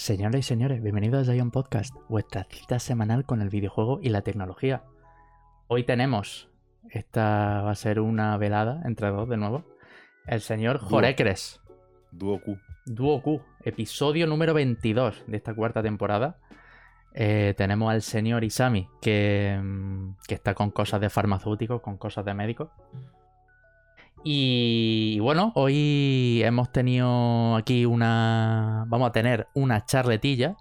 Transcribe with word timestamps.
Señoras 0.00 0.38
y 0.38 0.42
señores, 0.42 0.82
bienvenidos 0.82 1.28
a 1.28 1.32
Zion 1.32 1.50
Podcast, 1.50 1.94
vuestra 2.08 2.44
cita 2.44 2.78
semanal 2.78 3.26
con 3.26 3.42
el 3.42 3.50
videojuego 3.50 4.00
y 4.02 4.08
la 4.08 4.22
tecnología. 4.22 4.82
Hoy 5.66 5.84
tenemos, 5.84 6.48
esta 6.88 7.60
va 7.60 7.70
a 7.70 7.74
ser 7.74 8.00
una 8.00 8.34
velada 8.38 8.80
entre 8.86 9.10
dos 9.10 9.28
de 9.28 9.36
nuevo, 9.36 9.62
el 10.26 10.40
señor. 10.40 10.78
Jorecres, 10.78 11.60
Duo 12.12 12.40
Q. 12.40 12.58
Duo 12.86 13.20
Q, 13.20 13.42
episodio 13.62 14.26
número 14.26 14.54
22 14.54 15.24
de 15.26 15.36
esta 15.36 15.54
cuarta 15.54 15.82
temporada. 15.82 16.38
Eh, 17.12 17.52
tenemos 17.58 17.92
al 17.92 18.00
señor 18.00 18.42
Isami, 18.42 18.88
que, 19.02 19.60
mm, 19.62 20.12
que 20.26 20.34
está 20.34 20.54
con 20.54 20.70
cosas 20.70 21.02
de 21.02 21.10
farmacéuticos, 21.10 21.82
con 21.82 21.98
cosas 21.98 22.24
de 22.24 22.32
médicos. 22.32 22.70
Y 24.22 25.18
bueno, 25.20 25.52
hoy 25.54 26.42
hemos 26.44 26.70
tenido 26.72 27.56
aquí 27.56 27.86
una. 27.86 28.84
Vamos 28.88 29.08
a 29.08 29.12
tener 29.12 29.48
una 29.54 29.84
charletilla 29.86 30.56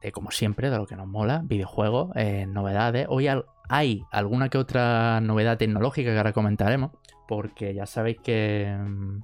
de, 0.00 0.10
como 0.12 0.30
siempre, 0.32 0.70
de 0.70 0.76
lo 0.76 0.86
que 0.86 0.96
nos 0.96 1.06
mola: 1.06 1.42
videojuegos, 1.44 2.10
eh, 2.16 2.46
novedades. 2.46 3.06
Hoy 3.08 3.28
hay 3.68 4.02
alguna 4.10 4.48
que 4.48 4.58
otra 4.58 5.20
novedad 5.20 5.56
tecnológica 5.58 6.10
que 6.10 6.18
ahora 6.18 6.32
comentaremos, 6.32 6.90
porque 7.28 7.74
ya 7.74 7.86
sabéis 7.86 8.18
que. 8.22 8.76
mm, 8.78 9.20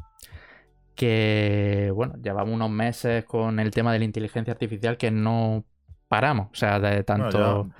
Que, 0.95 1.93
bueno, 1.95 2.15
llevamos 2.23 2.55
unos 2.55 2.71
meses 2.71 3.25
con 3.27 3.61
el 3.61 3.71
tema 3.71 3.93
de 3.93 3.99
la 3.99 4.07
inteligencia 4.07 4.53
artificial 4.53 4.97
que 4.97 5.11
no 5.11 5.65
paramos. 6.09 6.49
O 6.53 6.55
sea, 6.55 6.79
de 6.81 7.05
Bueno, 7.13 7.31
tanto. 7.31 7.71
ya 7.71 7.73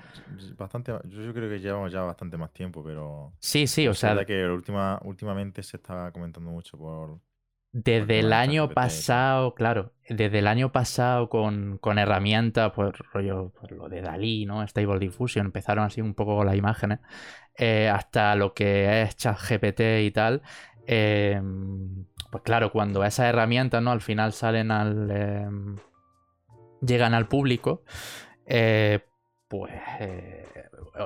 bastante, 0.57 0.91
yo, 1.05 1.21
yo 1.21 1.33
creo 1.33 1.49
que 1.49 1.59
llevamos 1.59 1.91
ya 1.91 2.01
bastante 2.01 2.37
más 2.37 2.51
tiempo, 2.53 2.83
pero 2.83 3.33
Sí, 3.39 3.67
sí, 3.67 3.87
o 3.87 3.93
sea, 3.93 4.15
verdad 4.15 4.27
que 4.27 4.45
última, 4.47 4.99
últimamente 5.03 5.63
se 5.63 5.77
está 5.77 6.11
comentando 6.13 6.51
mucho 6.51 6.77
por... 6.77 7.21
Desde 7.73 8.19
el 8.19 8.33
de 8.33 8.33
año 8.33 8.73
pasado, 8.73 9.53
claro, 9.53 9.93
desde 10.09 10.39
el 10.39 10.47
año 10.47 10.71
pasado 10.71 11.29
con, 11.29 11.77
con 11.79 11.99
herramientas, 11.99 12.71
pues 12.73 12.97
rollo, 13.13 13.51
pues, 13.59 13.71
lo 13.71 13.87
de 13.89 14.01
Dalí, 14.01 14.45
¿no? 14.45 14.65
Stable 14.67 14.97
Diffusion, 14.99 15.45
empezaron 15.47 15.83
así 15.85 16.01
un 16.01 16.15
poco 16.15 16.37
con 16.37 16.47
las 16.47 16.55
imágenes, 16.55 16.99
eh, 17.55 17.89
hasta 17.89 18.35
lo 18.35 18.53
que 18.53 19.03
es 19.03 19.15
ChatGPT 19.17 19.81
y 20.05 20.11
tal. 20.11 20.41
eh, 20.87 21.41
pues 22.31 22.43
claro, 22.43 22.71
cuando 22.71 23.03
esas 23.03 23.27
herramientas, 23.27 23.81
¿no? 23.83 23.91
Al 23.91 24.01
final 24.01 24.33
salen 24.33 24.71
al. 24.71 25.09
eh, 25.11 25.47
llegan 26.81 27.13
al 27.13 27.27
público, 27.27 27.83
eh, 28.45 28.99
pues 29.47 29.73
eh, 29.99 30.45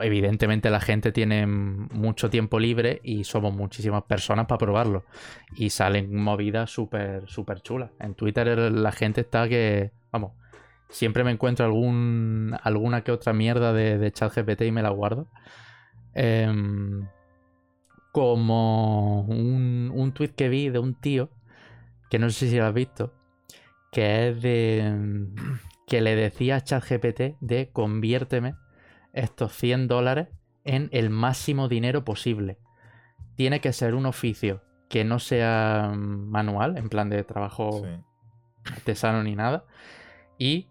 evidentemente 0.02 0.70
la 0.70 0.80
gente 0.80 1.12
tiene 1.12 1.46
mucho 1.48 2.30
tiempo 2.30 2.60
libre 2.60 3.00
y 3.04 3.24
somos 3.24 3.54
muchísimas 3.54 4.04
personas 4.04 4.48
para 4.48 4.60
probarlo 4.60 5.04
y 5.56 5.70
salen 5.70 6.16
movidas 6.16 6.72
súper 6.72 7.28
súper 7.28 7.62
chulas. 7.62 7.92
En 8.00 8.16
Twitter 8.16 8.72
la 8.72 8.92
gente 8.92 9.22
está 9.22 9.48
que, 9.48 9.92
vamos, 10.12 10.34
siempre 10.90 11.24
me 11.24 11.32
encuentro 11.32 11.66
algún 11.66 12.58
alguna 12.64 13.04
que 13.04 13.12
otra 13.12 13.34
mierda 13.34 13.74
de, 13.74 13.98
de 13.98 14.12
ChatGPT 14.12 14.64
y 14.64 14.72
me 14.72 14.82
la 14.82 14.90
guardo. 14.90 15.28
Em, 16.14 17.08
como 18.12 19.22
un, 19.22 19.92
un 19.94 20.12
tweet 20.12 20.30
que 20.30 20.50
vi 20.50 20.70
de 20.70 20.80
un 20.80 20.96
tío, 20.96 21.30
que 22.10 22.20
no 22.20 22.30
sé 22.30 22.50
si 22.50 22.58
lo 22.58 22.66
has 22.66 22.74
visto, 22.74 23.14
que 23.92 24.30
es 24.30 24.42
de 24.42 24.80
em, 24.80 25.34
que 25.88 26.02
le 26.02 26.16
decía 26.16 26.58
a 26.58 26.62
ChatGPT 26.64 27.38
de 27.42 27.70
conviérteme 27.72 28.56
estos 29.14 29.54
100 29.54 29.88
dólares 29.88 30.30
en 30.64 30.90
el 30.92 31.10
máximo 31.10 31.68
dinero 31.68 32.04
posible. 32.06 32.58
Tiene 33.36 33.60
que 33.62 33.74
ser 33.74 33.94
un 33.96 34.06
oficio 34.06 34.62
que 34.90 35.04
no 35.04 35.20
sea 35.20 35.92
mm, 35.94 36.30
manual, 36.30 36.78
en 36.78 36.90
plan 36.90 37.10
de 37.10 37.24
trabajo 37.24 37.82
Sí. 37.84 38.72
artesano 38.74 39.24
ni 39.24 39.36
nada. 39.36 39.66
Y. 40.38 40.68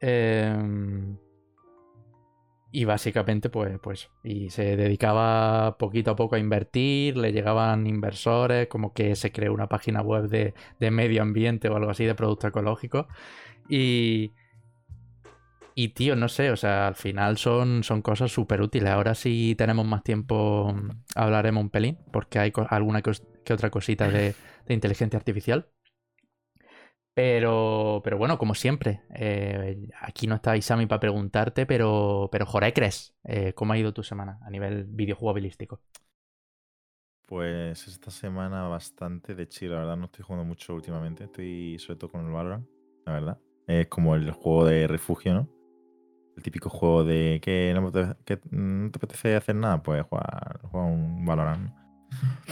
em, 0.00 1.16
y 2.72 2.84
básicamente, 2.84 3.50
pues, 3.50 3.78
pues. 3.80 4.10
Y 4.22 4.50
se 4.50 4.76
dedicaba 4.76 5.76
poquito 5.78 6.12
a 6.12 6.16
poco 6.16 6.36
a 6.36 6.38
invertir, 6.38 7.16
le 7.16 7.32
llegaban 7.32 7.86
inversores, 7.86 8.68
como 8.68 8.92
que 8.92 9.16
se 9.16 9.32
creó 9.32 9.52
una 9.52 9.68
página 9.68 10.02
web 10.02 10.28
de, 10.28 10.54
de 10.78 10.90
medio 10.90 11.22
ambiente 11.22 11.68
o 11.68 11.76
algo 11.76 11.90
así, 11.90 12.04
de 12.04 12.14
producto 12.14 12.46
ecológico. 12.48 13.08
Y. 13.68 14.32
Y 15.74 15.90
tío, 15.90 16.16
no 16.16 16.28
sé, 16.28 16.50
o 16.50 16.56
sea, 16.56 16.88
al 16.88 16.94
final 16.96 17.38
son, 17.38 17.84
son 17.84 18.02
cosas 18.02 18.30
súper 18.32 18.60
útiles. 18.60 18.90
Ahora 18.90 19.14
si 19.14 19.54
tenemos 19.56 19.86
más 19.86 20.02
tiempo 20.02 20.74
hablaremos 21.14 21.62
un 21.62 21.70
pelín, 21.70 21.98
porque 22.12 22.38
hay 22.38 22.52
alguna 22.68 23.00
que, 23.02 23.12
que 23.44 23.52
otra 23.54 23.70
cosita 23.70 24.08
de, 24.08 24.34
de 24.66 24.74
inteligencia 24.74 25.16
artificial. 25.16 25.68
Pero, 27.14 28.00
pero 28.04 28.16
bueno, 28.18 28.38
como 28.38 28.54
siempre, 28.54 29.02
eh, 29.14 29.88
aquí 30.00 30.26
no 30.26 30.36
está 30.36 30.56
Isami 30.56 30.86
para 30.86 31.00
preguntarte, 31.00 31.66
pero, 31.66 32.28
pero 32.32 32.46
Jorecres, 32.46 33.14
eh, 33.24 33.52
¿cómo 33.54 33.72
ha 33.72 33.78
ido 33.78 33.92
tu 33.92 34.02
semana 34.02 34.38
a 34.42 34.50
nivel 34.50 34.84
videojugabilístico? 34.84 35.82
Pues 37.26 37.86
esta 37.86 38.10
semana 38.10 38.66
bastante 38.66 39.34
de 39.36 39.46
chill, 39.48 39.70
la 39.70 39.78
verdad 39.78 39.96
no 39.96 40.06
estoy 40.06 40.24
jugando 40.24 40.44
mucho 40.44 40.74
últimamente, 40.74 41.24
estoy 41.24 41.78
sobre 41.78 41.98
todo 41.98 42.10
con 42.10 42.26
el 42.26 42.32
Valorant, 42.32 42.66
la 43.06 43.12
verdad. 43.12 43.38
Es 43.68 43.86
como 43.86 44.16
el 44.16 44.30
juego 44.32 44.64
de 44.64 44.88
refugio, 44.88 45.34
¿no? 45.34 45.48
El 46.36 46.42
típico 46.42 46.70
juego 46.70 47.04
de 47.04 47.40
que 47.42 47.72
no 47.74 47.92
te, 47.92 48.16
que 48.24 48.40
no 48.50 48.90
te 48.90 48.98
apetece 48.98 49.36
hacer 49.36 49.54
nada, 49.54 49.82
pues 49.82 50.02
jugar, 50.04 50.60
jugar 50.70 50.86
un 50.86 51.24
Valorant. 51.24 51.72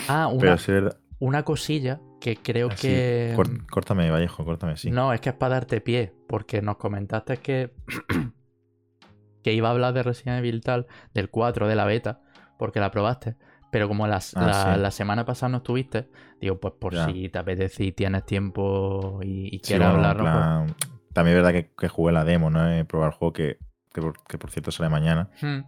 Ah, 0.07 0.29
una, 0.29 0.41
Pero 0.41 0.59
sí 0.59 0.73
verdad. 0.73 0.97
Una 1.21 1.45
cosilla 1.45 2.01
que 2.21 2.37
creo 2.37 2.69
Así, 2.69 2.89
que... 2.89 3.33
córt- 3.37 3.67
córtame, 3.71 4.11
Vallejo, 4.11 4.45
córtame, 4.45 4.77
sí. 4.77 4.91
No, 4.91 5.13
es 5.13 5.21
que 5.21 5.31
es 5.31 5.35
para 5.35 5.55
darte 5.55 5.81
pie, 5.81 6.13
porque 6.29 6.63
nos 6.63 6.77
comentaste 6.77 7.39
que, 7.39 7.73
que 9.43 9.53
iba 9.53 9.69
a 9.69 9.71
hablar 9.73 9.95
de 9.95 10.03
Resident 10.03 10.39
Evil 10.39 10.61
tal, 10.63 10.87
del 11.15 11.31
4, 11.31 11.69
de 11.69 11.77
la 11.77 11.85
beta, 11.85 12.21
porque 12.59 12.81
la 12.81 12.91
probaste. 12.91 13.37
Pero 13.71 13.87
como 13.87 14.07
las- 14.07 14.35
Ah, 14.37 14.47
la, 14.47 14.75
sí. 14.75 14.81
la 14.81 14.91
semana 14.91 15.25
pasada 15.27 15.51
no 15.51 15.59
estuviste, 15.59 16.09
digo, 16.41 16.59
pues 16.59 16.75
por 16.81 16.95
Ya. 16.95 17.07
si 17.07 17.29
te 17.29 17.39
apetece 17.39 17.85
y 17.85 17.93
tienes 17.93 18.25
tiempo 18.25 19.21
y, 19.23 19.49
y 19.55 19.59
Sí, 19.59 19.75
quieres 19.75 19.91
bueno, 19.91 20.15
pues- 20.17 20.75
También 21.13 21.37
es 21.37 21.43
verdad 21.45 21.53
que, 21.53 21.71
que 21.77 21.89
jugué 21.89 22.13
la 22.13 22.25
demo, 22.25 22.49
¿no? 22.51 22.67
He 22.71 22.85
probado 22.85 23.11
el 23.13 23.17
juego 23.19 23.33
que, 23.35 23.59
que, 23.93 24.01
por, 24.01 24.15
que 24.25 24.39
por 24.39 24.51
cierto 24.51 24.71
sale 24.71 24.89
mañana. 24.89 25.31
Hmm. 25.43 25.61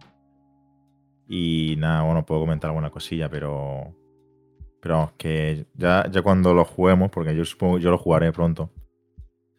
Y 1.27 1.75
nada, 1.77 2.01
bueno, 2.03 2.25
puedo 2.25 2.41
comentar 2.41 2.69
alguna 2.69 2.89
cosilla, 2.89 3.29
pero. 3.29 3.95
Pero 4.81 4.95
vamos, 4.95 5.11
que 5.17 5.67
ya, 5.75 6.09
ya 6.09 6.21
cuando 6.21 6.53
lo 6.53 6.65
juguemos, 6.65 7.11
porque 7.11 7.35
yo 7.35 7.45
supongo 7.45 7.77
yo 7.77 7.91
lo 7.91 7.97
jugaré 7.97 8.31
pronto. 8.31 8.71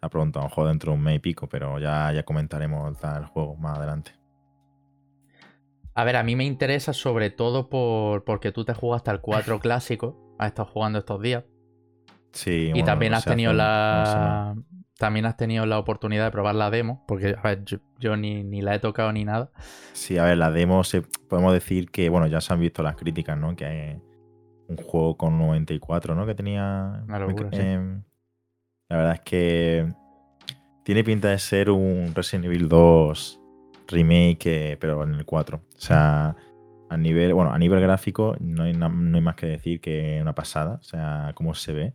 A 0.00 0.09
pronto, 0.09 0.41
a 0.41 0.43
lo 0.43 0.49
mejor 0.49 0.66
dentro 0.66 0.91
de 0.91 0.99
un 0.99 1.05
mes 1.05 1.16
y 1.16 1.19
pico, 1.21 1.49
pero 1.49 1.78
ya, 1.78 2.10
ya 2.12 2.25
comentaremos 2.25 2.99
el 3.05 3.25
juego 3.27 3.55
más 3.55 3.78
adelante. 3.78 4.12
A 5.94 6.05
ver, 6.05 6.16
a 6.16 6.25
mí 6.25 6.34
me 6.34 6.44
interesa 6.44 6.93
sobre 6.93 7.31
todo 7.31 7.69
por, 7.69 8.25
porque 8.25 8.50
tú 8.50 8.65
te 8.65 8.75
jugaste 8.75 9.11
al 9.11 9.21
4 9.21 9.61
clásico, 9.61 10.34
has 10.38 10.49
estado 10.49 10.69
jugando 10.69 10.99
estos 10.99 11.22
días. 11.22 11.44
Sí, 12.32 12.50
Y 12.50 12.71
bueno, 12.71 12.87
también 12.87 13.12
no 13.12 13.19
has 13.19 13.25
tenido 13.25 13.50
hace 13.50 13.59
la. 13.59 14.56
También 14.99 15.27
has 15.27 15.37
tenido 15.37 15.66
la 15.66 15.78
oportunidad 15.78 16.25
de 16.25 16.31
probar 16.31 16.55
la 16.55 16.71
demo. 16.71 17.05
Porque, 17.06 17.34
a 17.37 17.43
ver, 17.43 17.65
yo, 17.65 17.78
yo 17.99 18.16
ni, 18.16 18.43
ni 18.44 18.62
la 18.62 18.75
he 18.75 18.78
tocado 18.78 19.12
ni 19.12 19.25
nada. 19.25 19.50
Sí, 19.93 20.16
a 20.16 20.25
ver, 20.25 20.38
la 20.38 20.50
demo 20.50 20.84
se, 20.84 21.03
podemos 21.03 21.53
decir 21.53 21.91
que, 21.91 22.09
bueno, 22.09 22.27
ya 22.28 22.41
se 22.41 22.53
han 22.53 22.61
visto 22.61 22.82
las 22.82 22.97
críticas, 22.97 23.37
¿no? 23.37 23.55
Que 23.56 24.00
un 24.72 24.84
juego 24.84 25.16
con 25.16 25.38
94, 25.38 26.15
¿no? 26.15 26.27
Que 26.27 26.34
tenía. 26.34 27.03
Una 27.06 27.19
locura, 27.19 27.49
sí. 27.53 27.59
em, 27.60 28.03
La 28.88 28.97
verdad 28.97 29.15
es 29.15 29.21
que 29.21 29.87
tiene 30.84 31.03
pinta 31.05 31.28
de 31.28 31.38
ser 31.38 31.71
un 31.71 32.12
Resident 32.15 32.44
Evil 32.47 32.69
2 32.69 33.41
remake, 33.88 34.47
eh, 34.72 34.77
pero 34.81 35.03
en 35.05 35.15
el 35.15 35.25
4. 35.25 35.59
O 35.77 35.81
sea, 35.81 36.34
a 36.91 36.97
nivel, 36.97 37.32
bueno, 37.34 37.53
a 37.53 37.59
nivel 37.59 37.81
gráfico 37.81 38.37
no 38.41 38.65
hay, 38.65 38.72
na- 38.75 38.88
no 38.88 39.16
hay 39.16 39.22
más 39.22 39.34
que 39.37 39.47
decir 39.47 39.81
que 39.81 40.19
una 40.21 40.34
pasada. 40.34 40.75
O 40.81 40.82
sea, 40.82 41.32
cómo 41.35 41.55
se 41.55 41.73
ve 41.73 41.94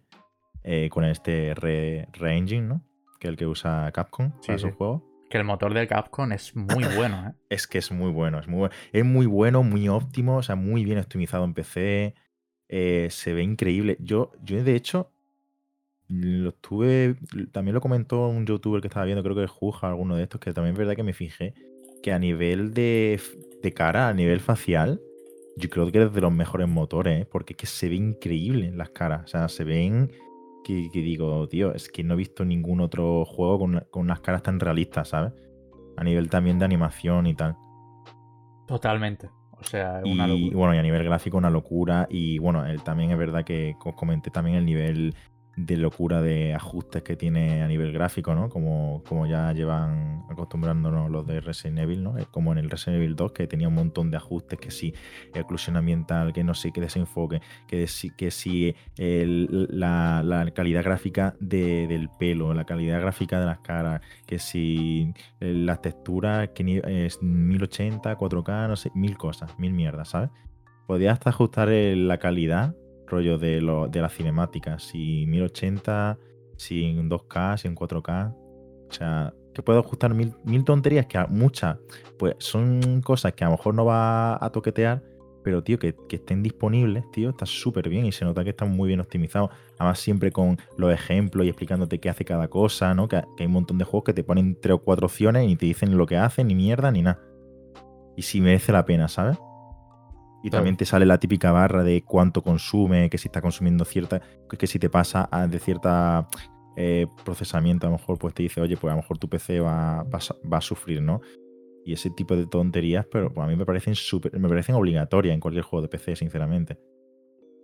eh, 0.63 0.90
con 0.90 1.04
este 1.06 1.54
re, 1.56 2.07
re-engine, 2.13 2.68
¿no? 2.68 2.81
Que 3.19 3.28
es 3.28 3.31
el 3.31 3.38
que 3.38 3.46
usa 3.48 3.92
Capcom 3.94 4.31
Sí, 4.42 4.48
para 4.48 4.57
sí. 4.60 4.69
su 4.69 4.72
juego. 4.75 5.04
Que 5.30 5.38
el 5.38 5.44
motor 5.44 5.74
del 5.74 5.88
Capcom 5.88 6.31
es 6.31 6.56
muy 6.56 6.84
bueno, 6.96 7.28
¿eh? 7.30 7.34
Es 7.50 7.68
que 7.68 7.78
es 7.80 7.92
muy 7.92 8.12
bueno, 8.12 8.40
es 8.40 8.48
muy 8.48 8.60
bueno. 8.60 8.75
Es 8.92 9.06
muy 9.06 9.25
bueno, 9.25 9.62
muy 9.63 9.88
óptimo, 9.90 10.38
o 10.38 10.44
sea, 10.44 10.56
muy 10.56 10.84
bien 10.86 11.00
optimizado 11.00 11.46
en 11.46 11.54
PC. 11.54 12.16
Eh, 12.69 13.08
se 13.12 13.34
ve 13.34 13.44
increíble. 13.44 13.98
Yo, 14.00 14.31
yo 14.44 14.64
de 14.64 14.75
hecho, 14.75 15.12
lo 16.08 16.50
estuve. 16.50 17.16
También 17.52 17.75
lo 17.75 17.81
comentó 17.81 18.28
un 18.28 18.46
youtuber 18.46 18.81
que 18.81 18.88
estaba 18.88 19.06
viendo, 19.06 19.24
creo 19.24 19.36
que 19.36 19.44
es 19.44 19.52
Juja, 19.52 19.88
alguno 19.90 20.16
de 20.16 20.24
estos, 20.24 20.40
que 20.40 20.54
también 20.54 20.74
es 20.74 20.80
verdad 20.80 20.96
que 20.96 21.04
me 21.04 21.14
fijé 21.14 21.54
que 22.02 22.14
a 22.14 22.19
nivel 22.19 22.74
de, 22.74 23.19
de 23.62 23.74
cara, 23.74 24.08
a 24.08 24.14
nivel 24.14 24.40
facial, 24.40 25.02
yo 25.58 25.69
creo 25.69 25.92
que 25.92 26.04
es 26.04 26.14
de 26.14 26.22
los 26.22 26.31
mejores 26.31 26.68
motores, 26.68 27.24
¿eh? 27.24 27.28
porque 27.30 27.54
es 27.54 27.58
que 27.58 27.66
se 27.66 27.90
ve 27.90 27.96
increíble 27.96 28.72
las 28.72 28.90
caras. 28.92 29.25
O 29.25 29.28
sea, 29.28 29.50
se 29.50 29.64
ven. 29.64 30.12
Que, 30.64 30.90
que 30.92 31.00
digo, 31.00 31.48
tío, 31.48 31.74
es 31.74 31.88
que 31.88 32.04
no 32.04 32.16
he 32.16 32.18
visto 32.18 32.44
ningún 32.44 32.81
otro 32.81 33.24
juego 33.24 33.58
con, 33.58 33.86
con 33.90 34.02
unas 34.02 34.19
caras 34.19 34.44
tan 34.44 34.60
realistas, 34.60 35.10
¿sabes? 35.10 35.31
A 35.96 36.04
nivel 36.04 36.30
también 36.30 36.60
de 36.60 36.66
animación 36.66 37.25
y 37.25 37.34
tal. 37.34 37.56
Totalmente. 38.68 39.30
O 39.59 39.63
sea, 39.63 40.01
una 40.06 40.27
Y 40.27 40.51
locura. 40.51 40.57
bueno, 40.57 40.75
y 40.75 40.77
a 40.77 40.81
nivel 40.83 41.04
gráfico 41.04 41.38
una 41.38 41.50
locura. 41.50 42.07
Y 42.09 42.38
bueno, 42.39 42.65
él 42.65 42.83
también 42.83 43.12
es 43.12 43.18
verdad 43.18 43.44
que 43.44 43.75
os 43.83 43.95
comenté 43.95 44.30
también 44.31 44.57
el 44.57 44.65
nivel 44.65 45.15
de 45.57 45.75
locura 45.75 46.21
de 46.21 46.54
ajustes 46.54 47.01
que 47.01 47.15
tiene 47.15 47.63
a 47.63 47.68
nivel 47.68 47.92
gráfico, 47.92 48.36
¿no? 48.36 48.48
Como, 48.48 49.04
como 49.07 49.25
ya 49.25 49.51
llevan 49.54 50.24
acostumbrándonos 50.30 51.09
los 51.09 51.25
de 51.25 51.42
Resident 51.42 51.80
Evil, 51.80 52.04
¿no? 52.04 52.15
Como 52.30 52.51
en 52.51 52.59
el 52.59 52.69
Resident 52.69 52.98
Evil 53.01 53.15
2, 53.15 53.31
que 53.31 53.48
tenía 53.48 53.68
un 53.68 53.74
montón 53.74 54.12
de 54.12 54.18
ajustes, 54.18 54.59
que 54.59 54.69
si 54.69 54.94
exclusión 55.33 55.75
ambiental, 55.75 56.31
que 56.31 56.44
no 56.44 56.54
sé, 56.54 56.71
que 56.71 56.80
desenfoque, 56.80 57.42
que 57.68 57.88
si, 57.88 58.12
que 58.12 58.30
si 58.30 58.75
la, 58.98 60.51
calidad 60.54 60.83
gráfica 60.83 61.36
del 61.39 62.09
pelo, 62.19 62.54
la 62.54 62.65
calidad 62.65 63.01
gráfica 63.01 63.39
de 63.39 63.48
las 63.48 63.59
caras, 63.59 64.01
que 64.27 64.38
si 64.38 65.12
las 65.39 65.81
texturas, 65.81 66.50
que 66.50 66.83
es 66.86 67.21
1080, 67.24 68.15
4K, 68.15 68.68
no 68.68 68.75
sé, 68.75 68.92
mil 68.94 69.18
cosas, 69.18 69.57
mil 69.57 69.74
mierdas, 69.74 70.09
¿sabes? 70.09 70.30
Podía 70.86 71.13
hasta 71.13 71.31
ajustar 71.31 71.69
la 71.69 72.19
calidad 72.19 72.75
rollo 73.07 73.38
de, 73.38 73.62
lo, 73.62 73.88
de 73.88 74.01
la 74.01 74.09
cinemática, 74.09 74.80
si 74.80 75.25
1080, 75.27 76.18
si 76.57 76.83
en 76.83 77.09
2K, 77.09 77.57
si 77.57 77.68
en 77.68 77.75
4K. 77.75 78.36
O 78.89 78.94
sea, 78.94 79.33
que 79.54 79.63
puedo 79.63 79.80
ajustar 79.80 80.13
mil, 80.13 80.63
tonterías 80.63 81.07
que 81.07 81.19
muchas, 81.30 81.77
pues 82.19 82.36
son 82.38 83.01
cosas 83.01 83.33
que 83.33 83.44
a 83.44 83.48
lo 83.48 83.57
mejor 83.57 83.74
no 83.74 83.86
va 83.86 84.44
a 84.44 84.50
toquetear, 84.51 85.01
pero 85.44 85.63
tío, 85.63 85.80
que, 85.80 85.95
estén 86.09 86.44
disponibles, 86.44 87.09
tío, 87.12 87.30
está 87.30 87.45
súper 87.45 87.89
bien 87.89 88.06
y 88.06 88.12
se 88.12 88.24
nota 88.24 88.44
que 88.44 88.51
están 88.51 88.69
muy 88.69 88.88
bien 88.88 89.00
optimizados. 89.00 89.50
Además, 89.80 90.00
siempre 90.00 90.31
con 90.31 90.57
los 90.77 90.94
ejemplos 90.94 91.45
y 91.45 91.50
explicándote 91.50 92.00
qué 92.00 92.09
hace 92.09 92.24
cada 92.24 92.50
cosa, 92.50 92.94
¿no? 92.94 93.07
Que, 93.07 93.24
que 93.36 93.44
hay 93.44 93.48
un 93.48 93.54
montón 93.54 93.77
de 93.77 93.86
juegos 93.86 94.06
que 94.06 94.13
te 94.13 94.24
ponen 94.24 94.57
tres 94.62 94.75
o 94.75 94.80
cuatro 94.80 95.07
opciones 95.07 95.50
y 95.50 95.56
te 95.56 95.65
dicen 95.65 95.98
lo 95.98 96.06
que 96.06 96.18
hacen, 96.18 96.48
ni 96.48 96.56
mierda, 96.56 96.92
ni 96.92 97.01
nada. 97.01 97.19
Y 98.15 98.24
si 98.24 98.42
merece 98.42 98.71
la 98.71 98.86
pena, 98.86 99.07
¿sabes? 99.07 99.38
Y 100.44 100.50
también 100.50 100.78
te 100.78 100.86
sale 100.86 101.06
la 101.06 101.19
típica 101.19 101.51
barra 101.51 101.84
de 101.84 102.04
cuánto 102.04 102.42
consume, 102.42 103.10
que 103.10 103.18
si 103.18 103.28
está 103.28 103.42
consumiendo 103.42 103.86
cierta. 103.86 104.22
que 104.48 104.68
si 104.68 104.80
te 104.80 104.89
pasa 104.89 105.28
de 105.50 105.60
cierta 105.60 106.28
eh, 106.80 107.07
procesamiento, 107.25 107.88
a 107.88 107.89
lo 107.89 107.98
mejor 107.98 108.19
pues 108.19 108.36
te 108.36 108.44
dice, 108.44 108.62
oye, 108.62 108.78
pues 108.78 108.92
a 108.92 108.95
lo 108.95 109.01
mejor 109.01 109.18
tu 109.18 109.28
PC 109.28 109.60
va, 109.60 110.04
va, 110.04 110.57
a 110.57 110.62
sufrir, 110.62 111.01
¿no? 111.01 111.22
Y 111.84 111.94
ese 111.94 112.12
tipo 112.12 112.36
de 112.36 112.45
tonterías, 112.45 113.07
pero 113.12 113.34
pues, 113.34 113.44
a 113.44 113.50
mí 113.50 113.56
me 113.56 113.66
parecen 113.66 113.95
super, 113.95 114.38
me 114.39 114.48
parecen 114.48 114.75
obligatorias 114.75 115.34
en 115.34 115.39
cualquier 115.39 115.63
juego 115.63 115.81
de 115.81 115.89
PC, 115.89 116.16
sinceramente. 116.16 116.78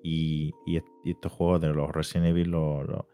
Y, 0.02 0.52
estos 1.06 1.32
juegos 1.32 1.62
de 1.62 1.68
los 1.68 1.92
Resident 1.92 2.30
Evil, 2.30 2.50
los, 2.50 2.88
los, 2.88 3.06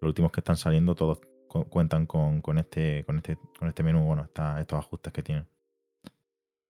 últimos 0.00 0.30
que 0.30 0.40
están 0.40 0.56
saliendo, 0.56 0.94
todos 0.94 1.18
cuentan 1.48 2.06
con, 2.06 2.40
este, 2.56 3.04
con, 3.04 3.16
este, 3.16 3.36
con 3.58 3.68
este 3.68 3.82
menú, 3.82 4.04
bueno, 4.04 4.22
estos 4.22 4.78
ajustes 4.78 5.12
que 5.12 5.22
tienen. 5.24 5.48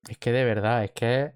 Es 0.09 0.17
que 0.17 0.33
de 0.33 0.45
verdad, 0.45 0.85
es 0.85 0.93
que 0.93 1.33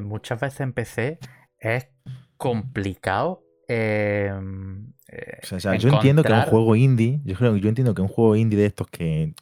muchas 0.00 0.40
veces 0.40 0.60
en 0.60 0.72
PC 0.72 1.18
es 1.58 1.88
complicado. 2.36 3.42
Em, 3.66 4.92
eh, 5.08 5.38
o 5.42 5.60
sea, 5.60 5.76
yo 5.76 5.88
entiendo 5.88 6.22
que 6.22 6.32
un 6.32 6.42
juego 6.42 6.76
indie, 6.76 7.20
yo, 7.24 7.34
creo, 7.36 7.56
yo 7.56 7.68
entiendo 7.68 7.94
que 7.94 8.02
un 8.02 8.08
juego 8.08 8.36
indie 8.36 8.58
de 8.58 8.66
estos 8.66 8.88
que, 8.88 9.34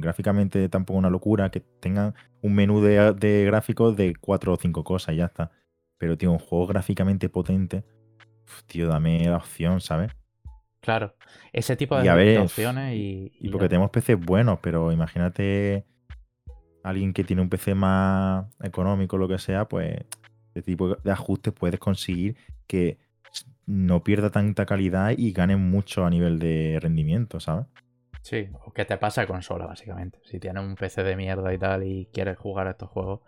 gráficamente 0.00 0.68
tampoco 0.68 0.98
una 0.98 1.10
locura, 1.10 1.50
que 1.50 1.60
tengan 1.60 2.14
un 2.42 2.54
menú 2.54 2.80
de, 2.82 3.44
gráficos 3.44 3.96
de 3.96 4.14
cuatro 4.16 4.52
o 4.52 4.56
cinco 4.56 4.84
cosas 4.84 5.14
y 5.14 5.18
ya 5.18 5.26
está. 5.26 5.50
Pero, 5.98 6.16
tío, 6.16 6.32
un 6.32 6.38
juego 6.38 6.66
gráficamente 6.66 7.28
potente, 7.28 7.84
tío, 8.66 8.88
dame 8.88 9.24
la 9.24 9.36
opción, 9.36 9.80
¿sabes? 9.80 10.12
Claro, 10.80 11.14
ese 11.52 11.76
tipo 11.76 12.00
de, 12.00 12.38
opciones 12.38 12.94
y, 12.94 13.32
y, 13.40 13.48
porque 13.50 13.68
tenemos 13.68 13.90
PCs 13.90 14.18
buenos, 14.18 14.60
pero 14.62 14.92
imagínate 14.92 15.84
alguien 16.82 17.12
que 17.12 17.24
tiene 17.24 17.42
un 17.42 17.48
PC 17.48 17.74
más 17.74 18.46
económico, 18.62 19.18
lo 19.18 19.28
que 19.28 19.38
sea, 19.38 19.66
pues 19.66 19.96
este 20.48 20.62
tipo 20.62 20.94
de 20.96 21.12
ajustes 21.12 21.52
puedes 21.52 21.78
conseguir 21.78 22.36
que 22.66 22.98
no 23.66 24.02
pierda 24.02 24.30
tanta 24.30 24.66
calidad 24.66 25.12
y 25.16 25.32
gane 25.32 25.56
mucho 25.56 26.04
a 26.04 26.10
nivel 26.10 26.38
de 26.38 26.78
rendimiento, 26.80 27.38
¿sabes? 27.38 27.66
Sí, 28.22 28.48
o 28.64 28.72
que 28.72 28.84
te 28.84 28.96
pasa 28.96 29.26
consola, 29.26 29.66
básicamente. 29.66 30.20
Si 30.24 30.38
tienes 30.40 30.62
un 30.62 30.74
PC 30.74 31.02
de 31.02 31.16
mierda 31.16 31.52
y 31.52 31.58
tal 31.58 31.84
y 31.84 32.08
quieres 32.12 32.36
jugar 32.38 32.66
a 32.66 32.70
estos 32.70 32.88
juegos, 32.90 33.20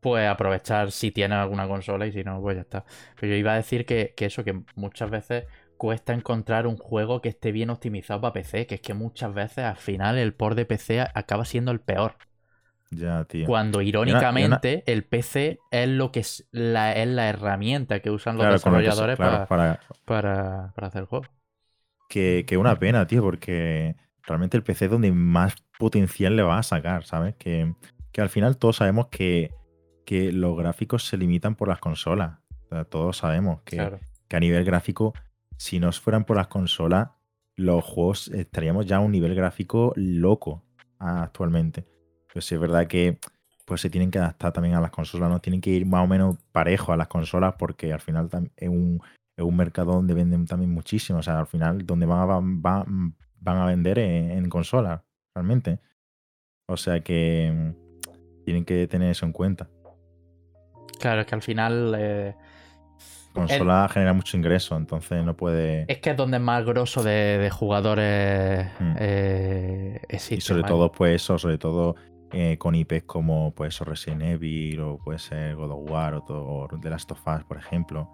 pues 0.00 0.28
aprovechar 0.28 0.92
si 0.92 1.10
tienes 1.10 1.38
alguna 1.38 1.66
consola 1.66 2.06
y 2.06 2.12
si 2.12 2.24
no, 2.24 2.40
pues 2.40 2.56
ya 2.56 2.62
está. 2.62 2.84
Pero 3.18 3.32
yo 3.32 3.38
iba 3.38 3.52
a 3.52 3.56
decir 3.56 3.84
que, 3.86 4.14
que 4.16 4.26
eso, 4.26 4.44
que 4.44 4.62
muchas 4.74 5.10
veces 5.10 5.44
cuesta 5.76 6.14
encontrar 6.14 6.66
un 6.66 6.76
juego 6.76 7.20
que 7.20 7.28
esté 7.28 7.52
bien 7.52 7.70
optimizado 7.70 8.20
para 8.20 8.32
PC, 8.32 8.66
que 8.66 8.76
es 8.76 8.80
que 8.80 8.94
muchas 8.94 9.32
veces 9.34 9.64
al 9.64 9.76
final 9.76 10.18
el 10.18 10.34
port 10.34 10.56
de 10.56 10.64
PC 10.64 11.00
acaba 11.00 11.44
siendo 11.44 11.70
el 11.70 11.80
peor. 11.80 12.16
Ya, 12.90 13.24
tío. 13.24 13.46
Cuando 13.46 13.82
irónicamente 13.82 14.84
el 14.86 15.04
PC 15.04 15.58
es 15.70 15.88
lo 15.88 16.12
que 16.12 16.20
es 16.20 16.48
la, 16.52 16.92
es 16.92 17.08
la 17.08 17.28
herramienta 17.28 18.00
que 18.00 18.10
usan 18.10 18.36
los 18.38 18.46
desarrolladores 18.46 19.16
para, 19.16 19.46
para, 20.04 20.72
hacer 20.76 21.02
el 21.02 21.06
juego. 21.06 21.26
Que, 22.08 22.44
que, 22.46 22.56
una 22.56 22.78
pena, 22.78 23.06
tío, 23.06 23.22
porque 23.22 23.96
realmente 24.22 24.56
el 24.56 24.62
PC 24.62 24.84
es 24.84 24.90
donde 24.90 25.10
más 25.10 25.56
potencial 25.78 26.36
le 26.36 26.42
va 26.42 26.58
a 26.58 26.62
sacar, 26.62 27.04
¿sabes? 27.04 27.34
Que, 27.36 27.74
al 28.16 28.30
final 28.30 28.56
todos 28.56 28.76
sabemos 28.76 29.08
que, 29.08 29.52
que, 30.06 30.32
los 30.32 30.56
gráficos 30.56 31.06
se 31.06 31.18
limitan 31.18 31.54
por 31.54 31.68
las 31.68 31.80
consolas. 31.80 32.38
todos 32.88 33.18
sabemos 33.18 33.60
que, 33.62 33.98
que 34.28 34.36
a 34.36 34.40
nivel 34.40 34.64
gráfico 34.64 35.12
si 35.56 35.80
nos 35.80 36.00
fueran 36.00 36.24
por 36.24 36.36
las 36.36 36.48
consolas, 36.48 37.10
los 37.56 37.84
juegos 37.84 38.28
estaríamos 38.28 38.86
ya 38.86 38.96
a 38.96 39.00
un 39.00 39.12
nivel 39.12 39.34
gráfico 39.34 39.92
loco 39.96 40.62
actualmente. 40.98 41.86
Pero 42.28 42.40
sí 42.40 42.54
es 42.54 42.60
verdad 42.60 42.86
que 42.86 43.18
pues 43.64 43.80
se 43.80 43.90
tienen 43.90 44.10
que 44.10 44.18
adaptar 44.18 44.52
también 44.52 44.76
a 44.76 44.80
las 44.80 44.92
consolas, 44.92 45.28
no 45.28 45.40
tienen 45.40 45.60
que 45.60 45.70
ir 45.70 45.86
más 45.86 46.04
o 46.04 46.06
menos 46.06 46.36
parejo 46.52 46.92
a 46.92 46.96
las 46.96 47.08
consolas 47.08 47.54
porque 47.58 47.92
al 47.92 48.00
final 48.00 48.30
es 48.56 48.68
un, 48.68 49.00
es 49.36 49.44
un 49.44 49.56
mercado 49.56 49.92
donde 49.92 50.14
venden 50.14 50.46
también 50.46 50.72
muchísimo. 50.72 51.18
O 51.18 51.22
sea, 51.22 51.40
al 51.40 51.46
final 51.46 51.84
donde 51.84 52.06
van 52.06 52.30
a, 52.30 52.40
van, 52.40 53.16
van 53.40 53.56
a 53.56 53.66
vender 53.66 53.98
en, 53.98 54.48
consolas, 54.48 55.02
realmente. 55.34 55.80
O 56.68 56.76
sea 56.76 57.00
que 57.00 57.52
mm, 57.54 58.44
tienen 58.44 58.64
que 58.64 58.86
tener 58.86 59.10
eso 59.10 59.26
en 59.26 59.32
cuenta. 59.32 59.68
Claro, 61.00 61.22
es 61.22 61.26
que 61.26 61.34
al 61.34 61.42
final 61.42 61.94
eh, 61.98 62.36
consola 63.36 63.88
genera 63.88 64.12
mucho 64.12 64.36
ingreso, 64.36 64.76
entonces 64.76 65.24
no 65.24 65.36
puede. 65.36 65.84
Es 65.88 65.98
que 65.98 66.10
es 66.10 66.16
donde 66.16 66.38
más 66.38 66.64
grosso 66.64 67.02
de, 67.02 67.48
jugadores 67.52 68.66
hmm. 68.78 68.94
eh, 68.98 70.00
existe. 70.08 70.34
Y 70.36 70.40
sobre 70.40 70.64
todo, 70.64 70.90
pues 70.90 71.22
eso, 71.22 71.38
sobre 71.38 71.58
todo 71.58 71.94
eh, 72.32 72.58
con 72.58 72.74
IPs 72.74 73.04
como 73.04 73.54
pues 73.54 73.78
Resident 73.80 74.22
Evil 74.22 74.80
o 74.80 74.98
puede 74.98 75.18
ser 75.18 75.54
God 75.54 75.70
of 75.70 75.90
War 75.90 76.14
o, 76.14 76.22
todo, 76.22 76.68
The 76.80 76.90
Last 76.90 77.10
of 77.12 77.26
Us, 77.26 77.44
por 77.44 77.56
ejemplo. 77.56 78.10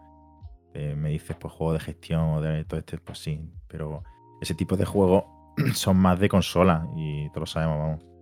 Eh, 0.74 0.94
me 0.96 1.10
dices, 1.10 1.36
pues 1.36 1.52
juego 1.52 1.72
de 1.72 1.80
gestión 1.80 2.20
o 2.34 2.40
de 2.40 2.64
todo 2.64 2.80
este, 2.80 2.98
pues 2.98 3.18
sí. 3.18 3.40
Pero 3.68 4.02
ese 4.40 4.54
tipo 4.54 4.76
de 4.76 4.84
juegos 4.84 5.24
son 5.74 5.96
más 5.96 6.20
de 6.20 6.28
consola 6.28 6.86
y 6.96 7.28
todos 7.30 7.40
lo 7.40 7.46
sabemos, 7.46 7.78
vamos. 7.78 8.12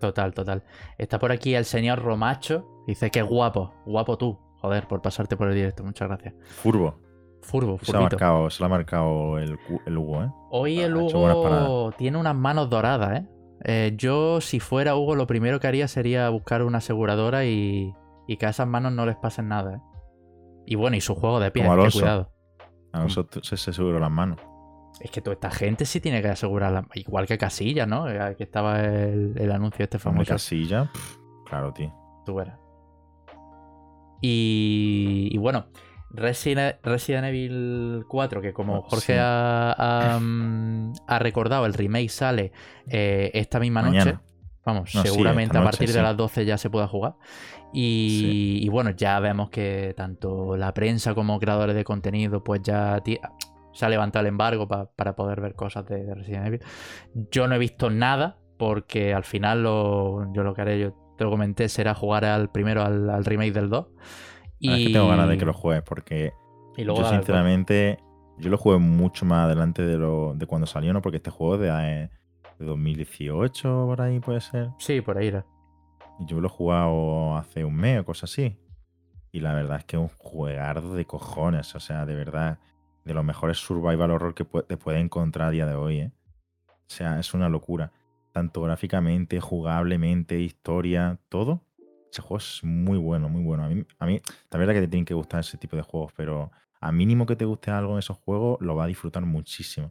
Total, 0.00 0.34
total. 0.34 0.62
Está 0.98 1.18
por 1.18 1.32
aquí 1.32 1.54
el 1.54 1.64
señor 1.64 2.02
Romacho. 2.02 2.84
Dice 2.86 3.10
que 3.10 3.22
guapo, 3.22 3.74
guapo 3.86 4.18
tú. 4.18 4.45
Joder, 4.66 4.88
por 4.88 5.00
pasarte 5.00 5.36
por 5.36 5.46
el 5.46 5.54
directo, 5.54 5.84
muchas 5.84 6.08
gracias. 6.08 6.34
Furbo. 6.48 6.98
Furbo, 7.40 7.78
se, 7.80 7.96
ha 7.96 8.00
marcado, 8.00 8.50
se 8.50 8.60
lo 8.60 8.66
ha 8.66 8.68
marcado 8.68 9.38
el, 9.38 9.56
Hugo, 9.96 10.24
¿eh? 10.24 10.30
Hoy 10.50 10.80
el 10.80 10.96
Hugo 10.96 11.92
tiene 11.96 12.18
unas 12.18 12.34
manos 12.34 12.68
doradas, 12.68 13.20
¿eh? 13.20 13.28
¿eh? 13.64 13.94
Yo, 13.96 14.40
si 14.40 14.58
fuera 14.58 14.96
Hugo, 14.96 15.14
lo 15.14 15.28
primero 15.28 15.60
que 15.60 15.68
haría 15.68 15.86
sería 15.86 16.28
buscar 16.30 16.64
una 16.64 16.78
aseguradora 16.78 17.44
y, 17.44 17.94
que 18.26 18.44
a 18.44 18.48
esas 18.48 18.66
manos 18.66 18.90
no 18.92 19.06
les 19.06 19.14
pasen 19.14 19.46
nada, 19.46 19.76
¿eh? 19.76 19.80
Y 20.66 20.74
bueno, 20.74 20.96
y 20.96 21.00
su 21.00 21.14
juego 21.14 21.38
de 21.38 21.52
pie, 21.52 21.62
que 21.62 21.90
cuidado. 21.92 22.32
A 22.92 22.98
nosotros 22.98 23.46
se 23.46 23.70
aseguró 23.70 24.00
las 24.00 24.10
manos. 24.10 24.40
Es 24.98 25.12
que 25.12 25.20
toda 25.20 25.34
esta 25.34 25.52
gente 25.52 25.84
sí 25.84 26.00
tiene 26.00 26.22
que 26.22 26.28
asegurar, 26.28 26.88
igual 26.94 27.28
que 27.28 27.38
Casilla, 27.38 27.86
¿no? 27.86 28.06
Aquí 28.06 28.42
estaba 28.42 28.80
el, 28.80 29.52
anuncio 29.52 29.84
este 29.84 30.00
famoso. 30.00 30.32
Casilla? 30.32 30.90
claro, 31.44 31.72
tío. 31.72 31.94
Tú 32.24 32.34
verás. 32.34 32.65
Y, 34.20 35.36
bueno, 35.38 35.66
Resident, 36.10 36.76
Evil 36.84 38.04
4, 38.08 38.40
que 38.40 38.52
como 38.52 38.76
ah, 38.76 38.84
Jorge 38.88 39.14
mm, 40.20 40.92
ha, 41.06 41.18
recordado, 41.18 41.66
el 41.66 41.74
remake 41.74 42.08
sale 42.08 42.52
eh, 42.88 43.30
esta 43.34 43.60
misma 43.60 43.82
noche. 43.82 44.18
Vamos, 44.64 44.90
seguramente 44.90 45.56
a 45.56 45.62
partir 45.62 45.92
de 45.92 46.02
las 46.02 46.16
12 46.16 46.44
ya 46.44 46.58
se 46.58 46.70
pueda 46.70 46.88
jugar. 46.88 47.14
Y, 47.72 48.68
bueno, 48.68 48.90
ya 48.90 49.20
vemos 49.20 49.50
que 49.50 49.94
tanto 49.96 50.56
la 50.56 50.72
prensa 50.74 51.14
como 51.14 51.38
creadores 51.38 51.76
de 51.76 51.84
contenido, 51.84 52.42
pues 52.42 52.62
ya 52.62 53.00
se 53.72 53.86
ha 53.86 53.88
levantado 53.88 54.22
el 54.22 54.28
embargo 54.28 54.66
para 54.66 55.14
poder 55.14 55.40
ver 55.40 55.54
cosas 55.54 55.86
de, 55.86 56.14
Resident 56.14 56.46
Evil. 56.46 56.60
Yo 57.30 57.46
no 57.46 57.54
he 57.54 57.58
visto 57.58 57.90
nada, 57.90 58.38
porque 58.58 59.14
al 59.14 59.24
final 59.24 59.62
lo, 59.62 60.32
yo 60.32 60.42
lo 60.42 60.54
que 60.54 60.62
haré, 60.62 60.80
yo 60.80 60.94
te 61.16 61.24
lo 61.24 61.30
comenté, 61.30 61.68
será 61.68 61.94
jugar 61.94 62.24
al 62.24 62.50
primero 62.50 62.82
al, 62.82 63.24
remake 63.24 63.52
del 63.52 63.68
2. 63.68 63.86
Y... 64.58 64.68
Ah, 64.68 64.76
es 64.76 64.86
que 64.86 64.92
tengo 64.92 65.08
ganas 65.08 65.28
de 65.28 65.38
que 65.38 65.44
lo 65.44 65.52
juegues 65.52 65.82
porque 65.82 66.32
yo 66.76 67.08
sinceramente 67.08 67.98
yo 68.38 68.50
lo 68.50 68.58
jugué 68.58 68.78
mucho 68.78 69.24
más 69.24 69.46
adelante 69.46 69.82
de, 69.82 69.96
lo, 69.96 70.34
de 70.34 70.46
cuando 70.46 70.66
salió, 70.66 70.92
¿no? 70.92 71.00
Porque 71.00 71.16
este 71.16 71.30
juego 71.30 71.58
de, 71.58 71.68
eh, 71.68 72.10
de 72.58 72.66
2018, 72.66 73.86
por 73.86 74.00
ahí 74.00 74.20
puede 74.20 74.40
ser. 74.40 74.70
Sí, 74.78 75.00
por 75.00 75.18
ahí 75.18 75.28
era. 75.28 75.46
Yo 76.20 76.40
lo 76.40 76.48
he 76.48 76.50
jugado 76.50 77.36
hace 77.36 77.64
un 77.64 77.74
mes 77.74 78.00
o 78.00 78.04
cosas 78.04 78.30
así. 78.30 78.56
Y 79.32 79.40
la 79.40 79.54
verdad 79.54 79.78
es 79.78 79.84
que 79.84 79.96
es 79.96 80.02
un 80.02 80.08
juegardo 80.08 80.94
de 80.94 81.04
cojones. 81.04 81.74
O 81.74 81.80
sea, 81.80 82.06
de 82.06 82.14
verdad. 82.14 82.58
de 83.04 83.14
los 83.14 83.24
mejores 83.24 83.58
survival 83.58 84.10
horror 84.10 84.34
que 84.34 84.44
te 84.44 84.76
puedes 84.76 85.02
encontrar 85.02 85.48
a 85.48 85.50
día 85.50 85.66
de 85.66 85.74
hoy. 85.74 86.00
¿eh? 86.00 86.12
O 86.68 86.88
sea, 86.88 87.18
es 87.18 87.34
una 87.34 87.48
locura. 87.48 87.92
Tanto 88.36 88.60
gráficamente, 88.60 89.40
jugablemente, 89.40 90.38
historia, 90.38 91.18
todo. 91.30 91.62
Ese 92.12 92.20
juego 92.20 92.36
es 92.36 92.62
muy 92.62 92.98
bueno, 92.98 93.30
muy 93.30 93.42
bueno. 93.42 93.64
A 93.64 93.68
mí, 93.70 93.82
a 93.98 94.04
mí 94.04 94.20
la 94.50 94.58
verdad 94.58 94.74
que 94.74 94.82
te 94.82 94.88
tienen 94.88 95.06
que 95.06 95.14
gustar 95.14 95.40
ese 95.40 95.56
tipo 95.56 95.74
de 95.74 95.80
juegos, 95.80 96.12
pero 96.14 96.50
a 96.78 96.92
mínimo 96.92 97.24
que 97.24 97.34
te 97.34 97.46
guste 97.46 97.70
algo 97.70 97.94
en 97.94 98.00
esos 98.00 98.18
juegos, 98.18 98.58
lo 98.60 98.76
va 98.76 98.84
a 98.84 98.88
disfrutar 98.88 99.24
muchísimo. 99.24 99.88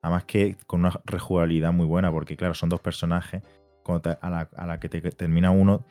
Además 0.00 0.26
que 0.26 0.56
con 0.64 0.78
una 0.78 0.92
rejugabilidad 1.04 1.72
muy 1.72 1.84
buena, 1.84 2.12
porque 2.12 2.36
claro, 2.36 2.54
son 2.54 2.68
dos 2.68 2.80
personajes. 2.80 3.42
a, 3.84 4.30
la, 4.30 4.78
que 4.78 4.88
te 4.88 5.00
termina 5.10 5.50
uno, 5.50 5.84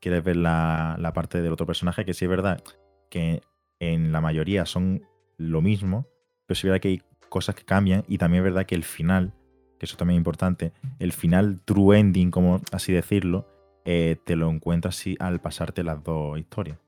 quieres 0.00 0.24
ver 0.24 0.38
la, 0.38 0.96
la, 0.98 1.12
parte 1.12 1.42
del 1.42 1.52
otro 1.52 1.64
personaje, 1.64 2.04
que 2.04 2.12
sí 2.12 2.24
es 2.24 2.28
verdad 2.28 2.60
que 3.08 3.40
en 3.78 4.10
la 4.10 4.20
mayoría 4.20 4.66
son 4.66 5.06
lo 5.36 5.62
mismo, 5.62 6.08
pero 6.44 6.56
sí 6.56 6.66
es 6.66 6.72
verdad 6.72 6.80
que 6.80 6.88
hay 6.88 7.02
cosas 7.28 7.54
que 7.54 7.64
cambian 7.64 8.02
y 8.08 8.18
también 8.18 8.42
es 8.42 8.50
verdad 8.52 8.66
que 8.66 8.74
el 8.74 8.82
final, 8.82 9.32
que 9.78 9.86
eso 9.86 9.96
también 9.96 10.16
es 10.16 10.20
importante, 10.20 10.72
el 10.98 11.12
final 11.12 11.60
true 11.64 11.98
ending, 11.98 12.30
como 12.30 12.60
así 12.72 12.92
decirlo, 12.92 13.46
eh, 13.84 14.16
te 14.24 14.36
lo 14.36 14.50
encuentras 14.50 15.04
al 15.18 15.40
pasarte 15.40 15.84
las 15.84 16.02
dos 16.02 16.38
historias. 16.38 16.78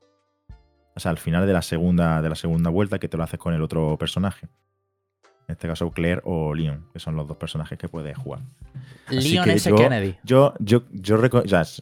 O 0.95 0.99
sea, 0.99 1.11
al 1.11 1.17
final 1.17 1.47
de 1.47 1.53
la 1.53 1.61
segunda, 1.61 2.21
de 2.21 2.29
la 2.29 2.35
segunda 2.35 2.69
vuelta 2.69 2.99
que 2.99 3.07
te 3.07 3.15
lo 3.15 3.23
haces 3.23 3.39
con 3.39 3.53
el 3.53 3.61
otro 3.61 3.97
personaje. 3.97 4.47
En 5.49 5.53
este 5.53 5.67
caso, 5.67 5.89
Claire 5.89 6.21
o 6.25 6.53
Leon, 6.53 6.85
que 6.93 6.99
son 6.99 7.15
los 7.15 7.27
dos 7.27 7.35
personajes 7.35 7.75
que 7.75 7.89
puedes 7.89 8.15
jugar. 8.15 8.41
Leon 9.09 9.49
S. 9.49 9.73
Kennedy. 9.73 10.15
Yo, 10.23 10.53
yo, 10.59 10.83
yo, 10.91 11.17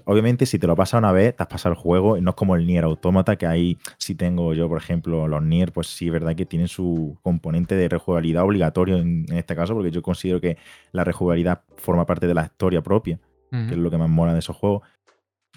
obviamente, 0.06 0.46
si 0.46 0.58
te 0.58 0.68
lo 0.68 0.76
pasas 0.78 1.00
una 1.00 1.12
vez, 1.12 1.36
te 1.36 1.44
has 1.44 1.50
pasado 1.50 1.74
el 1.74 1.78
juego. 1.78 2.16
Y 2.16 2.22
no 2.22 2.30
es 2.30 2.36
como 2.38 2.56
el 2.56 2.66
Nier 2.66 2.86
Automata, 2.86 3.36
que 3.36 3.46
ahí 3.46 3.78
si 3.98 4.16
tengo 4.16 4.54
yo, 4.54 4.70
por 4.70 4.78
ejemplo, 4.78 5.28
los 5.28 5.44
Nier, 5.44 5.74
pues 5.74 5.88
sí 5.88 6.08
es 6.08 6.14
verdad 6.14 6.34
que 6.34 6.46
tienen 6.46 6.70
su 6.70 7.18
componente 7.22 7.76
de 7.76 7.90
rejugabilidad 7.90 8.44
obligatorio 8.44 9.00
en, 9.00 9.26
este 9.34 9.54
caso, 9.54 9.74
porque 9.74 9.92
yo 9.92 10.02
considero 10.02 10.40
que 10.40 10.58
la 10.94 11.04
rejugabilidad 11.04 11.64
forma 11.76 12.06
parte 12.06 12.26
de 12.26 12.36
la 12.36 12.46
historia 12.46 12.82
propia, 12.82 13.20
que 13.52 13.72
es 13.72 13.78
lo 13.78 13.92
que 13.92 13.98
más 13.98 14.10
mola 14.10 14.32
de 14.32 14.40
esos 14.40 14.56
juegos. 14.56 14.84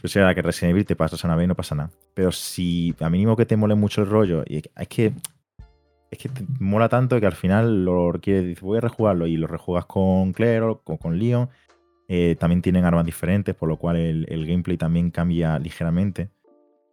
Si 0.03 0.19
era 0.19 0.35
que 0.35 0.43
Resident 0.43 0.73
Evil 0.73 0.85
te 0.85 0.97
pasas 0.97 1.23
una 1.23 1.37
vez 1.37 1.45
y 1.45 1.47
no 1.47 1.55
pasa 1.55 1.77
nada. 1.77 1.91
Pero 2.15 2.33
si 2.33 2.93
a 2.99 3.09
mínimo 3.09 3.37
que 3.37 3.47
te 3.47 3.57
mole 3.57 3.77
mucho 3.77 4.01
el 4.01 4.09
rollo, 4.09 4.43
y 4.49 4.57
es 4.57 4.89
que 4.89 5.13
es 6.11 6.19
que 6.19 6.31
mola 6.59 6.89
tanto 6.89 7.21
que 7.21 7.27
al 7.27 7.35
final 7.35 7.85
lo 7.85 8.13
quieres, 8.21 8.61
voy 8.61 8.79
a 8.79 8.81
rejugarlo 8.81 9.27
y 9.27 9.37
lo 9.37 9.47
rejugas 9.47 9.87
con 9.87 10.33
Claire 10.33 10.63
o 10.63 10.81
con, 10.81 11.19
Leon. 11.19 11.49
Eh, 12.09 12.37
también 12.39 12.63
tienen 12.63 12.85
armas 12.85 13.05
diferentes, 13.05 13.55
por 13.55 13.69
lo 13.69 13.77
cual 13.77 13.97
el, 13.97 14.47
gameplay 14.47 14.77
también 14.77 15.11
cambia 15.11 15.59
ligeramente. 15.59 16.31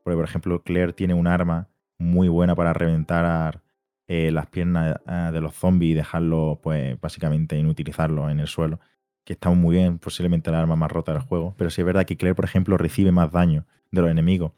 Porque, 0.03 0.15
por 0.15 0.25
ejemplo, 0.25 0.61
Claire 0.61 0.93
tiene 0.93 1.15
un 1.15 1.25
arma 1.25 1.67
muy 1.97 2.27
buena 2.27 2.55
para 2.55 2.73
reventar 2.73 3.63
eh, 4.07 4.31
las 4.31 4.45
piernas 4.47 4.99
eh, 5.07 5.29
de 5.33 5.41
los 5.41 5.55
zombies 5.55 5.91
y 5.91 5.95
dejarlo, 5.95 6.59
pues, 6.61 6.99
básicamente 7.01 7.57
inutilizarlo 7.57 8.29
en 8.29 8.39
el 8.39 8.47
suelo. 8.47 8.79
Que 9.25 9.33
está 9.33 9.49
muy 9.49 9.77
bien, 9.77 9.97
posiblemente 9.97 10.51
la 10.51 10.61
arma 10.61 10.75
más 10.75 10.91
rota 10.91 11.13
del 11.13 11.23
juego. 11.23 11.55
Pero 11.57 11.71
sí 11.71 11.81
es 11.81 11.85
verdad 11.85 12.05
que 12.05 12.17
Claire, 12.17 12.35
por 12.35 12.45
ejemplo, 12.45 12.77
recibe 12.77 13.11
más 13.11 13.31
daño 13.31 13.65
de 13.91 14.01
los 14.01 14.11
enemigos. 14.11 14.51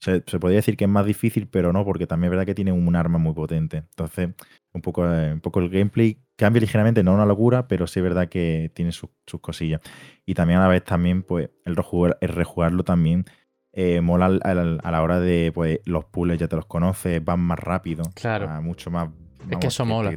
Se, 0.00 0.20
podría 0.20 0.56
decir 0.56 0.76
que 0.76 0.84
es 0.84 0.90
más 0.90 1.06
difícil, 1.06 1.48
pero 1.48 1.72
no, 1.72 1.84
porque 1.84 2.06
también 2.06 2.28
es 2.28 2.30
verdad 2.30 2.46
que 2.46 2.54
tiene 2.54 2.72
un 2.72 2.94
arma 2.94 3.18
muy 3.18 3.34
potente. 3.34 3.78
Entonces, 3.78 4.30
un 4.72 4.82
poco, 4.82 5.04
eh, 5.06 5.32
un 5.32 5.40
poco 5.40 5.60
el 5.60 5.70
gameplay 5.70 6.18
cambia 6.36 6.60
ligeramente, 6.60 7.02
no 7.02 7.14
una 7.14 7.26
locura, 7.26 7.66
pero 7.66 7.86
sí 7.86 7.98
es 7.98 8.04
verdad 8.04 8.28
que 8.28 8.70
tiene 8.74 8.92
sus, 8.92 9.10
cosillas. 9.40 9.80
Y 10.24 10.34
también 10.34 10.60
a 10.60 10.62
la 10.62 10.68
vez 10.68 10.84
también, 10.84 11.22
pues, 11.22 11.50
el, 11.64 11.76
rejugarlo 11.76 12.84
también 12.84 13.24
eh, 13.72 14.00
mola 14.00 14.26
a, 14.26 14.54
la 14.54 15.02
hora 15.02 15.20
de, 15.20 15.50
pues, 15.52 15.80
los 15.84 16.04
puzzles 16.04 16.38
ya 16.38 16.48
te 16.48 16.56
los 16.56 16.66
conoces, 16.66 17.24
van 17.24 17.40
más 17.40 17.58
rápido. 17.58 18.04
Claro. 18.14 18.48
mucho 18.62 18.90
más. 18.90 19.08
es 19.50 19.56
que 19.58 19.66
eso 19.66 19.84
mola. 19.84 20.16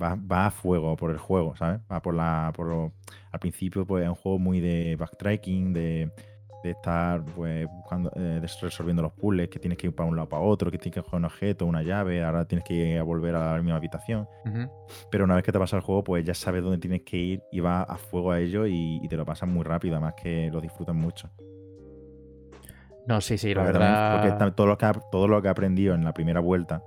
va, 0.00 0.46
a 0.46 0.50
fuego 0.50 0.96
por 0.96 1.10
el 1.10 1.18
juego, 1.18 1.56
¿sabes? 1.56 1.80
Va 1.90 2.00
por 2.00 2.14
la. 2.14 2.52
Por, 2.54 2.92
al 3.32 3.40
principio, 3.40 3.84
pues, 3.84 4.04
es 4.04 4.08
un 4.08 4.14
juego 4.14 4.38
muy 4.38 4.60
de 4.60 4.96
backtracking, 4.96 5.72
de 5.72 6.12
de 6.62 6.70
estar 6.72 7.22
pues 7.34 7.66
buscando, 7.68 8.10
eh, 8.16 8.40
resolviendo 8.60 9.02
los 9.02 9.12
puzzles, 9.12 9.48
que 9.48 9.58
tienes 9.58 9.78
que 9.78 9.88
ir 9.88 9.94
para 9.94 10.08
un 10.08 10.16
lado 10.16 10.28
para 10.28 10.42
otro, 10.42 10.70
que 10.70 10.78
tienes 10.78 10.94
que 10.94 11.02
coger 11.02 11.18
un 11.18 11.24
objeto, 11.24 11.66
una 11.66 11.82
llave, 11.82 12.22
ahora 12.22 12.44
tienes 12.44 12.64
que 12.64 12.74
ir 12.74 12.98
a 12.98 13.02
volver 13.02 13.34
a 13.34 13.52
la 13.52 13.62
misma 13.62 13.76
habitación. 13.76 14.28
Pero 15.10 15.24
una 15.24 15.34
vez 15.34 15.44
que 15.44 15.52
te 15.52 15.58
pasa 15.58 15.76
el 15.76 15.82
juego, 15.82 16.04
pues 16.04 16.24
ya 16.24 16.34
sabes 16.34 16.62
dónde 16.62 16.78
tienes 16.78 17.02
que 17.02 17.16
ir 17.16 17.42
y 17.50 17.60
vas 17.60 17.88
a 17.88 17.96
fuego 17.96 18.32
a 18.32 18.40
ello 18.40 18.66
y, 18.66 19.00
te 19.08 19.16
lo 19.16 19.24
pasas 19.24 19.48
muy 19.48 19.64
rápido, 19.64 19.96
además 19.96 20.14
que 20.22 20.50
lo 20.52 20.60
disfrutas 20.60 20.94
mucho. 20.94 21.30
No, 23.06 23.20
sí, 23.20 23.38
sí, 23.38 23.52
la 23.54 23.64
verdad. 23.64 24.20
Porque 24.20 24.52
todo 24.52 24.66
lo, 24.68 24.78
que 24.78 24.86
ha, 24.86 24.92
todo 24.92 25.26
lo 25.26 25.42
que 25.42 25.48
he 25.48 25.50
aprendido 25.50 25.94
en 25.94 26.04
la 26.04 26.12
primera 26.12 26.38
vuelta 26.40 26.84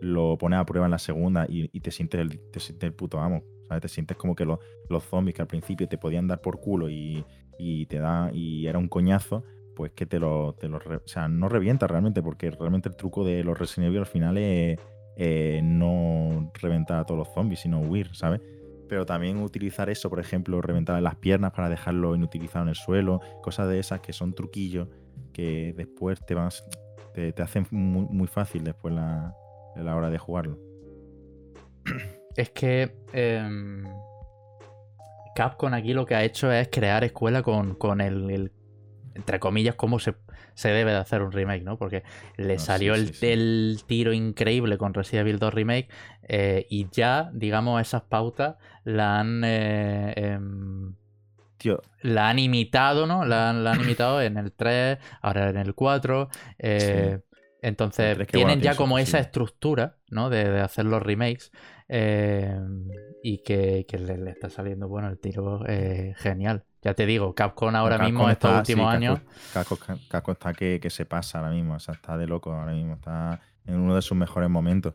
lo 0.00 0.38
pones 0.38 0.58
a 0.58 0.64
prueba 0.64 0.86
en 0.86 0.92
la 0.92 0.98
segunda 0.98 1.46
y, 1.48 1.68
te, 1.80 1.90
sientes 1.90 2.20
el, 2.20 2.40
te 2.50 2.60
sientes 2.60 2.86
el 2.86 2.94
puto 2.94 3.20
amo. 3.20 3.42
¿sabes? 3.68 3.82
Te 3.82 3.88
sientes 3.88 4.16
como 4.16 4.34
que 4.34 4.44
los 4.44 5.04
zombies 5.04 5.36
que 5.36 5.42
al 5.42 5.48
principio 5.48 5.88
te 5.88 5.98
podían 5.98 6.26
dar 6.26 6.40
por 6.40 6.58
culo 6.58 6.88
y, 6.88 7.24
y 7.58 7.86
te 7.86 7.98
da 7.98 8.30
y 8.32 8.66
era 8.66 8.78
un 8.78 8.88
coñazo, 8.88 9.44
pues 9.74 9.92
que 9.92 10.06
te 10.06 10.18
lo, 10.18 10.54
te 10.54 10.68
lo 10.68 10.78
o 10.78 11.08
sea, 11.08 11.28
no 11.28 11.48
revienta 11.48 11.86
realmente, 11.86 12.22
porque 12.22 12.50
realmente 12.50 12.88
el 12.88 12.96
truco 12.96 13.24
de 13.24 13.44
los 13.44 13.58
Resident 13.58 13.96
al 13.96 14.06
final 14.06 14.38
es 14.38 14.78
eh, 15.16 15.60
no 15.62 16.52
reventar 16.60 16.98
a 17.00 17.04
todos 17.04 17.18
los 17.18 17.34
zombies, 17.34 17.60
sino 17.60 17.80
huir, 17.80 18.14
¿sabes? 18.14 18.40
Pero 18.88 19.06
también 19.06 19.38
utilizar 19.38 19.88
eso, 19.88 20.10
por 20.10 20.20
ejemplo, 20.20 20.60
reventar 20.60 21.00
las 21.02 21.16
piernas 21.16 21.52
para 21.52 21.68
dejarlo 21.68 22.14
inutilizado 22.14 22.64
en 22.64 22.68
el 22.70 22.74
suelo, 22.74 23.20
cosas 23.42 23.68
de 23.68 23.78
esas 23.78 24.00
que 24.00 24.12
son 24.12 24.34
truquillos 24.34 24.88
que 25.32 25.72
después 25.76 26.24
te 26.26 26.34
vas 26.34 26.64
te, 27.12 27.42
hacen 27.42 27.66
muy, 27.70 28.26
fácil 28.26 28.64
después 28.64 28.94
la, 28.94 29.34
la 29.76 29.96
hora 29.96 30.10
de 30.10 30.18
jugarlo. 30.18 30.58
Es 32.36 32.50
que 32.50 32.94
em, 33.12 33.84
Capcom 35.34 35.72
aquí 35.74 35.94
lo 35.94 36.06
que 36.06 36.14
ha 36.14 36.24
hecho 36.24 36.52
es 36.52 36.68
crear 36.68 37.04
escuela 37.04 37.42
con, 37.42 38.00
el, 38.00 38.52
entre 39.14 39.40
comillas, 39.40 39.74
cómo 39.74 39.98
se, 39.98 40.14
se, 40.54 40.68
debe 40.68 40.92
de 40.92 40.98
hacer 40.98 41.22
un 41.22 41.32
remake, 41.32 41.62
¿no? 41.62 41.78
Porque 41.78 42.02
le 42.36 42.58
salió 42.58 42.94
el, 42.94 43.82
tiro 43.86 44.12
increíble 44.12 44.78
con 44.78 44.94
Resident 44.94 45.26
Evil 45.26 45.38
2 45.38 45.54
Remake 45.54 45.88
eh, 46.28 46.66
y 46.68 46.88
ya, 46.90 47.30
digamos, 47.32 47.80
esas 47.80 48.02
pautas 48.02 48.56
la 48.84 49.20
han... 49.20 49.42
Eh, 49.44 50.14
em, 50.16 50.94
la 52.00 52.28
han 52.28 52.40
imitado, 52.40 53.06
¿no? 53.06 53.24
La, 53.24 53.50
han 53.50 53.80
imitado 53.80 54.20
en 54.20 54.36
el 54.36 54.50
3, 54.50 54.98
ahora 55.20 55.48
en 55.48 55.56
el 55.56 55.74
4. 55.74 56.28
Eh, 56.58 57.20
entonces, 57.60 58.18
tienen 58.26 58.60
ya 58.60 58.74
como 58.74 58.98
esa 58.98 59.20
estructura, 59.20 59.96
¿no? 60.10 60.28
De, 60.28 60.50
de, 60.50 60.60
hacer 60.60 60.86
los 60.86 61.00
remakes. 61.00 61.52
Em, 61.86 62.88
y 63.22 63.38
que, 63.38 63.86
le, 63.98 64.30
está 64.30 64.50
saliendo 64.50 64.88
bueno 64.88 65.08
el 65.08 65.18
tiro 65.18 65.64
eh, 65.68 66.14
genial. 66.16 66.64
Ya 66.82 66.94
te 66.94 67.06
digo, 67.06 67.34
Capcom 67.34 67.74
ahora 67.76 67.98
mismo, 67.98 68.28
estos 68.28 68.58
últimos 68.58 68.92
años. 68.92 69.20
Capcom, 69.52 70.32
está 70.32 70.52
que, 70.52 70.80
se 70.90 71.06
pasa 71.06 71.38
ahora 71.38 71.52
mismo, 71.52 71.74
o 71.74 71.78
sea, 71.78 71.94
está 71.94 72.16
de 72.18 72.26
loco 72.26 72.52
ahora 72.52 72.72
mismo, 72.72 72.94
está 72.94 73.40
en 73.64 73.76
uno 73.76 73.94
de 73.94 74.02
sus 74.02 74.16
mejores 74.16 74.50
momentos. 74.50 74.94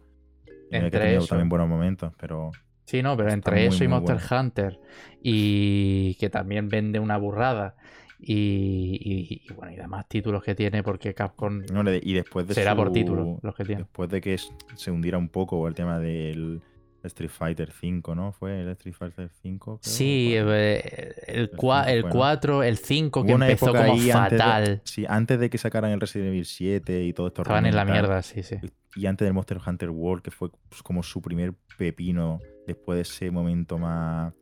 Entre 0.69 1.17
que 1.17 1.25
también 1.25 1.48
buenos 1.48 1.69
momentos, 1.69 2.13
pero. 2.19 2.51
Sí, 2.84 3.01
no, 3.01 3.15
pero 3.15 3.31
entre 3.31 3.65
eso 3.65 3.84
y 3.84 3.88
Monster 3.88 4.19
Hunter, 4.29 4.79
y 5.22 6.15
que 6.15 6.29
también 6.29 6.67
vende 6.67 7.00
una 7.00 7.17
burrada, 7.17 7.75
y, 8.19 9.46
bueno, 9.55 9.72
y 9.72 9.75
demás 9.75 10.07
títulos 10.10 10.43
que 10.43 10.55
tiene, 10.55 10.84
porque 10.84 11.13
Capcom 11.13 11.62
y 12.01 12.13
después 12.13 12.48
de 12.48 12.53
será 12.53 12.75
por 12.75 12.91
títulos 12.91 13.39
los 13.41 13.55
que 13.55 13.63
tiene. 13.63 13.84
Después 13.84 14.10
de 14.10 14.19
que 14.19 14.38
se 14.75 14.91
hundiera 14.91 15.17
un 15.17 15.29
poco 15.29 15.67
el 15.67 15.74
tema 15.74 16.00
del 16.00 16.62
Street 17.04 17.30
Fighter 17.30 17.72
5, 17.72 18.16
¿no? 18.16 18.32
¿Fue 18.32 18.62
el 18.62 18.70
Street 18.70 18.96
Fighter 18.96 19.30
5? 19.42 19.80
Sí, 19.82 20.34
eh, 20.36 21.13
el, 21.27 21.51
4, 21.51 22.63
el 22.63 22.77
5 22.77 23.25
que 23.25 23.32
empezó 23.32 23.74
como 23.74 23.98
fatal. 23.98 24.82
sí, 24.84 25.06
antes 25.08 25.39
de 25.39 25.50
que 25.50 25.58
sacaran 25.58 25.92
el 25.92 26.00
Resident 26.00 26.30
Evil 26.30 26.46
7 26.46 27.04
y 27.04 27.13
todo 27.13 27.27
esto. 27.27 27.42
Estaban 27.44 27.66
en 27.66 27.75
la 27.75 27.86
mierda, 27.86 28.22
sí, 28.22 28.44
sí. 28.44 28.58
Y 28.96 29.06
antes 29.06 29.25
del 29.25 29.34
Monster 29.34 29.60
Hunter 29.66 29.89
World, 29.89 30.24
que 30.24 30.32
fue 30.32 30.50
pues, 30.70 30.82
como 30.82 31.04
su 31.04 31.22
primer 31.22 31.54
pepino 31.77 32.39
después 32.66 32.98
de 32.98 33.01
ese 33.04 33.32
momento 33.32 33.77
más 33.77 34.34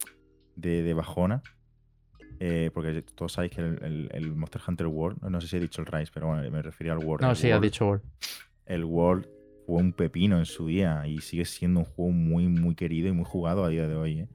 de, 0.55 0.93
bajona. 0.93 1.41
Eh, 2.39 2.69
porque 2.73 3.01
todos 3.01 3.33
sabéis 3.33 3.53
que 3.53 3.61
el, 3.61 4.33
Monster 4.35 4.61
Hunter 4.65 4.87
World, 4.87 5.21
no 5.21 5.39
sé 5.41 5.47
si 5.47 5.57
he 5.57 5.59
dicho 5.59 5.81
el 5.81 5.87
Rise, 5.87 6.11
pero 6.13 6.27
bueno, 6.27 6.49
me 6.49 6.61
refería 6.61 6.93
al 6.93 6.99
World. 6.99 7.25
No, 7.25 7.35
sí, 7.35 7.51
ha 7.51 7.59
dicho 7.59 7.85
World. 7.85 8.03
El 8.65 8.83
World 8.83 9.27
fue 9.65 9.77
un 9.77 9.93
pepino 9.93 10.37
en 10.37 10.45
su 10.45 10.67
día 10.67 11.07
y 11.07 11.21
sigue 11.21 11.45
siendo 11.45 11.81
un 11.81 11.85
juego 11.85 12.11
muy, 12.11 12.47
muy 12.47 12.75
querido 12.75 13.07
y 13.07 13.11
muy 13.11 13.25
jugado 13.25 13.63
a 13.63 13.69
día 13.69 13.87
de 13.87 13.95
hoy. 13.95 14.19
¿eh? 14.21 14.29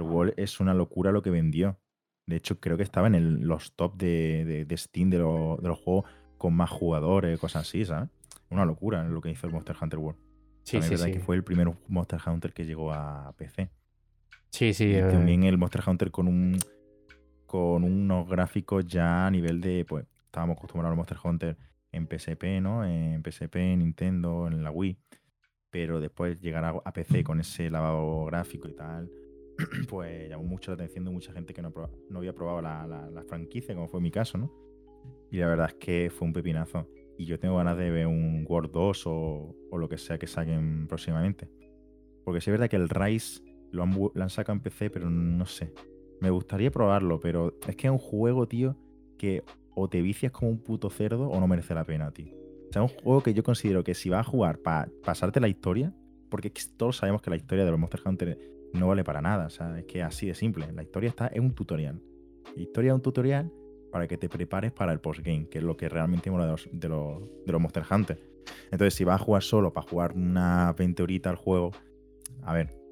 World 0.00 0.34
es 0.36 0.60
una 0.60 0.74
locura 0.74 1.12
lo 1.12 1.22
que 1.22 1.30
vendió. 1.30 1.78
De 2.26 2.36
hecho, 2.36 2.58
creo 2.58 2.76
que 2.76 2.82
estaba 2.82 3.06
en 3.06 3.46
los 3.46 3.76
top 3.76 3.96
de, 3.96 4.66
Steam 4.76 5.10
de, 5.10 5.18
los 5.18 5.78
juegos 5.78 6.10
con 6.38 6.54
más 6.54 6.70
jugadores, 6.70 7.38
cosas 7.38 7.68
así, 7.68 7.84
¿sabes? 7.84 8.08
Una 8.50 8.64
locura 8.64 9.04
lo 9.04 9.20
que 9.20 9.30
hizo 9.30 9.46
el 9.46 9.52
Monster 9.52 9.76
Hunter 9.80 9.98
World. 9.98 10.20
Sí, 10.62 10.80
sí, 10.80 10.96
sí. 10.96 11.12
que 11.12 11.20
fue 11.20 11.36
el 11.36 11.44
primer 11.44 11.70
Monster 11.88 12.18
Hunter 12.26 12.52
que 12.52 12.64
llegó 12.64 12.92
a 12.92 13.34
PC. 13.36 13.70
Sí, 14.50 14.72
sí. 14.72 14.94
Y 14.96 15.00
también 15.00 15.44
el 15.44 15.58
Monster 15.58 15.82
Hunter 15.86 16.10
con 16.10 16.28
un 16.28 16.58
con 17.46 17.84
unos 17.84 18.28
gráficos 18.28 18.84
ya 18.84 19.26
a 19.26 19.30
nivel 19.30 19.60
de, 19.60 19.84
pues, 19.84 20.06
estábamos 20.24 20.56
acostumbrados 20.56 20.92
al 20.92 20.96
Monster 20.96 21.18
Hunter 21.22 21.56
en 21.94 22.06
PSP, 22.06 22.60
¿no? 22.60 22.84
En 22.84 23.22
PSP, 23.22 23.56
en 23.56 23.78
Nintendo, 23.80 24.46
en 24.48 24.62
la 24.62 24.70
Wii. 24.70 24.98
pero 25.70 26.00
después 26.00 26.40
llegar 26.40 26.64
a, 26.64 26.92
PC 26.92 27.24
con 27.24 27.40
ese 27.40 27.70
lavado 27.70 28.24
gráfico 28.26 28.68
y 28.68 28.74
tal, 28.74 29.10
pues 29.88 30.28
llamó 30.28 30.44
mucho 30.44 30.70
la 30.70 30.76
atención 30.76 31.04
de 31.04 31.10
mucha 31.10 31.32
gente 31.32 31.52
que 31.52 31.62
no, 31.62 31.72
no 32.10 32.18
había 32.18 32.32
probado 32.32 32.62
la, 32.62 32.86
la, 32.86 33.22
franquicia, 33.24 33.74
como 33.74 33.88
fue 33.88 34.00
mi 34.00 34.10
caso, 34.10 34.38
¿no? 34.38 34.52
Y 35.30 35.38
la 35.38 35.48
verdad 35.48 35.68
es 35.68 35.74
que 35.74 36.10
fue 36.10 36.26
un 36.26 36.32
pepinazo. 36.32 36.88
Y 37.16 37.26
yo 37.26 37.38
tengo 37.38 37.56
ganas 37.56 37.76
de 37.76 37.90
ver 37.90 38.06
un 38.06 38.44
World 38.48 38.72
2 38.72 39.06
o, 39.06 39.56
o 39.70 39.78
lo 39.78 39.88
que 39.88 39.98
sea 39.98 40.18
que 40.18 40.26
saquen 40.26 40.86
próximamente. 40.88 41.48
Porque 42.24 42.40
sí 42.40 42.50
es 42.50 42.52
verdad 42.52 42.68
que 42.68 42.76
el 42.76 42.88
Rise 42.88 43.42
lo 43.70 43.82
han, 43.82 43.92
lo 43.92 44.22
han 44.22 44.30
sacado 44.30 44.56
en 44.56 44.62
PC, 44.62 44.90
pero 44.90 45.10
no 45.10 45.46
sé. 45.46 45.72
Me 46.20 46.30
gustaría 46.30 46.70
probarlo, 46.70 47.20
pero 47.20 47.54
es 47.66 47.76
que 47.76 47.88
es 47.88 47.92
un 47.92 47.98
juego, 47.98 48.48
tío, 48.48 48.76
que 49.18 49.42
o 49.74 49.88
te 49.88 50.02
vicias 50.02 50.32
como 50.32 50.50
un 50.50 50.58
puto 50.58 50.90
cerdo 50.90 51.28
o 51.28 51.40
no 51.40 51.46
merece 51.46 51.74
la 51.74 51.84
pena, 51.84 52.10
tío. 52.10 52.34
O 52.68 52.72
sea, 52.72 52.84
es 52.84 52.92
un 52.92 53.02
juego 53.02 53.22
que 53.22 53.34
yo 53.34 53.42
considero 53.42 53.84
que 53.84 53.94
si 53.94 54.08
vas 54.08 54.26
a 54.26 54.30
jugar 54.30 54.58
para 54.58 54.88
pasarte 55.04 55.40
la 55.40 55.48
historia, 55.48 55.92
porque 56.28 56.52
todos 56.76 56.96
sabemos 56.96 57.22
que 57.22 57.30
la 57.30 57.36
historia 57.36 57.64
de 57.64 57.70
los 57.70 57.78
Monster 57.78 58.00
Hunter 58.04 58.38
no 58.72 58.88
vale 58.88 59.04
para 59.04 59.22
nada, 59.22 59.46
o 59.46 59.50
sea, 59.50 59.78
es 59.78 59.84
que 59.84 60.02
así 60.02 60.26
de 60.26 60.34
simple. 60.34 60.70
La 60.72 60.82
historia 60.82 61.08
está 61.08 61.30
en 61.32 61.44
un 61.44 61.54
tutorial. 61.54 62.00
La 62.56 62.62
historia 62.62 62.90
es 62.90 62.94
un 62.94 63.02
tutorial 63.02 63.52
para 63.92 64.08
que 64.08 64.18
te 64.18 64.28
prepares 64.28 64.72
para 64.72 64.92
el 64.92 65.00
postgame, 65.00 65.48
que 65.48 65.58
es 65.58 65.64
lo 65.64 65.76
que 65.76 65.88
realmente 65.88 66.30
mola 66.30 66.46
de 66.46 66.50
los, 66.52 66.68
de 66.72 66.88
los, 66.88 67.22
de 67.46 67.52
los 67.52 67.60
Monster 67.60 67.84
Hunter. 67.88 68.18
Entonces, 68.72 68.94
si 68.94 69.04
vas 69.04 69.20
a 69.20 69.24
jugar 69.24 69.42
solo 69.42 69.72
para 69.72 69.88
jugar 69.88 70.12
una 70.14 70.72
20 70.72 71.02
horitas 71.02 71.30
al 71.30 71.36
juego, 71.36 71.70
a 72.42 72.52
ver, 72.52 72.83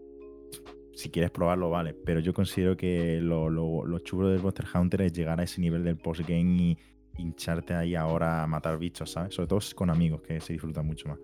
si 0.95 1.11
quieres 1.11 1.31
probarlo, 1.31 1.71
vale. 1.71 1.95
Pero 1.95 2.21
yo 2.21 2.33
considero 2.33 2.77
que 2.77 3.21
lo, 3.21 3.51
lo, 3.51 3.99
chulo 4.01 4.29
del 4.29 4.43
Monster 4.43 4.67
Hunter 4.75 5.03
es 5.03 5.13
llegar 5.13 5.41
a 5.41 5.45
ese 5.45 5.61
nivel 5.61 5.85
del 5.85 5.97
postgame 5.97 6.63
y 6.63 6.79
hincharte 7.19 7.75
ahí 7.75 7.95
ahora 7.95 8.43
a 8.43 8.47
matar 8.47 8.79
bichos, 8.79 9.11
¿sabes? 9.11 9.35
Sobre 9.35 9.49
todo 9.49 9.61
con 9.75 9.91
amigos, 9.91 10.23
que 10.23 10.41
se 10.41 10.53
disfruta 10.53 10.83
mucho 10.83 11.09
más. 11.09 11.19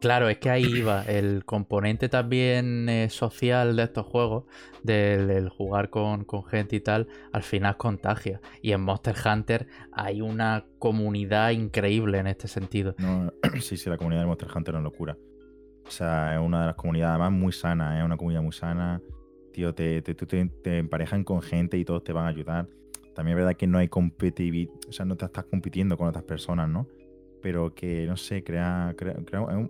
Claro, 0.00 0.30
es 0.30 0.38
que 0.38 0.48
ahí 0.48 0.64
iba 0.64 1.02
el 1.02 1.44
componente 1.44 2.08
también 2.08 2.88
eh, 2.88 3.10
social 3.10 3.76
de 3.76 3.82
estos 3.82 4.06
juegos, 4.06 4.44
del, 4.82 5.50
jugar 5.50 5.90
con, 5.90 6.24
con, 6.24 6.42
gente 6.44 6.76
y 6.76 6.80
tal, 6.80 7.06
al 7.32 7.42
final 7.42 7.76
contagia. 7.76 8.40
Y 8.62 8.72
en 8.72 8.80
Monster 8.80 9.14
Hunter 9.22 9.66
hay 9.92 10.22
una 10.22 10.64
comunidad 10.78 11.50
increíble 11.50 12.16
en 12.16 12.28
este 12.28 12.48
sentido. 12.48 12.94
No, 12.96 13.30
sí, 13.60 13.76
sí, 13.76 13.90
la 13.90 13.98
comunidad 13.98 14.22
de 14.22 14.26
Monster 14.26 14.48
Hunter 14.54 14.74
es 14.74 14.78
una 14.78 14.84
locura. 14.84 15.18
O 15.90 15.92
sea, 15.92 16.36
es 16.36 16.40
una 16.40 16.60
de 16.60 16.66
las 16.66 16.76
comunidades 16.76 17.18
además 17.18 17.32
muy 17.32 17.50
sana, 17.50 17.98
es 17.98 18.04
una 18.04 18.16
comunidad 18.16 18.42
muy 18.42 18.52
sana. 18.52 19.02
Tío, 19.52 19.74
te, 19.74 20.00
te, 20.02 20.14
te, 20.14 20.78
emparejan 20.78 21.24
con 21.24 21.42
gente 21.42 21.78
y 21.78 21.84
todos 21.84 22.04
te 22.04 22.12
van 22.12 22.26
a 22.26 22.28
ayudar. 22.28 22.68
También 23.12 23.36
es 23.36 23.42
verdad 23.42 23.56
que 23.56 23.66
no 23.66 23.76
hay 23.76 23.88
competitividad, 23.88 24.72
o 24.88 24.92
sea, 24.92 25.04
no 25.04 25.16
te 25.16 25.24
estás 25.24 25.46
compitiendo 25.46 25.98
con 25.98 26.06
otras 26.06 26.22
personas, 26.22 26.68
¿no? 26.68 26.86
Pero 27.42 27.74
que, 27.74 28.06
no 28.06 28.16
sé, 28.16 28.44
crea, 28.44 28.94
crea, 28.96 29.16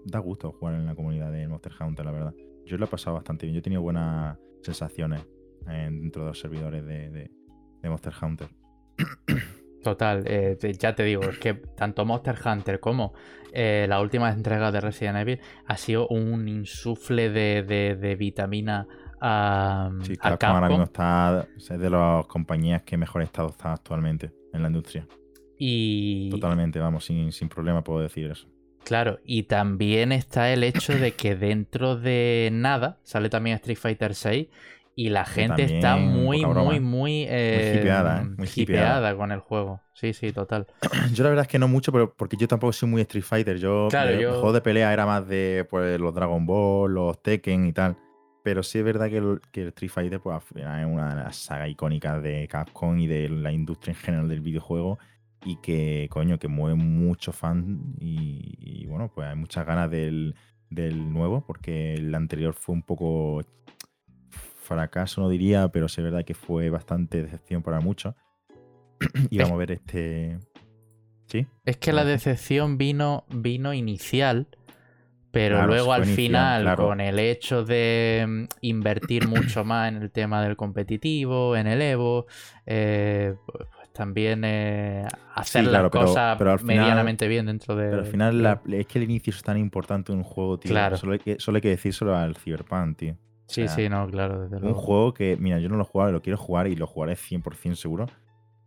da 0.04 0.18
gusto 0.18 0.52
jugar 0.52 0.74
en 0.74 0.84
la 0.84 0.94
comunidad 0.94 1.32
de 1.32 1.48
Monster 1.48 1.72
Hunter, 1.80 2.04
la 2.04 2.12
verdad. 2.12 2.34
Yo 2.66 2.76
lo 2.76 2.84
he 2.84 2.88
pasado 2.88 3.16
bastante 3.16 3.46
bien, 3.46 3.54
yo 3.54 3.60
he 3.60 3.62
tenido 3.62 3.80
buenas 3.80 4.36
sensaciones 4.60 5.26
dentro 5.64 6.24
de 6.24 6.28
los 6.28 6.38
servidores 6.38 6.84
de, 6.84 7.30
de 7.80 7.88
Monster 7.88 8.12
Hunter. 8.20 8.48
Total, 9.82 10.22
eh, 10.26 10.58
ya 10.78 10.94
te 10.94 11.04
digo, 11.04 11.22
es 11.22 11.38
que 11.38 11.54
tanto 11.54 12.04
Monster 12.04 12.36
Hunter 12.44 12.80
como 12.80 13.14
eh, 13.52 13.86
la 13.88 14.00
última 14.00 14.30
entrega 14.30 14.70
de 14.70 14.80
Resident 14.80 15.18
Evil 15.18 15.40
ha 15.66 15.76
sido 15.76 16.06
un 16.08 16.46
insufle 16.48 17.30
de, 17.30 18.16
vitamina 18.18 18.86
a, 19.20 19.90
sí, 20.02 20.14
a 20.20 20.36
Capcom. 20.36 20.50
ahora 20.50 20.68
mismo 20.68 20.84
está 20.84 21.46
es 21.56 21.68
de 21.68 21.90
las 21.90 22.26
compañías 22.26 22.82
que 22.82 22.96
mejor 22.96 23.22
estado 23.22 23.48
está 23.48 23.72
actualmente 23.72 24.32
en 24.52 24.62
la 24.62 24.68
industria. 24.68 25.06
Y... 25.58 26.30
Totalmente, 26.30 26.78
vamos, 26.78 27.04
sin, 27.04 27.32
sin 27.32 27.48
problema 27.48 27.82
puedo 27.82 28.00
decir 28.00 28.30
eso. 28.30 28.48
Claro, 28.84 29.20
y 29.24 29.44
también 29.44 30.10
está 30.10 30.52
el 30.52 30.64
hecho 30.64 30.94
de 30.94 31.12
que 31.12 31.36
dentro 31.36 31.96
de 31.96 32.48
nada 32.52 32.98
sale 33.02 33.28
también 33.28 33.56
Street 33.56 33.78
Fighter 33.78 34.14
6 34.14 34.48
y 34.96 35.08
la 35.08 35.24
gente 35.24 35.62
está 35.62 35.96
muy, 35.96 36.44
muy, 36.44 36.80
muy, 36.80 37.26
eh, 37.28 37.76
hipeada, 37.78 38.22
¿eh? 38.22 38.24
muy 38.36 38.48
hipeada 38.54 39.16
con 39.16 39.32
el 39.32 39.40
juego. 39.40 39.80
Sí, 39.94 40.12
sí, 40.12 40.32
total. 40.32 40.66
Yo 41.14 41.24
la 41.24 41.30
verdad 41.30 41.44
es 41.44 41.48
que 41.48 41.58
no 41.58 41.68
mucho, 41.68 41.92
pero 41.92 42.14
porque 42.14 42.36
yo 42.36 42.48
tampoco 42.48 42.72
soy 42.72 42.88
muy 42.88 43.02
Street 43.02 43.24
Fighter. 43.24 43.58
Yo, 43.58 43.88
claro, 43.90 44.10
el 44.10 44.26
juego 44.26 44.52
de 44.52 44.60
pelea 44.60 44.92
era 44.92 45.06
más 45.06 45.26
de 45.28 45.66
pues, 45.68 46.00
los 46.00 46.14
Dragon 46.14 46.44
Ball, 46.46 46.92
los 46.92 47.22
Tekken 47.22 47.66
y 47.66 47.72
tal. 47.72 47.96
Pero 48.42 48.62
sí 48.62 48.78
es 48.78 48.84
verdad 48.84 49.08
que 49.10 49.18
el, 49.18 49.40
que 49.52 49.68
Street 49.68 49.90
Fighter 49.90 50.20
pues, 50.20 50.42
es 50.54 50.86
una 50.86 51.14
de 51.14 51.22
las 51.22 51.36
sagas 51.36 51.68
icónicas 51.68 52.22
de 52.22 52.48
Capcom 52.48 52.98
y 52.98 53.06
de 53.06 53.28
la 53.28 53.52
industria 53.52 53.92
en 53.92 53.98
general 53.98 54.28
del 54.28 54.40
videojuego. 54.40 54.98
Y 55.44 55.56
que, 55.56 56.08
coño, 56.10 56.38
que 56.38 56.48
mueve 56.48 56.76
mucho 56.76 57.32
fan. 57.32 57.94
Y, 57.98 58.56
y 58.58 58.86
bueno, 58.86 59.10
pues 59.14 59.28
hay 59.28 59.36
muchas 59.36 59.66
ganas 59.66 59.90
del, 59.90 60.34
del 60.70 61.12
nuevo, 61.12 61.44
porque 61.46 61.94
el 61.94 62.14
anterior 62.14 62.54
fue 62.54 62.74
un 62.74 62.82
poco 62.82 63.42
fracaso 64.70 65.20
no 65.20 65.28
diría, 65.28 65.68
pero 65.68 65.88
sí 65.88 66.00
es 66.00 66.04
verdad 66.04 66.24
que 66.24 66.34
fue 66.34 66.70
bastante 66.70 67.22
decepción 67.22 67.62
para 67.62 67.80
muchos. 67.80 68.14
y 69.30 69.38
vamos 69.38 69.54
a 69.54 69.58
ver 69.58 69.72
este... 69.72 70.38
¿Sí? 71.26 71.46
Es 71.64 71.76
que 71.76 71.92
la 71.92 72.04
decepción 72.04 72.76
vino, 72.76 73.24
vino 73.28 73.72
inicial, 73.72 74.48
pero 75.30 75.64
luego 75.64 75.92
al 75.92 76.04
final, 76.04 76.74
con 76.76 77.00
el 77.00 77.20
hecho 77.20 77.64
de 77.64 78.24
mm, 78.26 78.44
invertir 78.62 79.28
mucho 79.28 79.64
más 79.64 79.88
en 79.88 80.02
el 80.02 80.10
tema 80.10 80.42
del 80.42 80.56
competitivo, 80.56 81.56
en 81.56 81.68
el 81.68 81.82
Evo, 81.82 82.26
eh, 82.66 83.34
pues, 83.46 83.68
pues 83.76 83.92
también 83.92 84.42
eh, 84.44 85.06
hacer 85.34 85.66
las 85.66 85.88
cosas 85.90 86.36
medianamente 86.64 87.28
bien 87.28 87.46
dentro 87.46 87.76
de. 87.76 87.90
Pero 87.90 88.02
al 88.02 88.06
final 88.06 88.60
es 88.68 88.86
que 88.86 88.98
el 88.98 89.04
inicio 89.04 89.32
es 89.32 89.42
tan 89.42 89.56
importante 89.56 90.12
en 90.12 90.18
un 90.18 90.24
juego, 90.24 90.58
tío. 90.58 90.96
Solo, 90.96 91.12
hay 91.12 91.20
que, 91.20 91.38
solo 91.38 91.56
hay 91.56 91.62
que 91.62 91.70
decírselo 91.70 92.16
al 92.16 92.36
Cyberpunk, 92.36 92.96
tío. 92.96 93.16
Sí, 93.50 93.68
sí, 93.68 93.88
no, 93.88 94.06
claro, 94.08 94.48
desde 94.48 94.64
Un 94.64 94.74
juego 94.74 95.12
que, 95.12 95.36
mira, 95.36 95.58
yo 95.58 95.68
no 95.68 95.76
lo 95.76 95.82
he 95.82 95.86
jugado, 95.86 96.12
lo 96.12 96.22
quiero 96.22 96.38
jugar 96.38 96.68
y 96.68 96.76
lo 96.76 96.86
jugaré 96.86 97.16
100% 97.16 97.74
seguro. 97.74 98.06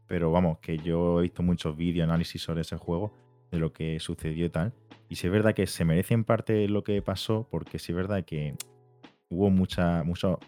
Pero 0.08 0.32
vamos, 0.32 0.60
que 0.60 0.78
yo 0.78 1.20
he 1.20 1.24
visto 1.24 1.42
muchos 1.42 1.76
vídeos, 1.78 2.04
análisis 2.04 2.42
sobre 2.42 2.62
ese 2.62 2.78
juego, 2.78 3.14
de 3.52 3.60
lo 3.60 3.72
que 3.72 4.00
sucedió 4.00 4.46
y 4.46 4.50
tal. 4.50 4.74
Y 5.10 5.16
si 5.16 5.28
es 5.28 5.34
verdad 5.34 5.54
que 5.54 5.68
se 5.68 5.86
merece 5.86 6.14
en 6.14 6.24
parte 6.24 6.68
lo 6.68 6.84
que 6.84 7.02
pasó, 7.02 7.48
porque 7.50 7.80
si 7.80 7.92
es 7.92 7.96
verdad 7.96 8.26
que 8.26 8.56
hubo 9.30 9.50
mucha, 9.50 10.04
mucho, 10.04 10.40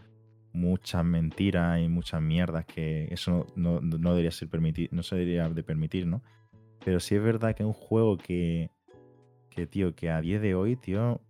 muchas 0.54 1.06
mentiras 1.06 1.80
y 1.80 1.88
muchas 1.88 2.22
mierdas 2.22 2.66
que 2.66 3.08
eso 3.12 3.48
no, 3.56 3.80
debería 3.82 4.32
ser 4.32 4.50
permitir, 4.50 4.90
no 4.92 5.04
se 5.04 5.16
debería 5.16 5.50
de 5.50 5.64
permitir, 5.64 6.08
¿no? 6.08 6.22
Pero 6.84 7.00
sí 7.00 7.16
es 7.16 7.24
verdad 7.24 7.56
que 7.56 7.64
es 7.64 7.68
un 7.68 7.74
juego 7.74 8.18
que, 8.18 8.70
que, 9.50 9.66
tío, 9.68 9.96
que 9.96 10.10
a 10.10 10.22
día 10.22 10.40
de 10.40 10.56
hoy, 10.56 10.76
tío, 10.76 11.22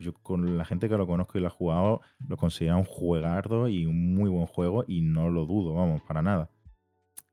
yo 0.00 0.14
con 0.14 0.56
la 0.56 0.64
gente 0.64 0.88
que 0.88 0.96
lo 0.96 1.06
conozco 1.06 1.36
y 1.38 1.42
lo 1.42 1.48
ha 1.48 1.50
jugado, 1.50 2.00
lo 2.26 2.36
considera 2.36 2.76
un 2.76 2.84
juegardo 2.84 3.68
y 3.68 3.84
un 3.84 4.14
muy 4.14 4.30
buen 4.30 4.46
juego 4.46 4.84
y 4.88 5.02
no 5.02 5.28
lo 5.28 5.44
dudo, 5.44 5.74
vamos, 5.74 6.02
para 6.02 6.22
nada. 6.22 6.50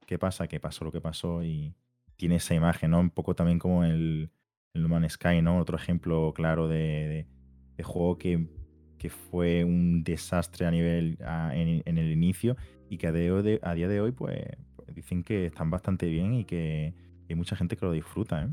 ¿Qué 0.05 0.19
pasa? 0.19 0.47
Que 0.47 0.59
pasó 0.59 0.85
lo 0.85 0.91
que 0.91 1.01
pasó 1.01 1.43
y 1.43 1.73
tiene 2.17 2.35
esa 2.35 2.53
imagen, 2.53 2.91
¿no? 2.91 2.99
Un 2.99 3.09
poco 3.09 3.35
también 3.35 3.57
como 3.57 3.85
el, 3.85 4.31
el 4.73 4.81
No 4.81 4.89
Man's 4.89 5.13
Sky, 5.13 5.41
¿no? 5.41 5.59
Otro 5.59 5.77
ejemplo 5.77 6.33
claro 6.35 6.67
de, 6.67 7.25
juego 7.83 8.17
que, 8.17 8.47
fue 9.31 9.63
un 9.63 10.03
desastre 10.03 10.65
a 10.65 10.71
nivel 10.71 11.17
en, 11.53 11.97
el 11.97 12.11
inicio 12.11 12.57
y 12.89 12.97
que 12.97 13.07
a, 13.07 13.11
a 13.11 13.73
día 13.73 13.87
de 13.87 14.01
hoy, 14.01 14.11
pues, 14.11 14.37
dicen 14.93 15.23
que 15.23 15.45
están 15.45 15.69
bastante 15.69 16.07
bien 16.07 16.33
y 16.33 16.43
que 16.43 16.93
hay 17.29 17.35
mucha 17.35 17.55
gente 17.55 17.77
que 17.77 17.85
lo 17.85 17.93
disfruta, 17.93 18.43
¿eh? 18.43 18.49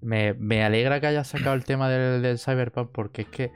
Me, 0.00 0.62
alegra 0.62 1.00
que 1.00 1.08
hayas 1.08 1.28
sacado 1.28 1.54
el 1.54 1.64
tema 1.64 1.88
del, 1.88 2.38
Cyberpunk 2.38 2.90
porque 2.92 3.22
es 3.22 3.28
que 3.28 3.52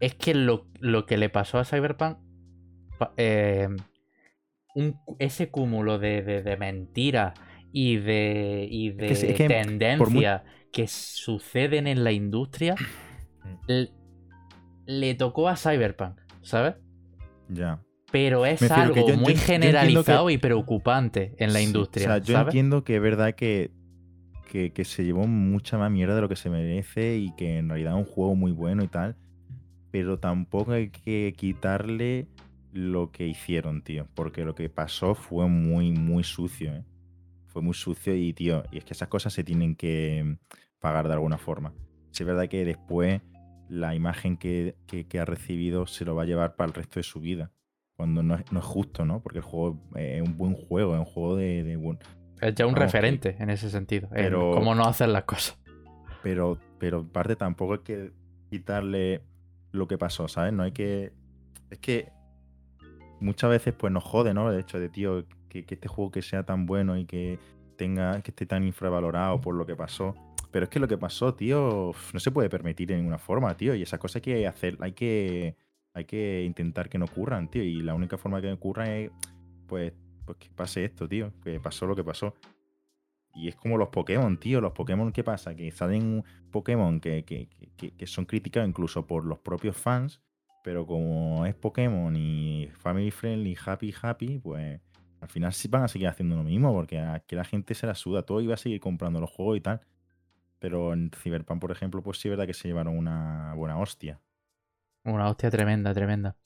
es 0.00 0.14
que 0.14 0.34
lo, 0.34 0.66
que 1.06 1.16
le 1.16 1.28
pasó 1.28 1.58
a 1.58 1.64
Cyberpunk 1.64 2.18
eh, 3.16 3.68
ese 5.18 5.50
cúmulo 5.50 5.98
de, 5.98 6.22
de, 6.22 6.56
mentiras 6.56 7.34
y 7.72 7.96
de, 7.96 8.66
y 8.70 8.90
de 8.90 9.34
tendencias 9.48 10.42
que 10.72 10.86
suceden 10.86 11.86
en 11.86 12.04
la 12.04 12.12
industria 12.12 12.76
le, 14.86 15.14
tocó 15.14 15.48
a 15.48 15.56
Cyberpunk, 15.56 16.20
¿sabes? 16.42 16.76
Ya. 17.48 17.82
Pero 18.10 18.46
es 18.46 18.62
algo 18.70 19.06
muy 19.16 19.36
generalizado 19.36 20.30
y 20.30 20.38
preocupante 20.38 21.34
en 21.38 21.52
la 21.52 21.60
industria. 21.60 22.06
O 22.06 22.08
sea, 22.08 22.18
yo 22.18 22.38
entiendo 22.40 22.82
que 22.82 22.96
es 22.96 23.02
verdad 23.02 23.34
que 23.34 23.70
que, 24.48 24.84
se 24.84 25.04
llevó 25.04 25.26
mucha 25.28 25.78
más 25.78 25.90
mierda 25.90 26.16
de 26.16 26.22
lo 26.22 26.28
que 26.28 26.36
se 26.36 26.50
merece 26.50 27.18
y 27.18 27.30
que 27.36 27.58
en 27.58 27.68
realidad 27.68 27.92
es 27.92 28.06
un 28.06 28.12
juego 28.12 28.34
muy 28.34 28.50
bueno 28.50 28.82
y 28.82 28.88
tal. 28.88 29.16
Pero 29.92 30.18
tampoco 30.18 30.72
hay 30.72 30.90
que 30.90 31.34
quitarle 31.36 32.26
lo 32.72 33.12
que 33.12 33.26
hicieron, 33.26 33.82
tío. 33.82 34.08
Porque 34.14 34.44
lo 34.44 34.54
que 34.54 34.68
pasó 34.68 35.14
fue 35.14 35.48
muy, 35.48 35.92
muy 35.92 36.24
sucio, 36.24 36.74
¿eh? 36.74 36.84
Fue 37.46 37.62
muy 37.62 37.74
sucio 37.74 38.14
y, 38.14 38.32
tío, 38.32 38.64
y 38.70 38.78
es 38.78 38.84
que 38.84 38.92
esas 38.92 39.08
cosas 39.08 39.32
se 39.32 39.44
tienen 39.44 39.74
que 39.74 40.38
pagar 40.80 41.06
de 41.08 41.14
alguna 41.14 41.38
forma. 41.38 41.72
Es 42.12 42.24
verdad 42.24 42.48
que 42.48 42.64
después 42.64 43.22
la 43.68 43.94
imagen 43.94 44.36
que, 44.36 44.74
ha 45.18 45.24
recibido 45.24 45.86
se 45.86 46.04
lo 46.04 46.14
va 46.14 46.22
a 46.22 46.26
llevar 46.26 46.56
para 46.56 46.68
el 46.68 46.74
resto 46.74 47.00
de 47.00 47.04
su 47.04 47.20
vida. 47.20 47.52
Cuando 47.96 48.22
no 48.22 48.34
es, 48.36 48.44
justo, 48.62 49.04
¿no? 49.04 49.20
Porque 49.22 49.38
el 49.38 49.44
juego 49.44 49.80
es 49.96 50.22
un 50.22 50.36
buen 50.36 50.54
juego, 50.54 50.94
es 50.94 51.00
un 51.00 51.04
juego 51.04 51.36
de, 51.36 51.76
es 52.40 52.54
ya 52.54 52.66
un 52.66 52.76
referente 52.76 53.36
en 53.38 53.50
ese 53.50 53.70
sentido. 53.70 54.08
Pero... 54.10 54.52
cómo 54.52 54.74
no 54.74 54.84
hacer 54.84 55.08
las 55.08 55.24
cosas. 55.24 55.58
pero, 56.22 56.58
pero 56.78 57.06
parte 57.06 57.36
tampoco 57.36 57.74
hay 57.74 57.80
que 57.80 58.12
quitarle 58.50 59.22
lo 59.72 59.86
que 59.88 59.98
pasó, 59.98 60.28
¿sabes? 60.28 60.52
No 60.52 60.62
hay 60.62 60.72
que. 60.72 61.12
Es 61.70 61.78
que 61.78 62.10
muchas 63.20 63.50
veces 63.50 63.74
pues 63.74 63.92
nos 63.92 64.04
jode, 64.04 64.34
¿no? 64.34 64.50
El 64.50 64.60
hecho 64.60 64.78
de, 64.78 64.88
tío, 64.88 65.26
que, 65.48 65.64
que 65.64 65.74
este 65.74 65.88
juego 65.88 66.10
que 66.10 66.22
sea 66.22 66.44
tan 66.44 66.66
bueno 66.66 66.96
y 66.96 67.04
que 67.04 67.38
tenga, 67.76 68.20
que 68.22 68.30
esté 68.30 68.46
tan 68.46 68.64
infravalorado 68.64 69.40
por 69.40 69.54
lo 69.54 69.66
que 69.66 69.76
pasó. 69.76 70.14
Pero 70.50 70.64
es 70.64 70.70
que 70.70 70.80
lo 70.80 70.88
que 70.88 70.98
pasó, 70.98 71.34
tío, 71.34 71.92
no 72.12 72.20
se 72.20 72.30
puede 72.30 72.48
permitir 72.48 72.88
de 72.88 72.96
ninguna 72.96 73.18
forma, 73.18 73.54
tío. 73.56 73.74
Y 73.74 73.82
esas 73.82 74.00
cosas 74.00 74.16
hay 74.16 74.22
que 74.22 74.46
hacer, 74.46 74.78
hay 74.80 74.92
que, 74.92 75.56
hay 75.94 76.04
que 76.04 76.44
intentar 76.44 76.88
que 76.88 76.98
no 76.98 77.04
ocurran, 77.04 77.50
tío. 77.50 77.62
Y 77.62 77.80
la 77.82 77.94
única 77.94 78.16
forma 78.16 78.40
que 78.40 78.52
ocurra 78.52 78.94
es, 78.96 79.10
pues, 79.66 79.92
pues 80.28 80.38
que 80.38 80.50
pase 80.54 80.84
esto, 80.84 81.08
tío. 81.08 81.32
Que 81.42 81.58
pasó 81.58 81.86
lo 81.86 81.96
que 81.96 82.04
pasó. 82.04 82.34
Y 83.34 83.48
es 83.48 83.56
como 83.56 83.78
los 83.78 83.88
Pokémon, 83.88 84.36
tío. 84.38 84.60
Los 84.60 84.72
Pokémon, 84.72 85.10
¿qué 85.10 85.24
pasa? 85.24 85.54
Que 85.54 85.70
salen 85.70 86.22
Pokémon 86.50 87.00
que, 87.00 87.24
que, 87.24 87.48
que, 87.76 88.06
son 88.06 88.26
criticados 88.26 88.68
incluso 88.68 89.06
por 89.06 89.24
los 89.24 89.38
propios 89.38 89.76
fans. 89.76 90.20
Pero 90.62 90.86
como 90.86 91.46
es 91.46 91.54
Pokémon 91.54 92.14
y 92.14 92.68
family 92.74 93.10
friendly, 93.10 93.56
happy, 93.64 93.94
happy, 94.02 94.38
pues 94.38 94.80
al 95.20 95.28
final 95.28 95.52
sí 95.54 95.68
van 95.68 95.84
a 95.84 95.88
seguir 95.88 96.08
haciendo 96.08 96.36
lo 96.36 96.42
mismo. 96.42 96.74
Porque 96.74 96.98
aquí 96.98 97.34
la 97.34 97.44
gente 97.44 97.74
se 97.74 97.86
la 97.86 97.94
suda 97.94 98.22
todo 98.22 98.42
y 98.42 98.46
va 98.46 98.54
a 98.54 98.58
seguir 98.58 98.80
comprando 98.80 99.18
los 99.18 99.30
juegos 99.30 99.56
y 99.56 99.60
tal. 99.62 99.80
Pero 100.58 100.92
en 100.92 101.10
Cyberpunk, 101.10 101.58
por 101.58 101.70
ejemplo, 101.70 102.02
pues 102.02 102.18
sí 102.18 102.28
es 102.28 102.32
verdad 102.32 102.46
que 102.46 102.54
se 102.54 102.68
llevaron 102.68 102.98
una 102.98 103.54
buena 103.54 103.78
hostia. 103.78 104.20
Una 105.04 105.30
hostia 105.30 105.50
tremenda, 105.50 105.94
tremenda. 105.94 106.36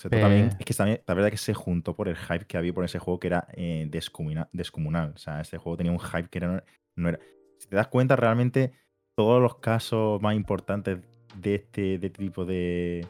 O 0.00 0.08
sea, 0.08 0.18
también, 0.18 0.56
es 0.58 0.64
que 0.64 0.72
también, 0.72 1.02
la 1.06 1.12
verdad 1.12 1.30
que 1.30 1.36
se 1.36 1.52
juntó 1.52 1.94
por 1.94 2.08
el 2.08 2.16
hype 2.16 2.46
que 2.46 2.56
había 2.56 2.72
por 2.72 2.86
ese 2.86 2.98
juego 2.98 3.20
que 3.20 3.26
era 3.26 3.46
eh, 3.52 3.86
descomunal, 3.90 4.48
descomunal. 4.50 5.12
O 5.14 5.18
sea, 5.18 5.42
este 5.42 5.58
juego 5.58 5.76
tenía 5.76 5.92
un 5.92 6.00
hype 6.00 6.28
que 6.30 6.38
era, 6.38 6.64
no 6.96 7.08
era. 7.10 7.18
Si 7.58 7.68
te 7.68 7.76
das 7.76 7.88
cuenta, 7.88 8.16
realmente 8.16 8.72
todos 9.14 9.42
los 9.42 9.56
casos 9.56 10.22
más 10.22 10.34
importantes 10.34 11.00
de 11.36 11.56
este, 11.56 11.98
de 11.98 12.08
tipo 12.08 12.46
de. 12.46 13.06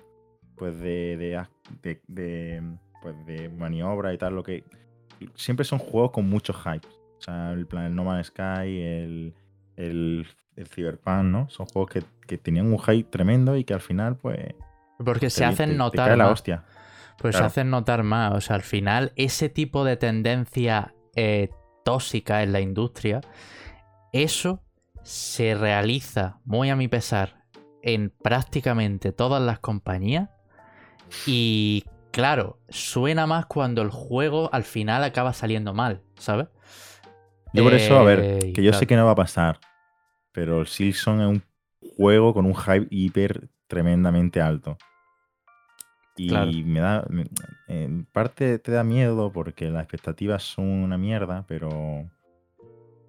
Pues 0.56 0.80
de, 0.80 1.16
de, 1.80 2.00
de, 2.08 2.62
pues 3.00 3.14
de 3.24 3.48
maniobra 3.50 4.12
y 4.12 4.18
tal, 4.18 4.34
lo 4.34 4.42
que. 4.42 4.64
Siempre 5.36 5.64
son 5.64 5.78
juegos 5.78 6.10
con 6.10 6.28
mucho 6.28 6.52
hype. 6.52 6.88
O 7.18 7.22
sea, 7.22 7.52
el 7.52 7.68
plan 7.68 7.84
el 7.84 7.94
No 7.94 8.02
Man's 8.02 8.26
Sky, 8.26 8.80
el, 8.80 9.34
el, 9.76 10.26
el 10.56 10.66
Cyberpunk, 10.66 11.22
¿no? 11.22 11.48
Son 11.50 11.66
juegos 11.66 11.92
que, 11.92 12.02
que, 12.26 12.36
tenían 12.36 12.66
un 12.66 12.80
hype 12.80 13.08
tremendo 13.10 13.56
y 13.56 13.62
que 13.62 13.74
al 13.74 13.80
final, 13.80 14.16
pues. 14.16 14.40
Porque 14.98 15.26
te, 15.26 15.30
se 15.30 15.44
hacen 15.44 15.70
te, 15.70 15.76
notar. 15.76 16.06
Te 16.06 16.10
cae 16.10 16.16
la 16.16 16.30
hostia. 16.30 16.64
Pues 17.20 17.34
Claro. 17.36 17.46
hacen 17.48 17.68
notar 17.70 18.02
más. 18.02 18.32
O 18.32 18.40
sea, 18.40 18.56
al 18.56 18.62
final, 18.62 19.12
ese 19.14 19.50
tipo 19.50 19.84
de 19.84 19.96
tendencia 19.98 20.94
eh, 21.14 21.50
tóxica 21.84 22.42
en 22.42 22.52
la 22.52 22.60
industria, 22.60 23.20
eso 24.12 24.62
se 25.02 25.54
realiza, 25.54 26.40
muy 26.44 26.70
a 26.70 26.76
mi 26.76 26.88
pesar, 26.88 27.44
en 27.82 28.10
prácticamente 28.10 29.12
todas 29.12 29.42
las 29.42 29.58
compañías. 29.58 30.30
Y 31.26 31.84
claro, 32.10 32.58
suena 32.70 33.26
más 33.26 33.44
cuando 33.46 33.82
el 33.82 33.90
juego 33.90 34.48
al 34.52 34.64
final 34.64 35.04
acaba 35.04 35.34
saliendo 35.34 35.74
mal, 35.74 36.00
¿sabes? 36.16 36.48
Yo 37.52 37.64
por 37.64 37.74
eso, 37.74 37.98
a 37.98 38.04
ver, 38.04 38.20
Eh, 38.20 38.52
que 38.54 38.62
yo 38.62 38.70
claro. 38.70 38.78
sé 38.78 38.86
que 38.86 38.96
no 38.96 39.04
va 39.04 39.12
a 39.12 39.16
pasar, 39.16 39.60
pero 40.32 40.60
el 40.60 40.68
Silson 40.68 41.20
es 41.20 41.26
un 41.26 41.42
juego 41.96 42.32
con 42.32 42.46
un 42.46 42.54
hype 42.54 42.86
hiper 42.90 43.50
tremendamente 43.66 44.40
alto. 44.40 44.78
Y 46.20 46.64
me 46.64 46.80
da. 46.80 47.06
en 47.68 48.04
parte 48.04 48.58
te 48.58 48.72
da 48.72 48.84
miedo 48.84 49.32
porque 49.32 49.70
las 49.70 49.82
expectativas 49.82 50.42
son 50.42 50.66
una 50.66 50.98
mierda, 50.98 51.44
pero. 51.46 52.10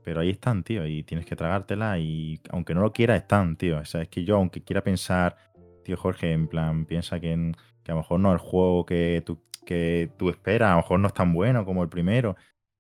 Pero 0.04 0.22
ahí 0.22 0.32
están, 0.32 0.64
tío, 0.64 0.88
y 0.88 1.04
tienes 1.04 1.28
que 1.28 1.36
tragártela 1.36 2.00
y 2.00 2.40
aunque 2.50 2.74
no 2.74 2.82
lo 2.82 2.92
quieras, 2.92 3.22
están, 3.22 3.56
tío. 3.56 3.78
O 3.78 3.86
sea, 3.86 4.02
es 4.02 4.10
que 4.10 4.24
yo, 4.24 4.38
aunque 4.38 4.64
quiera 4.64 4.84
pensar, 4.84 5.36
tío 5.84 5.96
Jorge, 5.96 6.32
en 6.32 6.48
plan, 6.48 6.86
piensa 6.86 7.20
que, 7.20 7.52
que 7.84 7.92
a 7.92 7.96
lo 7.96 8.02
mejor 8.02 8.20
no 8.20 8.32
el 8.32 8.40
juego 8.40 8.86
que 8.86 9.22
tú, 9.24 9.44
que 9.64 10.12
tú 10.18 10.30
esperas, 10.30 10.70
a 10.70 10.72
lo 10.72 10.78
mejor 10.78 11.00
no 11.00 11.08
es 11.08 11.14
tan 11.14 11.34
bueno 11.34 11.66
como 11.66 11.84
el 11.84 11.90
primero, 11.90 12.36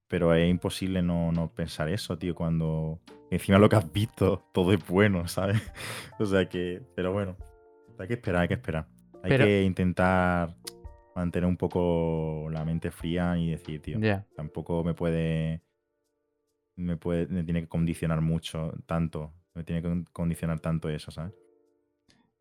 pero 0.07 0.33
es 0.33 0.49
imposible 0.49 1.01
no, 1.01 1.31
no 1.31 1.53
pensar 1.53 1.89
eso, 1.89 2.17
tío, 2.17 2.33
cuando 2.33 2.99
encima 3.29 3.59
lo 3.59 3.69
que 3.69 3.75
has 3.75 3.91
visto, 3.91 4.43
todo 4.51 4.73
es 4.73 4.85
bueno, 4.87 5.27
¿sabes? 5.27 5.61
O 6.19 6.25
sea 6.25 6.49
que, 6.49 6.81
pero 6.95 7.13
bueno, 7.13 7.37
hay 7.99 8.07
que 8.07 8.15
esperar, 8.15 8.41
hay 8.41 8.47
que 8.47 8.55
esperar. 8.55 8.87
Hay 9.23 9.29
Pero- 9.29 9.45
que 9.45 9.63
intentar 9.63 10.55
mantener 11.15 11.47
un 11.47 11.57
poco 11.57 12.47
la 12.51 12.63
mente 12.65 12.89
fría 12.91 13.37
y 13.37 13.51
decir, 13.51 13.81
tío, 13.81 13.99
tampoco 14.35 14.83
me 14.83 14.93
puede, 14.93 15.61
me 16.75 16.97
puede, 16.97 17.27
me 17.27 17.43
tiene 17.43 17.61
que 17.61 17.67
condicionar 17.67 18.21
mucho, 18.21 18.73
tanto, 18.85 19.33
me 19.53 19.63
tiene 19.63 19.81
que 19.81 20.03
condicionar 20.11 20.59
tanto 20.59 20.89
eso, 20.89 21.11
¿sabes? 21.11 21.33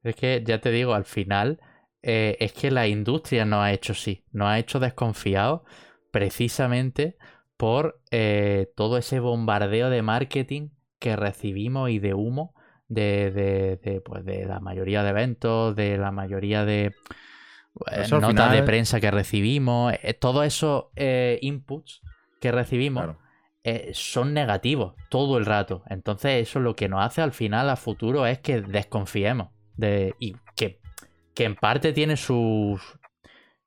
Es 0.03 0.17
que 0.17 0.43
ya 0.47 0.61
te 0.61 0.71
digo, 0.71 0.95
al 0.95 1.05
final 1.05 1.61
eh, 2.03 2.37
es 2.41 2.53
que 2.53 2.71
la 2.71 2.89
industria 2.89 3.45
nos 3.45 3.61
ha 3.61 3.73
hecho 3.73 3.93
sí, 3.93 4.25
nos 4.33 4.49
ha 4.49 4.59
hecho 4.59 4.79
desconfiados 4.79 5.63
precisamente 6.11 7.19
por 7.57 8.01
eh, 8.11 8.73
todo 8.75 8.97
ese 8.97 9.21
bombardeo 9.21 9.91
de 9.91 10.01
marketing 10.01 10.71
que 10.99 11.17
recibimos 11.17 11.91
y 11.91 11.99
de 11.99 12.15
humo 12.15 12.55
de, 12.91 13.31
de- 13.31 13.77
de, 13.83 14.01
pues, 14.03 14.25
de 14.25 14.45
la 14.45 14.61
mayoría 14.61 15.03
de 15.03 15.11
eventos, 15.11 15.75
de 15.75 15.97
la 15.97 16.11
mayoría 16.11 16.65
de 16.67 16.93
al 17.87 18.11
notas 18.21 18.53
de 18.53 18.63
prensa 18.65 19.01
que 19.01 19.11
recibimos, 19.11 19.95
eh, 20.03 20.13
todos 20.13 20.45
esos 20.45 20.87
eh, 20.97 21.39
inputs 21.41 22.03
que 22.41 22.51
recibimos 22.53 23.05
Claro. 23.05 23.19
eh, 23.63 23.93
son 23.95 24.35
negativos 24.35 24.95
todo 25.09 25.39
el 25.39 25.47
rato. 25.47 25.85
Entonces, 25.89 26.43
eso 26.49 26.59
lo 26.59 26.75
que 26.75 26.89
nos 26.89 27.05
hace 27.05 27.23
al 27.23 27.33
final, 27.33 27.71
a 27.71 27.77
futuro, 27.77 28.27
es 28.27 28.41
que 28.41 28.61
desconfiemos. 28.61 29.49
De, 29.77 30.15
y 30.19 30.37
que, 30.57 30.81
que 31.33 31.45
en 31.45 31.55
parte 31.55 31.93
tiene 31.93 32.17
su, 32.17 32.79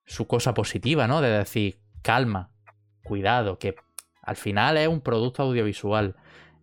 su 0.05 0.27
cosa 0.27 0.53
positiva, 0.53 1.07
¿no? 1.07 1.21
De 1.21 1.29
decir, 1.29 1.79
calma, 2.01 2.51
cuidado, 3.03 3.57
que 3.57 3.73
al 4.21 4.35
final 4.35 4.77
es 4.77 4.87
un 4.89 5.01
producto 5.01 5.43
audiovisual. 5.43 6.15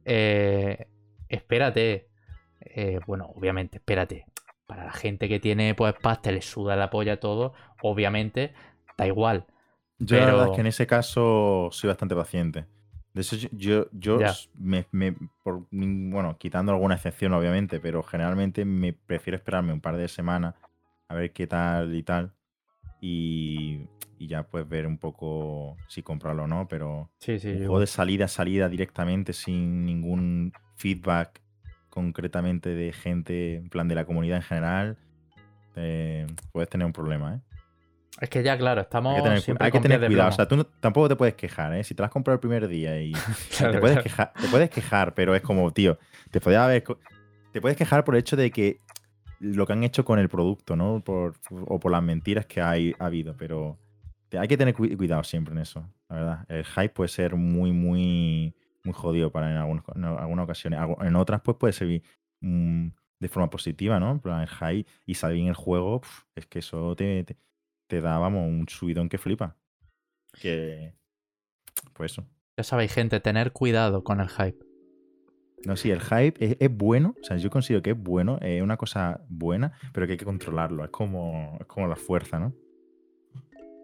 Eh, 0.05 0.87
espérate. 1.29 2.10
Eh, 2.61 3.01
bueno, 3.07 3.33
obviamente, 3.35 3.79
espérate. 3.79 4.27
Para 4.67 4.85
la 4.85 4.93
gente 4.93 5.29
que 5.29 5.41
tiene 5.41 5.75
pues 5.75 5.95
pasta, 6.01 6.31
le 6.31 6.43
suda 6.43 6.77
la 6.77 6.91
polla 6.91 7.19
todo, 7.19 7.53
obviamente, 7.83 8.53
da 8.97 9.07
igual. 9.07 9.47
Yo 9.99 10.17
la 10.19 10.27
verdad 10.27 10.39
Pero- 10.43 10.51
es 10.53 10.55
que 10.57 10.61
en 10.61 10.67
ese 10.69 10.87
caso 10.87 11.69
soy 11.73 11.89
bastante 11.89 12.15
paciente. 12.15 12.67
De 13.13 13.23
eso 13.23 13.35
yo, 13.51 13.87
yo, 13.91 14.21
me, 14.55 14.87
me- 14.93 15.17
por, 15.43 15.67
bueno, 15.73 16.37
quitando 16.39 16.71
alguna 16.71 16.95
excepción 16.95 17.33
obviamente, 17.33 17.81
pero 17.81 18.05
generalmente 18.05 18.65
me 18.65 18.93
prefiero 18.93 19.37
esperarme 19.37 19.73
un 19.73 19.81
par 19.81 19.97
de 19.97 20.07
semanas 20.07 20.55
a 21.09 21.15
ver 21.17 21.33
qué 21.33 21.49
tal 21.49 21.93
y 21.95 22.05
tal. 22.05 22.33
Y, 23.01 23.81
y 24.19 24.27
ya 24.29 24.45
pues 24.45 24.69
ver 24.69 24.87
un 24.87 24.99
poco 24.99 25.77
si 25.89 26.03
comprarlo 26.03 26.45
o 26.45 26.47
no, 26.47 26.69
pero 26.69 27.11
Sí, 27.19 27.39
sí, 27.41 27.49
un 27.51 27.59
juego 27.59 27.81
de 27.81 27.87
salida 27.89 28.27
a 28.27 28.29
salida 28.29 28.69
directamente 28.69 29.33
sin 29.33 29.85
ningún 29.85 30.53
feedback 30.77 31.40
concretamente 31.91 32.71
de 32.71 32.93
gente, 32.93 33.57
en 33.57 33.69
plan 33.69 33.89
de 33.89 33.95
la 33.95 34.05
comunidad 34.05 34.37
en 34.39 34.43
general, 34.43 34.97
eh, 35.77 36.27
puedes 36.53 36.69
tener 36.69 36.87
un 36.87 36.93
problema, 36.93 37.35
¿eh? 37.37 37.41
Es 38.21 38.29
que 38.29 38.43
ya, 38.43 38.59
claro, 38.59 38.81
estamos 38.83 39.11
Hay 39.13 39.19
que 39.19 39.23
tener, 39.23 39.41
siempre 39.41 39.67
hay 39.67 39.73
que 39.73 39.81
tener 39.81 40.05
cuidado. 40.05 40.29
O 40.29 40.33
sea, 40.33 40.47
tú 40.47 40.57
no- 40.57 40.65
tampoco 40.67 41.09
te 41.09 41.17
puedes 41.17 41.35
quejar, 41.35 41.75
¿eh? 41.75 41.85
Si 41.85 41.95
te 41.95 42.03
lo 42.03 42.07
has 42.07 42.11
comprado 42.13 42.35
el 42.35 42.41
primer 42.41 42.69
día 42.69 43.01
y 43.01 43.13
Claro, 43.57 43.73
te, 43.73 43.79
puedes 43.79 43.97
claro. 43.97 44.03
quejar, 44.03 44.33
te 44.41 44.49
puedes 44.49 44.71
quejar, 44.71 45.15
pero 45.15 45.35
es 45.35 45.43
como, 45.43 45.71
tío, 45.73 45.99
te 46.31 46.41
podía 46.41 46.65
haber 46.65 46.85
te 47.53 47.61
puedes 47.61 47.77
quejar 47.79 48.05
por 48.05 48.15
el 48.15 48.21
hecho 48.21 48.37
de 48.37 48.51
que 48.51 48.79
lo 49.41 49.67
que 49.67 49.73
han 49.73 49.83
hecho 49.85 50.05
con 50.05 50.19
el 50.19 50.29
producto, 50.29 50.77
¿no? 50.77 51.01
Por, 51.03 51.35
o 51.51 51.81
por 51.81 51.91
las 51.93 52.03
mentiras 52.03 52.45
que 52.47 52.61
hay, 52.61 52.95
ha 52.99 53.07
habido, 53.07 53.35
pero 53.37 53.79
hay 54.39 54.47
que 54.47 54.57
tener 54.57 54.75
cu- 54.75 54.95
cuidado 54.97 55.25
siempre 55.25 55.53
en 55.55 55.61
eso, 55.61 55.89
la 56.09 56.17
verdad. 56.17 56.45
El 56.49 56.65
hype 56.65 56.91
puede 56.91 57.09
ser 57.09 57.37
muy, 57.37 57.73
muy, 57.73 58.55
muy 58.85 58.95
jodido 58.95 59.31
para 59.31 59.51
en, 59.51 59.57
algunos- 59.57 59.85
en 59.95 60.05
algunas 60.05 60.45
ocasiones. 60.45 60.81
En 61.01 61.17
otras, 61.17 61.41
pues 61.43 61.57
puede 61.57 61.73
servir 61.73 62.03
mm, 62.41 62.89
de 63.19 63.29
forma 63.29 63.51
positiva, 63.51 64.01
¿no? 64.01 64.21
En 64.25 64.47
hype 64.47 64.91
y 65.07 65.15
salir 65.15 65.37
bien 65.37 65.49
el 65.49 65.55
juego, 65.55 66.01
pf, 66.01 66.23
es 66.35 66.47
que 66.47 66.61
eso 66.61 66.95
te, 66.97 67.25
te, 67.25 67.37
te 67.87 68.01
da, 68.01 68.19
vamos, 68.19 68.47
un 68.49 68.67
subidón 68.69 69.09
que 69.09 69.19
flipa. 69.19 69.57
Que. 70.41 70.95
Pues 71.93 72.13
eso. 72.13 72.27
Ya 72.57 72.65
sabéis, 72.65 72.93
gente, 72.95 73.21
tener 73.21 73.53
cuidado 73.53 74.05
con 74.05 74.21
el 74.21 74.29
hype. 74.29 74.59
No, 75.67 75.77
sí, 75.77 75.91
el 75.91 76.01
hype 76.01 76.43
es, 76.45 76.57
es 76.59 76.75
bueno, 76.75 77.15
o 77.21 77.25
sea, 77.25 77.37
yo 77.37 77.51
considero 77.51 77.83
que 77.83 77.91
es 77.91 77.99
bueno, 78.03 78.39
es 78.41 78.63
una 78.63 78.79
cosa 78.79 79.21
buena, 79.29 79.73
pero 79.93 80.07
que 80.07 80.13
hay 80.13 80.19
que 80.19 80.25
controlarlo. 80.25 80.85
Es 80.85 80.91
como, 80.91 81.59
es 81.61 81.67
como 81.67 81.87
la 81.87 81.97
fuerza, 81.97 82.39
¿no? 82.39 82.55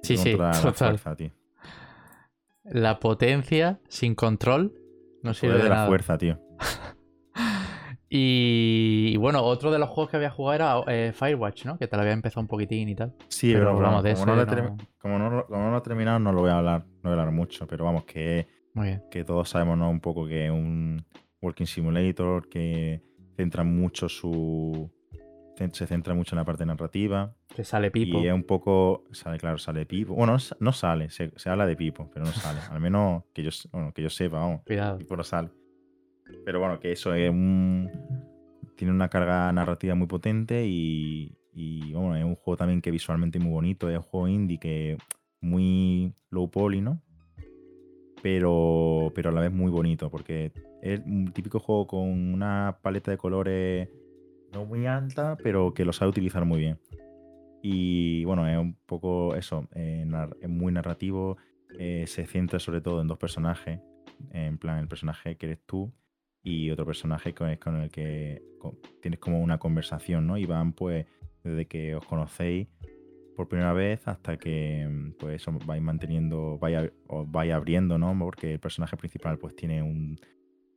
Sí, 0.03 0.17
sí, 0.17 0.31
controlar 0.31 0.55
la 0.55 0.61
total. 0.63 0.99
fuerza, 0.99 1.17
tío. 1.17 1.31
La 2.65 2.99
potencia 2.99 3.79
sin 3.89 4.15
control 4.15 4.75
no 5.23 5.35
sirve 5.35 5.57
de 5.57 5.63
de 5.65 5.69
la 5.69 5.75
nada. 5.77 5.87
fuerza, 5.89 6.17
tío. 6.19 6.39
Y, 8.09 9.11
y 9.15 9.17
bueno, 9.17 9.43
otro 9.43 9.73
de 9.73 9.81
los 9.81 9.89
juegos 9.89 10.11
que 10.11 10.17
había 10.17 10.31
jugado 10.31 10.55
era 10.85 10.95
eh, 10.95 11.13
Firewatch, 11.13 11.65
¿no? 11.67 11.77
Que 11.77 11.89
te 11.89 11.97
lo 11.97 12.03
había 12.03 12.15
empezado 12.15 12.41
un 12.41 12.47
poquitín 12.47 12.89
y 12.89 12.95
tal. 12.95 13.13
Sí, 13.29 13.49
Pero 13.53 13.65
pero, 13.67 13.71
hablamos 13.77 14.03
vamos, 14.03 14.05
de 14.05 14.13
como, 14.15 14.27
no 14.27 14.33
ese, 14.43 14.47
lo 14.47 14.53
he 14.53 14.57
termi- 14.63 14.77
no- 14.77 14.87
como 14.99 15.19
no 15.19 15.31
lo- 15.31 15.47
como 15.47 15.63
no 15.65 15.71
lo 15.73 15.79
he 15.79 15.81
terminado, 15.81 16.19
no 16.21 16.33
lo 16.33 16.41
voy 16.43 16.51
a 16.51 16.59
hablar, 16.59 16.85
no 16.87 17.01
voy 17.03 17.11
a 17.11 17.13
hablar 17.15 17.33
mucho, 17.33 17.67
pero 17.67 17.85
vamos, 17.85 18.05
que, 18.05 18.47
Muy 18.75 18.87
bien. 18.87 19.03
que 19.11 19.25
todos 19.25 19.49
sabemos, 19.49 19.77
¿no? 19.77 19.91
Un 19.91 20.01
poco 20.01 20.25
que 20.27 20.47
es 20.47 20.51
un 20.53 21.05
Working 21.43 21.67
Simulator, 21.67 22.49
que 22.49 23.03
centra 23.37 23.65
mucho 23.65 24.09
su. 24.09 24.89
Se 25.73 25.87
centra 25.87 26.15
mucho 26.15 26.35
en 26.35 26.39
la 26.39 26.45
parte 26.45 26.67
narrativa. 26.67 27.35
Que 27.55 27.65
sale 27.65 27.91
Pipo. 27.91 28.19
Y 28.19 28.27
es 28.27 28.33
un 28.33 28.43
poco. 28.43 29.05
Sale, 29.13 29.39
claro, 29.39 29.57
sale 29.57 29.87
Pipo. 29.87 30.15
Bueno, 30.15 30.37
no 30.61 30.73
sale, 30.73 31.09
se, 31.09 31.33
habla 31.47 31.67
de 31.67 31.77
Pipo, 31.77 32.11
pero 32.13 32.27
no 32.27 32.33
sale. 32.33 32.61
Al 32.71 32.81
menos 32.81 33.25
que 33.33 33.43
yo, 33.43 33.51
bueno, 33.73 33.93
que 33.93 34.03
yo 34.03 34.11
sepa, 34.11 34.39
vamos. 34.39 34.63
Cuidado. 34.67 34.99
Pipo 34.99 35.17
no 35.17 35.25
sale. 35.25 35.49
Pero 36.45 36.61
bueno, 36.61 36.79
que 36.79 36.93
eso 36.93 37.15
es 37.15 37.31
un. 37.31 37.91
Tiene 38.77 38.93
una 38.93 39.09
carga 39.09 39.51
narrativa 39.53 39.95
muy 39.95 40.07
potente 40.07 40.67
y, 40.67 41.35
y 41.55 41.93
bueno, 41.95 42.17
es 42.17 42.25
un 42.25 42.35
juego 42.35 42.59
también 42.59 42.83
que 42.83 42.91
visualmente 42.91 43.39
es 43.39 43.45
muy 43.45 43.53
bonito. 43.53 43.89
Es 43.89 43.97
un 43.97 44.03
juego 44.03 44.29
indie 44.29 44.59
que 44.59 44.99
muy 45.41 46.13
low 46.31 46.51
poly, 46.51 46.83
¿no? 46.83 47.01
Pero, 48.23 49.11
pero 49.15 49.31
a 49.31 49.33
la 49.33 49.41
vez 49.41 49.53
muy 49.53 49.71
bonito, 49.71 50.11
porque 50.11 50.53
es 50.83 51.01
un 51.01 51.33
típico 51.33 51.61
juego 51.61 51.87
con 51.87 52.35
una 52.35 52.79
paleta 52.83 53.11
de 53.11 53.17
colores 53.17 53.89
no 54.57 54.65
muy 54.65 54.87
alta, 54.87 55.37
pero 55.43 55.75
que 55.75 55.85
lo 55.85 55.93
sabe 55.93 56.11
utilizar 56.11 56.45
muy 56.45 56.59
bien. 56.61 56.79
Y 57.63 58.25
bueno, 58.25 58.49
es 58.49 58.57
un 58.57 58.75
poco 58.87 59.35
eso, 59.35 59.69
eh, 59.75 60.07
es 60.41 60.49
muy 60.49 60.73
narrativo, 60.73 61.37
eh, 61.79 62.05
se 62.07 62.27
centra 62.27 62.59
sobre 62.59 62.81
todo 62.81 63.01
en 63.01 63.09
dos 63.09 63.19
personajes, 63.19 63.81
en 64.31 64.57
plan 64.57 64.79
el 64.79 64.89
personaje 64.89 65.37
que 65.37 65.47
eres 65.47 65.59
tú 65.67 65.93
y 66.43 66.71
otro 66.71 66.87
personaje 66.87 67.35
con 67.35 67.51
el, 67.51 67.91
que 67.91 68.43
tienes 69.03 69.21
como 69.21 69.41
una 69.41 69.59
conversación, 69.59 70.27
¿no? 70.27 70.39
Y 70.39 70.47
van 70.47 70.73
pues 70.73 71.07
desde 71.43 71.67
que 71.67 71.95
os 71.95 72.05
conocéis 72.07 72.69
por 73.35 73.49
primera 73.49 73.75
vez 73.75 74.07
hasta 74.09 74.39
que 74.39 75.13
pues 75.19 75.45
vais 75.67 75.83
manteniendo, 75.83 76.59
vais, 76.59 76.91
os 77.09 77.31
vais 77.31 77.53
abriendo, 77.53 77.99
¿no? 77.99 78.17
Porque 78.19 78.55
el 78.55 78.61
personaje 78.61 78.97
principal 78.97 79.39
pues 79.39 79.55
tiene 79.55 79.83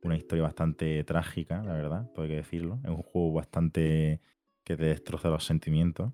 una 0.02 0.16
historia 0.16 0.44
bastante 0.44 1.04
trágica, 1.04 1.62
la 1.62 1.74
verdad, 1.74 2.10
todo 2.14 2.24
hay 2.24 2.30
que 2.30 2.36
decirlo. 2.36 2.78
Es 2.84 2.90
un 2.90 3.02
juego 3.02 3.32
bastante 3.32 4.20
que 4.64 4.76
te 4.76 4.84
destroza 4.84 5.28
los 5.28 5.44
sentimientos. 5.44 6.12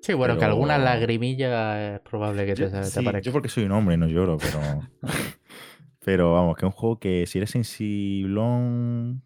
Sí, 0.00 0.14
bueno, 0.14 0.38
que 0.38 0.44
alguna 0.44 0.78
lagrimilla 0.78 1.96
es 1.96 2.00
probable 2.00 2.46
que 2.46 2.54
te, 2.54 2.84
sí, 2.84 3.00
aparezca. 3.00 3.26
Yo 3.26 3.32
porque 3.32 3.48
soy 3.48 3.64
un 3.64 3.72
hombre 3.72 3.96
no 3.96 4.06
lloro, 4.06 4.38
pero... 4.38 4.60
pero 6.04 6.32
vamos, 6.32 6.56
que 6.56 6.64
es 6.64 6.72
un 6.72 6.78
juego 6.78 6.98
que 6.98 7.26
si 7.26 7.38
eres 7.38 7.50
sensiblón 7.50 9.22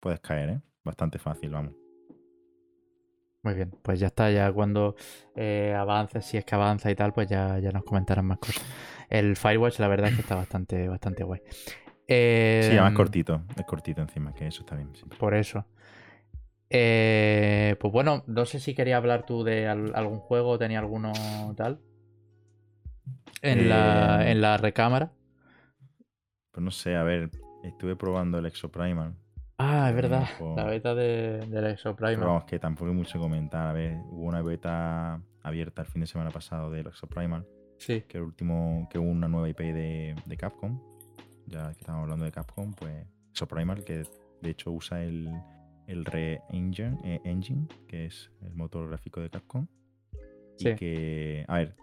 puedes 0.00 0.20
caer, 0.20 0.48
¿eh? 0.48 0.60
Bastante 0.82 1.18
fácil, 1.18 1.50
vamos. 1.50 1.74
Muy 3.44 3.54
bien, 3.54 3.72
pues 3.82 3.98
ya 3.98 4.06
está, 4.06 4.30
ya 4.30 4.52
cuando 4.52 4.94
eh, 5.34 5.74
avance, 5.76 6.22
si 6.22 6.36
es 6.36 6.44
que 6.44 6.54
avanza 6.54 6.90
y 6.90 6.94
tal, 6.94 7.12
pues 7.12 7.28
ya, 7.28 7.58
ya 7.58 7.70
nos 7.72 7.84
comentarán 7.84 8.26
más 8.26 8.38
cosas. 8.38 8.64
El 9.10 9.36
Firewatch, 9.36 9.80
la 9.80 9.88
verdad 9.88 10.10
es 10.10 10.14
que 10.14 10.22
está 10.22 10.36
bastante, 10.36 10.88
bastante 10.88 11.24
guay. 11.24 11.40
Sí, 12.12 12.70
además 12.72 12.90
em, 12.90 12.96
cortito, 12.96 13.42
es 13.56 13.64
cortito 13.64 14.00
encima, 14.00 14.34
que 14.34 14.46
eso 14.46 14.60
está 14.60 14.76
bien. 14.76 14.90
Por 15.18 15.34
eso. 15.34 15.64
Eh, 16.70 17.76
pues 17.78 17.92
bueno, 17.92 18.24
no 18.26 18.44
sé 18.46 18.58
si 18.58 18.74
quería 18.74 18.96
hablar 18.96 19.26
tú 19.26 19.44
de 19.44 19.68
algún 19.68 20.18
juego, 20.18 20.58
tenía 20.58 20.78
alguno 20.78 21.12
tal. 21.56 21.80
En, 23.42 23.68
la, 23.68 24.30
en 24.30 24.40
la 24.40 24.56
recámara. 24.56 25.12
Pues 26.52 26.64
no 26.64 26.70
sé, 26.70 26.96
a 26.96 27.02
ver, 27.02 27.30
estuve 27.62 27.96
probando 27.96 28.38
el 28.38 28.46
Exoprimal. 28.46 29.14
Ah, 29.58 29.90
es 29.90 29.94
verdad. 29.94 30.28
La 30.56 30.64
beta 30.64 30.94
de, 30.94 31.46
la 31.48 31.70
Exoprimal. 31.70 32.16
Pero 32.16 32.26
vamos, 32.26 32.44
que 32.44 32.58
tampoco 32.58 32.90
hay 32.90 32.96
mucho 32.96 33.12
que 33.12 33.18
comentar. 33.18 33.68
A 33.68 33.72
ver, 33.72 33.96
hubo 34.10 34.24
una 34.24 34.42
beta 34.42 35.20
abierta 35.42 35.82
el 35.82 35.88
fin 35.88 36.00
de 36.00 36.06
semana 36.06 36.30
pasado 36.30 36.70
del 36.70 36.88
Exoprimal. 36.88 37.46
Sí. 37.78 38.02
Que 38.08 38.18
el 38.18 38.24
último, 38.24 38.88
que 38.90 38.98
hubo 38.98 39.08
una 39.08 39.28
nueva 39.28 39.48
IP 39.48 39.60
de, 39.60 40.36
Capcom. 40.36 40.80
Ya 41.46 41.72
que 41.74 41.80
estamos 41.80 42.02
hablando 42.02 42.24
de 42.24 42.32
Capcom, 42.32 42.72
pues 42.74 43.06
Exoprimal, 43.30 43.84
que 43.84 44.04
de 44.40 44.50
hecho 44.50 44.70
usa 44.70 45.02
el, 45.02 45.30
el 45.86 46.04
Re-Engine, 46.04 46.98
eh, 47.04 47.20
Engine, 47.24 47.66
que 47.88 48.06
es 48.06 48.30
el 48.42 48.54
motor 48.54 48.88
gráfico 48.88 49.20
de 49.20 49.30
Capcom. 49.30 49.66
Sí. 50.56 50.68
Y 50.68 50.74
que, 50.76 51.44
a 51.48 51.58
ver, 51.58 51.76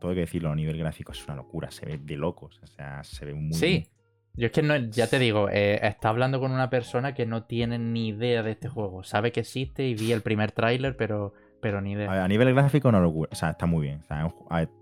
todo 0.00 0.10
hay 0.10 0.16
que 0.16 0.20
decirlo, 0.22 0.50
a 0.50 0.56
nivel 0.56 0.78
gráfico 0.78 1.12
es 1.12 1.24
una 1.24 1.36
locura, 1.36 1.70
se 1.70 1.86
ve 1.86 1.98
de 1.98 2.16
locos, 2.16 2.60
o 2.62 2.66
sea, 2.66 3.04
se 3.04 3.24
ve 3.24 3.34
muy... 3.34 3.54
Sí, 3.54 3.88
yo 4.34 4.46
es 4.46 4.52
que 4.52 4.62
no, 4.62 4.76
ya 4.76 5.08
te 5.08 5.18
digo, 5.18 5.48
eh, 5.50 5.78
está 5.86 6.08
hablando 6.08 6.40
con 6.40 6.52
una 6.52 6.70
persona 6.70 7.12
que 7.12 7.26
no 7.26 7.44
tiene 7.44 7.78
ni 7.78 8.08
idea 8.08 8.42
de 8.42 8.52
este 8.52 8.68
juego. 8.68 9.02
Sabe 9.04 9.30
que 9.30 9.40
existe 9.40 9.84
y 9.84 9.94
vi 9.94 10.12
el 10.12 10.22
primer 10.22 10.52
tráiler, 10.52 10.96
pero, 10.96 11.34
pero 11.60 11.82
ni 11.82 11.92
idea. 11.92 12.24
A, 12.24 12.28
nivel 12.28 12.54
gráfico 12.54 12.90
no 12.90 13.00
locura. 13.00 13.28
O 13.30 13.34
sea, 13.34 13.50
está 13.50 13.66
muy 13.66 13.82
bien. 13.82 14.00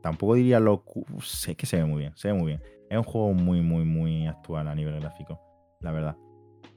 tampoco 0.03 0.35
diría 0.35 0.61
locura. 0.61 1.07
Sé 1.25 1.57
que 1.57 1.67
se 1.67 1.79
ve 1.79 1.85
muy 1.85 1.99
bien. 1.99 2.13
Se 2.15 2.29
ve 2.29 2.35
muy 2.35 2.47
bien. 2.47 2.63
Es 2.91 2.99
un 2.99 3.05
juego 3.05 3.33
muy, 3.33 3.63
muy, 3.63 3.85
muy 3.85 4.27
actual 4.27 4.67
a 4.69 4.75
nivel 4.75 4.99
gráfico. 5.01 5.41
La 5.81 5.93
verdad. 5.93 6.17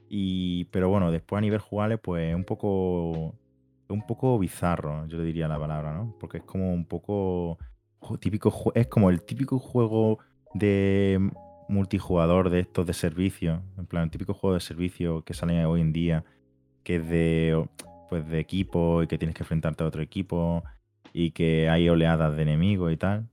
Y, 0.08 0.66
pero 0.66 0.88
bueno, 0.88 1.10
después 1.10 1.38
a 1.38 1.42
nivel 1.42 1.58
jugable, 1.58 1.98
pues 1.98 2.30
es 2.30 2.36
un 2.36 2.44
poco. 2.44 3.34
Un 3.86 4.06
poco 4.06 4.38
bizarro, 4.38 5.06
yo 5.06 5.18
le 5.18 5.24
diría 5.24 5.46
la 5.46 5.58
palabra, 5.58 5.92
¿no? 5.92 6.16
Porque 6.18 6.38
es 6.38 6.44
como 6.44 6.72
un 6.72 6.86
poco. 6.86 7.58
Típico, 8.20 8.72
es 8.74 8.86
como 8.86 9.10
el 9.10 9.22
típico 9.22 9.58
juego 9.58 10.18
de 10.54 11.30
multijugador 11.68 12.50
de 12.50 12.60
estos 12.60 12.86
de 12.86 12.92
servicio, 12.92 13.62
en 13.76 13.86
plan, 13.86 14.04
el 14.04 14.10
típico 14.10 14.34
juego 14.34 14.54
de 14.54 14.60
servicio 14.60 15.22
que 15.24 15.34
sale 15.34 15.64
hoy 15.66 15.80
en 15.80 15.92
día, 15.92 16.24
que 16.82 16.96
es 16.96 17.08
de, 17.08 17.66
pues, 18.08 18.28
de 18.28 18.38
equipo 18.38 19.02
y 19.02 19.06
que 19.06 19.18
tienes 19.18 19.34
que 19.34 19.42
enfrentarte 19.42 19.82
a 19.82 19.86
otro 19.86 20.02
equipo 20.02 20.62
y 21.12 21.30
que 21.32 21.68
hay 21.68 21.88
oleadas 21.88 22.36
de 22.36 22.42
enemigos 22.42 22.92
y 22.92 22.96
tal. 22.96 23.28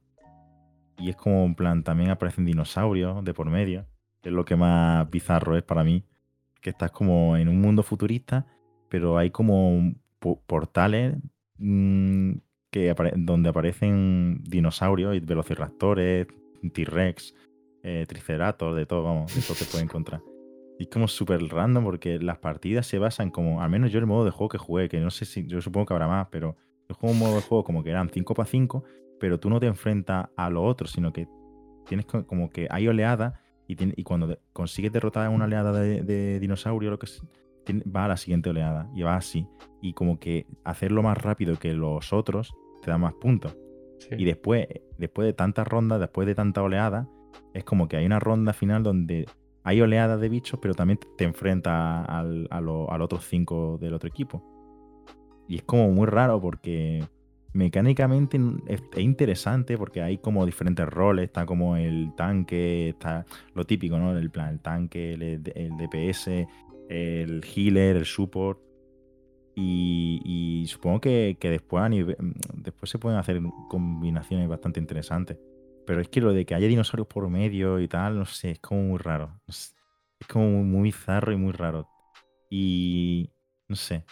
Y 0.97 1.10
es 1.10 1.15
como, 1.15 1.45
en 1.45 1.56
plan, 1.56 1.84
también 1.84 2.10
aparecen 2.10 2.45
dinosaurios 2.45 3.23
de 3.23 3.34
por 3.34 3.49
medio, 3.49 3.86
es 4.23 4.32
lo 4.32 4.45
que 4.45 4.56
más 4.56 5.10
bizarro 5.10 5.58
es 5.58 5.63
para 5.63 5.84
mí, 5.84 6.06
que 6.62 6.69
estás 6.69 6.91
como 6.91 7.38
en 7.38 7.49
un 7.49 7.60
mundo 7.60 7.84
futurista, 7.84 8.45
pero 8.89 9.17
hay 9.17 9.32
como 9.32 9.93
portales 10.45 11.17
mm, 11.58 12.34
que 12.69 12.95
donde 13.17 13.49
aparecen 13.49 14.43
dinosaurios 14.43 15.15
y 15.15 15.19
velociraptores, 15.19 16.27
T-Rex, 16.73 17.34
eh, 17.84 18.06
Triceratops, 18.08 18.75
de 18.75 18.86
todo, 18.86 19.04
vamos, 19.04 19.36
de 19.36 19.41
todo 19.41 19.56
te 19.58 19.65
puede 19.65 19.84
encontrar. 19.84 20.21
Y 20.77 20.84
es 20.84 20.89
como 20.89 21.08
súper 21.08 21.43
random 21.43 21.84
porque 21.84 22.19
las 22.19 22.38
partidas 22.38 22.88
se 22.88 22.97
basan 22.97 23.30
como, 23.30 23.62
al 23.62 23.69
menos 23.69 23.91
yo 23.91 23.99
el 23.99 24.06
modo 24.06 24.25
de 24.25 24.32
juego 24.32 24.49
que 24.49 24.58
jugué, 24.58 24.89
que 24.89 24.99
no 24.99 25.12
sé 25.12 25.25
si, 25.25 25.45
yo 25.47 25.62
supongo 25.62 25.88
que 25.88 25.93
habrá 25.93 26.08
más, 26.08 26.27
pero 26.32 26.56
yo 26.88 26.95
juego 26.95 27.13
un 27.13 27.19
modo 27.19 27.36
de 27.36 27.41
juego 27.41 27.63
como 27.63 27.84
que 27.84 27.89
eran 27.89 28.10
5 28.10 28.34
para 28.34 28.47
5, 28.47 28.84
pero 29.21 29.39
tú 29.39 29.51
no 29.51 29.60
te 29.60 29.67
enfrentas 29.67 30.29
a 30.36 30.49
lo 30.49 30.63
otro, 30.63 30.88
sino 30.88 31.13
que 31.13 31.27
tienes 31.86 32.07
como 32.07 32.49
que 32.49 32.67
hay 32.71 32.88
oleadas 32.88 33.36
y, 33.67 33.77
y 33.79 34.03
cuando 34.03 34.36
consigues 34.51 34.91
derrotar 34.91 35.27
a 35.27 35.29
una 35.29 35.45
oleada 35.45 35.71
de, 35.71 36.39
dinosaurio, 36.39 36.89
lo 36.89 36.97
que 36.97 37.07
va 37.95 38.05
a 38.05 38.07
la 38.07 38.17
siguiente 38.17 38.49
oleada 38.49 38.89
y 38.95 39.03
va 39.03 39.15
así. 39.15 39.47
Y 39.79 39.93
como 39.93 40.19
que 40.19 40.47
hacerlo 40.63 41.03
más 41.03 41.19
rápido 41.19 41.57
que 41.57 41.73
los 41.73 42.12
otros 42.12 42.51
te 42.81 42.89
da 42.89 42.97
más 42.97 43.13
puntos. 43.13 43.55
Y 44.10 44.25
después, 44.25 44.67
después 44.97 45.27
de 45.27 45.34
tantas 45.34 45.67
rondas, 45.67 45.99
después 45.99 46.25
de 46.25 46.34
tanta 46.34 46.63
oleada, 46.63 47.07
es 47.53 47.63
como 47.63 47.88
que 47.88 47.97
hay 47.97 48.07
una 48.07 48.19
ronda 48.19 48.53
final 48.53 48.81
donde 48.81 49.27
hay 49.63 49.81
oleadas 49.81 50.19
de 50.19 50.29
bichos, 50.29 50.60
pero 50.60 50.73
también 50.73 50.99
te 51.15 51.25
enfrenta 51.25 52.03
al, 52.03 52.47
a, 52.49 52.60
los 52.60 52.88
otros 52.89 53.27
cinco 53.29 53.77
del 53.79 53.93
otro 53.93 54.10
equipo. 54.10 54.43
Y 55.47 55.57
es 55.57 55.63
como 55.63 55.91
muy 55.91 56.07
raro 56.07 56.41
porque 56.41 57.03
mecánicamente 57.53 58.39
es, 58.67 58.81
interesante 58.97 59.77
porque 59.77 60.01
hay 60.01 60.17
como 60.17 60.45
diferentes 60.45 60.87
roles. 60.87 61.25
Está 61.25 61.45
como 61.45 61.75
el 61.75 62.13
tanque, 62.15 62.89
está 62.89 63.25
lo 63.53 63.65
típico, 63.65 63.97
¿no? 63.97 64.17
El 64.17 64.29
plan, 64.29 64.49
el 64.49 64.59
tanque, 64.59 65.13
el, 65.13 65.43
DPS, 65.43 66.47
el 66.89 67.43
healer, 67.43 67.97
el 67.97 68.05
support. 68.05 68.59
Y, 69.55 70.65
supongo 70.67 71.01
que, 71.01 71.37
después, 71.39 71.91
después 72.55 72.89
se 72.89 72.99
pueden 72.99 73.19
hacer 73.19 73.41
combinaciones 73.69 74.47
bastante 74.47 74.79
interesantes. 74.79 75.37
Pero 75.85 76.01
es 76.01 76.09
que 76.09 76.21
lo 76.21 76.31
de 76.33 76.45
que 76.45 76.55
haya 76.55 76.67
dinosaurios 76.67 77.07
por 77.07 77.27
medio 77.29 77.79
y 77.79 77.87
tal, 77.87 78.17
no 78.17 78.25
sé, 78.25 78.51
es 78.51 78.59
como 78.59 78.83
muy 78.83 78.97
raro. 78.97 79.39
Es 79.47 79.75
como 80.27 80.63
muy 80.63 80.83
bizarro 80.83 81.31
y 81.31 81.35
muy 81.35 81.51
raro. 81.51 81.87
Y 82.49 83.31
no 83.67 83.75
sé, 83.75 84.05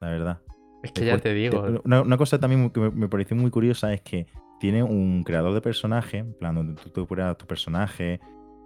la 0.00 0.08
verdad. 0.10 0.43
Es 0.84 0.92
que 0.92 1.06
ya 1.06 1.18
te 1.18 1.32
digo. 1.32 1.80
Una, 1.84 2.16
cosa 2.16 2.38
también 2.38 2.70
que 2.70 2.78
me, 2.78 3.08
pareció 3.08 3.36
muy 3.36 3.50
curiosa 3.50 3.92
es 3.92 4.02
que 4.02 4.26
tiene 4.60 4.82
un 4.82 5.24
creador 5.24 5.54
de 5.54 5.60
personaje, 5.60 6.18
en 6.18 6.34
plan, 6.34 6.54
donde 6.54 6.80
tú 6.80 6.90
te 6.90 7.06
creas 7.06 7.38
tu 7.38 7.46
personaje, 7.46 8.20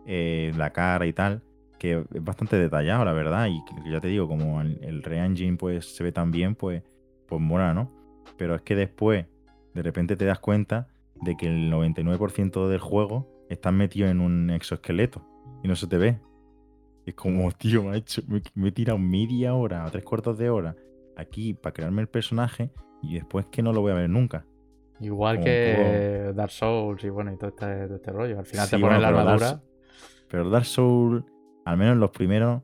eh, 0.04 0.52
la 0.57 0.72
cara 0.72 1.07
y 1.07 1.12
tal, 1.12 1.42
que 1.78 2.04
es 2.12 2.24
bastante 2.24 2.57
detallado, 2.57 3.04
la 3.04 3.12
verdad. 3.12 3.46
Y 3.46 3.62
ya 3.90 4.00
te 4.00 4.09
digo, 4.09 4.26
como 4.26 4.61
el, 4.61 4.81
el 4.83 5.02
Re-Engine 5.02 5.57
pues, 5.57 5.94
se 5.94 6.02
ve 6.02 6.11
tan 6.11 6.33
bien, 6.33 6.57
pues, 6.57 6.83
pues 7.28 7.40
mola, 7.40 7.72
¿no? 7.72 7.92
Pero 8.37 8.57
es 8.57 8.62
que 8.62 8.74
después, 8.74 9.26
de 9.74 9.83
repente 9.83 10.16
te 10.16 10.24
das 10.24 10.40
cuenta 10.40 10.88
de 11.22 11.37
que 11.37 11.46
el 11.46 11.72
99% 11.72 12.68
del 12.68 12.81
juego 12.81 13.28
está 13.48 13.70
metido 13.70 14.09
en 14.09 14.20
un 14.20 14.50
exoesqueleto 14.50 15.24
y 15.62 15.68
no 15.68 15.76
se 15.76 15.87
te 15.87 15.98
ve. 15.98 16.18
Es 17.07 17.14
como, 17.14 17.50
tío, 17.59 17.85
me, 17.85 18.02
me, 18.54 18.68
he 18.68 18.72
tirado 18.72 18.98
media 18.98 19.54
hora 19.54 19.85
o 19.87 19.90
tres 19.90 20.02
cuartos 20.02 20.37
de 20.37 20.50
hora 20.50 20.74
aquí 21.18 21.52
para 21.54 21.74
crearme 21.74 22.02
el 22.02 22.09
personaje 22.09 22.70
y 23.02 23.14
después 23.14 23.46
que 23.46 23.62
no 23.62 23.72
lo 23.72 23.81
voy 23.81 23.92
a 23.92 23.96
ver 23.96 24.09
nunca. 24.09 24.46
Igual 25.00 25.40
que 25.40 26.33
Dark 26.35 26.50
Souls 26.50 27.02
y 27.04 27.09
bueno, 27.11 27.33
y 27.33 27.37
todo 27.37 27.50
este, 27.50 27.94
este 27.94 28.11
rollo. 28.11 28.38
Al 28.38 28.46
final 28.46 28.68
te 28.68 28.78
pones 28.78 29.00
la 29.00 29.09
armadura. 29.09 29.61
pero 30.28 30.50
Dark 30.50 30.64
Souls, 30.64 31.24
al 31.64 31.76
menos 31.76 31.94
en 31.94 32.00
los 32.00 32.11
primeros, 32.11 32.62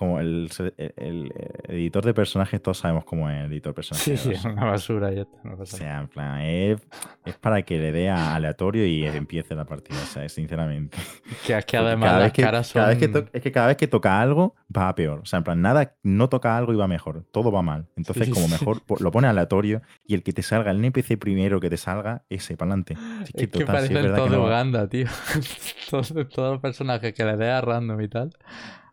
como 0.00 0.18
el, 0.18 0.50
el- 0.78 0.90
el 0.96 1.32
editor 1.68 2.02
de 2.04 2.14
personajes, 2.14 2.62
todos 2.62 2.78
sabemos 2.78 3.04
cómo 3.04 3.28
es 3.28 3.44
el 3.44 3.52
editor 3.52 3.74
de 3.74 3.82
Sí, 3.82 3.90
personajes. 3.90 4.20
sí, 4.22 4.28
o 4.30 4.32
es 4.32 4.44
una 4.46 4.64
basura. 4.64 5.12
Ya 5.12 5.26
no 5.44 5.56
o 5.60 5.66
sea, 5.66 6.00
en 6.00 6.08
plan, 6.08 6.40
es, 6.40 6.80
es 7.26 7.36
para 7.36 7.60
que 7.62 7.78
le 7.78 7.92
dé 7.92 8.08
a 8.08 8.34
aleatorio 8.34 8.86
y 8.86 9.04
empiece 9.04 9.54
la 9.54 9.66
partida, 9.66 9.98
o 10.02 10.06
sea, 10.06 10.26
sinceramente. 10.30 10.96
Que 11.46 11.56
es 11.58 11.64
que 11.66 11.76
además 11.76 12.06
cada 12.08 12.18
las 12.18 12.26
vez 12.28 12.32
que, 12.32 12.42
caras 12.42 12.66
son. 12.66 12.80
cada 12.80 12.88
vez 12.88 12.98
que 12.98 13.08
to- 13.08 13.26
es 13.32 13.42
que 13.42 13.52
cada 13.52 13.66
vez 13.66 13.76
que 13.76 13.86
toca 13.88 14.20
algo, 14.20 14.54
va 14.74 14.88
a 14.88 14.94
peor. 14.94 15.20
O 15.20 15.26
sea, 15.26 15.36
en 15.38 15.44
plan, 15.44 15.60
nada, 15.60 15.94
no 16.02 16.28
toca 16.28 16.56
algo 16.56 16.72
y 16.72 16.76
va 16.76 16.88
mejor. 16.88 17.24
Todo 17.30 17.52
va 17.52 17.60
mal. 17.62 17.86
Entonces, 17.96 18.26
Sí, 18.26 18.32
como 18.32 18.46
sí. 18.46 18.52
mejor, 18.52 18.82
po- 18.82 18.96
lo 19.00 19.10
pone 19.10 19.28
aleatorio 19.28 19.82
y 20.06 20.14
el 20.14 20.22
que 20.22 20.32
te 20.32 20.42
salga, 20.42 20.70
el 20.70 20.78
NPC 20.82 21.18
primero 21.18 21.60
que 21.60 21.68
te 21.70 21.76
salga, 21.76 22.24
ese, 22.30 22.56
para 22.56 22.70
adelante. 22.72 22.94
Es 23.24 23.32
que 23.32 23.44
Es 23.44 23.48
que 23.50 23.58
total, 23.58 23.66
sí 23.66 23.72
parecen 23.72 23.96
es 23.98 24.02
verdad 24.02 24.16
todos 24.16 24.28
que 24.30 24.34
de 24.36 24.40
no. 24.40 24.46
Uganda, 24.46 24.88
tío. 24.88 25.06
todos, 25.90 26.14
todos 26.32 26.52
los 26.52 26.60
personajes 26.60 27.12
que 27.12 27.24
le 27.24 27.36
dé 27.36 27.50
a 27.50 27.60
random 27.60 28.00
y 28.00 28.08
tal. 28.08 28.30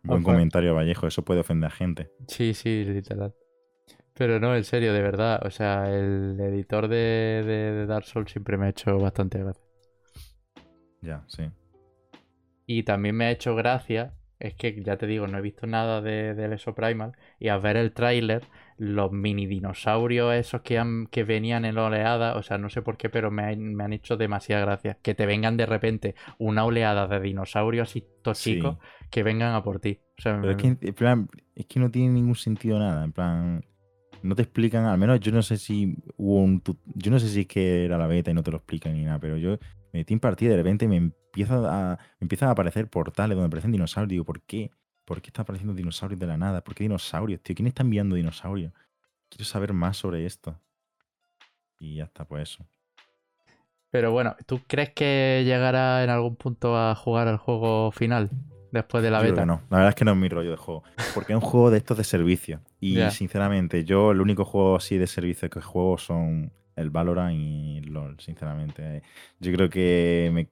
Buen 0.02 0.22
Ojo. 0.22 0.32
comentario, 0.32 0.74
Vallejo, 0.74 1.06
eso 1.06 1.22
puede 1.24 1.40
ofender 1.40 1.68
a 1.68 1.74
gente. 1.74 2.10
Sí, 2.28 2.54
sí, 2.54 2.84
literal. 2.84 3.34
Pero 4.14 4.40
no, 4.40 4.56
en 4.56 4.64
serio, 4.64 4.92
de 4.92 5.02
verdad. 5.02 5.40
O 5.46 5.50
sea, 5.50 5.88
el 5.94 6.38
editor 6.40 6.88
de, 6.88 6.96
de- 7.46 7.72
de 7.72 7.86
Dark 7.86 8.04
Souls 8.04 8.30
siempre 8.30 8.56
me 8.56 8.66
ha 8.66 8.70
hecho 8.70 8.98
bastante 8.98 9.38
gracia. 9.38 9.62
Ya, 11.00 11.24
sí. 11.28 11.44
Y 12.66 12.82
también 12.82 13.16
me 13.16 13.26
ha 13.26 13.30
hecho 13.30 13.54
gracia, 13.54 14.14
es 14.40 14.54
que 14.54 14.82
ya 14.82 14.96
te 14.98 15.06
digo, 15.06 15.26
no 15.26 15.38
he 15.38 15.40
visto 15.40 15.66
nada 15.66 16.00
de, 16.02 16.34
del 16.34 16.52
Exo 16.52 16.74
Primal. 16.74 17.12
Y 17.38 17.48
al 17.48 17.60
ver 17.60 17.76
el 17.76 17.92
tráiler, 17.92 18.42
los 18.76 19.10
mini 19.12 19.46
dinosaurios 19.46 20.34
esos 20.34 20.60
que, 20.62 20.78
han, 20.78 21.06
que 21.06 21.24
venían 21.24 21.64
en 21.64 21.76
la 21.76 21.84
oleada, 21.86 22.36
o 22.36 22.42
sea, 22.42 22.58
no 22.58 22.68
sé 22.68 22.82
por 22.82 22.96
qué, 22.96 23.08
pero 23.08 23.30
me 23.30 23.44
han, 23.44 23.74
me 23.74 23.84
han 23.84 23.92
hecho 23.92 24.16
demasiada 24.16 24.62
gracia. 24.64 24.98
Que 25.02 25.14
te 25.14 25.26
vengan 25.26 25.56
de 25.56 25.66
repente 25.66 26.14
una 26.38 26.64
oleada 26.64 27.06
de 27.06 27.20
dinosaurios 27.20 27.88
así 27.88 28.04
todos 28.22 28.38
Sí. 28.38 28.60
Que 29.08 29.22
vengan 29.22 29.54
a 29.54 29.62
por 29.62 29.80
ti. 29.80 30.00
O 30.18 30.22
sea, 30.22 30.38
Pero 30.40 30.52
es 30.52 30.56
que, 30.56 30.76
en 30.80 30.94
plan, 30.94 31.28
es 31.54 31.66
que 31.66 31.80
no 31.80 31.90
tiene 31.90 32.12
ningún 32.12 32.34
sentido 32.34 32.78
nada. 32.78 33.04
En 33.04 33.12
plan, 33.12 33.64
no 34.22 34.34
te 34.34 34.42
explican, 34.42 34.84
al 34.86 34.98
menos 34.98 35.20
yo 35.20 35.32
no 35.32 35.42
sé 35.42 35.56
si 35.56 35.96
hubo 36.16 36.40
un. 36.42 36.62
Yo 36.94 37.10
no 37.10 37.18
sé 37.18 37.28
si 37.28 37.40
es 37.42 37.46
que 37.46 37.84
era 37.84 37.98
la 37.98 38.06
beta 38.06 38.30
y 38.30 38.34
no 38.34 38.42
te 38.42 38.50
lo 38.50 38.58
explican 38.58 38.94
ni 38.94 39.04
nada, 39.04 39.18
pero 39.18 39.36
yo 39.36 39.58
me 39.92 40.00
metí 40.00 40.14
en 40.14 40.20
partida 40.20 40.48
y 40.48 40.52
de 40.52 40.56
repente 40.56 40.88
me, 40.88 40.96
empieza 40.96 41.56
a, 41.56 41.96
me 42.20 42.24
empiezan 42.24 42.48
a 42.48 42.52
aparecer 42.52 42.88
portales 42.88 43.36
donde 43.36 43.46
aparecen 43.46 43.72
dinosaurios. 43.72 44.10
Digo, 44.10 44.24
¿por 44.24 44.42
qué? 44.42 44.70
¿Por 45.04 45.22
qué 45.22 45.28
están 45.28 45.44
apareciendo 45.44 45.74
dinosaurios 45.74 46.20
de 46.20 46.26
la 46.26 46.36
nada? 46.36 46.62
¿Por 46.62 46.74
qué 46.74 46.84
dinosaurios, 46.84 47.40
tío? 47.42 47.56
¿Quién 47.56 47.68
está 47.68 47.82
enviando 47.82 48.16
dinosaurios? 48.16 48.72
Quiero 49.30 49.44
saber 49.44 49.72
más 49.72 49.96
sobre 49.96 50.26
esto. 50.26 50.60
Y 51.80 51.96
ya 51.96 52.04
está, 52.04 52.26
pues 52.26 52.50
eso. 52.50 52.66
Pero 53.90 54.12
bueno, 54.12 54.36
¿tú 54.46 54.60
crees 54.66 54.90
que 54.90 55.42
llegará 55.46 56.04
en 56.04 56.10
algún 56.10 56.36
punto 56.36 56.76
a 56.76 56.94
jugar 56.94 57.28
al 57.28 57.38
juego 57.38 57.90
final? 57.90 58.30
Después 58.70 59.02
de 59.02 59.10
la 59.10 59.18
Yo 59.18 59.22
creo 59.22 59.32
beta. 59.32 59.42
que 59.42 59.46
no. 59.46 59.62
La 59.70 59.76
verdad 59.78 59.88
es 59.90 59.94
que 59.94 60.04
no 60.04 60.12
es 60.12 60.16
mi 60.16 60.28
rollo 60.28 60.50
de 60.50 60.56
juego. 60.56 60.82
Porque 61.14 61.32
es 61.32 61.36
un 61.36 61.42
juego 61.42 61.70
de 61.70 61.78
estos 61.78 61.96
de 61.96 62.04
servicio. 62.04 62.60
Y 62.80 63.00
sinceramente, 63.10 63.84
yo 63.84 64.10
el 64.12 64.20
único 64.20 64.44
juego 64.44 64.76
así 64.76 64.98
de 64.98 65.06
servicio 65.06 65.48
que 65.50 65.60
juego 65.60 65.98
son 65.98 66.52
el 66.76 66.90
Valorant 66.90 67.34
y 67.34 67.80
LOL, 67.80 68.20
sinceramente. 68.20 69.02
Yo 69.40 69.52
creo 69.52 69.68
que 69.68 70.30
me, 70.32 70.48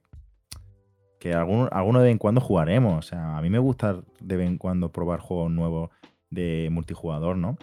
que 1.19 1.33
alguno, 1.33 1.69
alguno 1.71 1.99
de 1.99 2.05
vez 2.05 2.11
en 2.13 2.17
cuando 2.17 2.41
jugaremos. 2.41 3.05
O 3.05 3.07
sea, 3.07 3.37
a 3.37 3.41
mí 3.41 3.49
me 3.49 3.59
gusta 3.59 4.01
de 4.19 4.37
vez 4.37 4.47
en 4.47 4.57
cuando 4.57 4.91
probar 4.91 5.19
juegos 5.19 5.51
nuevos 5.51 5.89
de 6.29 6.69
multijugador, 6.71 7.37
¿no? 7.37 7.57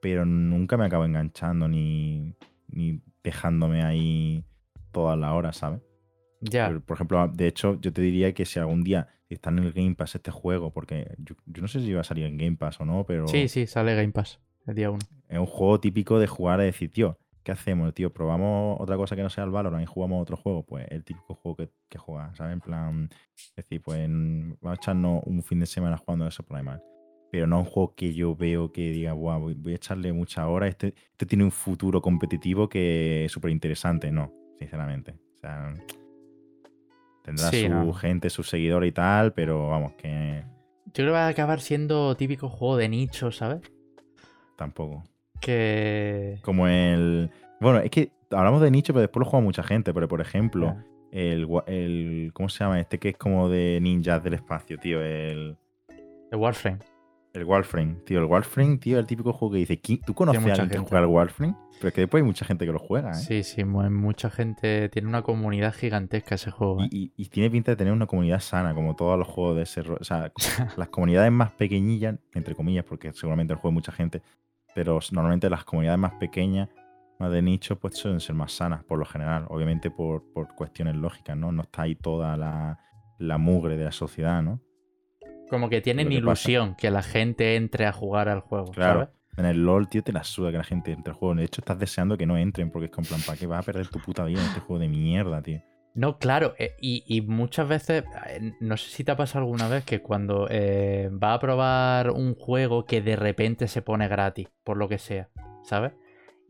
Pero 0.00 0.24
nunca 0.26 0.76
me 0.76 0.84
acabo 0.84 1.04
enganchando 1.04 1.68
ni, 1.68 2.34
ni 2.68 3.00
dejándome 3.22 3.84
ahí 3.84 4.44
todas 4.92 5.18
las 5.18 5.32
horas, 5.32 5.56
¿sabes? 5.56 5.80
Ya. 6.50 6.68
Por, 6.68 6.82
por 6.82 6.96
ejemplo, 6.96 7.28
de 7.28 7.46
hecho, 7.46 7.78
yo 7.80 7.92
te 7.92 8.02
diría 8.02 8.32
que 8.34 8.44
si 8.44 8.58
algún 8.58 8.82
día 8.84 9.08
está 9.28 9.50
en 9.50 9.58
el 9.60 9.72
Game 9.72 9.94
Pass 9.94 10.14
este 10.14 10.30
juego, 10.30 10.72
porque 10.72 11.14
yo, 11.18 11.34
yo 11.46 11.62
no 11.62 11.68
sé 11.68 11.80
si 11.80 11.92
va 11.92 12.02
a 12.02 12.04
salir 12.04 12.26
en 12.26 12.36
Game 12.36 12.56
Pass 12.56 12.80
o 12.80 12.84
no, 12.84 13.04
pero 13.04 13.26
Sí, 13.28 13.48
sí, 13.48 13.66
sale 13.66 13.94
Game 13.94 14.12
Pass 14.12 14.40
el 14.66 14.74
día 14.74 14.90
1. 14.90 14.98
es 15.28 15.38
un 15.38 15.46
juego 15.46 15.80
típico 15.80 16.18
de 16.18 16.26
jugar 16.26 16.60
y 16.60 16.64
decir, 16.64 16.90
tío, 16.90 17.18
¿qué 17.42 17.52
hacemos, 17.52 17.92
tío? 17.94 18.12
¿Probamos 18.12 18.80
otra 18.80 18.96
cosa 18.96 19.16
que 19.16 19.22
no 19.22 19.30
sea 19.30 19.44
el 19.44 19.50
Valorant 19.50 19.82
y 19.82 19.86
jugamos 19.86 20.22
otro 20.22 20.36
juego? 20.36 20.64
Pues 20.64 20.86
el 20.90 21.04
típico 21.04 21.34
juego 21.34 21.56
que, 21.56 21.70
que 21.88 21.98
juega, 21.98 22.34
¿sabes? 22.34 22.54
En 22.54 22.60
plan, 22.60 23.08
es 23.36 23.54
decir, 23.56 23.82
pues 23.82 24.08
vamos 24.08 24.58
a 24.64 24.74
echarnos 24.74 25.22
un 25.26 25.42
fin 25.42 25.60
de 25.60 25.66
semana 25.66 25.96
jugando 25.96 26.26
eso 26.26 26.42
Primal. 26.42 26.82
Pero 27.30 27.48
no 27.48 27.58
un 27.58 27.64
juego 27.64 27.94
que 27.96 28.14
yo 28.14 28.36
veo 28.36 28.70
que 28.70 28.92
diga, 28.92 29.12
guau, 29.12 29.40
voy, 29.40 29.54
voy 29.54 29.72
a 29.72 29.76
echarle 29.76 30.12
muchas 30.12 30.44
horas. 30.44 30.68
Este, 30.68 30.94
este 31.10 31.26
tiene 31.26 31.42
un 31.42 31.50
futuro 31.50 32.00
competitivo 32.00 32.68
que 32.68 33.24
es 33.24 33.32
súper 33.32 33.50
interesante. 33.50 34.12
No, 34.12 34.32
sinceramente. 34.60 35.16
O 35.34 35.38
sea, 35.38 35.74
tendrá 37.24 37.50
Sí, 37.50 37.62
su 37.64 37.68
no. 37.70 37.92
gente, 37.94 38.30
sus 38.30 38.48
seguidores 38.48 38.88
y 38.90 38.92
tal, 38.92 39.32
pero 39.32 39.68
vamos, 39.68 39.92
que 39.94 40.44
Yo 40.86 40.92
creo 40.92 41.06
que 41.08 41.12
va 41.12 41.26
a 41.26 41.28
acabar 41.28 41.60
siendo 41.60 42.14
típico 42.16 42.48
juego 42.48 42.76
de 42.76 42.88
nicho, 42.88 43.32
¿sabes? 43.32 43.60
tampoco. 44.56 45.02
Que. 45.40 46.38
Como 46.42 46.68
el. 46.68 47.30
Bueno, 47.60 47.80
es 47.80 47.90
que 47.90 48.12
hablamos 48.30 48.60
de 48.62 48.70
nicho, 48.70 48.92
pero 48.92 49.00
después 49.02 49.24
lo 49.24 49.30
juega 49.30 49.44
mucha 49.44 49.62
gente. 49.62 49.92
Pero, 49.92 50.06
por 50.08 50.20
ejemplo, 50.20 50.76
el, 51.10 51.48
el. 51.66 52.30
¿Cómo 52.32 52.48
se 52.48 52.62
llama? 52.62 52.80
Este 52.80 52.98
que 52.98 53.10
es 53.10 53.16
como 53.16 53.48
de 53.48 53.78
ninjas 53.82 54.22
del 54.22 54.34
espacio, 54.34 54.78
tío. 54.78 55.02
El. 55.02 55.56
El 56.30 56.38
Warframe. 56.38 56.78
El 57.34 57.44
Warframe, 57.44 57.96
tío. 58.06 58.20
El 58.20 58.26
Warframe, 58.26 58.78
tío, 58.78 58.98
el 58.98 59.06
típico 59.06 59.32
juego 59.32 59.52
que 59.54 59.58
dice. 59.58 59.82
"¿Qui- 59.82 60.00
¿Tú 60.04 60.14
conoces 60.14 60.40
a 60.40 60.44
alguien 60.52 60.68
que 60.68 60.74
gente. 60.76 60.88
juega 60.88 61.04
al 61.04 61.10
Warframe? 61.10 61.54
Pero 61.78 61.88
es 61.88 61.94
que 61.94 62.00
después 62.02 62.22
hay 62.22 62.26
mucha 62.26 62.44
gente 62.44 62.64
que 62.64 62.70
lo 62.72 62.78
juega, 62.78 63.10
¿eh? 63.10 63.14
Sí, 63.14 63.42
sí, 63.42 63.64
mu- 63.64 63.90
mucha 63.90 64.30
gente. 64.30 64.88
Tiene 64.88 65.08
una 65.08 65.22
comunidad 65.22 65.74
gigantesca 65.74 66.36
ese 66.36 66.52
juego. 66.52 66.82
¿eh? 66.84 66.88
Y, 66.92 67.06
y- 67.06 67.12
y 67.16 67.28
tiene 67.28 67.50
pinta 67.50 67.72
de 67.72 67.76
tener 67.76 67.92
una 67.92 68.06
comunidad 68.06 68.38
sana, 68.38 68.72
como 68.72 68.94
todos 68.94 69.18
los 69.18 69.26
juegos 69.26 69.56
de 69.56 69.62
ese 69.64 69.80
O 69.80 70.04
sea, 70.04 70.32
las 70.78 70.88
comunidades 70.90 71.32
más 71.32 71.50
pequeñillas, 71.50 72.16
entre 72.34 72.54
comillas, 72.54 72.84
porque 72.84 73.12
seguramente 73.12 73.52
lo 73.52 73.58
juega 73.58 73.74
mucha 73.74 73.90
gente, 73.90 74.22
pero 74.72 75.00
normalmente 75.10 75.50
las 75.50 75.64
comunidades 75.64 75.98
más 75.98 76.12
pequeñas, 76.14 76.68
más 77.18 77.32
de 77.32 77.42
nicho, 77.42 77.76
pues 77.80 77.96
suelen 77.96 78.20
ser 78.20 78.36
más 78.36 78.52
sanas, 78.52 78.84
por 78.84 78.98
lo 79.00 79.04
general. 79.04 79.46
Obviamente 79.48 79.90
por, 79.90 80.22
por 80.32 80.54
cuestiones 80.54 80.94
lógicas, 80.94 81.36
¿no? 81.36 81.50
No 81.50 81.62
está 81.62 81.82
ahí 81.82 81.96
toda 81.96 82.36
la, 82.36 82.78
la 83.18 83.38
mugre 83.38 83.76
de 83.76 83.84
la 83.86 83.92
sociedad, 83.92 84.40
¿no? 84.40 84.60
Como 85.54 85.70
que 85.70 85.80
tienen 85.80 86.08
pasa. 86.08 86.18
ilusión 86.18 86.74
que 86.74 86.90
la 86.90 87.02
gente 87.02 87.56
entre 87.56 87.86
a 87.86 87.92
jugar 87.92 88.28
al 88.28 88.40
juego. 88.40 88.72
Claro. 88.72 89.00
¿sabes? 89.00 89.08
En 89.36 89.46
el 89.46 89.64
LOL, 89.64 89.88
tío, 89.88 90.02
te 90.02 90.12
la 90.12 90.24
suda 90.24 90.50
que 90.50 90.58
la 90.58 90.64
gente 90.64 90.92
entre 90.92 91.12
al 91.12 91.16
juego. 91.16 91.34
De 91.34 91.44
hecho, 91.44 91.60
estás 91.60 91.78
deseando 91.78 92.16
que 92.16 92.26
no 92.26 92.36
entren, 92.36 92.70
porque 92.70 92.86
es 92.86 92.98
en 92.98 93.04
plan, 93.04 93.20
¿para 93.26 93.38
qué 93.38 93.46
vas 93.46 93.60
a 93.60 93.62
perder 93.62 93.88
tu 93.88 93.98
puta 93.98 94.24
vida 94.24 94.40
en 94.40 94.46
este 94.46 94.60
juego 94.60 94.80
de 94.80 94.88
mierda, 94.88 95.42
tío? 95.42 95.60
No, 95.94 96.18
claro, 96.18 96.54
eh, 96.58 96.74
y, 96.80 97.04
y 97.06 97.20
muchas 97.20 97.68
veces, 97.68 98.04
eh, 98.28 98.52
no 98.60 98.76
sé 98.76 98.90
si 98.90 99.04
te 99.04 99.12
ha 99.12 99.16
pasado 99.16 99.44
alguna 99.44 99.68
vez 99.68 99.84
que 99.84 100.02
cuando 100.02 100.48
eh, 100.50 101.08
va 101.22 101.34
a 101.34 101.38
probar 101.38 102.10
un 102.10 102.34
juego 102.34 102.84
que 102.84 103.00
de 103.00 103.14
repente 103.14 103.68
se 103.68 103.80
pone 103.80 104.08
gratis, 104.08 104.48
por 104.64 104.76
lo 104.76 104.88
que 104.88 104.98
sea, 104.98 105.28
¿sabes? 105.62 105.92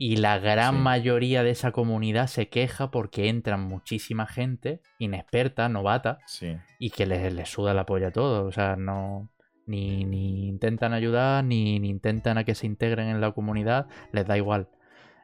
Y 0.06 0.16
la 0.16 0.38
gran 0.38 0.74
Sí. 0.74 0.80
mayoría 0.82 1.42
de 1.42 1.50
esa 1.50 1.72
comunidad 1.72 2.26
se 2.26 2.48
queja 2.50 2.90
porque 2.90 3.28
entran 3.30 3.62
muchísima 3.62 4.26
gente 4.26 4.80
inexperta, 4.98 5.68
novata, 5.70 6.18
Sí. 6.26 6.56
y 6.78 6.90
que 6.90 7.06
les, 7.06 7.32
les 7.32 7.48
suda 7.48 7.72
la 7.72 7.86
polla 7.86 8.10
todo. 8.10 8.44
O 8.46 8.52
sea, 8.52 8.76
no. 8.76 9.30
Ni, 9.66 10.04
ni 10.04 10.46
intentan 10.48 10.92
ayudar, 10.92 11.42
ni, 11.42 11.80
ni 11.80 11.88
intentan 11.88 12.36
a 12.36 12.44
que 12.44 12.54
se 12.54 12.66
integren 12.66 13.08
en 13.08 13.22
la 13.22 13.32
comunidad, 13.32 13.86
les 14.12 14.26
da 14.26 14.36
igual. 14.36 14.68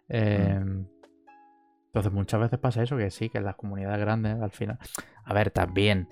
Eh, 0.09 0.59
Entonces, 1.89 2.13
muchas 2.13 2.41
veces 2.41 2.59
pasa 2.59 2.83
eso, 2.83 2.97
que 2.97 3.11
sí, 3.11 3.29
que 3.29 3.39
en 3.39 3.45
las 3.45 3.57
comunidades 3.57 3.99
grandes, 4.01 4.41
al 4.41 4.51
final. 4.53 4.79
A 5.25 5.35
ver, 5.35 5.51
también 5.51 6.09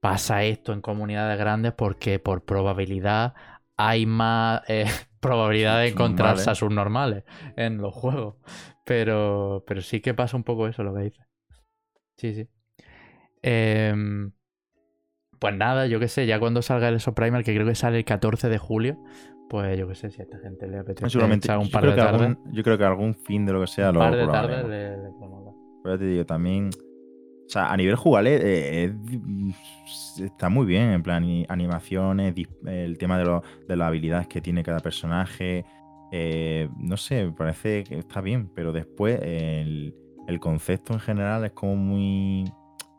pasa 0.00 0.42
esto 0.44 0.72
en 0.72 0.80
comunidades 0.80 1.38
grandes 1.38 1.72
porque 1.72 2.18
por 2.18 2.44
probabilidad 2.44 3.32
hay 3.76 4.06
más 4.06 4.62
eh, 4.68 4.84
probabilidad 5.20 5.80
de 5.80 5.88
encontrarse 5.88 6.50
a 6.50 6.54
Subnormales. 6.54 7.24
en 7.56 7.78
los 7.78 7.94
juegos. 7.94 8.36
Pero, 8.84 9.62
pero 9.66 9.82
sí 9.82 10.00
que 10.00 10.14
pasa 10.14 10.36
un 10.36 10.44
poco 10.44 10.66
eso 10.66 10.82
lo 10.82 10.94
que 10.94 11.02
dices. 11.02 11.26
Sí, 12.16 12.34
sí. 12.34 12.48
Em, 13.42 14.32
pues 15.38 15.54
nada, 15.54 15.86
yo 15.86 16.00
qué 16.00 16.08
sé, 16.08 16.26
ya 16.26 16.38
cuando 16.38 16.60
salga 16.62 16.88
el 16.88 16.96
ESO 16.96 17.14
Primal, 17.14 17.44
que 17.44 17.54
creo 17.54 17.66
que 17.66 17.74
sale 17.74 17.98
el 17.98 18.04
14 18.04 18.48
de 18.48 18.58
julio, 18.58 18.98
pues 19.48 19.78
yo 19.78 19.88
qué 19.88 19.94
sé, 19.94 20.10
si 20.10 20.20
a 20.20 20.24
esta 20.24 20.38
gente 20.38 20.66
le 20.66 20.78
apetece 20.78 21.08
Seguramente, 21.08 21.54
un 21.56 21.70
par 21.70 21.86
de 21.86 21.96
tardes. 21.96 22.36
yo 22.52 22.62
creo 22.62 22.76
que 22.76 22.84
algún 22.84 23.14
fin 23.14 23.46
de 23.46 23.52
lo 23.52 23.60
que 23.60 23.66
sea 23.66 23.88
Un 23.88 23.94
lo 23.94 24.00
par 24.00 24.16
de 24.16 24.26
tardes 24.26 24.66
le, 24.66 24.96
le. 24.96 25.10
Pero 25.82 25.94
ya 25.94 25.98
te 25.98 26.04
digo, 26.04 26.26
también. 26.26 26.70
O 27.50 27.52
sea, 27.52 27.72
a 27.72 27.76
nivel 27.76 27.96
jugable 27.96 28.36
eh, 28.40 28.94
es- 29.84 30.20
está 30.20 30.48
muy 30.48 30.66
bien. 30.66 30.90
En 30.92 31.02
plan, 31.02 31.24
animaciones, 31.48 32.32
el 32.64 32.96
tema 32.96 33.18
de, 33.18 33.24
lo- 33.24 33.42
de 33.66 33.74
las 33.76 33.88
habilidades 33.88 34.28
que 34.28 34.40
tiene 34.40 34.62
cada 34.62 34.78
personaje. 34.78 35.64
eh, 36.12 36.68
no 36.78 36.96
sé, 36.96 37.32
parece 37.36 37.82
que 37.82 37.98
está 37.98 38.20
bien. 38.20 38.48
Pero 38.54 38.72
después 38.72 39.18
el, 39.22 39.92
el 40.28 40.38
concepto 40.38 40.92
en 40.92 41.00
general 41.00 41.44
es 41.44 41.50
como 41.52 41.74
muy. 41.74 42.44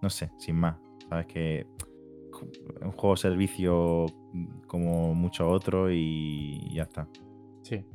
No 0.02 0.10
sé, 0.10 0.32
sin 0.38 0.56
más. 0.58 0.76
Sabes 1.08 1.28
que 1.28 1.66
un 2.82 2.92
juego 2.92 3.16
servicio 3.16 4.06
como 4.68 5.14
muchos 5.14 5.48
otros 5.50 5.92
y 5.94 6.74
ya 6.74 6.84
está. 6.84 7.08
Sí. 7.62 7.86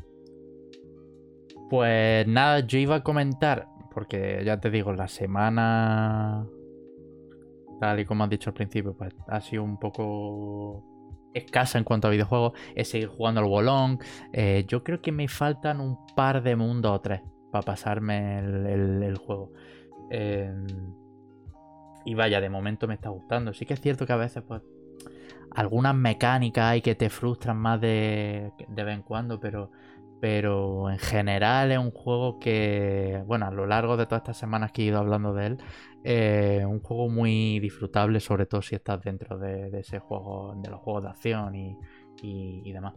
Pues 1.68 2.26
nada, 2.28 2.60
yo 2.60 2.78
iba 2.78 2.96
a 2.96 3.02
comentar, 3.02 3.68
porque 3.96 4.42
ya 4.44 4.60
te 4.60 4.68
digo, 4.70 4.92
la 4.92 5.08
semana, 5.08 6.46
tal 7.80 7.98
y 7.98 8.04
como 8.04 8.24
has 8.24 8.28
dicho 8.28 8.50
al 8.50 8.54
principio, 8.54 8.94
pues 8.94 9.14
ha 9.26 9.40
sido 9.40 9.62
un 9.62 9.78
poco 9.78 10.84
escasa 11.32 11.78
en 11.78 11.84
cuanto 11.84 12.06
a 12.06 12.10
videojuegos, 12.10 12.52
es 12.74 12.90
seguir 12.90 13.08
jugando 13.08 13.40
al 13.40 13.46
Wolong. 13.46 13.98
Eh, 14.34 14.66
yo 14.68 14.84
creo 14.84 15.00
que 15.00 15.12
me 15.12 15.28
faltan 15.28 15.80
un 15.80 15.96
par 16.14 16.42
de 16.42 16.56
mundos 16.56 16.92
o 16.92 17.00
tres 17.00 17.22
para 17.50 17.62
pasarme 17.62 18.40
el, 18.40 19.16
juego. 19.16 19.54
Em, 20.10 20.66
y 22.04 22.12
vaya, 22.14 22.42
de 22.42 22.50
momento 22.50 22.86
me 22.86 22.92
está 22.92 23.08
gustando. 23.08 23.54
Sí 23.54 23.64
que 23.64 23.72
es 23.72 23.80
cierto 23.80 24.04
que 24.04 24.12
a 24.12 24.16
veces, 24.16 24.42
pues, 24.46 24.60
algunas 25.52 25.94
mecánicas 25.94 26.66
hay 26.66 26.82
que 26.82 26.96
te 26.96 27.08
frustran 27.08 27.56
más 27.56 27.80
de, 27.80 28.52
de 28.68 28.84
vez 28.84 28.94
en 28.94 29.02
cuando, 29.02 29.40
pero, 29.40 29.70
pero 30.20 30.90
en 30.90 30.98
general 30.98 31.72
es 31.72 31.78
un 31.78 31.90
juego 31.90 32.38
que, 32.38 33.22
bueno, 33.26 33.46
a 33.46 33.50
lo 33.50 33.66
largo 33.66 33.96
de 33.96 34.06
todas 34.06 34.22
estas 34.22 34.38
semanas 34.38 34.72
que 34.72 34.82
he 34.82 34.86
ido 34.86 34.98
hablando 34.98 35.34
de 35.34 35.46
él, 35.46 35.58
eh, 36.04 36.64
un 36.66 36.80
juego 36.80 37.08
muy 37.08 37.58
disfrutable, 37.60 38.20
sobre 38.20 38.46
todo 38.46 38.62
si 38.62 38.74
estás 38.74 39.02
dentro 39.02 39.38
de, 39.38 39.78
ese 39.78 39.98
juego, 39.98 40.54
de 40.62 40.70
los 40.70 40.80
juegos 40.80 41.04
de 41.04 41.10
acción 41.10 41.54
y, 41.54 42.72
demás. 42.72 42.94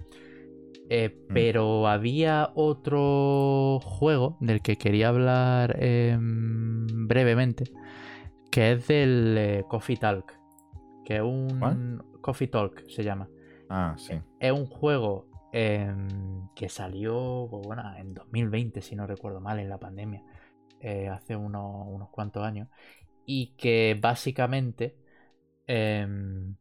Eh, 0.89 1.09
mm. 1.09 1.33
Pero 1.33 1.87
había 1.87 2.51
otro 2.55 3.79
juego 3.83 4.37
del 4.39 4.61
que 4.61 4.77
quería 4.77 5.09
hablar 5.09 5.75
em, 5.79 7.07
brevemente, 7.07 7.65
que 8.49 8.73
es 8.73 8.87
del 8.87 9.35
eh, 9.37 9.63
Coffee 9.67 9.97
Talk, 9.97 10.39
que 11.03 11.17
es 11.17 11.21
un 11.21 12.03
Coffee 12.21 12.47
Talk 12.47 12.87
se 12.89 13.03
llama. 13.03 13.27
Ah, 13.69 13.95
sí. 13.97 14.13
Es 14.39 14.51
un 14.51 14.65
juego 14.65 15.28
em, 15.51 16.49
que 16.55 16.69
salió, 16.69 17.47
pues, 17.49 17.65
bueno, 17.65 17.83
en 17.97 18.13
2020, 18.13 18.81
si 18.81 18.95
no 18.95 19.07
recuerdo 19.07 19.41
mal, 19.41 19.59
en 19.59 19.69
la 19.69 19.79
pandemia, 19.79 20.23
hace 21.11 21.35
unos 21.35 22.09
cuantos 22.11 22.43
años, 22.43 22.69
y 23.25 23.55
que 23.57 23.97
básicamente 23.99 24.95
em, 25.67 26.55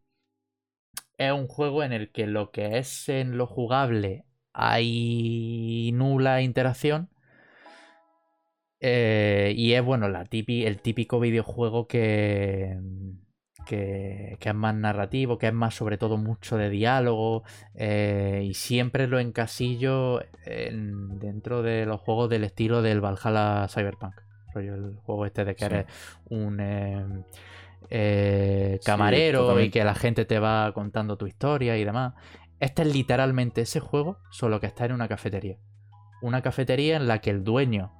es 1.18 1.32
un 1.32 1.48
juego 1.48 1.82
en 1.82 1.92
el 1.92 2.10
que 2.12 2.26
lo 2.26 2.50
que 2.50 2.78
es 2.78 3.08
en 3.08 3.36
lo 3.36 3.46
jugable 3.46 4.24
hay 4.52 5.90
nula 5.94 6.42
interacción. 6.42 7.10
Eh, 8.80 9.54
y 9.56 9.72
es 9.72 9.84
bueno 9.84 10.08
la 10.08 10.24
el 10.30 10.80
típico 10.80 11.18
videojuego 11.20 11.88
que, 11.88 12.78
que, 13.66 14.38
es 14.40 14.54
más 14.54 14.74
narrativo, 14.74 15.38
que 15.38 15.48
es 15.48 15.54
más 15.54 15.74
sobre 15.74 15.98
todo 15.98 16.16
mucho 16.16 16.56
de 16.56 16.70
diálogo. 16.70 17.44
Eh, 17.74 18.42
y 18.44 18.54
siempre 18.54 19.06
lo 19.06 19.18
encasillo 19.18 20.20
dentro 20.44 21.62
de 21.62 21.86
los 21.86 22.00
juegos 22.00 22.30
del 22.30 22.44
estilo 22.44 22.82
del 22.82 23.00
Valhalla 23.00 23.66
Cyberpunk 23.68 24.14
el 24.66 24.96
juego 25.04 25.26
este 25.26 25.44
de 25.44 25.54
que 25.54 25.64
eres 25.64 25.86
un 26.28 26.60
em, 26.60 27.22
eh, 27.90 28.80
camarero 28.84 29.60
y 29.60 29.70
que 29.70 29.84
la 29.84 29.94
gente 29.94 30.24
te 30.24 30.38
va 30.38 30.72
contando 30.72 31.16
tu 31.16 31.26
historia 31.26 31.76
y 31.76 31.84
demás. 31.84 32.14
Este 32.60 32.82
es 32.82 32.92
literalmente 32.92 33.62
ese 33.62 33.80
juego, 33.80 34.18
solo 34.30 34.60
que 34.60 34.66
está 34.66 34.84
en 34.86 34.92
una 34.92 35.08
cafetería. 35.08 35.58
Una 36.20 36.42
cafetería 36.42 36.96
en 36.96 37.06
la 37.06 37.20
que 37.20 37.30
el 37.30 37.44
dueño 37.44 37.92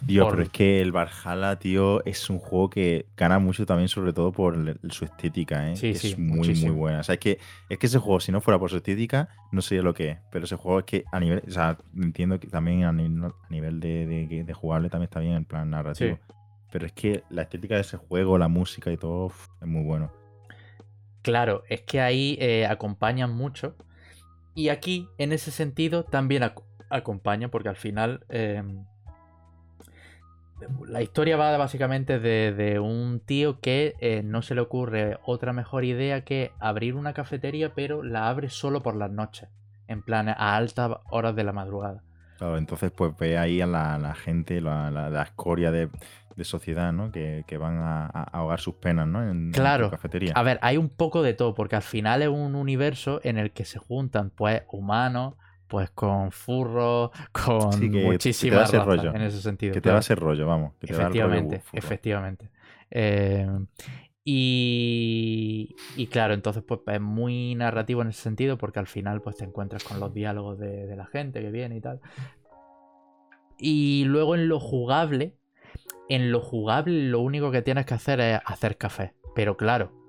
Dios, 0.00 0.28
pero 0.30 0.42
es 0.42 0.48
que 0.48 0.80
el 0.80 0.92
Valhalla, 0.92 1.58
tío, 1.58 2.04
es 2.04 2.28
un 2.28 2.38
juego 2.38 2.70
que 2.70 3.06
gana 3.16 3.38
mucho 3.38 3.66
también, 3.66 3.88
sobre 3.88 4.12
todo 4.12 4.32
por 4.32 4.78
su 4.90 5.04
estética, 5.04 5.70
¿eh? 5.70 5.76
Sí, 5.76 5.90
es 5.90 6.18
muy, 6.18 6.54
muy 6.54 6.70
buena. 6.70 7.00
O 7.00 7.02
sea, 7.02 7.14
es 7.14 7.20
que, 7.20 7.38
es 7.68 7.78
que 7.78 7.86
ese 7.86 7.98
juego, 7.98 8.20
si 8.20 8.32
no 8.32 8.40
fuera 8.40 8.58
por 8.58 8.70
su 8.70 8.76
estética, 8.76 9.28
no 9.52 9.62
sería 9.62 9.82
lo 9.82 9.94
que 9.94 10.10
es. 10.10 10.18
Pero 10.30 10.44
ese 10.44 10.56
juego 10.56 10.80
es 10.80 10.84
que 10.84 11.04
a 11.12 11.20
nivel, 11.20 11.42
o 11.46 11.50
sea, 11.50 11.78
entiendo 11.96 12.40
que 12.40 12.48
también 12.48 12.84
a 12.84 12.92
nivel, 12.92 13.80
de, 13.80 14.44
de, 14.44 14.54
jugable 14.54 14.90
también 14.90 15.04
está 15.04 15.20
bien 15.20 15.34
en 15.34 15.44
plan 15.44 15.70
narrativo. 15.70 16.18
Pero 16.72 16.86
es 16.86 16.92
que 16.92 17.22
la 17.30 17.42
estética 17.42 17.76
de 17.76 17.82
ese 17.82 17.96
juego, 17.96 18.38
la 18.38 18.48
música 18.48 18.90
y 18.90 18.96
todo, 18.96 19.32
es 19.60 19.68
muy 19.68 19.84
bueno. 19.84 20.10
Claro, 21.22 21.62
es 21.68 21.82
que 21.82 22.00
ahí 22.00 22.36
eh, 22.40 22.66
acompañan 22.66 23.32
mucho. 23.32 23.76
Y 24.54 24.68
aquí, 24.70 25.08
en 25.18 25.32
ese 25.32 25.50
sentido, 25.50 26.02
también 26.04 26.50
acompaña, 26.90 27.48
porque 27.48 27.68
al 27.68 27.76
final. 27.76 28.24
Em, 28.28 28.84
la 30.86 31.02
historia 31.02 31.36
va 31.36 31.56
básicamente 31.56 32.18
de, 32.18 32.80
un 32.80 33.20
tío 33.20 33.60
que 33.60 33.94
eh, 34.00 34.22
no 34.24 34.42
se 34.42 34.54
le 34.54 34.60
ocurre 34.60 35.18
otra 35.24 35.52
mejor 35.52 35.84
idea 35.84 36.24
que 36.24 36.52
abrir 36.58 36.94
una 36.94 37.12
cafetería, 37.12 37.74
pero 37.74 38.02
la 38.02 38.28
abre 38.28 38.50
solo 38.50 38.82
por 38.82 38.96
las 38.96 39.10
noches, 39.10 39.48
en 39.88 40.02
plan 40.02 40.28
a 40.28 40.56
altas 40.56 40.96
horas 41.10 41.34
de 41.36 41.44
la 41.44 41.52
madrugada. 41.52 42.02
Claro, 42.38 42.58
entonces 42.58 42.90
pues 42.90 43.16
ve 43.16 43.38
ahí 43.38 43.60
a 43.60 43.66
la, 43.66 44.14
gente, 44.14 44.60
la, 44.60 44.90
la, 44.90 45.22
escoria 45.22 45.70
de, 45.70 45.88
sociedad, 46.42 46.92
¿no? 46.92 47.12
Que, 47.12 47.44
van 47.56 47.76
a, 47.78 48.06
ahogar 48.06 48.58
sus 48.58 48.74
penas, 48.74 49.06
¿no? 49.06 49.22
En, 49.22 49.52
claro. 49.52 49.84
En 49.84 49.90
cafetería. 49.90 50.32
A 50.34 50.42
ver, 50.42 50.58
hay 50.60 50.76
un 50.76 50.88
poco 50.88 51.22
de 51.22 51.34
todo, 51.34 51.54
porque 51.54 51.76
al 51.76 51.82
final 51.82 52.20
es 52.20 52.28
un 52.28 52.56
universo 52.56 53.20
en 53.22 53.38
el 53.38 53.52
que 53.52 53.64
se 53.64 53.78
juntan, 53.78 54.30
pues, 54.30 54.62
humanos, 54.72 55.34
pues 55.72 55.88
con 55.92 56.30
furro, 56.32 57.10
con 57.32 57.90
muchísimas 57.90 58.70
rollo, 58.74 59.14
en 59.14 59.22
ese 59.22 59.40
sentido. 59.40 59.72
Que 59.72 59.80
te 59.80 59.90
va 59.90 59.96
a 59.96 60.02
ser 60.02 60.18
rollo, 60.18 60.46
vamos. 60.46 60.74
efectivamente, 60.82 61.62
efectivamente. 61.72 62.50
Eh, 62.90 63.48
y, 64.22 65.74
y, 65.96 66.06
claro, 66.08 66.34
entonces 66.34 66.62
pues 66.62 66.80
es 66.88 67.00
muy 67.00 67.54
narrativo 67.54 68.02
en 68.02 68.08
ese 68.08 68.20
sentido 68.20 68.58
porque 68.58 68.80
al 68.80 68.86
final 68.86 69.22
pues 69.22 69.38
te 69.38 69.44
encuentras 69.44 69.82
con 69.82 69.98
los 69.98 70.12
diálogos 70.12 70.58
de, 70.58 70.94
la 70.94 71.06
gente 71.06 71.40
que 71.40 71.50
viene 71.50 71.78
y 71.78 71.80
tal. 71.80 72.02
Y 73.56 74.04
luego 74.04 74.34
en 74.34 74.48
lo 74.48 74.60
jugable, 74.60 75.38
en 76.10 76.32
lo 76.32 76.42
jugable 76.42 77.08
lo 77.08 77.20
único 77.20 77.50
que 77.50 77.62
tienes 77.62 77.86
que 77.86 77.94
hacer 77.94 78.20
es 78.20 78.40
hacer 78.44 78.76
café. 78.76 79.14
Pero 79.34 79.56
claro, 79.56 80.01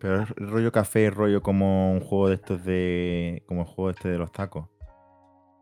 pero 0.00 0.22
es 0.22 0.30
rollo 0.30 0.72
café, 0.72 1.10
rollo 1.10 1.42
como 1.42 1.92
un 1.92 2.00
juego 2.00 2.28
de 2.30 2.34
estos 2.36 2.64
de. 2.64 3.44
como 3.46 3.62
el 3.62 3.66
juego 3.66 3.90
este 3.90 4.08
de 4.08 4.18
los 4.18 4.32
tacos. 4.32 4.66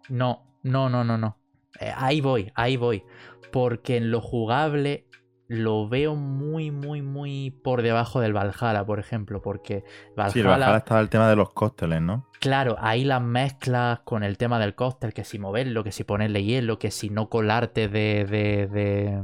No, 0.08 0.44
no, 0.62 0.88
no, 0.88 1.02
no, 1.02 1.18
no. 1.18 1.36
Eh, 1.80 1.92
ahí 1.94 2.20
voy, 2.20 2.52
ahí 2.54 2.76
voy. 2.76 3.02
Porque 3.50 3.96
en 3.96 4.12
lo 4.12 4.20
jugable 4.20 5.07
lo 5.48 5.88
veo 5.88 6.14
muy, 6.14 6.70
muy, 6.70 7.00
muy 7.00 7.50
por 7.50 7.80
debajo 7.80 8.20
del 8.20 8.34
Valhalla, 8.34 8.84
por 8.84 8.98
ejemplo, 8.98 9.40
porque 9.40 9.82
Valhalla... 10.14 10.32
Sí, 10.32 10.40
el 10.40 10.46
Valhalla 10.46 10.76
estaba 10.76 11.00
el 11.00 11.08
tema 11.08 11.28
de 11.28 11.36
los 11.36 11.50
cócteles, 11.50 12.02
¿no? 12.02 12.28
Claro, 12.38 12.76
ahí 12.78 13.02
las 13.04 13.22
mezclas 13.22 14.00
con 14.00 14.22
el 14.22 14.36
tema 14.36 14.58
del 14.58 14.74
cóctel, 14.74 15.14
que 15.14 15.24
si 15.24 15.38
moverlo, 15.38 15.82
que 15.82 15.90
si 15.90 16.04
ponerle 16.04 16.44
hielo, 16.44 16.78
que 16.78 16.90
si 16.90 17.08
no 17.08 17.30
colarte 17.30 17.88
de... 17.88 18.26
de, 18.26 18.66
de 18.66 19.22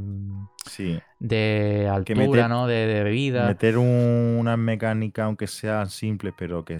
sí. 0.66 0.98
De 1.20 1.90
altura, 1.92 2.48
¿no? 2.48 2.66
De, 2.66 3.02
bebida. 3.04 3.46
Meter 3.46 3.76
una 3.76 4.56
mecánica, 4.56 5.24
aunque 5.24 5.46
sea 5.46 5.84
simple, 5.86 6.32
pero 6.36 6.64
que, 6.64 6.78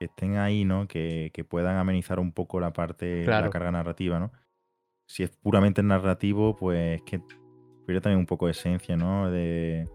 estén 0.00 0.38
ahí, 0.38 0.64
¿no? 0.64 0.88
Que, 0.88 1.30
puedan 1.48 1.76
amenizar 1.76 2.18
un 2.18 2.32
poco 2.32 2.58
la 2.58 2.72
parte, 2.72 3.24
la 3.24 3.48
carga 3.48 3.70
narrativa, 3.70 4.18
¿no? 4.18 4.32
Si 5.06 5.22
es 5.22 5.30
puramente 5.30 5.82
narrativo, 5.82 6.56
pues 6.56 7.02
que 7.02 7.20
pero 7.92 8.00
también 8.00 8.20
un 8.20 8.26
poco 8.26 8.46
de 8.46 8.52
esencia, 8.52 8.96
¿no? 8.96 9.30
De 9.30 9.86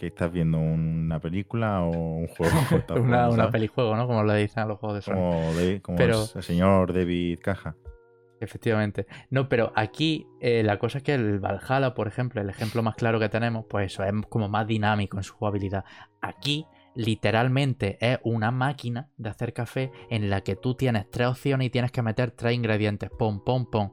que 0.00 0.08
estás 0.08 0.32
viendo 0.32 0.58
una 0.58 1.20
película 1.20 1.80
o 1.82 1.90
un 1.90 2.26
juego. 2.26 2.52
una, 3.00 3.28
una 3.28 3.50
pelijuego, 3.50 3.94
¿no? 3.94 4.08
Como 4.08 4.24
le 4.24 4.34
dicen 4.34 4.64
a 4.64 4.66
los 4.66 4.80
juegos 4.80 4.96
de 4.96 5.02
Sony. 5.02 5.80
Como, 5.80 5.96
el 5.96 6.42
señor 6.42 6.92
David 6.92 7.38
Caja. 7.40 7.76
Efectivamente. 8.40 9.06
No, 9.30 9.48
pero 9.48 9.72
aquí 9.76 10.26
eh, 10.40 10.64
la 10.64 10.80
cosa 10.80 10.98
es 10.98 11.04
que 11.04 11.14
el 11.14 11.38
Valhalla, 11.38 11.94
por 11.94 12.08
ejemplo, 12.08 12.40
el 12.40 12.50
ejemplo 12.50 12.82
más 12.82 12.96
claro 12.96 13.20
que 13.20 13.28
tenemos, 13.28 13.64
pues 13.70 13.92
eso, 13.92 14.02
es 14.02 14.12
como 14.28 14.48
más 14.48 14.66
dinámico 14.66 15.16
en 15.16 15.22
su 15.22 15.34
jugabilidad. 15.34 15.84
Aquí, 16.20 16.66
literalmente, 16.96 17.96
es 18.00 18.18
una 18.24 18.50
máquina 18.50 19.08
de 19.16 19.30
hacer 19.30 19.52
café 19.52 19.92
en 20.10 20.30
la 20.30 20.40
que 20.40 20.56
tú 20.56 20.74
tienes 20.74 21.08
tres 21.10 21.28
opciones 21.28 21.68
y 21.68 21.70
tienes 21.70 21.92
que 21.92 22.02
meter 22.02 22.32
tres 22.32 22.54
ingredientes. 22.54 23.08
Pom, 23.16 23.42
pom, 23.44 23.70
pom 23.70 23.92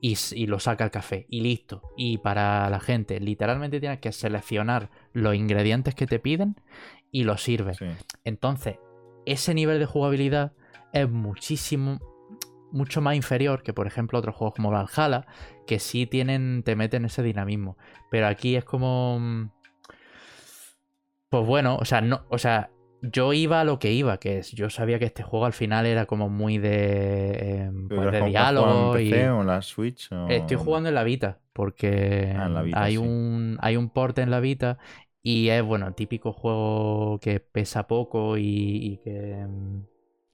y, 0.00 0.46
lo 0.46 0.60
saca 0.60 0.84
el 0.84 0.90
café 0.90 1.26
y 1.28 1.40
listo. 1.40 1.82
Y 1.96 2.18
para 2.18 2.68
la 2.70 2.80
gente, 2.80 3.20
literalmente 3.20 3.80
tienes 3.80 4.00
que 4.00 4.12
seleccionar 4.12 4.90
los 5.12 5.34
ingredientes 5.34 5.94
que 5.94 6.06
te 6.06 6.18
piden 6.18 6.56
y 7.10 7.24
los 7.24 7.42
sirves. 7.42 7.78
Entonces, 8.24 8.76
ese 9.26 9.54
nivel 9.54 9.78
de 9.78 9.86
jugabilidad 9.86 10.52
es 10.92 11.08
muchísimo, 11.08 11.98
mucho 12.72 13.00
más 13.00 13.16
inferior 13.16 13.62
que, 13.62 13.72
por 13.72 13.86
ejemplo, 13.86 14.18
otros 14.18 14.34
juegos 14.34 14.54
como 14.54 14.70
Valhalla, 14.70 15.26
que 15.66 15.78
sí 15.78 16.06
tienen, 16.06 16.62
te 16.64 16.76
meten 16.76 17.04
ese 17.04 17.22
dinamismo. 17.22 17.76
Pero 18.10 18.26
aquí 18.26 18.56
es 18.56 18.64
como. 18.64 19.18
Mm, 19.20 19.50
pues 21.30 21.46
bueno, 21.46 21.76
o 21.76 21.84
sea, 21.84 22.00
no, 22.00 22.24
o 22.30 22.38
sea, 22.38 22.70
yo 23.02 23.32
iba 23.32 23.60
a 23.60 23.64
lo 23.64 23.78
que 23.78 23.92
iba, 23.92 24.18
que 24.18 24.38
es, 24.38 24.52
yo 24.52 24.70
sabía 24.70 24.98
que 24.98 25.04
este 25.04 25.22
juego 25.22 25.46
al 25.46 25.52
final 25.52 25.86
era 25.86 26.06
como 26.06 26.28
muy 26.28 26.58
de, 26.58 27.60
em, 27.64 27.88
pues 27.88 28.10
de 28.12 28.22
diálogo. 28.22 28.96
En 28.96 29.10
PC, 29.10 29.30
o 29.30 29.40
en 29.40 29.46
la 29.46 29.62
Switch? 29.62 30.10
Estoy 30.28 30.56
jugando 30.56 30.88
en 30.88 30.94
la 30.94 31.04
Vita, 31.04 31.38
porque 31.52 32.34
ah, 32.36 32.64
hay, 32.74 32.96
un, 32.96 33.56
hay 33.60 33.76
un 33.76 33.90
port 33.90 34.18
en 34.18 34.30
la 34.30 34.40
Vita 34.40 34.78
y 35.22 35.48
es, 35.48 35.62
bueno, 35.62 35.92
típico 35.92 36.32
juego 36.32 37.18
que 37.20 37.40
pesa 37.40 37.86
poco 37.86 38.36
y, 38.36 39.00
que, 39.04 39.32
em, 39.32 39.84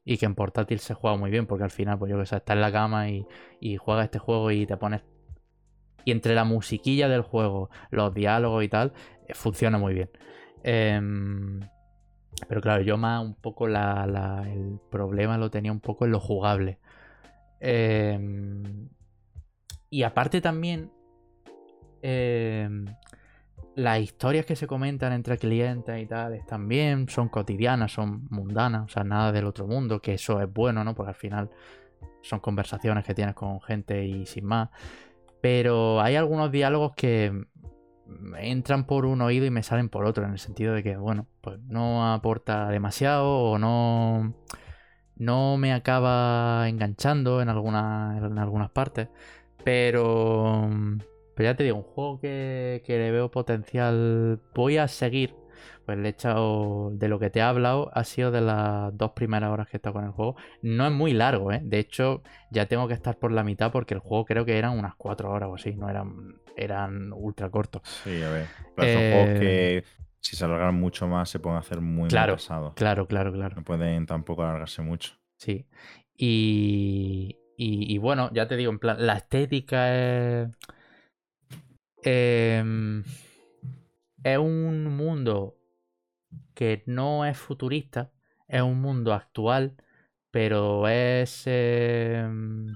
y 0.05 0.17
que 0.17 0.27
en 0.27 0.35
portátil 0.35 0.79
se 0.79 0.95
juega 0.95 1.17
muy 1.17 1.31
bien, 1.31 1.47
porque 1.47 1.65
al 1.65 1.71
final, 1.71 1.99
pues 1.99 2.11
yo 2.11 2.19
que 2.19 2.27
sé, 2.27 2.37
estás 2.37 2.55
en 2.55 2.63
la 2.63 2.73
cama 2.73 3.11
y, 3.11 3.27
y 3.61 3.77
juegas 3.77 4.07
este 4.07 4.19
juego 4.19 4.51
y 4.51 4.67
te 4.67 4.77
pones... 4.77 5.03
Y 6.07 6.13
entre 6.13 6.35
la 6.35 6.45
musiquilla 6.45 7.09
del 7.09 7.23
juego, 7.23 7.71
los 7.91 8.13
diálogos 8.13 8.63
y 8.63 8.69
tal, 8.69 8.93
eh, 9.27 9.35
funciona 9.35 9.79
muy 9.79 9.95
bien. 9.95 10.11
Eh, 10.63 11.01
Pero 12.49 12.61
claro, 12.61 12.83
yo 12.83 12.97
más 12.97 13.23
un 13.23 13.35
poco 13.35 13.67
la, 13.69 14.45
el 14.53 14.79
problema 14.91 15.39
lo 15.39 15.51
tenía 15.51 15.73
un 15.73 15.81
poco 15.81 16.05
en 16.05 16.13
lo 16.13 16.21
jugable. 16.21 16.79
Em, 17.61 18.89
y 19.91 20.03
aparte 20.03 20.41
también, 20.41 20.91
em, 22.03 22.87
las 23.77 24.01
historias 24.01 24.47
que 24.47 24.57
se 24.57 24.67
comentan 24.67 25.13
entre 25.13 25.39
clientes 25.39 26.01
y 26.03 26.07
tal 26.07 26.35
están 26.35 26.69
bien, 26.69 27.09
son 27.09 27.29
cotidianas, 27.29 27.93
son 27.93 28.27
mundanas, 28.31 28.85
o 28.85 28.89
sea, 28.89 29.05
nada 29.05 29.33
del 29.33 29.47
otro 29.47 29.67
mundo, 29.67 30.01
que 30.01 30.15
eso 30.15 30.41
es 30.41 30.53
bueno, 30.53 30.85
¿no? 30.85 30.95
Porque 30.95 31.11
al 31.11 31.17
final 31.17 31.51
son 32.23 32.41
conversaciones 32.41 33.05
que 33.05 33.15
tienes 33.15 33.35
con 33.35 33.61
gente 33.61 34.05
y 34.05 34.27
sin 34.27 34.45
más. 34.45 34.71
Pero 35.41 36.01
hay 36.01 36.17
algunos 36.17 36.51
diálogos 36.51 36.93
que 36.95 37.47
entran 38.39 38.87
por 38.87 39.07
un 39.07 39.21
oído 39.23 39.47
y 39.47 39.51
me 39.51 39.63
salen 39.63 39.89
por 39.89 40.05
otro, 40.05 40.25
en 40.25 40.33
el 40.33 40.39
sentido 40.39 40.75
de 40.75 40.83
que, 40.83 40.97
bueno, 40.97 41.27
pues 41.41 41.59
no 41.61 42.13
aporta 42.13 42.69
demasiado 42.69 43.29
o 43.29 43.59
no, 43.59 44.35
no 45.17 45.57
me 45.57 45.73
acaba 45.73 46.69
enganchando 46.69 47.41
en, 47.43 47.49
algunas 47.49 48.23
en 48.23 48.39
algunas 48.39 48.71
partes. 48.71 49.09
Pero, 49.65 50.69
pero 51.35 51.51
ya 51.51 51.57
te 51.57 51.65
digo, 51.65 51.79
un 51.79 51.83
juego 51.85 52.21
que, 52.21 52.83
que 52.85 52.99
le 52.99 53.11
veo 53.11 53.31
potencial, 53.31 54.41
voy 54.55 54.77
a 54.79 54.89
seguir 54.89 55.35
pues 55.85 55.99
el 55.99 56.07
hecho 56.07 56.91
de 56.93 57.09
lo 57.09 57.19
que 57.19 57.31
te 57.31 57.41
he 57.41 57.43
hablado 57.43 57.91
ha 57.95 58.05
sido 58.05 58.31
de 58.31 58.41
las 58.41 58.97
dos 58.97 59.13
primeras 59.13 59.51
horas 59.51 59.69
que 59.69 59.77
he 59.77 59.79
estado 59.79 59.95
con 59.95 60.05
el 60.05 60.11
juego. 60.11 60.37
No 60.63 60.87
es 60.87 60.93
muy 60.93 61.13
largo, 61.13 61.53
¿eh? 61.53 61.61
De 61.63 61.79
hecho, 61.79 62.23
ya 62.51 62.67
tengo 62.67 62.89
que 62.89 62.95
estar 62.95 63.19
por 63.19 63.33
la 63.33 63.45
mitad 63.45 63.71
porque 63.73 63.95
el 63.95 64.01
juego 64.01 64.25
creo 64.25 64.45
que 64.45 64.59
eran 64.59 64.79
unas 64.79 64.95
cuatro 64.97 65.31
horas 65.31 65.49
o 65.51 65.55
así, 65.55 65.75
no 65.75 65.89
eran, 65.89 66.41
eran 66.57 67.13
ultra 67.13 67.51
cortos. 67.51 67.83
Sí, 67.85 68.23
a 68.23 68.31
ver. 68.31 68.47
Pero 68.77 68.93
son 68.93 69.13
juegos 69.13 69.41
que 69.41 69.79
eh, 69.79 69.85
si 70.21 70.37
se 70.37 70.45
alargan 70.45 70.75
mucho 70.75 71.07
más 71.07 71.29
se 71.29 71.39
pueden 71.39 71.59
hacer 71.59 71.81
muy, 71.81 72.09
claro, 72.09 72.35
pesados. 72.35 72.75
Claro, 72.75 73.07
claro, 73.07 73.33
claro. 73.33 73.57
No 73.57 73.63
pueden 73.63 74.07
tampoco 74.07 74.43
alargarse 74.43 74.81
mucho. 74.81 75.13
Sí. 75.37 75.67
Y, 76.17 77.37
y, 77.57 77.99
bueno, 77.99 78.31
ya 78.33 78.49
te 78.49 78.57
digo, 78.57 78.73
en 78.73 78.79
plan, 78.79 78.97
la 79.05 79.15
estética 79.15 79.95
es... 79.95 80.49
Em, 82.03 83.03
es 84.25 84.39
un 84.39 84.97
mundo 84.97 85.59
que 86.55 86.83
no 86.87 87.25
es 87.25 87.37
futurista, 87.37 88.11
es 88.49 88.63
un 88.63 88.81
mundo 88.81 89.13
actual, 89.13 89.75
pero 90.31 90.89
es... 90.89 91.45
Em, 91.47 92.75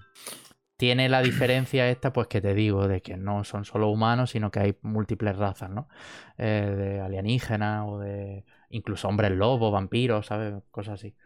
tiene 0.76 1.08
la 1.08 1.22
diferencia 1.22 1.90
esta, 1.90 2.12
pues 2.12 2.28
que 2.28 2.40
te 2.40 2.54
digo, 2.54 2.86
de 2.86 3.02
que 3.02 3.16
no 3.16 3.42
son 3.42 3.64
solo 3.64 3.88
humanos, 3.90 4.30
sino 4.30 4.52
que 4.52 4.60
hay 4.60 4.76
múltiples 4.82 5.36
razas, 5.36 5.68
¿no? 5.70 5.88
Eh, 6.36 6.72
de 6.76 7.00
alienígenas 7.00 7.84
o 7.88 7.98
de 7.98 8.44
incluso 8.70 9.08
hombres 9.08 9.32
lobos, 9.32 9.72
vampiros, 9.72 10.26
¿sabes? 10.26 10.54
Cosas 10.70 10.94
así. 10.94 11.16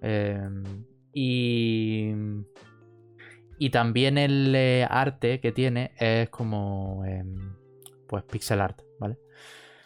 Em, 0.00 0.62
y... 1.12 2.12
Y 3.58 3.70
también 3.70 4.16
el 4.16 4.54
eh, 4.54 4.86
arte 4.88 5.40
que 5.40 5.52
tiene 5.52 5.92
es 5.98 6.30
como... 6.30 7.04
Em, 7.04 7.56
pues 8.06 8.24
pixel 8.24 8.60
art, 8.60 8.80
¿vale? 8.98 9.18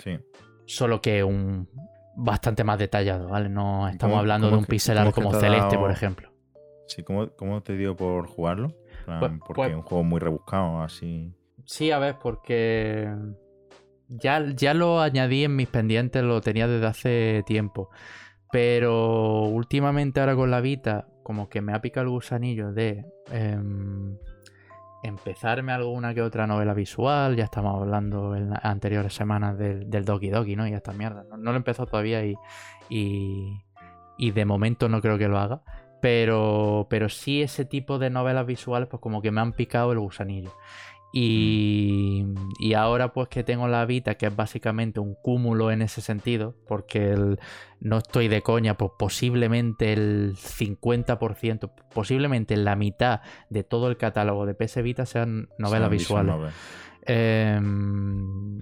Sí. 0.02 0.18
Solo 0.66 1.02
que 1.02 1.24
un, 1.24 1.68
bastante 2.17 2.65
más 2.65 2.79
detallado, 2.79 3.29
¿vale? 3.29 3.49
No 3.49 3.89
estamos 3.89 4.19
hablando 4.19 4.51
de 4.51 4.57
un 4.57 4.65
pixel 4.65 4.99
art 4.99 5.15
como 5.15 5.33
Celeste, 5.33 5.79
por 5.79 5.91
ejemplo. 5.91 6.31
Sí, 6.87 7.03
¿cómo, 7.03 7.31
¿cómo, 7.37 7.62
te 7.62 7.77
dio 7.77 7.97
por 7.97 8.27
jugarlo? 8.27 8.69
Pues, 9.07 9.33
porque 9.39 9.55
pues 9.55 9.71
es 9.71 9.77
un 9.77 9.83
juego 9.83 10.05
muy 10.05 10.21
rebuscado, 10.21 10.83
así. 10.83 11.33
Sí, 11.65 11.91
a 11.91 11.99
ver, 11.99 12.17
porque 12.23 13.11
ya, 14.09 14.45
ya 14.55 14.75
lo 14.75 15.01
añadí 15.01 15.45
en 15.45 15.57
mis 15.57 15.69
pendientes, 15.69 16.23
lo 16.23 16.41
tenía 16.41 16.69
desde 16.69 16.87
hace 16.87 17.43
tiempo. 17.47 17.91
Pero 18.53 19.43
últimamente 19.43 20.21
ahora 20.21 20.37
con 20.37 20.51
la 20.51 20.61
Vita, 20.61 21.09
como 21.23 21.49
que 21.49 21.61
me 21.61 21.73
ha 21.73 21.81
picado 21.81 22.05
el 22.05 22.11
gusanillo 22.11 22.73
de 22.73 23.05
em, 23.31 24.17
empezarme 25.05 25.72
alguna 25.72 26.14
que 26.14 26.22
otra 26.22 26.46
novela 26.46 26.74
visual. 26.74 27.36
Ya 27.36 27.44
estamos 27.44 27.80
hablando 27.80 28.34
en 28.34 28.50
las 28.50 28.64
anteriores 28.64 29.14
semanas 29.14 29.57
del, 29.59 29.88
del 29.90 30.05
Doki 30.05 30.30
Doki, 30.30 30.57
¿no? 30.57 30.66
Y 30.66 30.72
esta 30.72 30.92
mierda. 30.92 31.24
No, 31.30 31.36
lo 31.36 31.52
he 31.52 31.57
empezado 31.57 31.86
todavía 31.86 32.24
y, 32.24 32.36
y, 32.88 34.30
de 34.30 34.44
momento 34.44 34.88
no 34.88 35.00
creo 35.00 35.18
que 35.18 35.28
lo 35.28 35.38
haga. 35.38 35.62
Pero, 36.00 36.86
pero 36.90 37.09
sí 37.09 37.42
ese 37.42 37.64
tipo 37.64 37.98
de 37.98 38.11
novelas 38.11 38.46
visuales, 38.46 38.88
pues 38.88 39.00
como 39.00 39.22
que 39.22 39.30
me 39.30 39.40
han 39.40 39.52
picado 39.52 39.92
el 39.92 40.00
gusanillo. 40.00 40.52
Y, 41.17 42.25
y, 42.59 42.75
ahora 42.75 43.12
pues 43.12 43.29
que 43.29 43.45
tengo 43.45 43.69
la 43.69 43.87
Vita, 43.87 44.17
que 44.17 44.27
es 44.27 44.35
básicamente 44.35 44.99
un 44.99 45.15
cúmulo 45.15 45.71
en 45.71 45.81
ese 45.81 46.01
sentido, 46.01 46.57
porque 46.67 47.17
no 47.79 47.99
estoy 47.99 48.27
de 48.27 48.43
coña, 48.43 48.77
pues 48.77 48.91
posiblemente 48.99 49.93
el 49.93 50.35
50%, 50.35 51.71
posiblemente 51.95 52.57
la 52.57 52.75
mitad 52.75 53.21
de 53.49 53.62
todo 53.62 53.87
el 53.87 53.97
catálogo 53.97 54.45
de 54.45 54.55
PS 54.55 54.83
Vita 54.83 55.07
sean 55.07 55.49
novelas 55.57 55.89
visuales. 55.89 56.35
Em, 57.07 58.59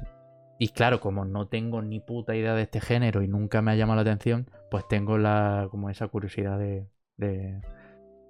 y 0.58 0.68
claro, 0.68 1.00
como 1.00 1.24
no 1.24 1.48
tengo 1.48 1.80
ni 1.80 2.00
puta 2.00 2.36
idea 2.36 2.54
de 2.54 2.64
este 2.64 2.82
género 2.82 3.22
y 3.22 3.28
nunca 3.28 3.62
me 3.62 3.70
ha 3.70 3.76
llamado 3.76 3.96
la 4.04 4.10
atención, 4.10 4.50
pues 4.70 4.86
tengo 4.88 5.16
la 5.16 5.68
como 5.70 5.88
esa 5.88 6.06
curiosidad 6.08 6.58
de, 6.58 6.86
de 7.16 7.62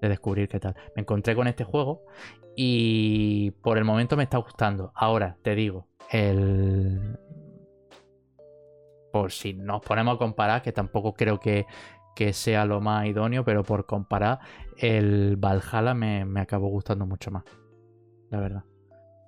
descubrir 0.09 0.49
qué 0.49 0.61
tal. 0.61 0.75
Me 0.95 1.03
encontré 1.03 1.35
con 1.35 1.47
este 1.47 1.65
juego 1.65 2.05
y 2.57 3.51
por 3.63 3.79
el 3.79 3.85
momento 3.85 4.17
me 4.17 4.25
está 4.25 4.39
gustando. 4.39 4.93
Ahora, 4.95 5.37
te 5.43 5.55
digo, 5.55 5.89
el... 6.11 7.19
Por 9.13 9.31
si 9.31 9.53
nos 9.53 9.83
ponemos 9.83 10.15
a 10.15 10.19
comparar, 10.19 10.63
que 10.63 10.73
tampoco 10.73 11.13
creo 11.13 11.39
que, 11.39 11.67
sea 12.33 12.65
lo 12.65 12.81
más 12.81 13.07
idóneo, 13.07 13.45
pero 13.45 13.63
por 13.63 13.85
comparar, 13.85 14.39
el 14.79 15.37
Valhalla 15.37 15.93
me, 15.93 16.25
me 16.25 16.41
acabó 16.41 16.69
gustando 16.69 17.05
mucho 17.05 17.31
más. 17.31 17.45
La 18.31 18.41
verdad. 18.41 18.65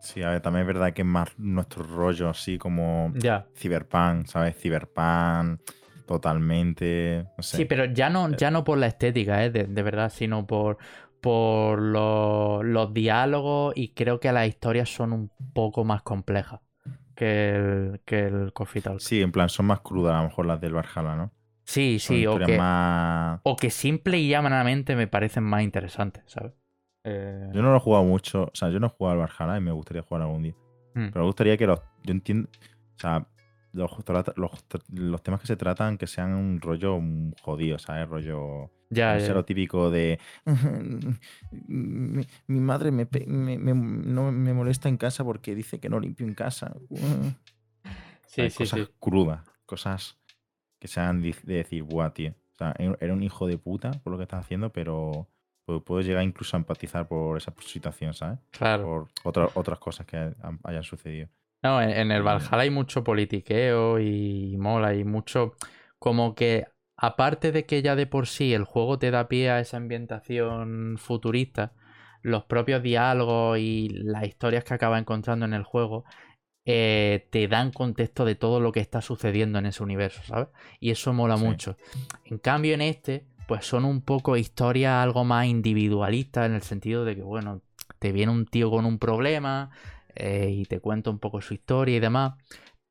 Sí, 0.05 0.23
a 0.23 0.31
ver, 0.31 0.43
también 0.43 0.63
es 0.63 0.67
verdad 0.67 0.93
que 0.93 1.01
es 1.01 1.09
más 1.09 1.31
nuestro 1.39 1.83
rollo, 1.83 2.29
así 2.29 2.59
como 2.59 3.11
ya. 3.15 3.47
Cyberpunk, 3.55 4.27
¿sabes? 4.27 4.55
Cyberpunk, 4.61 5.61
totalmente. 6.07 7.27
Sí, 7.41 7.65
pero 7.65 7.87
ya 7.87 8.11
no, 8.11 8.31
ya 8.37 8.51
no 8.51 8.65
por 8.65 8.79
la 8.79 8.87
estética, 8.87 9.45
¿eh? 9.45 9.51
de 9.51 9.83
verdad, 9.83 10.11
sino 10.11 10.47
por, 10.47 10.79
por 11.25 11.81
los, 11.81 12.93
diálogos 12.93 13.73
y 13.75 13.95
creo 13.95 14.21
que 14.21 14.31
las 14.31 14.47
historias 14.47 14.91
son 14.91 15.15
un 15.15 15.31
poco 15.55 15.83
más 15.83 16.03
complejas 16.03 16.61
que 17.15 17.55
el, 17.55 18.01
que 18.05 18.27
el 18.27 18.53
Coffee 18.53 18.83
Talk. 18.83 19.01
Sí, 19.01 19.23
en 19.23 19.33
plan, 19.33 19.49
son 19.49 19.65
más 19.65 19.81
crudas 19.81 20.13
a 20.15 20.19
lo 20.19 20.25
mejor 20.25 20.45
las 20.45 20.61
del 20.61 20.75
Valhalla, 20.75 21.17
¿no? 21.17 21.33
Sí, 21.65 21.99
sí, 21.99 22.27
o 22.27 22.39
que, 22.39 22.61
o 23.43 23.57
que 23.57 23.71
simple 23.71 24.19
y 24.19 24.29
llanamente 24.29 24.97
me 24.97 25.07
parecen 25.07 25.45
más 25.45 25.63
interesantes, 25.63 26.25
¿sabes? 26.27 26.53
Eh, 27.05 27.49
yo 27.55 27.63
no 27.63 27.71
lo 27.71 27.79
he 27.79 27.81
jugado 27.81 28.05
mucho, 28.05 28.43
o 28.43 28.55
sea, 28.55 28.69
yo 28.69 28.79
no 28.79 28.89
he 28.89 28.91
jugado 28.91 29.23
al 29.23 29.27
Valhalla 29.27 29.57
y 29.57 29.63
me 29.63 29.73
gustaría 29.73 30.03
jugar 30.03 30.25
algún 30.25 30.43
día. 30.43 30.55
Hmm. 30.95 31.09
Pero 31.09 31.21
me 31.21 31.27
gustaría 31.27 31.57
que 31.57 31.67
los. 31.67 31.81
Yo 32.03 32.13
entiendo. 32.13 32.51
O 32.97 32.99
sea, 32.99 33.27
los, 33.75 33.91
los, 34.89 35.23
temas 35.23 35.41
que 35.41 35.47
se 35.47 35.57
tratan 35.57 35.99
que 35.99 36.07
sean 36.07 36.33
un 36.33 36.61
rollo 36.61 37.01
jodido, 37.43 37.79
¿sabes? 37.79 38.09
Rollo. 38.09 38.71
Ya, 38.91 39.19
ya. 39.19 39.35
lo 39.35 39.45
típico 39.45 39.91
de. 39.91 40.19
mi, 41.67 42.61
madre 42.61 42.93
me, 42.93 43.07
no, 43.27 44.31
me 44.31 44.55
molesta 44.55 44.89
en 44.89 44.97
casa 44.97 45.25
porque 45.25 45.55
dice 45.55 45.81
que 45.81 45.89
no 45.89 46.01
limpio 46.01 46.27
en 46.27 46.35
casa. 46.35 46.75
Sí, 48.27 48.51
sí, 48.51 48.65
cosas 48.65 48.91
crudas, 48.99 49.45
cosas 49.65 50.19
que 50.81 50.89
sean 50.89 51.23
de, 51.23 51.37
decir, 51.45 51.85
buah, 51.85 52.11
tío. 52.11 52.33
O 52.33 52.57
sea, 52.57 52.75
era 52.99 53.13
un 53.13 53.23
hijo 53.23 53.47
de 53.47 53.59
puta 53.59 53.93
por 54.03 54.11
lo 54.11 54.17
que 54.17 54.25
estás 54.25 54.41
haciendo, 54.41 54.73
pero 54.73 55.29
puedo 55.85 56.01
llegar 56.01 56.25
incluso 56.25 56.57
a 56.57 56.59
empatizar 56.59 57.07
por 57.07 57.37
esa 57.37 57.55
situación, 57.65 58.13
¿sabes? 58.13 58.41
Claro. 58.51 59.09
Por 59.23 59.53
otras 59.55 59.79
cosas 59.79 60.05
que 60.05 60.35
hayan 60.65 60.83
sucedido. 60.83 61.29
No, 61.65 61.81
en, 61.81 62.11
el 62.11 62.23
Valhalla 62.23 62.63
hay 62.63 62.69
mucho 62.69 63.03
politiqueo 63.03 63.99
y 63.99 64.55
mola 64.59 64.95
y 64.95 65.03
mucho 65.03 65.55
como 65.99 66.35
que 66.35 66.67
aparte 66.95 67.53
de 67.53 67.65
que 67.65 67.81
ya 67.81 67.97
de 67.97 68.07
por 68.07 68.27
sí 68.27 68.53
el 68.53 68.65
juego 68.65 68.99
te 68.99 69.11
da 69.11 69.29
pie 69.29 69.49
a 69.49 69.61
esa 69.61 69.79
ambientación 69.79 70.97
futurista, 70.99 71.73
los 72.21 72.45
propios 72.45 72.83
diálogos 72.83 73.59
y 73.59 73.89
las 73.89 74.27
historias 74.27 74.63
que 74.65 74.75
acabas 74.75 75.01
encontrando 75.01 75.47
en 75.47 75.55
el 75.55 75.63
juego 75.63 76.05
eh, 76.67 77.29
te 77.31 77.49
dan 77.49 77.73
contexto 77.73 78.27
de 78.27 78.35
todo 78.35 78.61
lo 78.61 78.71
que 78.71 78.81
está 78.81 79.01
sucediendo 79.01 79.59
en 79.59 79.65
ese 79.65 79.83
universo, 79.83 80.23
¿sabes? 80.23 80.49
Y 80.81 80.91
eso 80.91 81.15
mola 81.15 81.39
mucho. 81.39 81.79
En 82.27 82.37
cambio, 82.37 82.75
en 82.75 82.83
este, 82.83 83.25
pues 83.49 83.65
son 83.67 83.87
un 83.87 84.03
poco 84.03 84.37
historias 84.37 85.03
algo 85.03 85.25
más 85.25 85.47
individualistas 85.47 86.45
en 86.45 86.55
el 86.55 86.63
sentido 86.63 87.07
de 87.07 87.17
que, 87.17 87.23
bueno, 87.23 87.63
te 87.99 88.13
viene 88.13 88.33
un 88.33 88.45
tío 88.45 88.71
con 88.71 88.85
un 88.85 88.99
problema, 88.99 89.71
eh, 90.15 90.51
y 90.51 90.65
te 90.67 90.81
cuento 90.81 91.11
un 91.11 91.19
poco 91.19 91.41
su 91.41 91.55
historia 91.55 91.97
y 91.97 92.01
demás, 92.01 92.35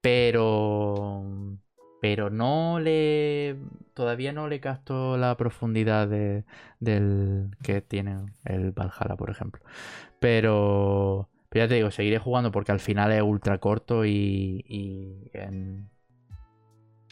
pero 0.01 1.23
pero 2.01 2.29
no 2.29 2.79
le 2.81 3.57
todavía 3.93 4.33
no 4.33 4.49
le 4.49 4.59
casto 4.59 5.17
la 5.17 5.37
profundidad 5.37 6.07
de, 6.07 6.43
del 6.79 7.51
que 7.63 7.81
tiene 7.81 8.25
el 8.43 8.71
Valhalla, 8.73 9.15
por 9.17 9.29
ejemplo. 9.29 9.61
Pero, 10.19 11.29
pero 11.49 11.65
ya 11.65 11.69
te 11.69 11.75
digo, 11.75 11.91
seguiré 11.91 12.17
jugando 12.19 12.51
porque 12.51 12.73
al 12.73 12.81
final 12.81 13.11
es 13.13 13.21
ultra 13.21 13.59
corto 13.59 14.03
y, 14.05 14.65
y 14.67 15.31
en, 15.33 15.89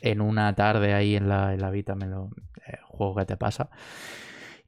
en 0.01 0.22
una 0.22 0.53
tarde 0.55 0.93
ahí 0.93 1.16
en 1.16 1.30
la, 1.30 1.53
en 1.53 1.62
la 1.62 1.70
Vita, 1.70 1.95
me 1.95 2.07
lo, 2.07 2.30
eh, 2.68 2.78
juego 2.84 3.16
que 3.16 3.26
te 3.26 3.38
pasa. 3.38 3.70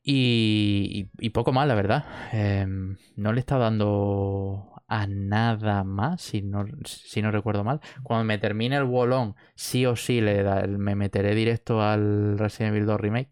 Y, 0.06 1.06
poco 1.34 1.54
más, 1.54 1.68
la 1.68 1.76
verdad. 1.76 2.06
Em, 2.32 2.98
no 3.16 3.34
le 3.34 3.39
está 3.39 3.58
dando 3.58 4.73
a 4.94 5.08
nada 5.08 5.84
más, 5.84 6.22
si 6.22 6.44
no, 6.44 6.66
si 6.86 7.24
no 7.24 7.32
recuerdo 7.32 7.64
mal. 7.64 7.82
Cuando 8.04 8.26
me 8.26 8.38
termine 8.38 8.76
el 8.76 8.84
Wallon, 8.84 9.36
sí 9.56 9.88
o 9.88 9.96
sí 9.96 10.22
le 10.22 10.68
me 10.68 10.94
meteré 10.94 11.34
directo 11.34 11.82
al 11.82 12.38
Resident 12.38 12.76
Evil 12.76 12.86
2 12.86 13.02
Remake. 13.02 13.32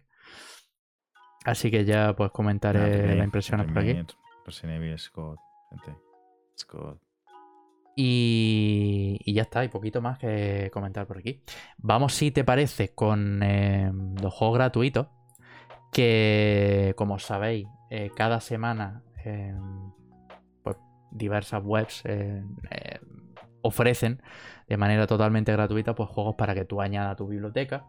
Así 1.45 1.69
que 1.69 1.85
ya 1.85 2.15
pues 2.15 2.31
comentaré 2.31 3.15
la 3.15 3.23
impresión 3.23 3.63
por 3.67 3.77
aquí. 3.77 3.95
Resident 4.43 4.81
Evil 4.81 4.97
Scott, 4.97 5.37
gente. 5.69 5.99
Scott. 6.57 6.99
Y, 7.95 9.19
y, 9.23 9.33
ya 9.33 9.43
está, 9.43 9.59
hay 9.59 9.67
poquito 9.67 10.01
más 10.01 10.17
que 10.17 10.71
comentar 10.73 11.05
por 11.05 11.19
aquí. 11.19 11.43
Vamos, 11.77 12.15
si 12.15 12.31
te 12.31 12.43
parece, 12.43 12.95
con 12.95 13.43
em, 13.43 14.15
los 14.15 14.33
juegos 14.33 14.57
gratuitos. 14.57 15.07
Que, 15.91 16.95
como 16.95 17.19
sabéis, 17.19 17.67
eh, 17.91 18.09
cada 18.15 18.39
semana 18.39 19.03
em, 19.25 19.91
diversas 21.11 21.61
webs 21.63 22.01
eh, 22.05 22.43
eh, 22.71 22.99
ofrecen 23.61 24.21
de 24.67 24.77
manera 24.77 25.05
totalmente 25.07 25.51
gratuita 25.51 25.95
pues, 25.95 26.09
juegos 26.09 26.35
para 26.35 26.55
que 26.55 26.65
tú 26.65 26.81
añadas 26.81 27.13
a 27.13 27.15
tu 27.15 27.27
biblioteca. 27.27 27.85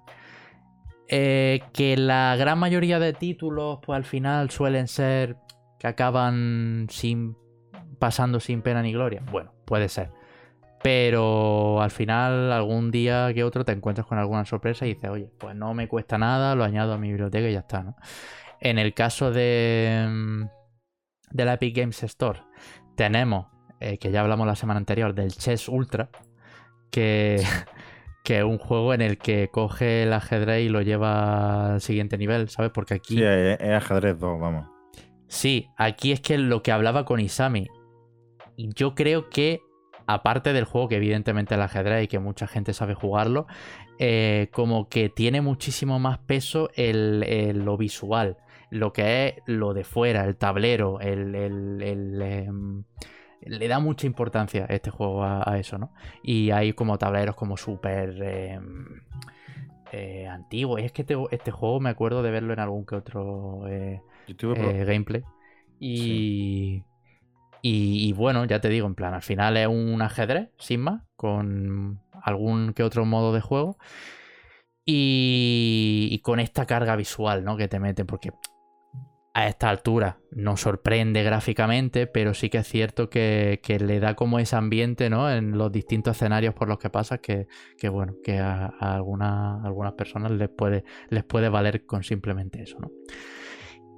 que 1.09 1.95
la 1.97 2.37
gran 2.37 2.59
mayoría 2.59 2.99
de 2.99 3.13
títulos, 3.13 3.79
pues 3.85 3.97
al 3.97 4.05
final 4.05 4.51
suelen 4.51 4.89
ser 4.89 5.37
que 5.79 5.87
acaban 5.87 6.89
pasando 7.99 8.41
sin 8.41 8.63
pena 8.63 8.83
ni 8.83 8.93
gloria. 8.93 9.23
Bueno, 9.31 9.53
puede 9.65 9.89
ser. 9.89 10.11
Pero 10.83 11.81
al 11.81 11.93
final, 11.93 12.51
algún 12.53 12.91
día 12.91 13.33
que 13.33 13.45
otro 13.45 13.65
te 13.65 13.73
encuentras 13.73 14.07
con 14.07 14.19
alguna 14.19 14.45
sorpresa 14.45 14.85
y 14.85 14.95
dices, 14.95 15.11
oye, 15.11 15.31
pues 15.39 15.55
no 15.55 15.75
me 15.75 15.87
cuesta 15.87 16.19
nada, 16.19 16.57
lo 16.57 16.65
añado 16.65 16.93
a 16.93 16.99
mi 16.99 17.09
biblioteca 17.09 17.49
y 17.49 17.53
ya 17.53 17.61
está. 17.61 17.95
En 18.61 18.79
el 18.79 18.93
caso 18.93 19.31
de, 19.31 20.07
mm, 20.09 20.45
de 21.31 21.45
la 21.45 21.55
Epic 21.55 21.77
Games 21.77 22.03
Store, 22.03 22.41
tenemos, 22.97 23.47
eh, 23.81 23.99
que 23.99 24.11
ya 24.11 24.21
hablamos 24.21 24.47
la 24.47 24.57
semana 24.57 24.79
anterior, 24.79 25.15
del 25.15 25.33
Chess 25.33 25.69
Ultra, 25.69 26.11
que, 26.91 27.43
que 28.25 28.39
es 28.39 28.45
un 28.45 28.59
juego 28.59 28.95
en 28.95 29.01
el 29.01 29.19
que 29.19 29.49
coge 29.49 30.05
el 30.05 30.13
ajedrez 30.13 30.65
y 30.65 30.69
lo 30.69 30.83
lleva 30.83 31.75
al 31.75 31.81
siguiente 31.81 32.19
nivel, 32.19 32.49
¿sabes? 32.49 32.71
Porque 32.73 32.95
aquí... 32.95 33.17
Sí, 33.17 33.23
es, 33.23 33.61
ajedrez 33.61 34.19
2, 34.19 34.41
vamos. 34.41 34.67
Sí, 35.29 35.69
aquí 35.77 36.13
es 36.13 36.21
que 36.21 36.39
lo 36.39 36.63
que 36.63 36.73
hablaba 36.73 37.05
con 37.05 37.19
Isami, 37.19 37.69
yo 38.57 38.95
creo 38.95 39.31
que 39.31 39.61
aparte 40.07 40.53
del 40.53 40.65
juego, 40.65 40.89
que 40.89 40.97
evidentemente 40.97 41.55
el 41.55 41.63
ajedrez 41.63 42.05
y 42.05 42.09
que 42.09 42.19
mucha 42.19 42.47
gente 42.47 42.73
sabe 42.73 42.95
jugarlo, 42.95 43.47
eh, 43.99 44.49
como 44.53 44.89
que 44.89 45.09
tiene 45.09 45.41
muchísimo 45.41 45.99
más 45.99 46.19
peso 46.19 46.71
el, 46.75 47.65
lo 47.65 47.77
visual, 47.77 48.37
lo 48.73 48.91
que 48.95 49.27
es 49.27 49.35
lo 49.45 49.75
de 49.75 49.85
fuera, 49.85 50.25
el 50.25 50.37
tablero, 50.37 50.99
el, 50.99 51.35
em, 52.23 52.85
le 53.43 53.69
da 53.69 53.81
mucha 53.81 54.07
importancia 54.07 54.65
este 54.71 54.91
juego 54.91 55.25
a, 55.25 55.59
eso, 55.59 55.77
¿no? 55.77 55.93
Y 56.23 56.53
hay 56.53 56.73
como 56.73 56.97
tableros 56.97 57.37
como 57.37 57.59
súper 57.59 58.23
em, 58.23 59.03
eh, 59.93 60.27
antiguos. 60.27 60.81
Y 60.81 60.85
es 60.85 60.93
que 60.93 61.03
este, 61.03 61.17
este, 61.33 61.51
juego 61.51 61.81
me 61.81 61.91
acuerdo 61.91 62.23
de 62.23 62.31
verlo 62.31 62.55
en 62.55 62.61
algún 62.61 62.87
que 62.87 62.95
otro 62.95 63.69
eh, 63.69 64.01
gameplay. 64.87 65.23
Y... 65.79 66.83
Y, 67.65 68.13
bueno, 68.15 68.45
ya 68.45 68.61
te 68.61 68.69
digo, 68.69 68.89
en 68.89 68.97
plan, 68.97 69.15
al 69.15 69.23
final 69.23 69.57
es 69.57 69.69
un 69.69 70.03
ajedrez, 70.03 70.51
sin 70.59 70.81
más, 70.81 71.05
con 71.15 72.01
algún 72.21 72.73
que 72.75 72.83
otro 72.83 73.05
modo 73.05 73.33
de 73.33 73.41
juego. 73.41 73.79
Y, 74.85 76.19
con 76.25 76.41
esta 76.41 76.67
carga 76.67 76.97
visual, 76.97 77.45
¿no? 77.45 77.57
Que 77.57 77.69
te 77.69 77.79
mete, 77.79 78.05
porque 78.05 78.33
a 79.35 79.49
esta 79.49 79.71
altura 79.71 80.19
no 80.31 80.57
sorprende 80.57 81.23
gráficamente, 81.23 82.07
pero 82.07 82.35
sí 82.35 82.51
que 82.51 82.59
es 82.59 82.69
cierto 82.69 83.09
que, 83.09 83.61
le 83.81 84.01
da 84.01 84.15
como 84.15 84.39
ese 84.39 84.57
ambiente, 84.57 85.09
¿no? 85.09 85.31
En 85.31 85.57
los 85.57 85.73
distintos 85.73 86.17
escenarios 86.17 86.55
por 86.55 86.69
los 86.69 86.79
que 86.79 86.91
pasa, 86.91 87.19
que, 87.19 87.47
bueno, 87.89 88.17
que 88.23 88.39
a, 88.39 88.67
algunas, 88.67 89.93
personas 89.95 90.33
les 90.33 90.51
puede, 90.51 90.85
les 91.09 91.25
puede 91.25 91.49
valer 91.49 91.87
con 91.87 92.03
simplemente 92.03 92.63
eso, 92.63 92.79
¿no? 92.79 92.91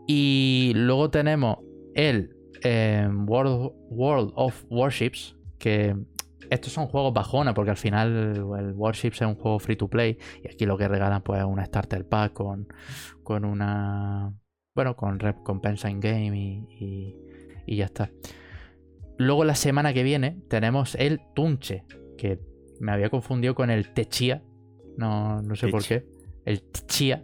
Y 0.06 0.72
luego 0.76 1.10
tenemos 1.10 1.58
el 1.94 2.36
World, 2.64 3.72
World 3.90 4.32
of 4.36 4.64
Warships, 4.68 5.36
que 5.58 5.96
estos 6.50 6.72
son 6.72 6.86
juegos 6.86 7.12
bajona, 7.12 7.54
porque 7.54 7.70
al 7.70 7.76
final 7.76 8.36
el, 8.36 8.72
Warships 8.74 9.22
es 9.22 9.26
un 9.26 9.34
juego 9.34 9.58
free 9.58 9.76
to 9.76 9.88
play, 9.88 10.18
y 10.42 10.48
aquí 10.48 10.66
lo 10.66 10.76
que 10.78 10.86
regalan 10.86 11.22
pues 11.22 11.40
es 11.40 11.46
una 11.46 11.64
starter 11.64 12.06
pack 12.08 12.34
con, 12.34 12.68
con 13.22 13.44
una... 13.44 14.32
Bueno, 14.74 14.96
con 14.96 15.18
recompensa 15.18 15.90
in 15.90 16.00
game 16.00 16.36
y, 16.36 17.16
y, 17.66 17.76
ya 17.76 17.84
está. 17.84 18.10
Luego 19.16 19.44
la 19.44 19.54
semana 19.54 19.92
que 19.92 20.02
viene 20.02 20.38
tenemos 20.48 20.96
el 20.96 21.20
Tunche, 21.34 21.84
que 22.18 22.40
me 22.80 22.92
había 22.92 23.08
confundido 23.08 23.54
con 23.54 23.70
el 23.70 23.92
Techia, 23.92 24.42
no, 24.96 25.42
no 25.42 25.54
sé 25.54 25.68
por 25.68 25.84
qué. 25.84 26.04
El 26.44 26.62
Techia. 26.62 27.22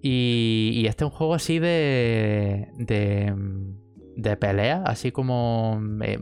Y, 0.00 0.70
y, 0.74 0.86
este 0.86 1.04
es 1.04 1.10
un 1.10 1.16
juego 1.16 1.34
así 1.34 1.58
de, 1.58 2.68
de 2.78 3.34
de 4.16 4.36
pelea, 4.36 4.82
así 4.86 5.12
como 5.12 5.80
eh, 6.02 6.18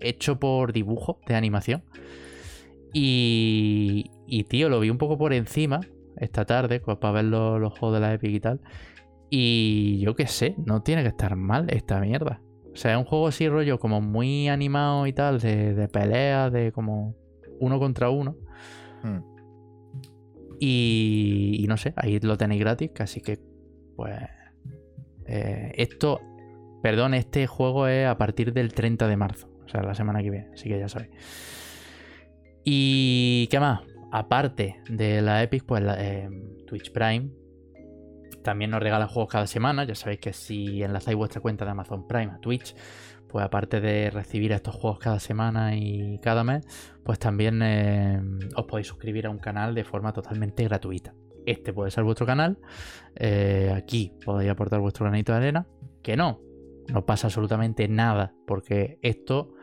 hecho 0.00 0.38
por 0.38 0.72
dibujo 0.72 1.20
de 1.26 1.34
animación. 1.34 1.84
Y, 2.92 4.10
y, 4.26 4.44
tío, 4.44 4.68
lo 4.68 4.80
vi 4.80 4.90
un 4.90 4.98
poco 4.98 5.16
por 5.16 5.32
encima 5.32 5.80
esta 6.16 6.44
tarde, 6.44 6.80
pues, 6.80 6.98
para 6.98 7.14
ver 7.14 7.24
los, 7.26 7.78
juegos 7.78 7.94
de 7.94 8.00
la 8.00 8.14
Epic 8.14 8.32
y 8.32 8.40
tal. 8.40 8.60
Y 9.30 10.00
yo 10.00 10.14
qué 10.14 10.26
sé, 10.26 10.56
no 10.66 10.82
tiene 10.82 11.02
que 11.02 11.08
estar 11.08 11.36
mal 11.36 11.66
esta 11.70 12.00
mierda. 12.00 12.42
O 12.72 12.76
sea, 12.76 12.92
es 12.92 12.98
un 12.98 13.04
juego 13.04 13.28
así 13.28 13.48
rollo 13.48 13.78
como 13.78 14.00
muy 14.00 14.48
animado 14.48 15.06
y 15.06 15.12
tal, 15.12 15.40
de, 15.40 15.74
de 15.74 15.88
pelea, 15.88 16.50
de 16.50 16.72
como 16.72 17.14
uno 17.60 17.78
contra 17.78 18.10
uno. 18.10 18.36
Hmm. 19.02 19.20
Y, 20.58 21.56
y, 21.60 21.66
no 21.68 21.76
sé, 21.76 21.94
ahí 21.96 22.18
lo 22.20 22.36
tenéis 22.36 22.60
gratis, 22.60 22.90
así 22.98 23.20
que 23.20 23.38
pues... 23.96 24.18
Eh, 25.26 25.72
esto 25.76 26.20
Perdón, 26.82 27.14
este 27.14 27.46
juego 27.46 27.86
es 27.86 28.06
a 28.06 28.16
partir 28.16 28.52
del 28.52 28.72
30 28.72 29.06
de 29.06 29.16
marzo, 29.16 29.50
o 29.64 29.68
sea, 29.68 29.82
la 29.82 29.94
semana 29.94 30.22
que 30.22 30.30
viene, 30.30 30.48
así 30.54 30.68
que 30.68 30.78
ya 30.78 30.88
sabéis. 30.88 31.10
¿Y 32.64 33.48
qué 33.50 33.60
más? 33.60 33.80
Aparte 34.12 34.80
de 34.88 35.20
la 35.20 35.42
Epic, 35.42 35.64
pues 35.64 35.82
eh, 35.98 36.28
Twitch 36.66 36.90
Prime 36.92 37.30
también 38.42 38.70
nos 38.70 38.80
regala 38.80 39.06
juegos 39.06 39.32
cada 39.32 39.46
semana. 39.46 39.84
Ya 39.84 39.94
sabéis 39.94 40.20
que 40.20 40.32
si 40.32 40.82
enlazáis 40.82 41.16
vuestra 41.16 41.40
cuenta 41.40 41.64
de 41.64 41.70
Amazon 41.70 42.06
Prime 42.06 42.32
a 42.32 42.38
Twitch, 42.38 42.74
pues 43.28 43.44
aparte 43.44 43.80
de 43.80 44.10
recibir 44.10 44.52
estos 44.52 44.74
juegos 44.74 44.98
cada 44.98 45.20
semana 45.20 45.76
y 45.76 46.18
cada 46.20 46.42
mes, 46.44 46.66
pues 47.04 47.18
también 47.18 47.60
eh, 47.62 48.20
os 48.56 48.64
podéis 48.66 48.88
suscribir 48.88 49.26
a 49.26 49.30
un 49.30 49.38
canal 49.38 49.74
de 49.74 49.84
forma 49.84 50.12
totalmente 50.12 50.64
gratuita. 50.64 51.14
Este 51.46 51.72
puede 51.72 51.90
ser 51.90 52.04
vuestro 52.04 52.26
canal. 52.26 52.58
Eh, 53.14 53.72
aquí 53.74 54.12
podéis 54.24 54.50
aportar 54.50 54.80
vuestro 54.80 55.04
granito 55.06 55.32
de 55.32 55.38
arena. 55.38 55.66
Que 56.02 56.16
no, 56.16 56.40
no 56.88 57.04
pasa 57.04 57.26
absolutamente 57.26 57.88
nada, 57.88 58.34
porque 58.46 58.98
esto 59.02 59.54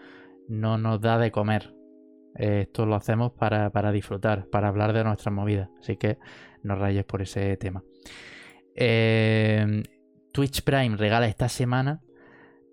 no 0.48 0.78
nos 0.78 1.02
da 1.02 1.18
de 1.18 1.32
comer. 1.32 1.74
Esto 2.36 2.86
lo 2.86 2.96
hacemos 2.96 3.32
para, 3.32 3.92
disfrutar, 3.92 4.48
para 4.50 4.68
hablar 4.68 4.94
de 4.94 5.04
nuestras 5.04 5.34
movidas. 5.34 5.70
Así 5.80 5.98
que 5.98 6.20
no 6.62 6.76
rayes 6.76 7.04
por 7.04 7.22
ese 7.22 7.58
tema. 7.58 7.84
Em, 8.80 9.84
Twitch 10.32 10.62
Prime 10.62 10.96
regala 10.98 11.28
esta 11.28 11.50
semana 11.50 12.00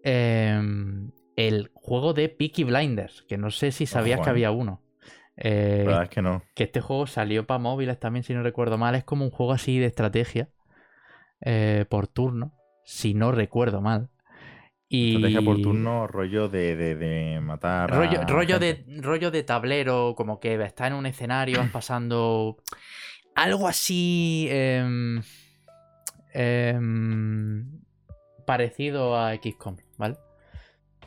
em, 0.02 1.10
el 1.34 1.70
juego 1.72 2.12
de 2.12 2.28
Peaky 2.28 2.64
Blinders, 2.64 3.22
que 3.22 3.38
no 3.38 3.50
sé 3.50 3.72
si 3.72 3.86
sabías 3.86 4.20
que 4.20 4.28
había 4.28 4.50
uno. 4.50 4.82
Eh, 5.36 5.86
es 6.02 6.08
que 6.10 6.20
no. 6.20 6.42
Que 6.54 6.64
este 6.64 6.82
juego 6.82 7.06
salió 7.06 7.46
para 7.46 7.58
móviles 7.58 7.98
también, 7.98 8.22
si 8.22 8.34
no 8.34 8.42
recuerdo 8.42 8.76
mal. 8.76 8.94
Es 8.94 9.04
como 9.04 9.24
un 9.24 9.30
juego 9.30 9.52
así 9.52 9.78
de 9.78 9.86
estrategia 9.86 10.50
eh, 11.40 11.86
por 11.88 12.06
turno, 12.06 12.52
si 12.84 13.14
no 13.14 13.32
recuerdo 13.32 13.80
mal. 13.80 14.10
Estrategia 14.90 15.42
por 15.42 15.60
turno, 15.60 16.06
rollo 16.06 16.48
de, 16.48 17.40
matar. 17.42 17.90
Rollo, 17.90 18.22
rollo, 18.28 18.58
de, 18.58 18.84
rollo 19.00 19.30
de 19.30 19.42
tablero, 19.42 20.14
como 20.16 20.38
que 20.38 20.62
está 20.62 20.86
en 20.86 20.92
un 20.92 21.06
escenario, 21.06 21.58
vas 21.58 21.70
pasando. 21.70 22.58
Algo 23.34 23.66
así. 23.66 24.46
Em, 24.50 25.22
em, 26.34 27.80
parecido 28.46 29.16
a 29.16 29.34
XCOM, 29.34 29.76
¿vale? 29.96 30.16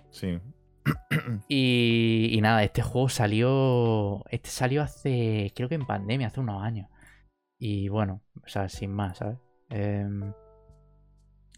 Sí. 0.10 0.40
Y, 1.50 2.30
y, 2.32 2.42
nada, 2.42 2.64
este 2.64 2.82
juego 2.82 3.10
salió. 3.10 4.24
Este 4.30 4.50
salió 4.50 4.82
hace. 4.82 5.52
Creo 5.56 5.70
que 5.70 5.76
en 5.76 5.86
pandemia, 5.86 6.28
hace 6.28 6.40
unos 6.40 6.64
años. 6.64 6.88
Y 7.60 7.90
bueno, 7.90 8.22
o 8.44 8.48
sea, 8.48 8.70
sin 8.70 8.92
más, 8.94 9.18
¿sabes? 9.18 9.38
Em, 9.70 10.34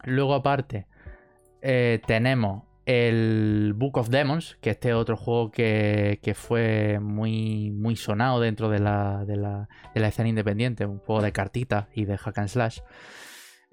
luego, 0.04 0.34
aparte. 0.34 0.88
Eh, 1.62 2.02
tenemos 2.08 2.64
El 2.86 3.74
Book 3.76 3.98
of 3.98 4.10
Demons, 4.10 4.58
que 4.62 4.72
este 4.72 4.90
es 4.90 4.96
otro 4.96 5.18
juego 5.18 5.52
que, 5.52 6.20
que 6.24 6.34
fue 6.34 7.00
muy, 7.00 7.72
muy 7.72 7.96
sonado 7.96 8.40
dentro 8.40 8.70
de 8.70 8.80
la, 8.80 9.26
de, 9.26 9.36
la, 9.36 9.68
de 9.94 10.02
la 10.02 10.08
escena 10.08 10.30
independiente, 10.30 10.86
un 10.86 11.00
juego 11.00 11.22
de 11.22 11.32
cartitas 11.34 11.88
y 11.94 12.06
de 12.06 12.18
hack 12.18 12.38
and 12.40 12.48
slash. 12.48 12.80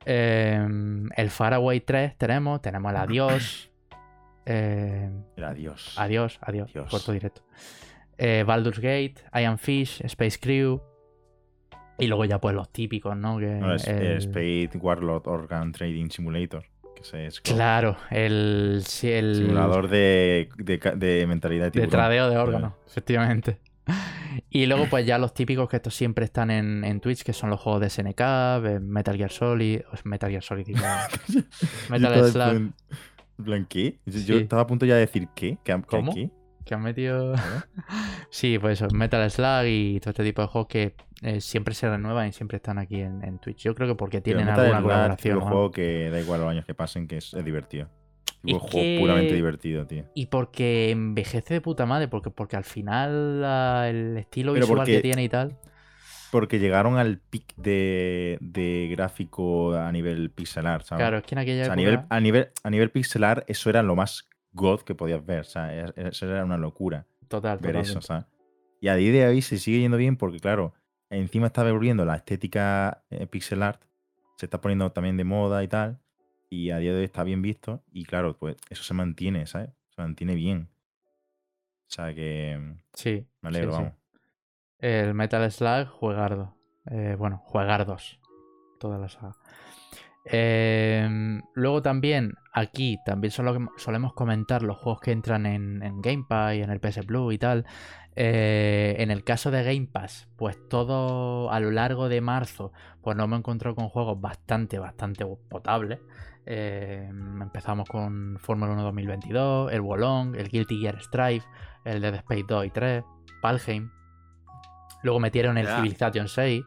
Em, 0.06 1.08
el 1.16 1.30
Faraway 1.30 1.80
3 1.80 2.16
tenemos, 2.16 2.62
tenemos 2.62 2.90
el 2.92 2.96
Adiós. 2.96 3.70
eh, 4.46 5.10
El 5.36 5.44
adiós. 5.44 5.94
adiós, 5.98 6.38
adiós, 6.40 6.72
Dios. 6.72 6.88
corto 6.90 7.12
directo. 7.12 7.42
Eh, 8.16 8.44
Baldur's 8.46 8.78
Gate, 8.78 9.16
Iron 9.34 9.58
Fish, 9.58 10.00
Space 10.04 10.38
Crew. 10.40 10.80
Y 11.98 12.06
luego 12.06 12.24
ya 12.24 12.38
pues 12.38 12.54
los 12.54 12.70
típicos, 12.70 13.16
¿no? 13.16 13.38
Que 13.38 13.46
No, 13.46 13.74
es, 13.74 13.86
el- 13.88 14.02
es 14.18 14.24
Spade 14.24 14.70
Warlord 14.80 15.26
Organ 15.28 15.72
Trading 15.72 16.08
Simulator. 16.10 16.64
Que 16.94 17.02
ese 17.02 17.26
es 17.26 17.40
como 17.40 17.56
Claro, 17.56 17.96
el, 18.10 18.82
simulador 18.86 19.88
de, 19.88 20.48
de, 20.56 21.26
mentalidad 21.26 21.72
de 21.72 21.80
de 21.80 21.86
tradeo 21.88 22.30
de 22.30 22.38
órganos, 22.38 22.72
efectivamente. 22.86 23.58
Y 24.50 24.66
luego 24.66 24.86
pues 24.88 25.06
ya 25.06 25.18
los 25.18 25.34
típicos 25.34 25.68
que 25.68 25.76
estos 25.76 25.94
siempre 25.94 26.24
están 26.24 26.50
en, 26.50 26.84
en 26.84 27.00
Twitch, 27.00 27.22
que 27.22 27.32
son 27.32 27.50
los 27.50 27.60
juegos 27.60 27.80
de 27.80 27.90
SNK, 27.90 28.20
eh, 28.20 28.78
Metal 28.80 29.16
Gear 29.16 29.30
Solid, 29.30 29.80
Metal 30.04 30.30
Gear 30.30 30.42
Solid, 30.42 30.66
Yo 31.28 31.40
Metal 31.90 32.30
Slug, 32.30 32.72
en 33.46 33.66
¿qué? 33.66 33.98
Yo, 34.06 34.18
Sí. 34.18 34.36
estaba 34.36 34.62
a 34.62 34.66
punto 34.66 34.86
ya 34.86 34.94
de 34.94 35.00
decir 35.00 35.28
¿qué? 35.34 35.58
¿Qué? 35.64 35.80
¿Cómo? 35.86 36.14
qué? 36.14 36.30
que 36.64 36.74
han 36.74 36.82
metido... 36.82 37.30
¿Verdad? 37.30 37.64
Sí, 38.30 38.58
pues 38.58 38.80
eso, 38.82 38.92
Metal 38.94 39.30
Slug 39.30 39.66
y 39.66 40.00
todo 40.00 40.10
este 40.10 40.24
tipo 40.24 40.42
de 40.42 40.48
juegos 40.48 40.68
que 40.68 40.94
eh, 41.22 41.40
siempre 41.40 41.74
se 41.74 41.88
renuevan 41.88 42.28
y 42.28 42.32
siempre 42.32 42.56
están 42.56 42.78
aquí 42.78 43.00
en, 43.00 43.22
en 43.24 43.38
Twitch. 43.38 43.62
Yo 43.62 43.74
creo 43.74 43.88
que 43.88 43.94
porque 43.94 44.20
tienen 44.20 44.46
Metal 44.46 44.60
alguna 44.66 44.82
colaboración. 44.82 45.38
Un 45.38 45.44
¿no? 45.44 45.50
juego 45.50 45.70
que 45.70 46.10
da 46.10 46.20
igual 46.20 46.40
los 46.40 46.50
años 46.50 46.66
que 46.66 46.74
pasen, 46.74 47.06
que 47.06 47.18
es, 47.18 47.32
es 47.32 47.44
divertido. 47.44 47.88
Juego 48.42 48.68
que- 48.68 48.96
puramente 48.98 49.34
divertido, 49.34 49.86
tío. 49.86 50.04
Y 50.14 50.26
porque 50.26 50.90
envejece 50.90 51.54
de 51.54 51.60
puta 51.60 51.86
madre, 51.86 52.08
porque, 52.08 52.30
porque 52.30 52.56
al 52.56 52.64
final 52.64 53.40
la- 53.40 53.88
el 53.88 54.16
estilo 54.16 54.52
Pero 54.54 54.66
visual 54.66 54.86
que 54.86 55.00
tiene 55.00 55.24
y 55.24 55.28
tal. 55.28 55.56
Porque 56.32 56.58
llegaron 56.58 56.96
al 56.98 57.18
pic 57.18 57.54
de, 57.56 58.36
de 58.40 58.88
gráfico 58.90 59.74
a 59.74 59.90
nivel 59.92 60.30
pixel 60.30 60.66
art, 60.66 60.84
¿sabes? 60.84 61.02
Claro, 61.02 61.18
es 61.18 61.24
que 61.24 61.34
en 61.34 61.38
aquella 61.38 61.62
O 61.62 61.64
sea, 61.66 61.74
a, 61.74 61.76
época... 61.76 61.90
nivel, 61.90 62.06
a, 62.08 62.20
nivel, 62.20 62.48
a 62.62 62.70
nivel 62.70 62.90
pixel 62.90 63.24
art, 63.24 63.44
eso 63.48 63.70
era 63.70 63.82
lo 63.82 63.94
más 63.96 64.28
god 64.52 64.80
que 64.80 64.94
podías 64.94 65.24
ver. 65.24 65.40
O 65.40 65.44
sea, 65.44 65.74
es- 65.74 65.92
eso 65.96 66.30
era 66.30 66.44
una 66.44 66.58
locura 66.58 67.06
Total, 67.28 67.58
ver 67.58 67.76
eso, 67.76 68.00
totalmente. 68.00 68.06
¿sabes? 68.06 68.24
Y 68.80 68.88
a 68.88 68.94
día 68.96 69.12
de 69.12 69.26
hoy 69.28 69.42
se 69.42 69.58
sigue 69.58 69.78
yendo 69.80 69.96
bien 69.96 70.16
porque, 70.16 70.38
claro, 70.40 70.74
encima 71.10 71.46
está 71.46 71.62
volviendo 71.70 72.04
la 72.04 72.16
estética 72.16 73.04
eh, 73.10 73.26
pixel 73.26 73.62
art, 73.62 73.80
se 74.36 74.46
está 74.46 74.60
poniendo 74.60 74.90
también 74.92 75.16
de 75.16 75.24
moda 75.24 75.62
y 75.64 75.68
tal, 75.68 76.00
y 76.48 76.70
a 76.70 76.78
día 76.78 76.92
de 76.92 76.98
hoy 76.98 77.04
está 77.04 77.24
bien 77.24 77.42
visto, 77.42 77.82
y 77.92 78.04
claro, 78.04 78.36
pues 78.36 78.56
eso 78.70 78.82
se 78.82 78.94
mantiene, 78.94 79.46
¿sabes? 79.46 79.70
Se 79.94 80.00
mantiene 80.02 80.34
bien. 80.34 80.68
O 81.88 81.92
sea 81.92 82.14
que 82.14 82.58
mm, 82.60 82.80
Sí. 82.94 83.26
me 83.42 83.48
alegro, 83.48 83.72
sí, 83.72 83.76
sí. 83.78 83.82
vamos. 83.82 83.98
El 84.78 85.14
Metal 85.14 85.50
Slug, 85.50 85.88
juegardo. 85.88 86.54
Eh, 86.90 87.16
bueno, 87.18 87.38
juegardos. 87.44 88.20
Toda 88.78 88.98
la 88.98 89.08
saga. 89.08 89.34
Em, 90.24 91.40
luego 91.54 91.82
también, 91.82 92.34
aquí 92.52 92.98
también 93.06 93.30
solo- 93.30 93.70
solemos 93.76 94.12
comentar 94.12 94.62
los 94.62 94.76
juegos 94.76 95.00
que 95.00 95.12
entran 95.12 95.46
en, 95.46 95.82
en 95.82 96.02
Game 96.02 96.24
Pass 96.28 96.56
y 96.56 96.62
en 96.62 96.70
el 96.70 96.80
PS 96.80 97.04
Plus 97.04 97.32
y 97.34 97.38
tal. 97.38 97.64
Eh, 98.16 98.96
en 98.98 99.10
el 99.10 99.22
caso 99.24 99.50
de 99.50 99.62
Game 99.62 99.86
Pass, 99.86 100.28
pues 100.36 100.56
todo 100.68 101.50
a 101.52 101.60
lo 101.60 101.70
largo 101.70 102.08
de 102.08 102.20
marzo, 102.20 102.72
pues 103.02 103.16
nos 103.16 103.24
hemos 103.26 103.38
encontrado 103.38 103.76
con 103.76 103.88
juegos 103.88 104.20
bastante, 104.20 104.78
bastante 104.78 105.24
potables. 105.48 106.00
Eh, 106.48 107.08
empezamos 107.08 107.88
con 107.88 108.38
Fórmula 108.38 108.72
1 108.72 108.82
2022, 108.84 109.72
el 109.72 109.80
Wolong, 109.80 110.36
el 110.36 110.48
Guilty 110.48 110.80
Gear 110.80 111.02
Strive, 111.02 111.42
el 111.84 112.00
Dead 112.00 112.14
Space 112.14 112.44
2 112.46 112.66
y 112.66 112.70
3, 112.70 113.04
Valheim. 113.42 113.90
Luego 115.02 115.20
metieron 115.20 115.58
el. 115.58 115.66
Civilization 115.66 116.28
6. 116.28 116.64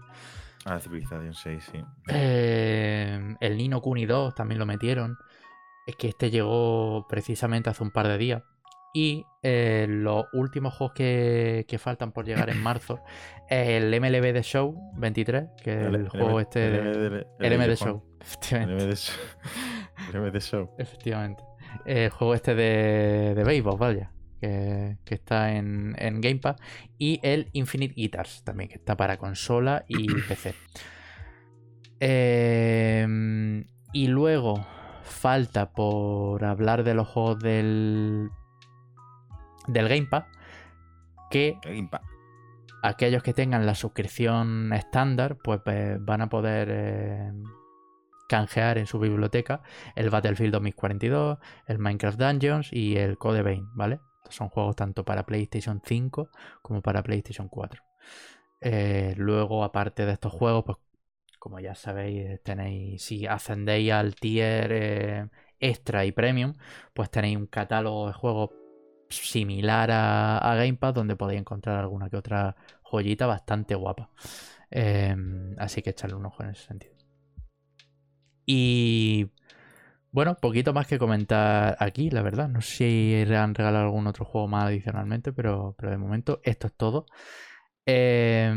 Ah, 0.66 0.80
Civilization 0.80 1.34
6, 1.34 1.70
sí. 1.72 1.84
Eh, 2.10 3.36
el 3.40 3.58
Nino 3.58 3.82
Kuni 3.82 4.06
2 4.06 4.36
también 4.36 4.60
lo 4.60 4.66
metieron. 4.66 5.18
Es 5.88 5.96
que 5.96 6.10
este 6.10 6.30
llegó 6.30 7.08
precisamente 7.08 7.70
hace 7.70 7.84
un 7.84 7.92
par 7.92 8.08
de 8.08 8.18
días. 8.18 8.44
Y 8.94 9.24
eh, 9.44 9.86
los 9.88 10.26
últimos 10.34 10.74
juegos 10.74 10.94
que, 10.96 11.66
que 11.68 11.78
faltan 11.78 12.12
por 12.12 12.26
llegar 12.26 12.50
en 12.50 12.62
marzo 12.62 13.02
es 13.50 13.70
el 13.70 14.00
MLB 14.00 14.34
The 14.34 14.44
Show 14.44 14.76
23, 14.98 15.46
que 15.64 15.80
es 15.80 15.86
el, 15.86 16.10
juego 16.10 16.40
este 16.40 16.60
de. 16.60 17.28
El 17.40 17.58
MD 17.58 17.76
Show, 17.76 18.04
efectivamente. 18.20 18.96
Show. 20.40 20.72
efectivamente. 20.78 21.44
El 21.86 22.10
juego 22.10 22.34
este 22.34 22.56
de, 22.56 23.34
de 23.36 23.44
béisbol, 23.44 23.78
vaya. 23.78 24.12
Que, 24.42 24.98
que 25.04 25.16
está 25.16 25.54
en, 25.56 25.96
en 25.98 26.22
Game 26.22 26.40
Pass. 26.40 26.56
Y 26.98 27.20
el 27.24 27.50
Infinite 27.54 27.94
Guitars 27.94 28.44
también, 28.44 28.70
que 28.70 28.76
está 28.76 28.96
para 28.96 29.18
consola 29.18 29.84
y 29.88 30.08
PC. 30.28 30.56
Em, 32.00 33.66
y 33.92 34.08
luego 34.08 34.66
falta 35.04 35.72
por 35.72 36.46
hablar 36.46 36.84
de 36.84 36.94
los 36.94 37.08
juegos 37.08 37.40
del, 37.40 38.30
del 39.68 39.90
Game 39.90 40.08
Pass. 40.10 40.26
Que 41.30 41.58
Game 41.62 41.90
Pass. 41.92 42.02
aquellos 42.82 43.22
que 43.22 43.34
tengan 43.34 43.66
la 43.66 43.76
suscripción 43.76 44.72
estándar, 44.74 45.38
pues, 45.44 45.60
pues, 45.64 46.04
van 46.04 46.22
a 46.22 46.30
poder 46.30 46.70
eh, 46.72 47.32
canjear 48.30 48.78
en 48.78 48.86
su 48.86 49.00
biblioteca 49.00 49.62
el 49.96 50.10
Battlefield 50.10 50.54
2042, 50.54 51.40
el 51.66 51.80
Minecraft 51.80 52.20
Dungeons 52.20 52.72
y 52.72 52.96
el 52.96 53.18
Code 53.18 53.42
Vein, 53.42 53.68
¿vale? 53.74 54.00
Son 54.30 54.50
juegos 54.50 54.76
tanto 54.76 55.04
para 55.04 55.26
PlayStation 55.26 55.82
5 55.84 56.30
como 56.62 56.82
para 56.82 57.02
PlayStation 57.04 57.50
4. 57.50 57.84
Eh, 58.62 59.16
luego, 59.18 59.64
aparte 59.64 60.06
de 60.06 60.14
estos 60.14 60.32
juegos, 60.32 60.64
pues 60.66 60.78
como 61.40 61.60
ya 61.60 61.74
sabéis, 61.74 62.42
tenéis, 62.44 63.02
si 63.04 63.26
ascendéis 63.26 63.92
al 63.94 64.16
tier 64.16 64.72
eh, 64.72 65.30
extra 65.60 66.06
y 66.06 66.12
premium, 66.12 66.54
pues 66.94 67.10
tenéis 67.10 67.38
un 67.38 67.48
catálogo 67.48 68.08
de 68.08 68.14
juegos 68.14 68.52
similar 69.10 69.90
a, 69.92 70.38
a 70.38 70.56
Game 70.56 70.76
Pass 70.76 70.94
donde 70.94 71.16
podéis 71.16 71.40
encontrar 71.40 71.80
alguna 71.80 72.10
que 72.10 72.18
otra 72.18 72.56
joyita 72.84 73.26
bastante 73.26 73.74
guapa. 73.76 74.12
Eh, 74.70 75.16
así 75.58 75.82
que 75.82 75.92
echarle 75.92 76.16
un 76.16 76.26
ojo 76.28 76.44
en 76.44 76.52
ese 76.52 76.68
sentido. 76.68 76.99
Y 78.52 79.28
bueno, 80.12 80.36
poquito 80.42 80.74
más 80.74 80.88
que 80.88 80.98
comentar 80.98 81.78
aquí, 81.80 82.10
la 82.10 82.24
verdad. 82.24 82.50
No 82.50 82.62
sé 82.62 83.24
si 83.28 83.34
han 83.36 83.54
regalado 83.54 83.86
algún 83.86 84.08
otro 84.08 84.26
juego 84.26 84.48
más 84.48 84.66
adicionalmente, 84.66 85.32
pero, 85.32 85.76
pero 85.78 85.92
de 85.92 86.00
momento 86.00 86.42
esto 86.44 86.66
es 86.66 86.74
todo. 86.74 87.06
Eh, 87.86 88.52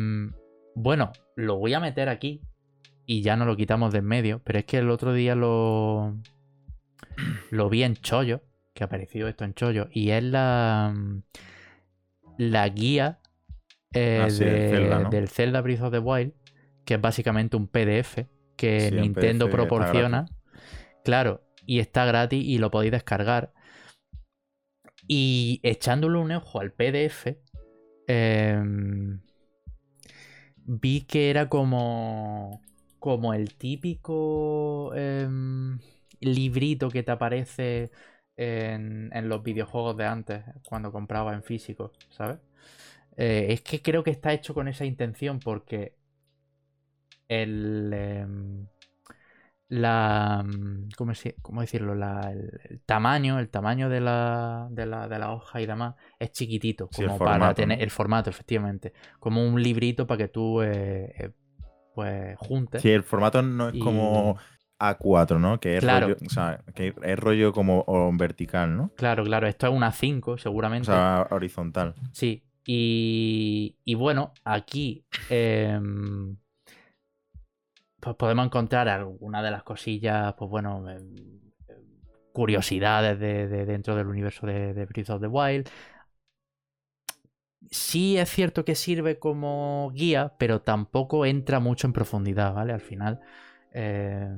bueno, 0.75 1.13
lo 1.37 1.59
voy 1.59 1.75
a 1.75 1.81
meter 1.81 2.09
aquí 2.09 2.41
y 3.05 3.21
ya 3.21 3.37
no 3.37 3.45
lo 3.45 3.55
quitamos 3.55 3.93
de 3.93 3.99
en 3.99 4.07
medio, 4.07 4.41
pero 4.43 4.61
es 4.61 4.65
que 4.65 4.79
el 4.79 4.89
otro 4.89 5.13
día 5.13 5.35
lo, 5.35 6.17
lo 7.51 7.69
vi 7.69 7.83
en 7.83 7.95
Chollo, 7.97 8.41
que 8.73 8.85
apareció 8.85 9.29
esto 9.29 9.45
en 9.45 9.53
Chollo, 9.53 9.89
y 9.93 10.09
es 10.13 10.23
la, 10.25 10.95
la 12.39 12.69
guía 12.71 13.19
eh, 13.93 14.21
Ah, 14.23 14.31
sí, 14.31 14.43
de- 14.43 14.51
del 14.53 14.71
Zelda, 14.71 14.99
¿no? 15.01 15.11
del 15.11 15.29
Zelda 15.29 15.61
Breath 15.61 15.83
of 15.83 15.93
the 15.93 15.99
Wild, 15.99 16.33
que 16.87 16.95
es 16.95 17.01
básicamente 17.03 17.59
un 17.59 17.67
PDF 17.69 18.27
que 18.57 18.91
Nintendo 18.91 19.51
proporciona. 19.51 20.27
Claro, 21.05 21.43
y 21.67 21.81
está 21.81 22.05
gratis 22.05 22.45
y 22.45 22.59
lo 22.59 22.71
podéis 22.71 22.93
descargar. 22.93 23.53
Y 25.09 25.61
echándole 25.63 26.19
un 26.19 26.33
ojo 26.33 26.61
al 26.61 26.73
PDF, 26.73 27.39
em, 28.07 29.21
vi 30.57 31.03
que 31.03 31.31
era 31.31 31.49
como, 31.49 32.63
como 32.99 33.35
el 33.35 33.55
típico 33.55 34.93
em, 34.95 35.79
librito 36.21 36.89
que 36.89 37.03
te 37.03 37.11
aparece 37.11 37.91
en, 38.37 39.11
en 39.13 39.29
los 39.29 39.43
videojuegos 39.43 39.97
de 39.97 40.05
antes, 40.05 40.45
cuando 40.65 40.93
compraba 40.93 41.35
en 41.35 41.43
físico, 41.43 41.93
¿sabes? 42.11 42.39
Eh, 43.17 43.47
es 43.51 43.61
que 43.61 43.83
creo 43.83 44.03
que 44.03 44.11
está 44.11 44.33
hecho 44.33 44.55
con 44.55 44.69
esa 44.69 44.85
intención 44.85 45.39
porque 45.39 45.95
el... 47.29 47.93
em, 47.93 48.67
la 49.69 50.43
mm, 50.45 50.91
¿cómo, 50.97 51.61
decirlo? 51.63 51.95
La- 51.95 52.31
el, 52.31 52.61
el 52.69 52.81
tamaño, 52.83 53.39
el 53.39 53.49
tamaño 53.49 53.89
de 53.89 54.01
la, 54.01 54.69
de 54.71 54.87
la, 54.87 55.09
de 55.09 55.19
la 55.19 55.33
hoja 55.33 55.61
y 55.61 55.67
demás 55.67 55.95
es 56.19 56.31
chiquitito, 56.33 56.89
Sí, 56.89 57.05
como 57.05 57.19
para 57.19 57.55
tener 57.55 57.83
el 57.83 57.91
formato, 57.91 58.29
efectivamente, 58.31 58.93
como 59.19 59.47
un 59.47 59.63
librito 59.63 60.07
para 60.07 60.19
que 60.19 60.29
tú 60.29 60.61
eh, 60.63 61.15
eh, 61.19 61.31
pues 61.95 62.37
juntes. 62.39 62.83
Sí, 62.83 62.91
el 62.91 63.03
formato 63.03 63.41
no 63.43 63.69
es 63.69 63.75
Y- 63.75 63.81
como 63.81 64.37
A4, 64.79 65.39
¿no? 65.39 65.59
Que 65.61 65.77
es 65.77 65.83
Claro. 65.83 66.09
rollo, 66.09 66.17
o 66.27 66.31
sea, 66.31 66.61
que 66.75 66.95
es 67.03 67.19
rollo 67.19 67.53
como 67.53 67.85
o 67.87 68.11
vertical, 68.13 68.77
¿no? 68.77 68.91
Claro, 68.97 69.25
claro, 69.25 69.47
esto 69.47 69.67
es 69.69 69.73
una 69.73 69.93
5 69.93 70.33
O 70.33 70.39
seguramente. 70.39 70.87
sea, 70.87 71.29
horizontal. 71.31 71.95
Sí, 72.13 72.43
y, 72.67 73.77
y 73.85 73.95
bueno, 73.95 74.33
aquí 74.45 75.05
em, 75.31 76.37
pues 78.03 78.17
podemos 78.17 78.45
encontrar 78.47 78.89
alguna 78.89 79.43
de 79.43 79.51
las 79.53 79.63
cosillas, 79.63 80.35
pues 80.37 80.51
bueno, 80.51 80.91
em, 80.91 80.99
em, 81.69 82.01
curiosidades 82.33 83.19
de, 83.21 83.47
de 83.49 83.65
dentro 83.67 83.95
del 83.97 84.09
universo 84.09 84.47
de, 84.47 84.75
de 84.75 84.87
Breath 84.87 85.11
of 85.11 85.21
the 85.23 85.29
Wild. 85.29 85.69
Sí 87.71 88.19
es 88.19 88.29
cierto 88.29 88.65
que 88.65 88.75
sirve 88.75 89.19
como 89.19 89.91
guía, 89.95 90.35
pero 90.39 90.61
tampoco 90.61 91.25
entra 91.25 91.61
mucho 91.61 91.87
en 91.87 91.93
profundidad, 91.93 92.55
¿vale? 92.55 92.73
Al 92.73 92.81
final. 92.81 93.21
eh, 93.73 94.29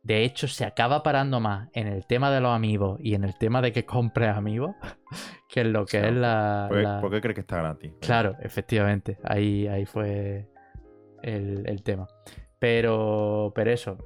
de 0.00 0.24
hecho, 0.24 0.46
se 0.48 0.64
acaba 0.64 1.02
parando 1.02 1.40
más 1.40 1.68
en 1.74 1.86
el 1.88 2.06
tema 2.06 2.30
de 2.30 2.40
los 2.40 2.54
amigos 2.54 2.98
y 3.02 3.14
en 3.14 3.24
el 3.24 3.36
tema 3.36 3.60
de 3.60 3.72
que 3.72 3.84
compres 3.84 4.30
amigos 4.34 4.76
que 5.50 5.60
en 5.62 5.72
lo 5.72 5.84
que 5.84 5.98
es 6.08 6.14
la. 6.14 6.66
¿Por 6.68 6.78
qué, 6.78 6.82
la- 6.84 7.00
por 7.00 7.10
qué 7.10 7.20
crees 7.20 7.34
que 7.34 7.40
está 7.40 7.58
gratis? 7.58 7.92
Claro, 8.00 8.36
efectivamente. 8.40 9.18
Ahí, 9.24 9.66
ahí 9.66 9.84
fue 9.86 10.48
el, 11.22 11.64
el 11.66 11.82
tema. 11.82 12.06
Pero, 12.58 13.52
pero 13.54 13.70
eso. 13.70 13.98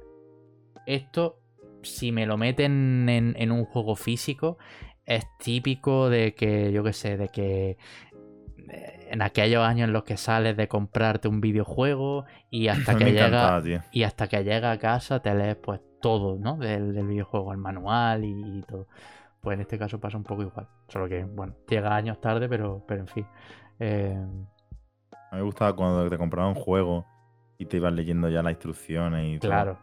Esto, 0.85 1.39
si 1.81 2.11
me 2.11 2.25
lo 2.25 2.37
meten 2.37 3.07
en, 3.09 3.35
en 3.37 3.51
un 3.51 3.65
juego 3.65 3.95
físico, 3.95 4.57
es 5.05 5.25
típico 5.39 6.09
de 6.09 6.33
que, 6.35 6.71
yo 6.71 6.83
qué 6.83 6.93
sé, 6.93 7.17
de 7.17 7.29
que 7.29 7.77
eh, 8.69 9.07
en 9.11 9.21
aquellos 9.21 9.63
años 9.63 9.87
en 9.87 9.93
los 9.93 10.03
que 10.03 10.17
sales 10.17 10.55
de 10.57 10.67
comprarte 10.67 11.27
un 11.27 11.41
videojuego 11.41 12.25
y 12.49 12.67
hasta 12.67 12.95
que 12.97 13.11
llega 13.11 13.61
y 13.91 14.03
hasta 14.03 14.27
que 14.27 14.43
llega 14.43 14.71
a 14.71 14.79
casa 14.79 15.21
te 15.21 15.33
lees 15.33 15.55
pues 15.57 15.81
todo, 16.01 16.37
¿no? 16.37 16.57
Del, 16.57 16.93
del 16.93 17.07
videojuego, 17.07 17.51
el 17.53 17.57
manual 17.59 18.23
y, 18.25 18.59
y 18.59 18.61
todo. 18.63 18.87
Pues 19.41 19.55
en 19.55 19.61
este 19.61 19.77
caso 19.77 19.99
pasa 19.99 20.17
un 20.17 20.23
poco 20.23 20.41
igual. 20.43 20.67
Solo 20.87 21.07
que, 21.09 21.23
bueno, 21.23 21.55
llega 21.67 21.95
años 21.95 22.21
tarde, 22.21 22.47
pero, 22.47 22.83
pero 22.87 23.01
en 23.01 23.07
fin. 23.07 23.25
Eh, 23.79 24.17
A 25.11 25.35
mí 25.35 25.37
me 25.37 25.41
gustaba 25.43 25.75
cuando 25.75 26.09
te 26.09 26.17
compraba 26.17 26.47
un 26.47 26.55
juego 26.55 27.05
y 27.63 27.65
te 27.65 27.77
ibas 27.77 27.93
leyendo 27.93 28.29
ya 28.29 28.43
las 28.43 28.51
instrucciones 28.53 29.35
y 29.35 29.39
todo. 29.39 29.51
claro. 29.51 29.77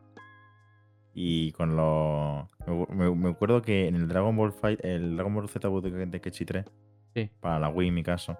Y 1.13 1.53
con 1.53 1.77
los. 1.77 2.47
Me, 2.91 3.15
me- 3.15 3.31
acuerdo 3.31 3.63
que 3.63 3.89
en 3.89 3.97
el 3.97 4.07
Dragon 4.09 4.37
Ball 4.37 4.53
Fight, 4.53 4.85
el 4.85 5.17
Dragon 5.17 5.35
Ball 5.35 5.49
Z 5.49 5.69
de 5.69 6.07
Tenkaichi 6.07 6.45
3, 6.45 6.65
Sí. 7.15 7.31
para 7.41 7.59
la 7.59 7.69
Wii 7.69 7.89
en 7.89 7.95
mi 7.95 8.03
caso, 8.05 8.39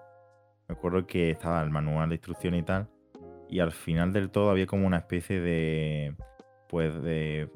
me 0.69 0.73
acuerdo 0.75 1.05
que 1.05 1.31
estaba 1.31 1.61
el 1.61 1.69
manual 1.69 2.09
de 2.09 2.15
instrucciones 2.15 2.61
y 2.61 2.63
tal. 2.63 2.87
Y 3.49 3.59
al 3.59 3.71
final 3.73 4.13
del 4.13 4.29
todo 4.29 4.49
había 4.49 4.65
como 4.67 4.87
una 4.87 4.97
especie 4.97 5.41
de. 5.41 6.15
Pues 6.69 7.01
de. 7.03 7.49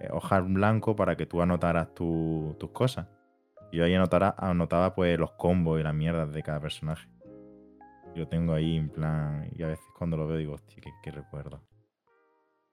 eh, 0.00 0.08
hoja 0.10 0.38
en 0.38 0.54
blanco 0.54 0.96
para 0.96 1.16
que 1.16 1.26
tú 1.26 1.40
anotaras 1.40 1.94
tu- 1.94 2.56
tus 2.58 2.70
cosas. 2.70 3.06
Y 3.70 3.76
yo 3.76 3.84
ahí 3.84 3.94
anotara, 3.94 4.34
anotaba 4.38 4.94
pues 4.94 5.16
los 5.18 5.32
combos 5.32 5.78
y 5.78 5.84
las 5.84 5.94
mierdas 5.94 6.32
de 6.32 6.42
cada 6.42 6.58
personaje. 6.60 7.08
Yo 8.18 8.26
tengo 8.28 8.52
ahí 8.54 8.76
en 8.76 8.88
plan. 8.90 9.48
Y 9.56 9.62
a 9.62 9.68
veces 9.68 9.84
cuando 9.96 10.16
lo 10.16 10.26
veo 10.26 10.36
digo, 10.38 10.54
hostia, 10.54 10.82
qué, 10.82 10.90
qué 11.02 11.10
recuerdo. 11.10 11.62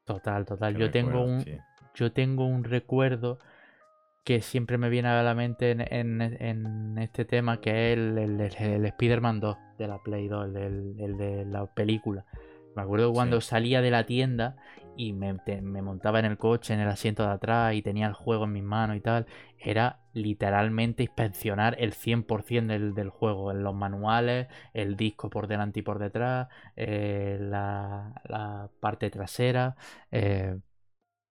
Total, 0.06 0.46
total. 0.46 0.74
qué 0.74 0.80
Yo 0.80 0.92
tengo 0.92 1.24
un, 1.24 1.42
sí. 1.42 1.58
yo 1.96 2.12
tengo 2.12 2.46
un 2.46 2.64
recuerdo 2.64 3.40
que 4.24 4.42
siempre 4.42 4.78
me 4.78 4.90
viene 4.90 5.10
a 5.10 5.22
la 5.24 5.36
mente 5.36 5.72
en, 5.72 5.82
en- 5.82 6.22
en 6.22 6.98
este 6.98 7.26
tema, 7.26 7.62
que 7.62 7.92
es 7.94 7.98
el, 7.98 8.18
el, 8.18 8.42
el- 8.42 8.86
Spider-Man 8.86 9.40
2 9.40 9.58
de 9.78 9.88
la 9.88 10.00
Play 10.00 10.28
2, 10.28 10.48
el, 10.56 10.96
el 11.00 11.18
de 11.18 11.46
la 11.46 11.66
película. 11.68 12.26
Me 12.76 12.82
acuerdo 12.82 13.14
cuando 13.14 13.40
Sí. 13.40 13.48
salía 13.48 13.82
de 13.82 13.92
la 13.92 14.06
tienda 14.06 14.58
y 14.98 15.14
me, 15.14 15.36
te- 15.46 15.62
me 15.62 15.82
montaba 15.82 16.20
en 16.20 16.26
el 16.26 16.38
coche, 16.38 16.74
en 16.74 16.80
el 16.80 16.88
asiento 16.90 17.24
de 17.24 17.30
atrás 17.34 17.74
y 17.76 17.82
tenía 17.82 18.08
el 18.08 18.14
juego 18.14 18.46
en 18.46 18.54
mis 18.54 18.64
manos 18.64 18.98
y 18.98 19.02
tal. 19.02 19.26
Era 19.60 20.00
literalmente 20.14 21.04
inspeccionar 21.04 21.76
el 21.80 21.94
100% 21.94 22.74
del, 22.74 22.94
del 22.94 23.10
juego, 23.10 23.52
en 23.52 23.64
los 23.64 23.76
manuales, 23.76 24.48
el 24.74 24.96
disco 24.96 25.30
por 25.30 25.48
delante 25.48 25.80
y 25.80 25.84
por 25.84 26.00
detrás, 26.00 26.48
eh, 26.76 27.38
la, 27.42 28.22
la 28.26 28.70
parte 28.80 29.10
trasera. 29.10 29.76
eh, 30.12 30.58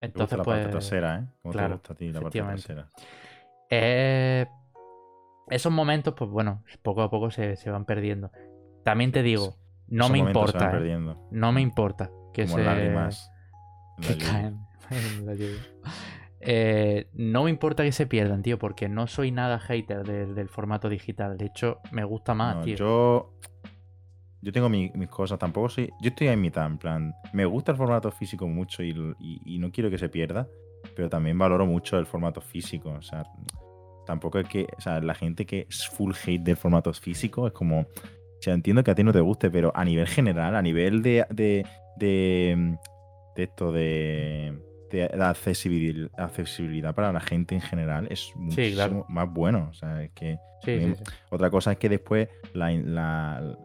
entonces, 0.00 0.38
la 0.38 0.44
pues. 0.44 0.58
parte 0.58 0.68
trasera, 0.70 1.18
¿eh? 1.18 1.26
¿Cómo 1.42 1.52
claro, 1.52 1.68
te 1.68 1.72
gusta 1.78 1.92
a 1.92 1.96
ti 1.96 2.12
la 2.12 2.20
parte 2.20 2.38
trasera? 2.42 2.88
Eh, 3.70 4.46
esos 5.50 5.72
momentos, 5.72 6.14
pues 6.16 6.30
bueno, 6.30 6.62
poco 6.82 7.02
a 7.02 7.10
poco 7.10 7.30
se, 7.30 7.56
se 7.56 7.70
van 7.70 7.84
perdiendo. 7.84 8.30
También 8.84 9.12
te 9.12 9.22
digo, 9.22 9.56
no 9.88 10.04
Esos 10.04 10.10
me 10.10 10.18
importa. 10.18 10.78
¿eh? 10.78 10.96
No 11.30 11.52
me 11.52 11.60
importa 11.60 12.10
que 12.32 12.44
como 12.44 12.56
se 12.56 12.64
lágrimas. 12.64 13.30
Que 14.01 14.16
caen 14.18 14.59
en 14.90 15.26
la 15.26 15.34
lluvia. 15.34 15.61
Eh, 16.47 17.07
no 17.14 17.45
me 17.45 17.51
importa 17.51 17.84
que 17.84 17.92
se 17.92 18.07
pierdan, 18.07 18.42
tío, 18.42 18.59
porque 18.59 18.86
no 18.86 19.07
soy 19.07 19.30
nada 19.30 19.59
hater 19.59 20.05
del, 20.07 20.34
del 20.34 20.51
formato 20.51 20.90
digital. 20.90 21.38
De 21.38 21.47
hecho, 21.47 21.78
me 21.90 22.05
gusta 22.05 22.34
más, 22.34 22.57
No, 22.57 22.62
tío. 22.64 22.76
yo. 22.76 23.32
Yo 24.42 24.53
tengo 24.53 24.68
mi- 24.68 24.90
mis 24.95 25.09
cosas, 25.09 25.38
tampoco 25.38 25.70
soy. 25.70 25.88
Yo 26.03 26.11
estoy 26.11 26.26
en 26.28 26.42
mitad, 26.42 26.66
en 26.66 26.76
plan. 26.76 27.14
Me 27.32 27.47
gusta 27.47 27.72
el 27.72 27.78
formato 27.78 28.11
físico 28.11 28.47
mucho 28.47 28.82
y, 28.82 28.90
l- 28.90 29.14
y- 29.18 29.40
y 29.55 29.59
no 29.59 29.70
quiero 29.72 29.88
que 29.88 29.97
se 29.97 30.11
pierda, 30.11 30.47
pero 30.95 31.09
también 31.09 31.38
valoro 31.38 31.64
mucho 31.64 31.99
el 31.99 32.05
formato 32.05 32.42
físico. 32.42 32.90
O 32.90 33.01
sea, 33.01 33.24
tampoco 34.05 34.38
es 34.38 34.47
que. 34.47 34.66
O 34.76 34.80
sea, 34.82 35.01
la 35.01 35.14
gente 35.14 35.47
que 35.47 35.66
es 35.70 35.88
full 35.88 36.12
hate 36.26 36.42
del 36.42 36.59
formato 36.59 36.92
físico 36.92 37.47
es 37.47 37.55
como. 37.55 37.80
O 37.80 37.86
sea, 38.42 38.53
entiendo 38.53 38.84
que 38.84 38.90
a 38.90 38.95
ti 38.95 39.03
no 39.03 39.14
te 39.14 39.20
guste, 39.20 39.51
pero 39.51 39.72
a 39.74 39.82
nivel 39.82 40.09
general, 40.09 40.57
a 40.57 40.61
nivel 40.61 41.01
de. 41.01 41.24
de, 41.30 41.64
de, 41.97 42.76
de 43.37 43.43
esto, 43.45 43.72
de. 43.72 44.59
de 44.91 45.11
la 45.16 45.30
accesibil- 45.35 46.11
accesibilidad 46.16 46.95
para 46.95 47.12
la 47.12 47.20
gente 47.20 47.55
en 47.55 47.61
general 47.61 48.07
es 48.11 48.32
muchísimo 48.37 48.74
claro. 48.76 49.07
más 49.09 49.28
bueno. 49.32 49.68
O 49.70 49.74
sea, 49.74 50.03
es 50.03 50.11
que. 50.12 50.37
Sí, 50.62 50.78
sí. 50.80 50.95
Otra 51.30 51.51
cosa 51.51 51.72
es 51.72 51.78
que 51.78 51.89
después 51.89 52.28
la- 52.55 52.70
la- 52.72 53.57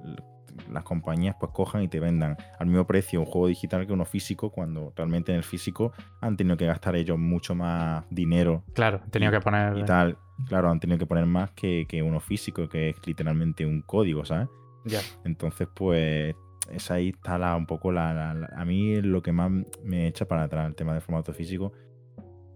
las 0.70 0.84
compañías 0.84 1.36
pues 1.40 1.52
cojan 1.54 1.84
y 1.84 1.88
te 1.88 2.00
vendan 2.02 2.36
al 2.60 2.68
mismo 2.68 2.86
precio 2.86 3.20
un 3.22 3.26
juego 3.26 3.48
digital 3.48 3.88
que 3.88 3.94
uno 3.94 4.04
físico, 4.04 4.52
cuando 4.52 4.92
realmente 4.96 5.32
en 5.32 5.38
el 5.38 5.44
físico 5.44 5.94
han 6.20 6.36
tenido 6.36 6.58
que 6.58 6.66
gastar 6.66 6.96
ellos 6.98 7.18
mucho 7.18 7.56
más 7.56 8.04
dinero 8.10 8.64
Claro, 8.74 9.00
he 9.08 9.10
tenido 9.10 9.32
que 9.32 9.40
poner. 9.40 9.78
y 9.78 9.86
tal. 9.86 10.18
Claro, 10.48 10.70
han 10.70 10.80
tenido 10.82 10.98
que 11.00 11.06
poner 11.06 11.26
más 11.26 11.52
que, 11.52 11.86
que 11.88 12.02
uno 12.04 12.20
físico, 12.20 12.68
que 12.68 12.90
es 12.90 13.08
literalmente 13.08 13.66
un 13.66 13.82
código, 13.82 14.26
¿sabes? 14.26 14.50
Ya. 14.86 15.00
Entonces, 15.24 15.68
pues, 15.74 16.36
es 16.72 16.92
ahí 16.92 17.10
está 17.10 17.38
la, 17.38 17.56
un 17.56 17.66
poco 17.66 17.92
la, 17.92 18.14
la- 18.14 18.34
la- 18.34 18.50
A 18.56 18.66
mí 18.66 19.02
lo 19.02 19.22
que 19.22 19.32
más 19.32 19.52
me 19.84 20.08
echa 20.08 20.26
para 20.28 20.44
atrás 20.44 20.68
el 20.68 20.76
tema 20.76 20.94
del 20.94 21.02
formato 21.02 21.34
físico, 21.34 21.74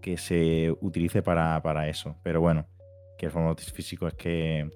que 0.00 0.16
se 0.18 0.74
utilice 0.80 1.22
para, 1.22 1.60
para 1.62 1.88
eso. 1.88 2.16
Pero 2.22 2.40
bueno, 2.40 2.66
que 3.18 3.26
el 3.26 3.32
formato 3.32 3.62
físico 3.62 4.06
es 4.06 4.14
que 4.14 4.68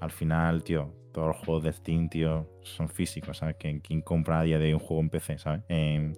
al 0.00 0.10
final, 0.10 0.62
tío, 0.64 0.92
todos 1.12 1.28
los 1.28 1.36
juegos 1.36 1.64
de 1.64 1.72
Steam, 1.72 2.08
tío, 2.08 2.48
son 2.62 2.88
físicos, 2.88 3.38
¿sabes? 3.38 3.56
Que 3.56 3.80
¿Quién 3.80 4.00
compra 4.02 4.40
a 4.40 4.42
día 4.42 4.58
de 4.58 4.66
hoy 4.66 4.72
un 4.74 4.80
juego 4.80 5.00
en 5.02 5.10
PC, 5.10 5.38
¿sabes? 5.38 5.62
En- 5.68 6.16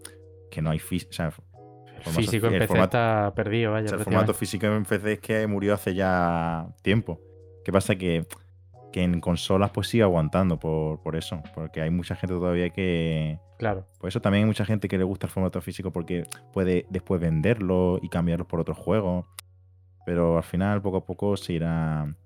que 0.51 0.63
no 0.63 0.71
hay 0.71 0.79
físico, 0.79 1.13
sea, 1.13 1.27
El 1.27 1.33
formato- 1.33 2.13
físico 2.21 2.47
en 2.47 2.53
PC 2.55 2.67
formato- 2.69 2.85
está 2.97 3.33
perdido, 3.35 3.71
o 3.71 3.73
vaya. 3.75 3.89
sea, 3.89 3.99
el 3.99 4.05
formato 4.05 4.33
físico 4.33 4.67
en 4.67 4.85
PC 4.85 5.13
es 5.15 5.19
que 5.21 5.47
murió 5.47 5.75
hace 5.75 5.95
ya 5.95 6.67
tiempo. 6.83 7.21
¿Qué 7.65 7.73
pasa? 7.73 7.97
Que, 7.97 8.25
que 8.97 9.03
en 9.03 9.21
consolas 9.21 9.73
pues 9.73 9.89
sigue 9.89 10.05
aguantando 10.05 10.59
por, 10.59 11.03
por 11.03 11.17
eso. 11.17 11.43
Porque 11.55 11.83
hay 11.83 11.91
mucha 11.91 12.17
gente 12.17 12.35
todavía 12.35 12.71
que... 12.71 13.39
Claro. 13.59 13.87
Por 14.01 14.09
eso 14.09 14.23
también 14.23 14.45
hay 14.45 14.47
mucha 14.47 14.65
gente 14.65 14.89
que 14.89 14.97
le 14.97 15.05
gusta 15.05 15.27
el 15.27 15.33
formato 15.33 15.61
físico 15.61 15.93
porque 15.93 16.25
puede 16.55 16.87
después 16.89 17.21
venderlo 17.21 17.99
y 18.01 18.09
cambiarlo 18.09 18.49
por 18.49 18.59
otros 18.59 18.79
juegos. 18.79 19.27
Pero 20.07 20.39
al 20.39 20.45
final, 20.45 20.81
poco 20.81 20.97
a 20.97 21.05
poco, 21.05 21.37
se 21.37 21.53
irá... 21.53 22.17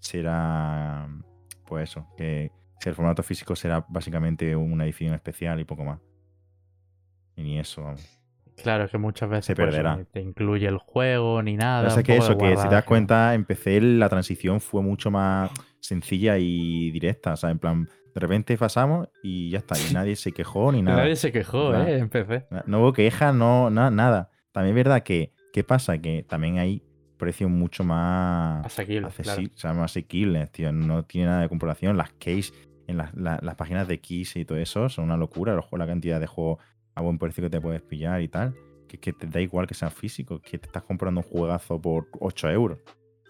Se 0.00 0.18
irá... 0.18 1.08
Pues 1.64 1.88
eso, 1.88 2.06
que 2.18 2.50
el 2.84 2.94
formato 2.94 3.22
físico 3.22 3.56
será 3.56 3.82
básicamente 3.88 4.54
una 4.54 4.84
edición 4.84 5.14
especial 5.14 5.60
y 5.60 5.64
poco 5.64 5.82
más. 5.82 5.98
Y 7.36 7.42
ni 7.42 7.58
eso, 7.58 7.84
vamos. 7.84 8.06
Claro, 8.62 8.84
es 8.84 8.90
que 8.90 8.98
muchas 8.98 9.30
veces 9.30 9.46
Se 9.46 9.54
pues, 9.54 9.68
perderá. 9.68 9.96
ni 9.96 10.04
te 10.04 10.20
incluye 10.20 10.68
el 10.68 10.76
juego 10.76 11.42
ni 11.42 11.56
nada. 11.56 11.84
Pasa 11.84 12.00
un 12.00 12.02
que 12.02 12.18
eso, 12.18 12.36
que 12.36 12.54
si 12.58 12.68
te 12.68 12.74
das 12.74 12.84
cuenta, 12.84 13.32
en 13.32 13.46
PC 13.46 13.80
la 13.80 14.10
transición 14.10 14.60
fue 14.60 14.82
mucho 14.82 15.10
más 15.10 15.50
sencilla 15.82 16.38
y 16.38 16.90
directa. 16.92 17.34
O 17.34 17.36
sea, 17.36 17.50
en 17.50 17.58
plan, 17.58 17.88
de 18.14 18.20
repente 18.20 18.56
pasamos 18.56 19.08
y 19.22 19.50
ya 19.50 19.58
está. 19.58 19.74
Y 19.78 19.92
nadie 19.92 20.16
se 20.16 20.32
quejó 20.32 20.72
ni 20.72 20.80
nada. 20.80 20.98
Nadie 21.02 21.16
se 21.16 21.30
quejó, 21.32 21.72
Nada. 21.72 21.90
¿eh? 21.90 21.98
En 21.98 22.08
PC. 22.08 22.46
No 22.66 22.80
hubo 22.80 22.92
quejas, 22.94 23.34
no, 23.34 23.68
na- 23.70 23.90
nada. 23.90 24.30
También 24.52 24.76
es 24.76 24.84
verdad 24.84 25.02
que, 25.02 25.32
¿qué 25.52 25.64
pasa? 25.64 25.98
Que 25.98 26.22
también 26.22 26.58
hay 26.58 26.82
precios 27.18 27.50
mucho 27.50 27.84
más 27.84 28.66
Asequible, 28.66 29.08
claro. 29.22 29.42
o 29.42 29.58
sea, 29.58 29.72
más 29.74 29.90
asequibles, 29.92 30.50
tío. 30.52 30.72
No 30.72 31.04
tiene 31.04 31.28
nada 31.28 31.42
de 31.42 31.48
comparación. 31.48 31.96
Las 31.96 32.10
case 32.12 32.52
en 32.86 32.96
las, 32.98 33.14
la- 33.14 33.38
las 33.42 33.54
páginas 33.54 33.86
de 33.88 34.00
keys 34.00 34.36
y 34.36 34.44
todo 34.44 34.58
eso 34.58 34.88
son 34.88 35.04
una 35.04 35.16
locura. 35.16 35.54
Los 35.54 35.66
la 35.72 35.86
cantidad 35.86 36.20
de 36.20 36.26
juegos 36.26 36.58
a 36.94 37.00
buen 37.00 37.18
precio 37.18 37.42
que 37.42 37.50
te 37.50 37.60
puedes 37.60 37.80
pillar 37.82 38.20
y 38.22 38.28
tal. 38.28 38.54
Que, 38.88 38.98
que 38.98 39.12
te 39.14 39.26
da 39.26 39.40
igual 39.40 39.66
que 39.66 39.72
sean 39.74 39.90
físicos, 39.90 40.40
que 40.42 40.58
te 40.58 40.66
estás 40.66 40.82
comprando 40.82 41.20
un 41.20 41.26
juegazo 41.26 41.80
por 41.80 42.08
8 42.20 42.50
euros. 42.50 42.78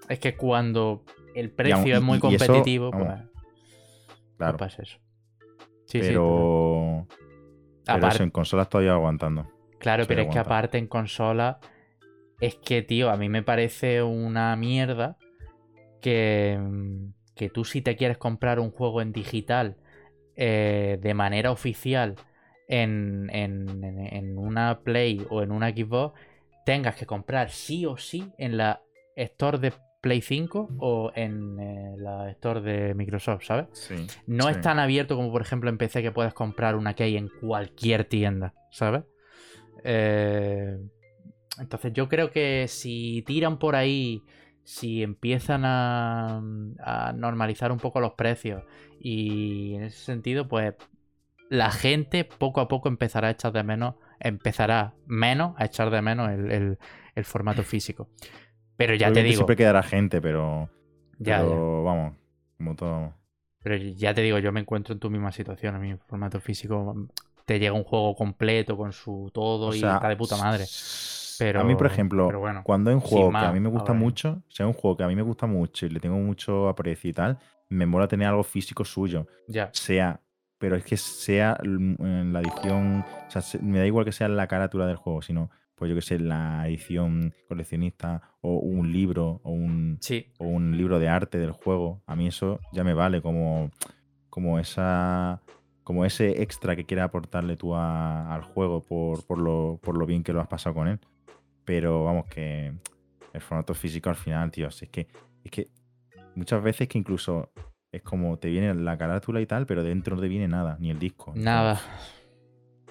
Es 0.09 0.19
que 0.19 0.37
cuando 0.37 1.05
el 1.35 1.51
precio 1.51 1.97
es 1.97 2.03
muy 2.03 2.19
eso, 2.19 2.29
competitivo, 2.29 2.91
vamos, 2.91 3.07
pues, 3.07 3.31
Claro. 4.39 4.57
pues 4.59 4.71
pasa 4.71 4.83
eso. 4.83 4.99
Sí, 5.87 6.01
sí, 6.01 6.09
pero, 6.09 7.07
pero 7.85 7.97
Aparte- 7.99 8.15
eso, 8.17 8.23
en 8.25 8.31
consolas 8.31 8.69
todavía 8.69 8.93
aguantando. 8.93 9.47
Claro, 9.79 10.05
pero 10.07 10.23
es 10.23 10.29
que 10.29 10.39
aparte 10.39 10.79
en 10.79 10.87
consola, 10.87 11.59
es 12.41 12.55
que, 12.57 12.83
tío, 12.83 13.11
a 13.11 13.17
mí 13.17 13.29
me 13.29 13.43
parece 13.43 14.03
una 14.03 14.55
mierda 14.57 15.17
que, 16.01 16.59
mm, 16.61 17.13
que 17.35 17.49
tú 17.49 17.65
si 17.65 17.83
te 17.83 17.97
quieres 17.97 18.19
comprar 18.19 18.61
un 18.61 18.71
juego 18.71 19.01
en 19.01 19.13
digital 19.13 19.77
eh, 20.35 20.99
de 21.03 21.13
manera 21.15 21.51
oficial 21.51 22.15
en- 22.69 23.29
en- 23.35 23.85
en 23.85 24.39
una 24.39 24.81
Play 24.81 25.27
o 25.29 25.43
en 25.43 25.53
una 25.53 25.69
Xbox, 25.71 26.19
tengas 26.65 26.97
que 26.97 27.05
comprar 27.05 27.51
sí 27.51 27.85
o 27.85 27.97
sí 27.99 28.33
en 28.39 28.57
la 28.57 28.81
Store 29.15 29.59
de 29.59 29.73
Play 30.03 30.21
5 30.21 30.69
o 30.79 31.11
en 31.15 31.59
eh, 31.59 31.95
la 31.97 32.29
Store 32.33 32.61
de 32.61 32.93
Microsoft, 32.95 33.45
¿sabes? 33.45 33.69
Sí. 33.73 33.95
No 34.27 34.45
sí. 34.45 34.51
es 34.51 34.61
tan 34.61 34.79
abierto 34.79 35.17
como 35.17 35.33
por 35.33 35.41
ejemplo 35.41 35.71
en 35.71 35.79
PC 35.79 36.03
que 36.03 36.11
puedes 36.13 36.35
comprar 36.35 36.77
una 36.77 36.93
key 36.95 37.17
en 37.17 37.29
cualquier 37.41 38.05
tienda, 38.05 38.53
¿sabes? 38.71 39.05
Eh, 39.85 40.79
entonces 41.59 41.93
yo 41.93 42.09
creo 42.09 42.31
que 42.31 42.67
si 42.69 43.23
tiran 43.27 43.59
por 43.59 43.77
ahí, 43.77 44.23
si 44.65 45.03
empiezan 45.03 45.65
a, 45.65 46.43
a 46.81 47.13
normalizar 47.13 47.73
un 47.73 47.79
poco 47.79 48.01
los 48.01 48.13
precios 48.15 48.63
y 49.01 49.75
en 49.75 49.85
ese 49.85 49.99
sentido 50.05 50.49
pues 50.49 50.75
la 51.51 51.71
gente 51.71 52.25
poco 52.25 52.61
a 52.61 52.69
poco 52.69 52.89
empezará 52.89 53.29
a 53.29 53.33
echar 53.33 53.53
de 53.53 53.63
menos, 53.63 53.97
empezará 54.21 54.95
menos 55.07 55.55
a 55.59 55.67
echar 55.67 55.91
de 55.91 56.01
menos 56.03 56.31
el, 56.31 56.51
el- 56.51 56.79
el 57.15 57.25
formato 57.27 57.63
físico. 57.63 58.09
Pero 58.77 58.95
ya 58.95 59.13
te 59.13 59.23
digo, 59.23 59.37
Siempre 59.37 59.57
quedará 59.57 59.83
gente, 59.83 60.21
pero. 60.21 60.69
ya, 61.19 61.39
ya. 61.39 61.45
pero 61.45 61.85
vamos, 61.85 62.15
como 62.57 62.75
todo. 62.77 63.15
Pero 63.63 63.77
ya 63.77 64.13
te 64.13 64.23
digo, 64.23 64.39
yo 64.39 64.51
me 64.53 64.61
encuentro 64.61 64.93
en 64.93 64.99
tu 64.99 65.09
misma 65.11 65.31
situación. 65.31 65.75
A 65.75 65.79
mí, 65.79 65.91
en 65.91 65.99
formato 66.01 66.41
físico, 66.41 66.95
te 67.47 67.59
llega 67.59 67.73
un 67.73 67.85
juego 67.85 68.15
completo 68.15 68.77
con 68.77 68.93
su 68.93 69.31
todo 69.33 69.69
O 69.69 69.75
y 69.75 69.79
sea, 69.81 69.95
está 69.97 70.09
de 70.09 70.17
puta 70.17 70.37
madre. 70.37 70.65
Pero, 71.39 71.61
a 71.61 71.65
mí, 71.65 71.75
por 71.75 71.87
ejemplo, 71.87 72.39
bueno, 72.39 72.63
cuando 72.65 72.91
hay 72.91 72.95
un 72.95 73.01
juego 73.01 73.29
que 73.29 73.33
más, 73.33 73.45
a 73.45 73.53
mí 73.53 73.61
me 73.61 73.69
gusta 73.69 73.93
mucho, 73.93 74.43
sea 74.49 74.67
un 74.67 74.73
juego 74.75 74.97
que 74.97 75.03
a 75.05 75.09
mí 75.09 75.17
me 75.17 75.23
gusta 75.23 75.47
mucho 75.47 75.87
y 75.87 75.91
le 75.91 75.99
tengo 76.01 76.17
mucho 76.17 76.69
aprecio 76.69 77.11
y 77.11 77.13
tal, 77.13 77.39
me 77.69 77.87
mola 77.87 78.07
tener 78.07 78.29
algo 78.29 78.43
físico 78.43 78.85
suyo. 78.85 79.27
ya. 79.49 79.71
Sea, 79.73 80.21
pero 80.59 80.77
es 80.77 80.85
que 80.85 80.97
sea 80.97 81.59
la 81.65 82.41
edición, 82.41 83.01
o 83.27 83.31
sea, 83.31 83.43
se- 83.43 83.59
me 83.61 83.79
da 83.81 83.87
igual 83.87 84.05
que 84.05 84.13
sea 84.13 84.29
la 84.29 84.47
carátula 84.47 84.87
del 84.87 84.97
juego, 84.97 85.23
sino, 85.23 85.51
pues 85.75 85.89
yo 85.89 85.95
que 85.95 86.03
sé, 86.03 86.19
la 86.19 86.67
edición 86.69 87.33
coleccionista 87.49 88.23
o 88.41 88.57
un 88.59 88.93
libro 88.93 89.41
o 89.43 89.51
un, 89.53 89.99
Sí, 90.01 90.27
o 90.39 90.47
un 90.47 90.77
libro 90.77 90.99
de 90.99 91.09
arte 91.09 91.39
del 91.39 91.53
juego, 91.53 92.03
a 92.07 92.15
mí 92.17 92.27
eso 92.29 92.61
ya 92.73 92.85
me 92.85 92.95
vale 92.95 93.21
como, 93.23 93.71
como 94.31 94.59
esa 94.59 95.41
como 95.85 96.05
ese 96.05 96.43
extra 96.43 96.77
que 96.77 96.85
quieras 96.85 97.07
aportarle 97.07 97.57
tú 97.57 97.75
a- 97.75 98.33
al 98.33 98.43
juego 98.43 98.81
por, 98.85 99.27
por 99.27 99.39
lo, 99.39 99.81
por 99.83 99.99
lo 99.99 100.07
bien 100.07 100.23
que 100.23 100.33
lo 100.33 100.41
has 100.41 100.47
pasado 100.47 100.75
con 100.77 100.87
él. 100.87 101.01
Pero 101.65 102.05
vamos, 102.05 102.27
que 102.27 102.73
el 103.33 103.41
formato 103.41 103.75
físico 103.75 104.09
al 104.09 104.15
final, 104.17 104.53
tío, 104.53 104.69
es 104.69 104.89
que, 104.91 105.09
es 105.43 105.51
que 105.51 105.69
muchas 106.37 106.63
veces 106.63 106.87
que 106.87 106.99
incluso 106.99 107.51
es 107.91 108.01
como 108.03 108.39
te 108.39 108.49
viene 108.49 108.73
la 108.75 108.97
carátula 108.97 109.41
y 109.41 109.47
tal, 109.47 109.67
pero 109.67 109.83
dentro 109.83 110.15
no 110.15 110.23
te 110.23 110.29
viene 110.29 110.47
nada, 110.47 110.77
ni 110.79 110.91
el 110.91 111.01
disco. 111.01 111.33
nada. 111.35 111.81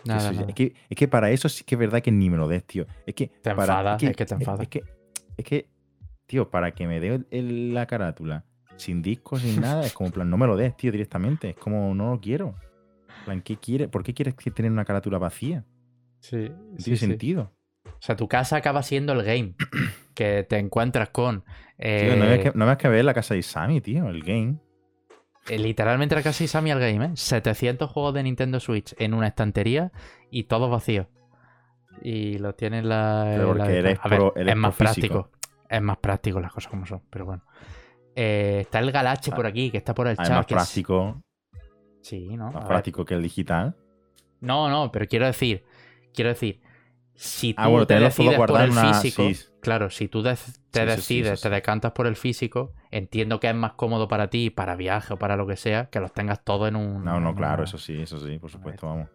Nada, 0.05 0.19
eso 0.19 0.31
ya- 0.31 0.39
nada. 0.41 0.49
Es, 0.49 0.55
que, 0.55 0.73
es 0.89 0.97
que 0.97 1.07
para 1.07 1.31
eso 1.31 1.49
sí 1.49 1.63
que 1.63 1.75
es 1.75 1.79
verdad 1.79 2.01
que 2.01 2.11
ni 2.11 2.29
me 2.29 2.37
lo 2.37 2.47
des, 2.47 2.63
tío. 2.65 2.85
Es 3.05 3.13
que. 3.15 3.27
Te 3.27 3.53
para, 3.55 3.73
enfadas, 3.73 4.03
es 4.03 4.15
que 4.15 4.25
te 4.25 4.33
enfadas. 4.33 4.61
Es 4.61 4.67
que, 4.69 4.83
es 5.37 5.45
que, 5.45 5.69
tío, 6.25 6.49
para 6.49 6.71
que 6.71 6.87
me 6.87 6.99
dé 6.99 7.23
la 7.31 7.85
carátula 7.85 8.45
sin 8.77 9.01
disco, 9.01 9.37
sin 9.37 9.61
nada, 9.61 9.85
es 9.85 9.93
como, 9.93 10.07
en 10.07 10.13
plan, 10.13 10.29
no 10.29 10.37
me 10.37 10.47
lo 10.47 10.55
des, 10.57 10.75
tío, 10.75 10.91
directamente. 10.91 11.51
Es 11.51 11.55
como, 11.57 11.93
no 11.93 12.11
lo 12.11 12.19
quiero. 12.19 12.55
Plan, 13.25 13.41
¿qué 13.41 13.57
quiere? 13.57 13.87
¿Por 13.87 14.03
qué 14.03 14.13
quieres 14.13 14.33
que 14.35 14.49
tener 14.49 14.71
una 14.71 14.85
carátula 14.85 15.17
vacía? 15.19 15.65
Sí, 16.19 16.49
No 16.49 16.77
sí, 16.77 16.83
tiene 16.83 16.97
sí. 16.97 17.05
sentido. 17.07 17.51
O 17.85 17.89
sea, 18.03 18.15
tu 18.15 18.27
casa 18.27 18.57
acaba 18.57 18.81
siendo 18.83 19.13
el 19.13 19.23
game. 19.23 19.55
que 20.15 20.43
te 20.47 20.57
encuentras 20.57 21.09
con. 21.09 21.43
Tío, 21.77 22.15
no 22.15 22.25
eh, 22.25 22.29
ves 22.37 22.39
que, 22.39 22.51
no 22.57 22.77
que 22.77 22.87
ver 22.89 23.05
la 23.05 23.13
casa 23.13 23.33
de 23.33 23.39
Isami, 23.39 23.81
tío, 23.81 24.07
el 24.09 24.23
game. 24.23 24.57
Eh, 25.47 25.57
literalmente 25.59 26.15
de 26.15 26.29
Isami 26.43 26.71
al 26.71 26.79
game, 26.79 27.05
¿eh? 27.05 27.11
700 27.15 27.89
juegos 27.89 28.13
de 28.13 28.23
Nintendo 28.23 28.59
Switch 28.59 28.93
en 28.99 29.13
una 29.13 29.27
estantería 29.27 29.91
y 30.29 30.43
todos 30.43 30.69
vacíos. 30.69 31.07
Y 32.01 32.37
los 32.37 32.55
tienes 32.55 32.83
la. 32.85 33.23
Pero 33.35 33.51
en 33.51 33.57
la 33.57 33.63
porque 33.65 33.71
de- 33.73 33.79
eres 33.79 33.99
A 34.01 34.07
ver, 34.07 34.19
pro- 34.19 34.33
eres 34.35 34.51
es 34.51 34.57
más 34.57 34.75
práctico. 34.75 35.29
Es 35.69 35.81
más 35.81 35.97
práctico 35.97 36.39
las 36.39 36.51
cosas 36.51 36.69
como 36.69 36.85
son, 36.85 37.01
pero 37.09 37.25
bueno. 37.25 37.43
Eh, 38.15 38.59
está 38.61 38.79
el 38.79 38.91
Galache 38.91 39.31
Ah, 39.31 39.35
por 39.35 39.45
aquí, 39.45 39.71
que 39.71 39.77
está 39.77 39.93
por 39.93 40.07
el 40.07 40.15
Además, 40.17 40.27
chat. 40.27 40.35
más 40.35 40.45
es- 40.45 40.53
práctico, 40.73 41.21
Sí, 42.01 42.35
¿no? 42.35 42.47
A 42.47 42.51
más 42.51 42.61
ver. 42.63 42.67
práctico 42.67 43.05
que 43.05 43.13
el 43.13 43.21
digital. 43.23 43.75
No, 44.41 44.69
no, 44.69 44.91
pero 44.91 45.05
quiero 45.07 45.27
decir, 45.27 45.63
quiero 46.13 46.29
decir, 46.31 46.59
si 47.13 47.53
tú 47.53 47.61
Ah, 47.61 47.67
bueno, 47.67 47.85
te 47.87 47.99
decides 47.99 48.37
por 48.37 48.59
el 48.59 48.65
en 48.65 48.71
una- 48.71 48.93
físico, 48.93 49.29
sí. 49.29 49.45
Claro, 49.61 49.89
si 49.89 50.07
tú 50.07 50.23
te 50.23 50.35
Sí, 50.35 50.51
sí, 50.51 50.61
sí, 50.73 50.85
decides, 50.85 51.41
te 51.41 51.49
decantas 51.49 51.91
por 51.91 52.07
el 52.07 52.15
físico, 52.15 52.73
entiendo 52.91 53.39
que 53.39 53.49
es 53.49 53.55
más 53.55 53.73
cómodo 53.73 54.07
para 54.07 54.29
ti, 54.29 54.49
para 54.49 54.75
viaje 54.75 55.13
o 55.13 55.17
para 55.17 55.35
lo 55.35 55.45
que 55.47 55.55
sea, 55.55 55.89
que 55.89 55.99
los 55.99 56.13
tengas 56.13 56.43
todo 56.43 56.67
en 56.67 56.75
un... 56.75 57.03
No, 57.03 57.19
no, 57.19 57.35
claro, 57.35 57.63
eso 57.63 57.77
sí, 57.77 58.01
eso 58.01 58.19
sí, 58.25 58.39
por 58.39 58.49
supuesto, 58.49 58.87
vamos. 58.87 59.09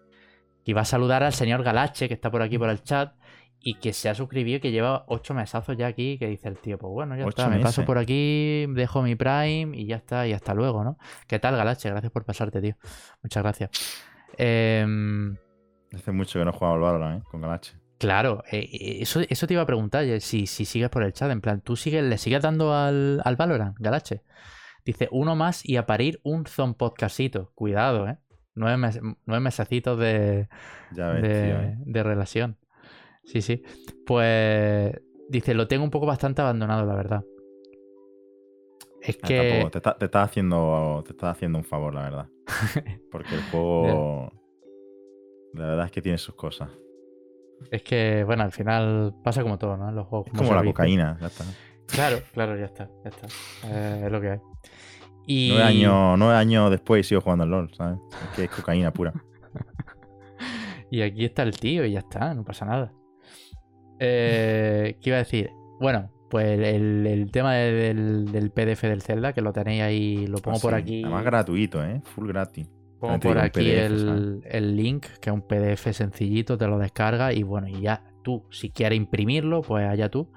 Y 0.64 0.72
va 0.72 0.82
a 0.82 0.84
saludar 0.84 1.22
al 1.22 1.32
señor 1.32 1.62
Galache, 1.62 2.08
que 2.08 2.14
está 2.14 2.30
por 2.30 2.42
aquí 2.42 2.58
por 2.58 2.68
el 2.68 2.82
chat, 2.82 3.14
y 3.60 3.74
que 3.74 3.92
se 3.92 4.08
ha 4.08 4.14
suscribido, 4.14 4.60
que 4.60 4.70
lleva 4.70 5.04
ocho 5.08 5.34
mesazos 5.34 5.76
ya 5.76 5.86
aquí, 5.86 6.18
que 6.18 6.28
dice 6.28 6.48
el 6.48 6.58
tío, 6.58 6.78
pues 6.78 6.92
bueno, 6.92 7.16
ya 7.16 7.24
Ocho 7.24 7.42
está, 7.42 7.48
me 7.48 7.60
paso 7.60 7.84
por 7.84 7.98
aquí, 7.98 8.66
dejo 8.68 9.02
mi 9.02 9.16
Prime 9.16 9.70
y 9.74 9.86
ya 9.86 9.96
está, 9.96 10.26
y 10.26 10.32
hasta 10.32 10.54
luego, 10.54 10.84
¿no? 10.84 10.98
¿Qué 11.26 11.38
tal, 11.38 11.56
Galache? 11.56 11.88
Gracias 11.88 12.12
por 12.12 12.24
pasarte, 12.24 12.60
tío. 12.60 12.76
Muchas 13.22 13.42
gracias. 13.42 13.70
Em, 14.36 15.36
Hace 15.92 16.12
mucho 16.12 16.38
que 16.38 16.44
no 16.44 16.52
jugaba 16.52 16.74
al 16.74 16.80
Valorant, 16.80 17.22
¿eh? 17.22 17.24
Con 17.30 17.40
Galache. 17.40 17.85
Claro, 17.98 18.42
eh, 18.50 18.68
eh, 18.72 18.98
eso, 19.00 19.20
eso 19.28 19.46
te 19.46 19.54
iba 19.54 19.62
a 19.62 19.66
preguntar, 19.66 20.04
eh, 20.04 20.20
si, 20.20 20.46
si 20.46 20.64
sigues 20.66 20.90
por 20.90 21.02
el 21.02 21.12
chat, 21.12 21.30
en 21.30 21.40
plan, 21.40 21.60
¿tú 21.62 21.76
sigues, 21.76 22.04
le 22.04 22.18
sigues 22.18 22.42
dando 22.42 22.74
al, 22.74 23.22
al 23.24 23.36
Valorant, 23.36 23.76
Galache? 23.78 24.22
Dice, 24.84 25.08
uno 25.10 25.34
más 25.34 25.66
y 25.68 25.76
a 25.76 25.86
parir 25.86 26.20
un 26.22 26.46
zon 26.46 26.74
podcastito. 26.74 27.50
Cuidado, 27.54 28.06
¿eh? 28.06 28.18
Nueve, 28.54 28.76
mes- 28.76 29.00
nueve 29.24 29.40
mesecitos 29.40 29.98
de, 29.98 30.48
Ya 30.94 31.08
ves, 31.08 31.22
de, 31.22 31.28
tío, 31.28 31.60
¿eh? 31.60 31.74
de 31.84 32.02
relación. 32.02 32.58
Sí, 33.24 33.42
sí. 33.42 33.62
Pues 34.06 34.92
dice, 35.28 35.54
lo 35.54 35.66
tengo 35.66 35.82
un 35.84 35.90
poco 35.90 36.06
bastante 36.06 36.42
abandonado, 36.42 36.86
la 36.86 36.94
verdad. 36.94 37.24
Es 39.00 39.16
Ah, 39.22 39.26
que... 39.28 39.36
tampoco, 39.36 39.70
te, 39.70 39.78
está, 39.78 39.98
te 39.98 40.04
estás 40.04 40.28
haciendo, 40.30 41.02
te 41.04 41.12
estás 41.12 41.36
haciendo 41.36 41.58
un 41.58 41.64
favor, 41.64 41.94
la 41.94 42.02
verdad. 42.02 42.28
Porque 43.10 43.34
el 43.34 43.40
juego. 43.50 44.32
La 45.54 45.66
verdad 45.66 45.86
es 45.86 45.92
que 45.92 46.02
tiene 46.02 46.18
sus 46.18 46.34
cosas. 46.34 46.70
Es 47.70 47.82
que, 47.82 48.22
bueno, 48.24 48.42
al 48.44 48.52
final 48.52 49.14
pasa 49.24 49.42
como 49.42 49.58
todo, 49.58 49.76
¿no? 49.76 49.90
Los 49.90 50.06
juegos 50.06 50.28
Es 50.28 50.32
como 50.34 50.50
la 50.52 50.58
servicio. 50.58 50.74
cocaína, 50.74 51.16
ya 51.20 51.26
está. 51.26 51.44
Claro, 51.86 52.18
claro, 52.32 52.56
ya 52.58 52.64
está, 52.66 52.88
ya 53.04 53.10
está. 53.10 53.26
Eh, 53.66 54.02
es 54.06 54.12
lo 54.12 54.20
que 54.20 54.30
hay. 54.30 54.38
Y... 55.26 55.48
Nueve, 55.50 55.64
años, 55.64 56.18
nueve 56.18 56.34
años 56.34 56.70
después 56.70 57.06
sigo 57.06 57.20
jugando 57.20 57.44
al 57.44 57.50
LOL, 57.50 57.74
¿sabes? 57.74 57.98
Es 58.30 58.36
que 58.36 58.44
es 58.44 58.50
cocaína 58.50 58.92
pura. 58.92 59.12
Y 60.88 61.02
aquí 61.02 61.24
está 61.24 61.42
el 61.42 61.58
tío 61.58 61.84
y 61.84 61.92
ya 61.92 61.98
está, 61.98 62.32
no 62.32 62.44
pasa 62.44 62.64
nada. 62.64 62.92
Eh, 63.98 64.96
¿Qué 65.02 65.10
iba 65.10 65.16
a 65.16 65.20
decir? 65.24 65.50
Bueno, 65.80 66.10
pues 66.30 66.46
el, 66.60 67.04
el 67.06 67.30
tema 67.32 67.54
de- 67.54 67.72
del, 67.72 68.30
del 68.30 68.50
PDF 68.50 68.82
del 68.82 69.02
Zelda, 69.02 69.32
que 69.32 69.40
lo 69.40 69.52
tenéis 69.52 69.82
ahí, 69.82 70.26
lo 70.28 70.38
pongo 70.38 70.58
Ah, 70.58 70.60
por 70.62 70.72
sí. 70.74 70.78
aquí. 70.80 71.02
Además 71.02 71.24
gratuito, 71.24 71.84
¿eh? 71.84 72.00
Full 72.04 72.28
gratis. 72.28 72.68
Pongo 73.00 73.18
por 73.20 73.38
aquí 73.38 73.60
PDF, 73.60 73.86
el, 73.86 74.40
el 74.44 74.76
link, 74.76 75.06
que 75.20 75.30
es 75.30 75.34
un 75.34 75.42
PDF 75.42 75.92
sencillito, 75.92 76.56
te 76.56 76.66
lo 76.66 76.78
descargas 76.78 77.34
y 77.36 77.42
bueno, 77.42 77.68
y 77.68 77.80
ya 77.82 78.02
tú, 78.22 78.42
si 78.50 78.70
quieres 78.70 78.96
imprimirlo, 78.96 79.62
pues 79.62 79.86
allá 79.86 80.08
tú. 80.10 80.28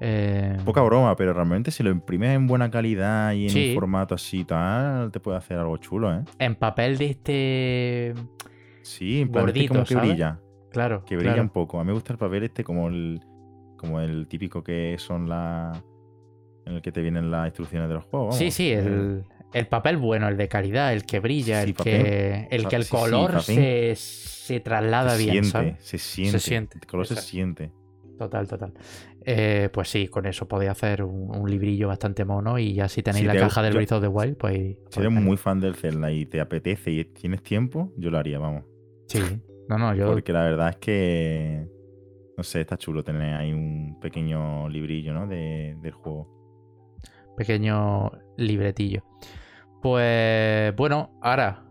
Eh, 0.00 0.56
Poca 0.64 0.82
broma, 0.82 1.14
pero 1.14 1.32
realmente 1.32 1.70
si 1.70 1.84
lo 1.84 1.90
imprimes 1.90 2.34
en 2.34 2.48
buena 2.48 2.70
calidad 2.72 3.32
y 3.34 3.44
en 3.44 3.50
Sí. 3.50 3.68
un 3.68 3.74
formato 3.76 4.16
así 4.16 4.40
y 4.40 4.44
tal, 4.44 5.12
te 5.12 5.20
puede 5.20 5.38
hacer 5.38 5.58
algo 5.58 5.76
chulo, 5.76 6.12
¿eh? 6.12 6.24
en 6.40 6.56
papel 6.56 6.98
de 6.98 7.06
este. 7.06 8.14
Sí, 8.82 9.20
en 9.20 9.30
plan, 9.30 9.46
este 9.48 9.60
Gordito, 9.60 9.74
como 9.74 9.84
que 9.86 9.94
¿sabes? 9.94 10.08
brilla. 10.10 10.40
Claro. 10.72 11.04
Que 11.04 11.14
brilla 11.16 11.34
claro. 11.34 11.42
un 11.44 11.50
poco. 11.50 11.78
A 11.78 11.84
mí 11.84 11.88
me 11.88 11.92
gusta 11.92 12.12
el 12.14 12.18
papel 12.18 12.42
este 12.42 12.64
como 12.64 12.88
el, 12.88 13.20
como 13.76 14.00
el 14.00 14.26
típico 14.26 14.64
que 14.64 14.96
son 14.98 15.28
la... 15.28 15.70
En 16.64 16.74
el 16.74 16.82
que 16.82 16.90
te 16.92 17.00
vienen 17.02 17.30
las 17.30 17.46
instrucciones 17.46 17.88
de 17.88 17.94
los 17.94 18.04
juegos. 18.04 18.36
Sí, 18.36 18.50
sí, 18.50 18.70
el, 18.72 19.24
el 19.52 19.66
papel 19.66 19.96
bueno, 19.96 20.28
el 20.28 20.36
de 20.36 20.48
calidad, 20.48 20.92
el 20.92 21.04
que 21.04 21.20
brilla, 21.20 21.62
Sí, 21.62 21.68
el, 21.70 21.74
papel. 21.74 22.02
que, 22.02 22.48
el 22.50 22.68
que 22.68 22.76
el 22.76 22.84
sí, 22.84 22.90
color 22.90 23.42
se, 23.42 23.92
se 23.96 24.60
traslada 24.60 25.10
se 25.16 25.22
bien, 25.24 25.44
siente, 25.44 25.50
¿sabes? 25.50 25.84
se 25.84 25.98
siente, 25.98 26.38
siente, 26.40 26.78
El 26.80 26.86
color 26.86 27.06
se 27.06 27.16
siente. 27.16 27.72
Total, 28.18 28.46
total. 28.46 28.72
Eh, 29.24 29.68
pues 29.72 29.88
sí, 29.88 30.06
con 30.08 30.26
eso 30.26 30.46
podéis 30.46 30.70
hacer 30.70 31.02
un, 31.02 31.34
un 31.34 31.50
librillo 31.50 31.88
bastante 31.88 32.24
mono 32.24 32.58
y 32.58 32.74
ya 32.74 32.88
si 32.88 33.02
tenéis 33.02 33.22
Si 33.22 33.26
la 33.26 33.32
te- 33.32 33.38
caja 33.40 33.62
del 33.62 33.72
yo- 33.72 33.76
Breath 33.78 33.92
of 33.92 34.00
the 34.02 34.08
Wild, 34.08 34.36
pues... 34.36 34.76
Si 34.90 35.00
eres 35.00 35.12
muy 35.12 35.36
fan 35.36 35.60
del 35.60 35.74
Zelda 35.74 36.10
y 36.12 36.26
te 36.26 36.40
apetece 36.40 36.90
y 36.90 37.04
tienes 37.06 37.42
tiempo, 37.42 37.92
yo 37.96 38.10
lo 38.10 38.18
haría, 38.18 38.38
vamos. 38.38 38.64
Sí, 39.08 39.20
no, 39.68 39.78
no, 39.78 39.94
yo... 39.94 40.06
Porque 40.06 40.32
la 40.32 40.42
verdad 40.42 40.70
es 40.70 40.76
que, 40.76 41.66
no 42.36 42.44
sé, 42.44 42.60
está 42.60 42.76
chulo 42.76 43.02
tener 43.02 43.34
ahí 43.34 43.52
un 43.52 43.98
pequeño 44.00 44.68
librillo, 44.68 45.12
¿no? 45.14 45.26
De, 45.26 45.76
del 45.80 45.92
juego. 45.92 46.28
Pequeño 47.36 48.10
libretillo. 48.36 49.02
Pues 49.82 50.74
bueno, 50.76 51.10
ahora... 51.20 51.64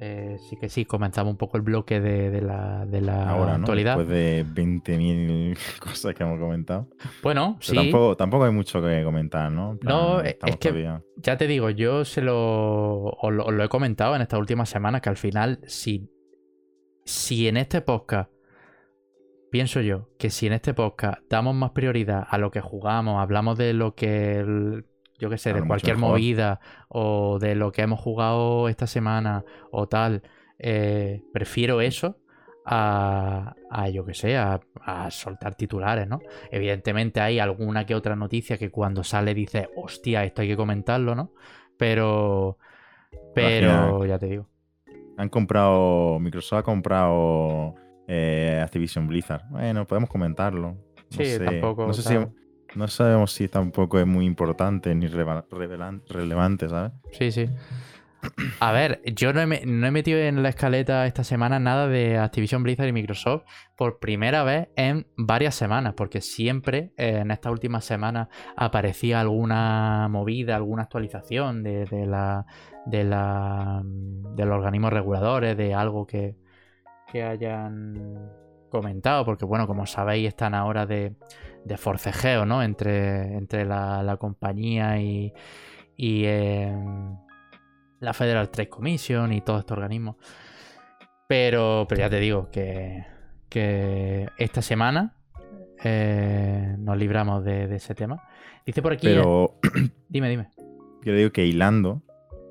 eh, 0.00 0.36
sí 0.48 0.56
que 0.56 0.68
sí, 0.68 0.84
comenzamos 0.84 1.32
un 1.32 1.36
poco 1.36 1.56
el 1.56 1.62
bloque 1.62 2.00
de, 2.00 2.30
de 2.30 2.40
la, 2.42 2.84
de 2.86 3.00
la 3.00 3.28
Ahora, 3.30 3.52
¿no? 3.58 3.64
actualidad. 3.64 3.96
Después 3.98 4.08
de 4.16 4.44
20.000 4.46 5.56
cosas 5.80 6.14
que 6.14 6.22
hemos 6.22 6.38
comentado. 6.38 6.88
Bueno, 7.22 7.56
Pero 7.60 7.80
sí. 7.80 7.90
tampoco, 7.90 8.16
tampoco 8.16 8.44
hay 8.44 8.52
mucho 8.52 8.80
que 8.82 9.02
comentar, 9.04 9.50
¿no? 9.50 9.76
Plan, 9.78 9.94
No, 9.96 10.20
es 10.20 10.36
que- 10.58 10.68
todavía- 10.70 11.02
Ya 11.16 11.36
te 11.36 11.46
digo, 11.46 11.70
yo 11.70 12.04
se 12.04 12.20
lo 12.22 13.04
os, 13.04 13.32
lo. 13.32 13.46
os 13.46 13.52
lo 13.54 13.64
he 13.64 13.68
comentado 13.68 14.14
en 14.16 14.22
estas 14.22 14.38
últimas 14.40 14.68
semanas 14.68 15.00
que 15.00 15.08
al 15.10 15.16
final, 15.16 15.60
si, 15.66 16.08
si 17.04 17.48
en 17.48 17.56
este 17.56 17.80
podcast 17.80 18.30
pienso 19.50 19.80
yo 19.80 20.08
que 20.18 20.30
si 20.30 20.46
en 20.48 20.52
este 20.54 20.74
podcast 20.74 21.20
damos 21.30 21.54
más 21.54 21.70
prioridad 21.70 22.26
a 22.28 22.38
lo 22.38 22.50
que 22.50 22.60
jugamos, 22.60 23.20
hablamos 23.22 23.56
de 23.56 23.72
lo 23.72 23.94
que, 23.94 24.82
yo 25.18 25.30
qué 25.30 25.38
sé, 25.38 25.50
Claro, 25.50 25.62
de 25.62 25.68
cualquier 25.68 25.96
movida 25.96 26.60
o 26.88 27.38
de 27.38 27.54
lo 27.54 27.72
que 27.72 27.82
hemos 27.82 28.00
jugado 28.00 28.68
esta 28.68 28.86
semana 28.86 29.44
o 29.70 29.88
tal, 29.88 30.22
eh, 30.58 31.22
prefiero 31.32 31.80
eso 31.80 32.18
a, 32.66 33.54
a, 33.70 33.88
yo 33.90 34.04
que 34.04 34.14
sé, 34.14 34.36
a, 34.36 34.60
a 34.80 35.10
soltar 35.10 35.54
titulares, 35.54 36.08
¿no? 36.08 36.18
Evidentemente 36.50 37.20
hay 37.20 37.38
alguna 37.38 37.84
que 37.86 37.94
otra 37.94 38.16
noticia 38.16 38.56
que 38.58 38.70
cuando 38.70 39.04
sale 39.04 39.34
dice, 39.34 39.68
hostia, 39.76 40.24
esto 40.24 40.42
hay 40.42 40.48
que 40.48 40.56
comentarlo, 40.56 41.14
¿no? 41.14 41.32
Pero, 41.76 42.58
pero 43.34 44.04
ya 44.06 44.18
te 44.18 44.26
digo. 44.26 44.46
Han 45.16 45.28
comprado. 45.28 46.18
Microsoft 46.18 46.58
ha 46.60 46.62
comprado 46.62 47.74
eh, 48.08 48.60
Activision 48.62 49.06
Blizzard. 49.06 49.42
Bueno, 49.50 49.86
podemos 49.86 50.10
comentarlo. 50.10 50.72
No 50.72 50.76
Sí, 51.10 51.24
sé, 51.24 51.38
tampoco 51.40 51.86
No, 51.86 51.92
sé 51.92 52.02
si. 52.02 52.14
No 52.74 52.88
sabemos 52.88 53.32
si 53.32 53.48
tampoco 53.48 53.98
es 53.98 54.06
muy 54.06 54.26
importante 54.26 54.94
ni 54.94 55.06
relevante, 55.06 56.68
¿sabes? 56.68 56.92
Sí, 57.12 57.30
sí. 57.30 57.48
A 58.60 58.72
ver, 58.72 59.02
yo 59.04 59.32
no 59.32 59.40
he, 59.40 59.46
metido 59.46 60.18
en 60.18 60.42
la 60.42 60.48
escaleta 60.48 61.06
esta 61.06 61.24
semana 61.24 61.58
nada 61.58 61.88
de 61.88 62.18
Activision 62.18 62.62
Blizzard 62.62 62.88
y 62.88 62.92
Microsoft 62.92 63.44
por 63.76 63.98
primera 63.98 64.42
vez 64.44 64.68
en 64.76 65.06
varias 65.16 65.54
semanas, 65.54 65.94
porque 65.94 66.20
siempre 66.20 66.92
eh, 66.96 67.18
en 67.20 67.30
estas 67.30 67.52
últimas 67.52 67.84
semanas 67.84 68.28
aparecía 68.56 69.20
alguna 69.20 70.08
movida, 70.08 70.56
alguna 70.56 70.84
actualización 70.84 71.62
de, 71.62 71.86
la, 72.06 72.46
de 72.86 73.04
la 73.04 73.82
de 73.84 74.44
los 74.46 74.56
organismos 74.56 74.92
reguladores, 74.92 75.56
de 75.56 75.74
algo 75.74 76.06
que, 76.06 76.36
que 77.12 77.22
hayan 77.22 78.30
comentado, 78.70 79.24
porque 79.24 79.44
bueno, 79.44 79.66
como 79.66 79.86
sabéis, 79.86 80.28
están 80.28 80.54
ahora 80.54 80.86
de, 80.86 81.14
de 81.64 81.76
forcejeo, 81.76 82.44
¿no? 82.46 82.62
Entre, 82.62 83.36
entre 83.36 83.64
la, 83.64 84.02
la 84.02 84.16
compañía 84.16 84.98
y, 85.00 85.32
y 85.96 86.24
em, 86.26 87.16
la 88.00 88.12
Federal 88.12 88.50
Trade 88.50 88.68
Commission 88.68 89.32
y 89.32 89.40
todo 89.40 89.58
este 89.60 89.72
organismo. 89.72 90.18
Pero, 91.26 91.86
pero 91.88 92.00
ya 92.00 92.10
te 92.10 92.20
digo 92.20 92.50
que, 92.50 93.04
que 93.48 94.28
esta 94.38 94.60
semana 94.62 95.14
eh, 95.82 96.76
nos 96.78 96.96
libramos 96.98 97.44
de, 97.44 97.66
de 97.66 97.76
ese 97.76 97.94
tema. 97.94 98.22
Dice 98.66 98.82
por 98.82 98.92
aquí. 98.92 99.06
Pero 99.06 99.58
Dime, 100.08 100.28
dime. 100.28 100.50
yo 101.02 101.14
digo 101.14 101.30
que 101.32 101.46
hilando 101.46 102.02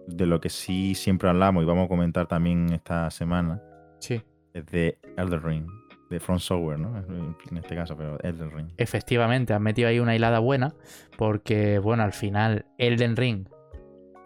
de 0.07 0.25
lo 0.25 0.41
que 0.41 0.49
sí 0.49 0.95
siempre 0.95 1.29
hablamos 1.29 1.63
y 1.63 1.65
vamos 1.65 1.85
a 1.85 1.87
comentar 1.87 2.27
también 2.27 2.73
esta 2.73 3.09
semana 3.09 3.61
Sí. 3.99 4.21
es 4.53 4.65
de 4.65 4.97
Elder 5.17 5.41
Ring, 5.41 5.65
de 6.13 6.19
Front 6.19 6.41
Software, 6.41 6.79
¿no? 6.79 6.97
En 6.97 7.57
este 7.57 7.75
caso, 7.75 7.97
pero 7.97 8.19
Elder 8.21 8.53
Ring. 8.53 8.69
Efectivamente, 8.77 9.53
has 9.53 9.61
metido 9.61 9.89
ahí 9.89 9.99
una 9.99 10.15
hilada 10.15 10.39
buena. 10.39 10.75
Porque, 11.17 11.79
bueno, 11.79 12.03
al 12.03 12.13
final, 12.13 12.65
Elden 12.77 13.15
Ring, 13.15 13.47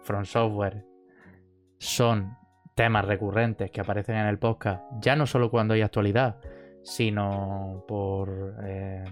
From 0.02 0.24
Software, 0.24 0.84
son 1.78 2.36
temas 2.74 3.04
recurrentes 3.04 3.70
que 3.70 3.80
aparecen 3.80 4.16
en 4.16 4.26
el 4.26 4.38
podcast, 4.38 4.82
ya 5.00 5.16
no 5.16 5.26
solo 5.26 5.50
cuando 5.50 5.74
hay 5.74 5.80
actualidad, 5.80 6.38
sino 6.84 7.84
por 7.88 8.56
eh, 8.62 9.04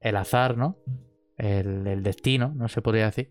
el 0.00 0.16
azar, 0.16 0.56
¿no? 0.56 0.78
El, 1.36 1.86
el 1.86 2.02
destino, 2.02 2.52
no 2.54 2.68
se 2.68 2.82
podría 2.82 3.04
decir. 3.04 3.30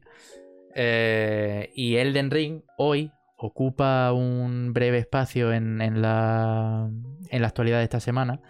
Eh, 0.74 1.72
y 1.76 1.96
Elden 1.96 2.32
Ring 2.32 2.62
hoy 2.78 3.12
ocupa 3.38 4.12
un 4.12 4.74
breve 4.74 4.98
espacio 4.98 5.54
en, 5.54 5.82
en 5.82 6.02
la, 6.02 6.90
en 7.30 7.42
la 7.42 7.48
actualidad 7.48 7.78
de 7.78 7.84
esta 7.84 8.00
semana 8.00 8.42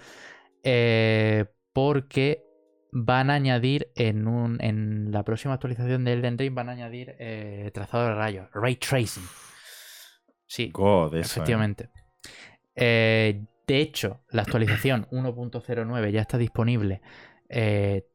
eh, 0.64 1.46
porque 1.74 2.44
van 2.92 3.30
a 3.30 3.36
añadir 3.36 3.92
en, 3.96 4.28
un, 4.28 4.62
en 4.62 5.12
la 5.12 5.24
próxima 5.24 5.54
actualización 5.54 6.04
de 6.04 6.14
Elden 6.14 6.38
Ring 6.38 6.54
van 6.54 6.70
a 6.70 6.72
añadir 6.72 7.16
eh, 7.20 7.70
trazado 7.74 8.08
de 8.08 8.16
rayos, 8.16 8.50
ray 8.54 8.76
tracing. 8.78 9.24
Sí, 10.46 10.72
God, 10.74 11.16
eso, 11.16 11.18
¿eh? 11.18 11.22
efectivamente. 11.22 11.90
Eh, 12.76 13.46
de 13.68 13.80
hecho, 13.80 14.22
la 14.32 14.44
actualización 14.44 15.08
1.09 15.12 16.12
ya 16.12 16.22
está 16.22 16.38
disponible 16.38 17.02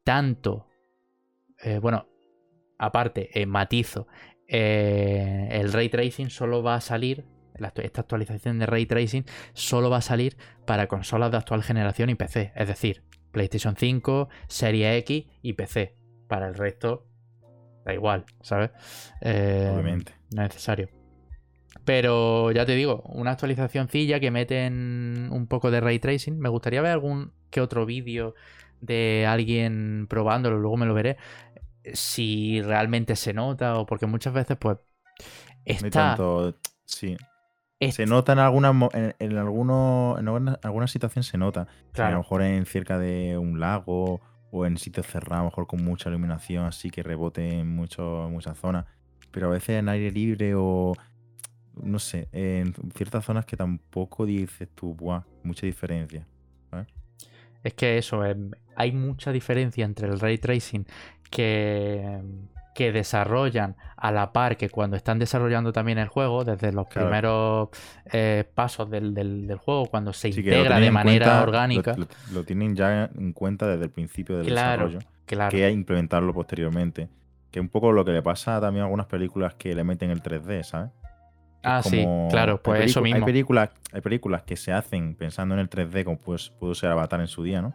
tanto, 0.03 0.67
bueno, 1.81 2.07
aparte, 2.77 3.31
matizo, 3.47 4.07
eh, 4.55 5.49
el 5.51 5.73
ray 5.73 5.89
tracing 5.89 6.29
solo 6.29 6.61
va 6.61 6.75
a 6.75 6.81
salir, 6.81 7.25
esta 7.55 8.01
actualización 8.01 8.59
de 8.59 8.67
ray 8.67 8.85
tracing 8.85 9.25
solo 9.53 9.89
va 9.89 9.97
a 9.97 10.01
salir 10.01 10.37
para 10.67 10.87
consolas 10.87 11.31
de 11.31 11.37
actual 11.37 11.63
generación 11.63 12.11
y 12.11 12.15
PC, 12.15 12.53
es 12.55 12.67
decir, 12.67 13.03
PlayStation 13.31 13.75
5, 13.75 14.29
Serie 14.47 14.95
X 14.97 15.25
y 15.41 15.53
PC. 15.53 15.95
Para 16.27 16.47
el 16.47 16.53
resto, 16.53 17.07
da 17.83 17.95
igual, 17.95 18.25
¿sabes? 18.41 18.69
Eh, 19.21 19.71
Obviamente. 19.73 20.13
no 20.35 20.43
es 20.43 20.49
necesario. 20.49 20.89
Pero 21.83 22.51
ya 22.51 22.63
te 22.67 22.75
digo, 22.75 23.01
una 23.07 23.31
actualizacióncilla 23.31 24.19
que 24.19 24.29
meten 24.29 25.29
un 25.31 25.47
poco 25.47 25.71
de 25.71 25.81
ray 25.81 25.97
tracing. 25.97 26.37
Me 26.37 26.49
gustaría 26.49 26.83
ver 26.83 26.91
algún 26.91 27.33
que 27.49 27.59
otro 27.59 27.87
vídeo 27.87 28.35
de 28.81 29.25
alguien 29.27 30.05
probándolo, 30.07 30.59
luego 30.59 30.77
me 30.77 30.85
lo 30.85 30.93
veré. 30.93 31.17
Si 31.93 32.61
realmente 32.61 33.15
se 33.15 33.33
nota 33.33 33.75
o 33.77 33.85
porque 33.85 34.05
muchas 34.05 34.33
veces 34.33 34.57
pues 34.57 34.77
No 34.77 34.83
hay 35.69 35.75
está, 35.75 36.15
tanto. 36.15 36.57
Sí. 36.85 37.17
est- 37.79 37.97
Se 37.97 38.05
nota 38.05 38.33
en 38.33 38.39
algunas 38.39 38.73
en, 38.93 39.15
en 39.19 39.37
algunos 39.37 40.19
en 40.19 40.27
alguna, 40.27 40.59
alguna 40.63 40.87
situación 40.87 41.23
se 41.23 41.37
nota. 41.37 41.67
A 41.97 42.11
lo 42.11 42.17
mejor 42.19 42.41
en 42.41 42.65
cerca 42.65 42.97
de 42.99 43.37
un 43.37 43.59
lago 43.59 44.21
o 44.51 44.65
en 44.65 44.77
sitios 44.77 45.07
cerrados, 45.07 45.35
a 45.35 45.43
lo 45.43 45.45
mejor 45.45 45.67
con 45.67 45.83
mucha 45.83 46.09
iluminación, 46.09 46.65
así 46.65 46.89
que 46.91 47.03
rebote 47.03 47.59
en 47.59 47.67
mucho, 47.75 48.27
muchas 48.31 48.57
zonas. 48.57 48.85
Pero 49.31 49.47
a 49.47 49.51
veces 49.51 49.79
en 49.79 49.89
aire 49.89 50.11
libre 50.11 50.53
o 50.55 50.93
no 51.83 51.97
sé, 51.99 52.29
en 52.31 52.73
ciertas 52.95 53.25
zonas 53.25 53.45
que 53.45 53.57
tampoco 53.57 54.25
dices 54.25 54.69
tú, 54.75 54.93
buah, 54.93 55.23
mucha 55.43 55.65
diferencia. 55.65 56.27
es 57.63 57.73
que 57.73 57.97
eso, 57.97 58.25
em, 58.25 58.51
hay 58.75 58.91
mucha 58.91 59.31
diferencia 59.31 59.85
entre 59.85 60.07
el 60.07 60.19
ray 60.19 60.37
tracing 60.37 60.85
que, 61.33 62.21
que 62.75 62.91
desarrollan 62.91 63.75
a 63.97 64.11
la 64.11 64.31
par 64.33 64.57
que 64.57 64.69
cuando 64.69 64.95
están 64.97 65.19
desarrollando 65.19 65.71
también 65.73 65.97
el 65.97 66.07
juego, 66.07 66.43
desde 66.43 66.71
los 66.71 66.87
Claro. 66.87 67.07
primeros 67.07 67.69
eh, 68.11 68.43
pasos 68.55 68.89
del, 68.89 69.13
del- 69.13 69.47
del 69.47 69.57
juego, 69.57 69.85
cuando 69.87 70.11
se 70.13 70.31
Sí, 70.31 70.39
integra 70.39 70.79
de 70.79 70.91
manera 70.91 71.25
cuenta- 71.25 71.43
orgánica. 71.43 71.95
Lo, 71.97 72.07
lo 72.31 72.43
tienen 72.43 72.75
ya 72.75 73.05
en 73.15 73.33
cuenta 73.33 73.67
desde 73.67 73.85
el 73.85 73.91
principio 73.91 74.37
del 74.37 74.47
Claro, 74.47 74.85
desarrollo. 74.87 75.07
claro. 75.25 75.51
que 75.51 75.69
implementarlo 75.69 76.33
posteriormente. 76.33 77.09
Que 77.51 77.59
es 77.59 77.61
un 77.63 77.69
poco 77.69 77.91
lo 77.91 78.03
que 78.03 78.11
le 78.11 78.23
pasa 78.23 78.59
también 78.59 78.81
a 78.81 78.85
algunas 78.85 79.05
películas 79.05 79.53
que 79.53 79.75
le 79.75 79.83
meten 79.83 80.09
el 80.09 80.23
3D, 80.23 80.63
¿sabes? 80.63 80.89
Ah, 81.65 81.81
sí, 81.83 82.05
claro, 82.29 82.61
pues 82.61 82.83
eso 82.85 83.01
mismo. 83.01 83.19
Hay 83.19 83.23
películas, 83.23 83.69
hay 83.93 84.01
películas 84.01 84.41
que 84.43 84.57
se 84.57 84.73
hacen 84.73 85.15
pensando 85.15 85.53
en 85.55 85.61
el 85.61 85.69
3D, 85.69 86.03
como 86.03 86.17
pues, 86.17 86.49
pudo 86.59 86.73
ser 86.75 86.89
Avatar 86.89 87.21
en 87.21 87.27
su 87.27 87.43
día, 87.43 87.61
¿no? 87.61 87.73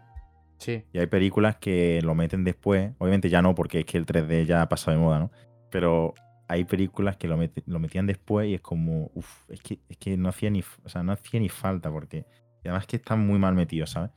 Sí, 0.59 0.85
Y 0.93 0.98
hay 0.98 1.06
películas 1.06 1.56
que 1.59 2.01
lo 2.02 2.14
meten 2.14 2.44
después. 2.44 2.93
Obviamente 2.98 3.28
ya 3.28 3.43
no, 3.43 3.55
porque 3.55 3.80
es 3.80 3.85
que 3.86 3.98
el 3.98 4.06
3D 4.06 4.47
ya 4.47 4.62
ha 4.62 4.68
pasado 4.68 4.97
de 4.97 5.02
moda, 5.05 5.18
¿no? 5.18 5.30
Pero 5.70 6.14
hay 6.48 6.64
películas 6.64 7.16
que 7.18 7.28
lo, 7.28 7.36
meti- 7.39 7.62
lo 7.66 7.78
metían 7.78 8.06
después 8.06 8.48
y 8.48 8.55
es 8.55 8.60
como, 8.62 9.10
uff, 9.14 9.43
es 9.51 9.60
que, 9.60 9.80
es 9.89 9.98
que 9.98 10.16
no 10.16 10.28
hacía 10.30 10.51
ni, 10.51 10.62
o 10.85 10.89
sea, 10.89 11.02
no 11.02 11.12
hacía 11.12 11.40
ni 11.40 11.48
falta, 11.51 11.90
porque 11.90 12.26
y 12.64 12.68
además 12.68 12.86
que 12.86 12.97
están 12.97 13.26
muy 13.26 13.39
mal 13.39 13.55
metidos, 13.55 13.90
¿sabes? 13.90 14.10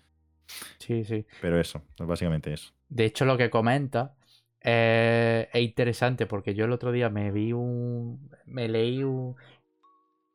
sí, 0.80 1.03
sí. 1.05 1.26
Pero 1.39 1.59
eso, 1.59 1.81
es 1.99 2.07
básicamente 2.07 2.53
eso. 2.53 2.72
De 2.89 3.05
hecho, 3.05 3.26
lo 3.26 3.38
que 3.38 3.49
comenta 3.49 4.15
eh, 4.61 5.49
es 5.53 5.61
interesante 5.61 6.26
porque 6.27 6.53
yo 6.53 6.65
el 6.65 6.72
otro 6.73 6.91
día 6.91 7.09
me 7.09 7.31
vi 7.31 7.53
un. 7.53 8.30
Me 8.45 8.68
leí 8.68 9.03
un. 9.03 9.35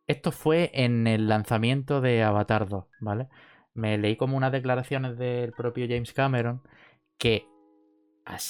Esto 0.08 0.32
fue 0.32 0.70
en 0.74 1.06
el 1.06 1.28
lanzamiento 1.28 2.00
de 2.00 2.22
Avatar 2.22 2.68
2, 2.68 2.86
¿vale? 2.98 3.28
Me 3.76 3.98
leí 3.98 4.16
como 4.16 4.36
unas 4.36 4.52
declaraciones 4.52 5.18
del 5.18 5.52
propio 5.52 5.86
James 5.88 6.12
Cameron 6.12 6.62
que 7.18 7.46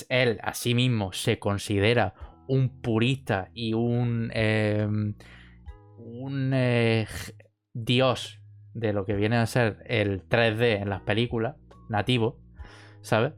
él 0.08 0.38
a 0.42 0.54
sí 0.54 0.74
mismo 0.74 1.12
se 1.12 1.38
considera 1.38 2.14
un 2.48 2.80
purista 2.80 3.50
y 3.52 3.74
un. 3.74 4.30
eh, 4.32 4.88
un 5.98 6.52
eh, 6.54 7.06
dios 7.72 8.40
de 8.74 8.92
lo 8.92 9.04
que 9.04 9.14
viene 9.14 9.36
a 9.36 9.46
ser 9.46 9.82
el 9.86 10.28
3D 10.28 10.82
en 10.82 10.88
las 10.90 11.02
películas, 11.02 11.56
nativo, 11.88 12.38
¿sabes? 13.00 13.32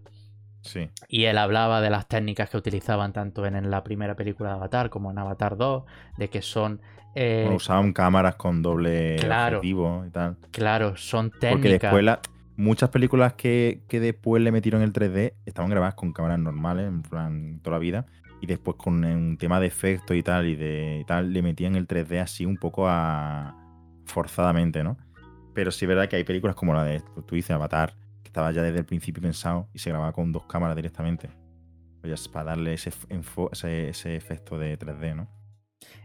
Sí. 0.68 0.90
Y 1.08 1.24
él 1.24 1.38
hablaba 1.38 1.80
de 1.80 1.88
las 1.88 2.06
técnicas 2.06 2.50
que 2.50 2.58
utilizaban 2.58 3.12
tanto 3.12 3.46
en, 3.46 3.70
la 3.70 3.82
primera 3.82 4.14
película 4.14 4.50
de 4.50 4.54
Avatar 4.56 4.90
como 4.90 5.10
en 5.10 5.18
Avatar 5.18 5.56
2, 5.56 5.84
de 6.18 6.28
que 6.28 6.42
son, 6.42 6.80
eh, 7.14 7.40
Bueno, 7.44 7.56
usaban 7.56 7.92
cámaras 7.94 8.36
con 8.36 8.60
doble 8.60 9.16
claro. 9.18 9.56
objetivo 9.56 10.04
y 10.06 10.10
tal. 10.10 10.36
claro, 10.50 10.96
son 10.96 11.30
Porque 11.30 11.40
técnicas. 11.40 11.80
después 11.80 12.04
la- 12.04 12.20
muchas 12.56 12.90
películas 12.90 13.32
que, 13.34 13.80
que 13.88 13.98
después 14.00 14.42
le 14.42 14.52
metieron 14.52 14.82
el 14.82 14.92
3D 14.92 15.34
estaban 15.46 15.70
grabadas 15.70 15.94
con 15.94 16.12
cámaras 16.12 16.38
normales, 16.38 16.86
en 16.88 17.02
plan 17.02 17.60
toda 17.62 17.76
la 17.76 17.80
vida. 17.80 18.06
Y 18.40 18.46
después 18.46 18.76
con 18.76 19.04
un 19.04 19.36
tema 19.38 19.58
de 19.58 19.66
efectos 19.66 20.16
y 20.16 20.22
tal, 20.22 20.46
y 20.46 20.54
de 20.54 20.98
y 21.00 21.04
tal, 21.04 21.32
le 21.32 21.42
metían 21.42 21.74
el 21.74 21.86
3D 21.88 22.20
así 22.20 22.44
un 22.46 22.56
poco 22.56 22.86
a 22.88 23.56
forzadamente, 24.04 24.84
¿no? 24.84 24.96
Pero 25.54 25.72
sí 25.72 25.84
es 25.86 25.88
verdad 25.88 26.08
que 26.08 26.16
hay 26.16 26.24
películas 26.24 26.54
como 26.54 26.72
la 26.74 26.84
de, 26.84 27.02
tú 27.26 27.34
dices, 27.34 27.50
Avatar, 27.50 27.94
estaba 28.28 28.52
ya 28.52 28.62
desde 28.62 28.78
el 28.78 28.84
principio 28.84 29.22
pensado 29.22 29.68
y 29.72 29.78
se 29.78 29.90
grababa 29.90 30.12
con 30.12 30.32
dos 30.32 30.46
cámaras 30.46 30.76
directamente. 30.76 31.30
Pues 32.00 32.28
para 32.28 32.50
darle 32.50 32.74
ese, 32.74 34.16
efecto 34.16 34.58
de 34.58 34.78
3D, 34.78 35.16
¿no? 35.16 35.28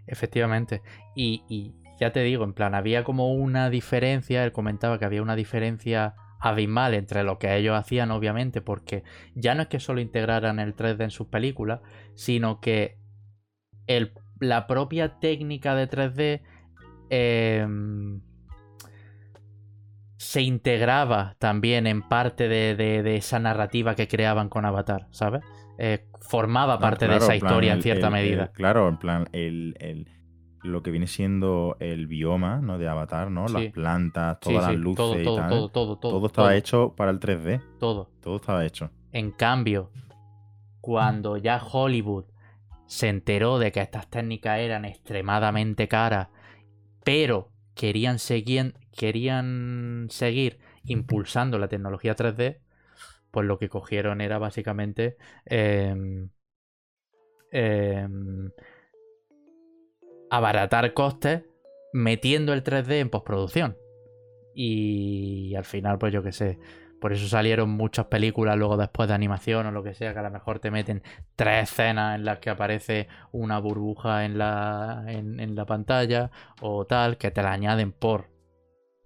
Efectivamente. 0.07 0.81
Y, 1.15 1.75
ya 1.99 2.11
te 2.11 2.21
digo, 2.23 2.43
en 2.43 2.53
plan, 2.53 2.73
había 2.73 3.03
como 3.03 3.33
una 3.33 3.69
diferencia, 3.69 4.43
él 4.43 4.51
comentaba 4.51 4.97
que 4.97 5.05
había 5.05 5.21
una 5.21 5.35
diferencia 5.35 6.15
abismal 6.39 6.93
entre 6.95 7.23
lo 7.23 7.37
que 7.37 7.55
ellos 7.55 7.77
hacían, 7.77 8.11
obviamente, 8.11 8.61
porque 8.61 9.03
ya 9.35 9.55
no 9.55 9.61
es 9.61 9.67
que 9.67 9.79
solo 9.79 10.01
integraran 10.01 10.59
el 10.59 10.75
3D 10.75 11.03
en 11.03 11.11
sus 11.11 11.27
películas, 11.27 11.81
sino 12.15 12.59
que 12.59 12.97
la 14.39 14.67
propia 14.67 15.19
técnica 15.19 15.75
de 15.75 15.89
3D 15.89 16.41
em, 17.09 18.21
se 20.23 20.41
integraba 20.41 21.35
también 21.37 21.85
en 21.85 22.01
parte 22.01 22.47
de, 22.47 23.15
esa 23.15 23.39
narrativa 23.39 23.93
que 23.95 24.07
creaban 24.07 24.47
con 24.47 24.65
Avatar, 24.65 25.07
¿sabes? 25.11 25.43
Eh, 25.77 26.05
formaba 26.21 26.79
parte 26.79 27.07
de 27.07 27.17
esa 27.17 27.35
historia 27.35 27.73
en 27.73 27.81
cierta 27.81 28.09
medida. 28.09 28.51
claro, 28.53 28.87
en 28.87 28.97
plan, 28.97 29.27
el, 29.33 30.07
lo 30.63 30.81
que 30.81 30.91
viene 30.91 31.07
siendo 31.07 31.75
el 31.81 32.07
bioma 32.07 32.61
¿no? 32.61 32.77
de 32.77 32.87
Avatar, 32.87 33.31
¿no? 33.31 33.47
Las 33.47 33.71
plantas, 33.73 34.39
todas 34.39 34.71
las 34.71 34.75
luces 34.75 34.97
todo, 34.97 35.19
y 35.19 35.25
tal. 35.25 35.49
Todo, 35.49 35.69
todo, 35.69 35.97
todo, 35.97 36.11
todo 36.11 36.27
estaba 36.27 36.55
hecho 36.55 36.93
para 36.95 37.11
el 37.11 37.19
3D. 37.19 37.61
Todo. 37.79 38.09
Todo 38.21 38.37
estaba 38.37 38.65
hecho. 38.65 38.89
En 39.11 39.31
cambio, 39.31 39.91
cuando 40.79 41.35
ya 41.35 41.61
Hollywood 41.61 42.25
se 42.85 43.09
enteró 43.09 43.59
de 43.59 43.73
que 43.73 43.81
estas 43.81 44.09
técnicas 44.09 44.59
eran 44.59 44.85
extremadamente 44.85 45.89
caras, 45.89 46.29
pero 47.03 47.49
querían 47.75 48.19
seguir, 48.19 48.73
querían 48.95 50.07
seguir 50.09 50.59
impulsando 50.85 51.59
la 51.59 51.67
tecnología 51.67 52.15
3D, 52.15 52.59
pues 53.31 53.45
lo 53.45 53.57
que 53.57 53.69
cogieron 53.69 54.21
era 54.21 54.37
básicamente 54.37 55.17
em, 55.45 56.29
em, 57.51 58.51
abaratar 60.29 60.93
costes 60.93 61.43
metiendo 61.93 62.53
el 62.53 62.63
3D 62.63 62.99
en 62.99 63.09
postproducción. 63.09 63.77
Y 64.55 65.55
al 65.55 65.65
final, 65.65 65.97
pues 65.97 66.13
yo 66.13 66.21
qué 66.21 66.31
sé, 66.31 66.59
por 67.03 67.11
eso 67.11 67.27
salieron 67.27 67.69
muchas 67.69 68.05
películas 68.05 68.57
luego 68.57 68.77
después 68.77 69.09
de 69.09 69.13
animación 69.13 69.65
o 69.65 69.71
lo 69.71 69.83
que 69.83 69.93
sea, 69.93 70.13
que 70.13 70.19
a 70.19 70.23
lo 70.23 70.31
mejor 70.31 70.59
te 70.59 70.71
meten 70.71 71.03
tres 71.35 71.69
escenas 71.69 72.15
en 72.15 72.23
las 72.23 72.39
que 72.39 72.49
aparece 72.49 73.09
una 73.33 73.59
burbuja 73.59 74.23
en 74.23 74.37
la, 74.37 75.03
en, 75.07 75.53
la 75.53 75.65
pantalla 75.65 76.31
o 76.61 76.85
tal, 76.85 77.17
que 77.17 77.29
te 77.29 77.43
la 77.43 77.51
añaden 77.51 77.91
por 77.91 78.29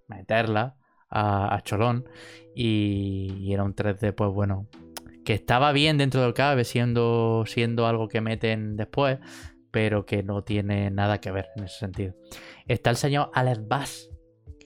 meterla 0.08 0.76
a, 1.10 1.60
Cholón. 1.64 2.08
Y, 2.54 3.52
era 3.52 3.64
un 3.64 3.74
3D, 3.74 4.14
pues 4.14 4.30
bueno, 4.30 4.66
que 5.24 5.34
estaba 5.34 5.72
bien 5.72 5.98
dentro 5.98 6.22
del 6.22 6.34
cabe, 6.34 6.64
siendo, 6.64 7.44
siendo 7.46 7.86
algo 7.86 8.08
que 8.08 8.20
meten 8.20 8.76
después, 8.76 9.18
pero 9.70 10.06
que 10.06 10.22
no 10.22 10.42
tiene 10.42 10.90
nada 10.90 11.18
que 11.18 11.30
ver 11.30 11.46
en 11.56 11.64
ese 11.64 11.78
sentido. 11.78 12.14
Está 12.66 12.90
el 12.90 12.96
señor 12.96 13.30
Alex 13.34 13.68
Bass 13.68 14.10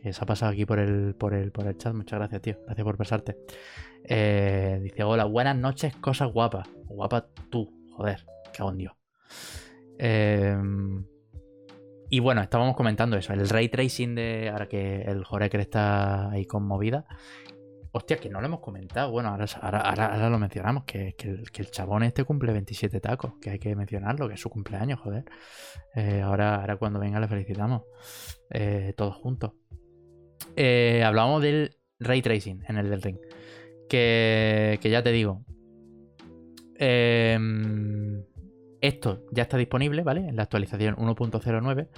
que 0.03 0.13
se 0.13 0.23
ha 0.23 0.27
pasado 0.27 0.51
aquí 0.51 0.67
por 0.67 0.81
el, 0.81 1.15
por 1.15 1.33
el, 1.33 1.53
por 1.53 1.67
el 1.67 1.77
chat. 1.79 1.95
Muchas 1.95 2.19
gracias, 2.19 2.43
tío. 2.43 2.57
Gracias 2.65 2.85
por 2.85 2.97
pasarte. 2.97 3.37
Eh, 4.05 4.81
dice, 4.83 5.05
hola, 5.05 5.25
buenas 5.25 5.57
noches, 5.57 5.95
cosas 5.97 6.33
guapas. 6.33 6.69
Guapa 6.87 7.29
tú, 7.51 7.73
joder, 7.93 8.27
qué 8.53 8.65
Dios. 8.75 8.93
Em, 9.99 11.05
y 12.15 12.21
bueno, 12.21 12.43
estábamos 12.43 12.77
comentando 12.77 13.17
eso, 13.17 13.33
el 13.33 13.49
ray 13.49 13.71
tracing 13.71 14.15
de. 14.15 14.51
Ahora 14.51 14.69
que 14.69 15.01
el 15.01 15.25
Joreker 15.25 15.61
está 15.61 16.31
ahí 16.31 16.45
conmovida. 16.45 17.07
Hostia, 17.91 18.19
que 18.19 18.29
no 18.29 18.39
lo 18.43 18.49
hemos 18.49 18.61
comentado. 18.61 19.11
Bueno, 19.11 19.31
ahora, 19.31 19.81
ahora, 19.81 20.29
lo 20.29 20.39
mencionamos, 20.39 20.85
que, 20.85 21.17
el, 21.25 21.71
chabón 21.71 22.03
este 22.03 22.23
cumple 22.25 22.53
27 22.53 23.01
tacos, 23.01 23.33
que 23.41 23.49
hay 23.49 23.59
que 23.59 23.75
mencionarlo, 23.75 24.29
que 24.29 24.35
es 24.35 24.41
su 24.41 24.51
cumpleaños, 24.51 25.01
joder. 25.01 25.25
Eh, 25.95 26.21
ahora, 26.21 26.57
ahora 26.57 26.77
cuando 26.77 27.01
venga 27.01 27.19
le 27.19 27.29
felicitamos. 27.29 27.85
Eh, 28.51 28.93
todos 28.95 29.17
juntos. 29.17 29.53
Eh, 30.55 31.03
hablábamos 31.03 31.41
del 31.41 31.79
ray 31.99 32.21
tracing 32.21 32.63
en 32.69 32.77
el 32.77 32.91
del 32.91 33.01
ring. 33.01 33.17
Que, 33.89 34.79
ya 34.83 35.03
te 35.03 35.13
digo. 35.13 35.47
Em, 36.77 38.23
esto 38.83 39.25
ya 39.31 39.45
está 39.45 39.57
disponible, 39.57 40.03
¿vale? 40.03 40.29
En 40.29 40.37
la 40.37 40.43
actualización 40.43 40.97
1.09. 40.97 41.89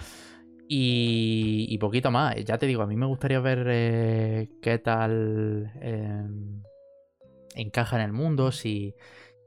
Y, 0.68 1.76
poquito 1.78 2.10
más. 2.10 2.36
Ya 2.44 2.58
te 2.58 2.66
digo, 2.66 2.82
a 2.82 2.86
mí 2.86 2.96
me 2.96 3.06
gustaría 3.06 3.40
ver 3.40 3.66
eh, 3.68 4.48
qué 4.62 4.78
tal 4.78 5.72
em, 5.80 6.62
encaja 7.54 7.96
en 7.96 8.02
el 8.02 8.12
mundo. 8.12 8.52
Si, 8.52 8.94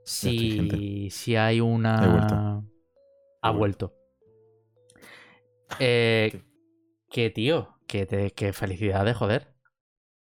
si, 0.04 1.10
si 1.10 1.36
hay 1.36 1.62
una. 1.62 2.64
Ha 3.42 3.52
vuelto. 3.52 3.94
Eh, 5.80 6.42
que 7.10 7.30
tío, 7.30 7.78
que, 7.88 8.54
felicidades, 8.54 9.16
joder. 9.16 9.54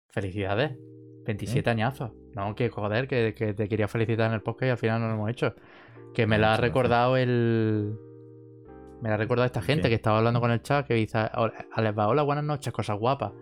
Felicidades. 0.09 0.77
27 1.25 1.69
añazos. 1.69 2.11
No, 2.35 2.55
que 2.55 2.69
joder, 2.69 3.07
que, 3.07 3.33
te 3.33 3.67
quería 3.67 3.87
felicitar 3.87 4.27
en 4.27 4.33
el 4.33 4.41
podcast 4.41 4.67
y 4.67 4.69
al 4.69 4.77
final 4.77 5.01
no 5.01 5.07
lo 5.07 5.13
hemos 5.15 5.29
hecho. 5.29 5.55
Que 6.17 6.25
me 6.25 6.39
la 6.39 6.55
ha 6.55 6.57
recordado 6.57 7.15
el. 7.15 7.95
Me 9.03 9.09
la 9.09 9.13
ha 9.13 9.17
recordado 9.19 9.45
esta 9.45 9.61
gente 9.61 9.87
que 9.87 9.93
estaba 9.93 10.17
hablando 10.17 10.41
con 10.41 10.49
el 10.49 10.63
chat 10.63 10.87
que 10.87 10.95
dice: 10.95 11.29
Hola, 11.35 11.93
hola, 12.07 12.23
buenas 12.23 12.43
noches, 12.43 12.73
cosas 12.73 12.97
guapas. 12.97 13.33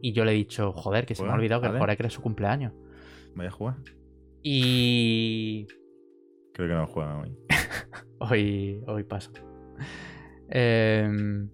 Y 0.00 0.14
yo 0.14 0.24
le 0.24 0.32
he 0.32 0.34
dicho, 0.34 0.72
joder, 0.72 1.04
que 1.04 1.14
se 1.14 1.22
me 1.22 1.28
ha 1.28 1.34
olvidado 1.34 1.60
que 1.60 1.66
el 1.66 1.78
Jorek 1.78 2.00
es 2.00 2.14
su 2.14 2.22
cumpleaños. 2.22 2.72
Vaya 3.34 3.50
a 3.50 3.52
jugar. 3.52 3.76
Y. 4.42 5.66
Creo 6.54 6.66
que 6.66 6.74
no 6.74 6.86
juega 6.86 7.18
hoy. 7.20 7.36
hoy. 8.20 8.82
Hoy 8.86 9.04
paso. 9.04 9.30
Eh. 10.48 11.46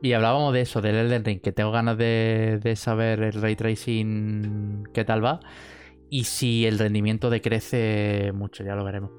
Y 0.00 0.12
hablábamos 0.14 0.54
de 0.54 0.62
eso, 0.62 0.80
del 0.80 0.96
Elden 0.96 1.26
Ring, 1.26 1.40
que 1.42 1.52
tengo 1.52 1.72
ganas 1.72 1.98
de, 1.98 2.72
saber 2.74 3.20
el 3.22 3.34
ray 3.34 3.54
tracing 3.54 4.84
qué 4.94 5.04
tal 5.04 5.22
va. 5.22 5.40
Y 6.08 6.24
si 6.24 6.64
el 6.64 6.78
rendimiento 6.78 7.28
decrece 7.28 8.32
mucho, 8.32 8.64
ya 8.64 8.74
lo 8.74 8.82
veremos. 8.82 9.10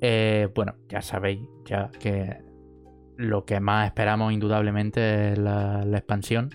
Eh, 0.00 0.48
bueno, 0.54 0.76
ya 0.88 1.02
sabéis 1.02 1.40
ya 1.64 1.90
que 2.00 2.38
lo 3.16 3.44
que 3.44 3.60
más 3.60 3.86
esperamos 3.86 4.32
indudablemente 4.32 5.32
es 5.32 5.38
la, 5.38 5.84
expansión. 5.92 6.50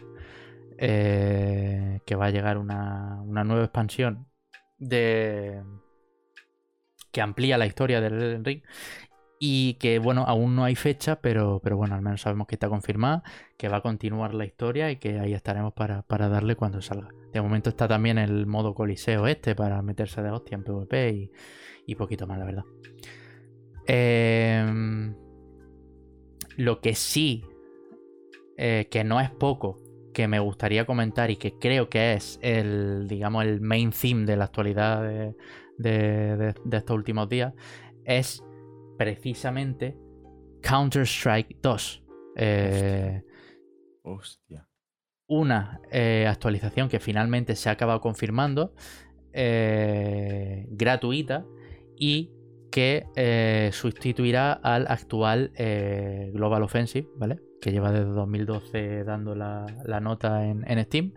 Eh, 0.77 2.01
que 2.05 2.15
va 2.15 2.25
a 2.25 2.31
llegar 2.31 2.57
una, 2.57 3.21
nueva 3.25 3.63
expansión 3.63 4.27
de 4.79 5.61
que 7.11 7.21
amplía 7.21 7.57
la 7.57 7.67
historia 7.67 8.01
del 8.01 8.13
Elden 8.13 8.43
Ring 8.43 8.63
y 9.45 9.73
que 9.73 9.99
bueno, 9.99 10.23
aún 10.25 10.55
no 10.55 10.63
hay 10.63 10.75
fecha, 10.75 11.19
pero, 11.19 11.59
pero 11.61 11.75
bueno, 11.75 11.95
al 11.95 12.01
menos 12.01 12.21
sabemos 12.21 12.47
que 12.47 12.55
está 12.55 12.69
confirmada, 12.69 13.23
que 13.57 13.67
va 13.67 13.77
a 13.77 13.81
continuar 13.81 14.33
la 14.33 14.45
historia 14.45 14.89
y 14.89 14.95
que 14.95 15.19
ahí 15.19 15.33
estaremos 15.33 15.73
para, 15.73 16.05
darle 16.07 16.55
cuando 16.55 16.81
salga. 16.81 17.09
De 17.33 17.41
momento 17.41 17.69
está 17.69 17.85
también 17.89 18.17
el 18.17 18.45
modo 18.45 18.73
coliseo 18.73 19.27
este 19.27 19.53
para 19.53 19.81
meterse 19.81 20.21
de 20.21 20.31
hostia 20.31 20.55
en 20.55 20.63
PvP 20.63 21.29
y, 21.87 21.95
poquito 21.95 22.25
más, 22.25 22.39
la 22.39 22.45
verdad. 22.45 22.63
Em, 23.85 25.15
lo 26.57 26.81
que 26.81 26.95
sí, 26.95 27.43
eh, 28.57 28.87
que 28.89 29.03
no 29.03 29.19
es 29.19 29.31
poco, 29.31 29.81
que 30.13 30.27
me 30.27 30.39
gustaría 30.39 30.85
comentar 30.85 31.31
y 31.31 31.37
que 31.37 31.57
creo 31.57 31.89
que 31.89 32.13
es 32.13 32.39
el, 32.41 33.07
digamos, 33.07 33.43
el 33.43 33.61
main 33.61 33.91
theme 33.91 34.25
de 34.25 34.37
la 34.37 34.45
actualidad 34.45 35.01
de, 35.01 35.35
de 35.77 36.77
estos 36.77 36.95
últimos 36.95 37.27
días, 37.29 37.53
es 38.05 38.43
precisamente 38.97 39.97
Counter-Strike 40.61 41.57
2. 41.61 42.03
Eh, 42.35 43.23
Hostia. 44.03 44.67
Una 45.27 45.81
eh, 45.91 46.27
actualización 46.27 46.89
que 46.89 46.99
finalmente 46.99 47.55
se 47.55 47.69
ha 47.69 47.73
acabado 47.73 48.01
confirmando, 48.01 48.73
gratuita, 49.33 51.45
y 51.97 52.32
que 52.73 53.69
sustituirá 53.71 54.53
al 54.53 54.87
actual 54.89 55.51
Global 56.33 56.63
Offensive, 56.63 57.07
¿vale? 57.15 57.39
Que 57.61 57.71
lleva 57.71 57.91
desde 57.91 58.09
2012 58.09 59.03
dando 59.03 59.35
la, 59.35 59.67
nota 60.01 60.43
en, 60.45 60.83
Steam. 60.83 61.13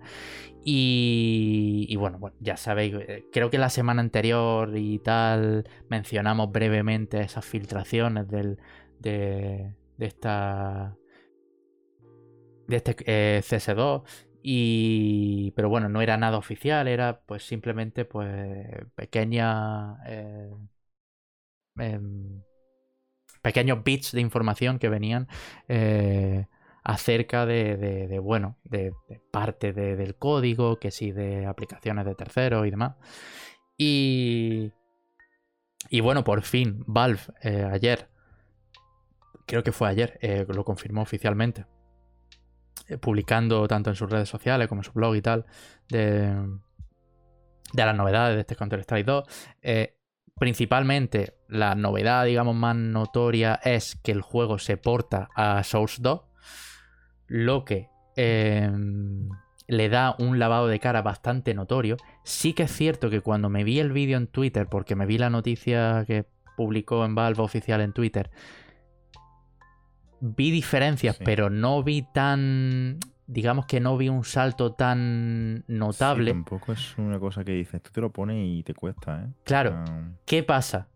Y, 0.69 1.95
bueno, 1.97 2.19
ya 2.41 2.57
sabéis, 2.57 2.95
eh, 2.97 3.25
creo 3.33 3.51
que 3.51 3.59
la 3.59 3.71
semana 3.71 4.01
anterior 4.01 4.77
y 4.77 4.99
tal 4.99 5.65
mencionamos 5.89 6.51
brevemente 6.51 7.21
esas 7.21 7.45
filtraciones 7.45 8.29
del, 8.29 8.59
de, 8.99 9.73
esta 9.99 10.97
de 12.67 12.77
este 12.77 12.97
eh, 13.07 13.41
CS2 13.45 14.03
y 14.43 15.53
pero 15.53 15.69
bueno 15.69 15.89
no 15.89 16.03
era 16.03 16.17
nada 16.17 16.37
oficial 16.37 16.89
era 16.89 17.21
pues 17.27 17.45
simplemente 17.45 18.05
pues 18.05 18.29
pequeña 18.97 19.99
eh, 20.07 20.51
em, 21.79 22.43
pequeños 23.43 23.83
bits 23.85 24.13
de 24.13 24.21
información 24.21 24.79
que 24.79 24.89
venían 24.89 25.29
acerca 26.87 27.47
de, 27.47 28.21
bueno, 28.23 28.59
de, 28.63 28.93
parte 29.33 29.73
del 29.73 30.15
código, 30.15 30.79
que 30.79 30.93
sí, 30.93 31.11
de 31.11 31.45
aplicaciones 31.45 32.05
de 32.05 32.15
terceros 32.15 32.65
y 32.65 32.71
demás. 32.71 32.95
Y, 33.77 34.73
y 35.91 36.01
bueno, 36.01 36.23
por 36.23 36.43
fin, 36.43 36.85
Valve 36.87 37.21
eh, 37.43 37.69
ayer, 37.71 38.09
creo 39.47 39.65
que 39.65 39.73
fue 39.73 39.89
ayer, 39.89 40.17
eh, 40.23 40.47
lo 40.49 40.65
confirmó 40.65 41.03
oficialmente, 41.03 41.67
eh, 42.89 42.99
publicando 42.99 43.67
tanto 43.67 43.91
en 43.91 43.97
sus 43.97 44.09
redes 44.09 44.29
sociales 44.29 44.69
como 44.69 44.83
en 44.83 44.85
su 44.85 44.93
blog 44.93 45.17
y 45.17 45.23
tal, 45.23 45.45
de, 45.89 46.37
de 47.73 47.85
las 47.85 47.97
novedades 47.97 48.37
de 48.37 48.41
este 48.43 48.55
Counter-Strike 48.55 49.07
2. 49.07 49.25
Principalmente, 50.39 51.35
la 51.49 51.75
novedad, 51.75 52.25
digamos, 52.25 52.55
más 52.55 52.77
notoria 52.77 53.61
es 53.65 53.97
que 53.97 54.13
el 54.13 54.21
juego 54.21 54.59
se 54.59 54.77
porta 54.77 55.29
a 55.35 55.63
Source 55.65 56.01
2, 56.01 56.21
lo 57.29 57.65
que 57.65 57.89
em, 58.17 59.29
le 59.67 59.89
da 59.89 60.15
un 60.19 60.39
lavado 60.39 60.69
de 60.69 60.79
cara 60.79 61.03
bastante 61.03 61.55
notorio. 61.55 61.97
Sí 62.23 62.53
que 62.53 62.65
es 62.65 62.73
cierto 62.73 63.11
que 63.11 63.21
cuando 63.21 63.49
me 63.49 63.65
vi 63.65 63.81
el 63.81 63.93
vídeo 63.93 64.19
en 64.19 64.27
Twitter, 64.27 64.67
porque 64.69 64.95
me 64.95 65.07
vi 65.07 65.19
la 65.19 65.31
noticia 65.31 66.05
que 66.07 66.27
publicó 66.57 67.05
en 67.05 67.15
Valve 67.15 67.43
oficial 67.43 67.81
en 67.81 67.93
Twitter, 67.93 68.31
vi 70.21 70.51
diferencias, 70.51 71.19
pero 71.25 71.51
no 71.51 71.83
vi 71.83 72.03
tan. 72.13 72.99
Digamos 73.29 73.67
que 73.67 73.81
no 73.81 73.97
vi 73.97 74.09
un 74.09 74.25
salto 74.25 74.75
tan 74.75 75.65
notable. 75.67 76.31
tampoco 76.31 76.73
es 76.73 76.97
una 76.97 77.19
cosa 77.19 77.45
que 77.45 77.53
dices, 77.53 77.83
tú 77.83 77.91
te 77.93 78.01
lo 78.01 78.11
pones 78.11 78.37
y 78.39 78.63
te 78.63 78.73
cuesta, 78.75 79.25
¿eh? 79.25 79.33
Claro. 79.45 79.85
¿Qué 80.25 80.43
pasa? 80.43 80.89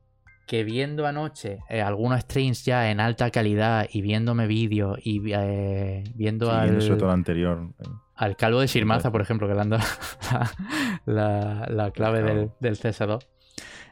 que 0.51 0.65
viendo 0.65 1.07
anoche 1.07 1.61
eh, 1.69 1.81
algunos 1.81 2.23
streams 2.23 2.65
ya 2.65 2.91
en 2.91 2.99
alta 2.99 3.31
calidad 3.31 3.87
y 3.89 4.01
viéndome 4.01 4.49
vídeos 4.49 4.99
y 5.01 5.23
eh, 5.33 6.03
viendo 6.17 6.51
al, 6.51 6.77
todo 6.99 7.13
anterior. 7.13 7.69
Eh. 7.79 7.89
al 8.17 8.37
calvo 8.37 8.59
de 8.59 8.67
Sirmaza, 8.67 9.13
por 9.13 9.21
ejemplo, 9.21 9.47
que 9.47 9.55
le 9.55 9.61
han 9.61 9.71
dado 9.71 9.85
la, 11.07 11.93
clave 11.95 12.23
del, 12.25 12.51
del, 12.59 12.77
CS2, 12.77 13.29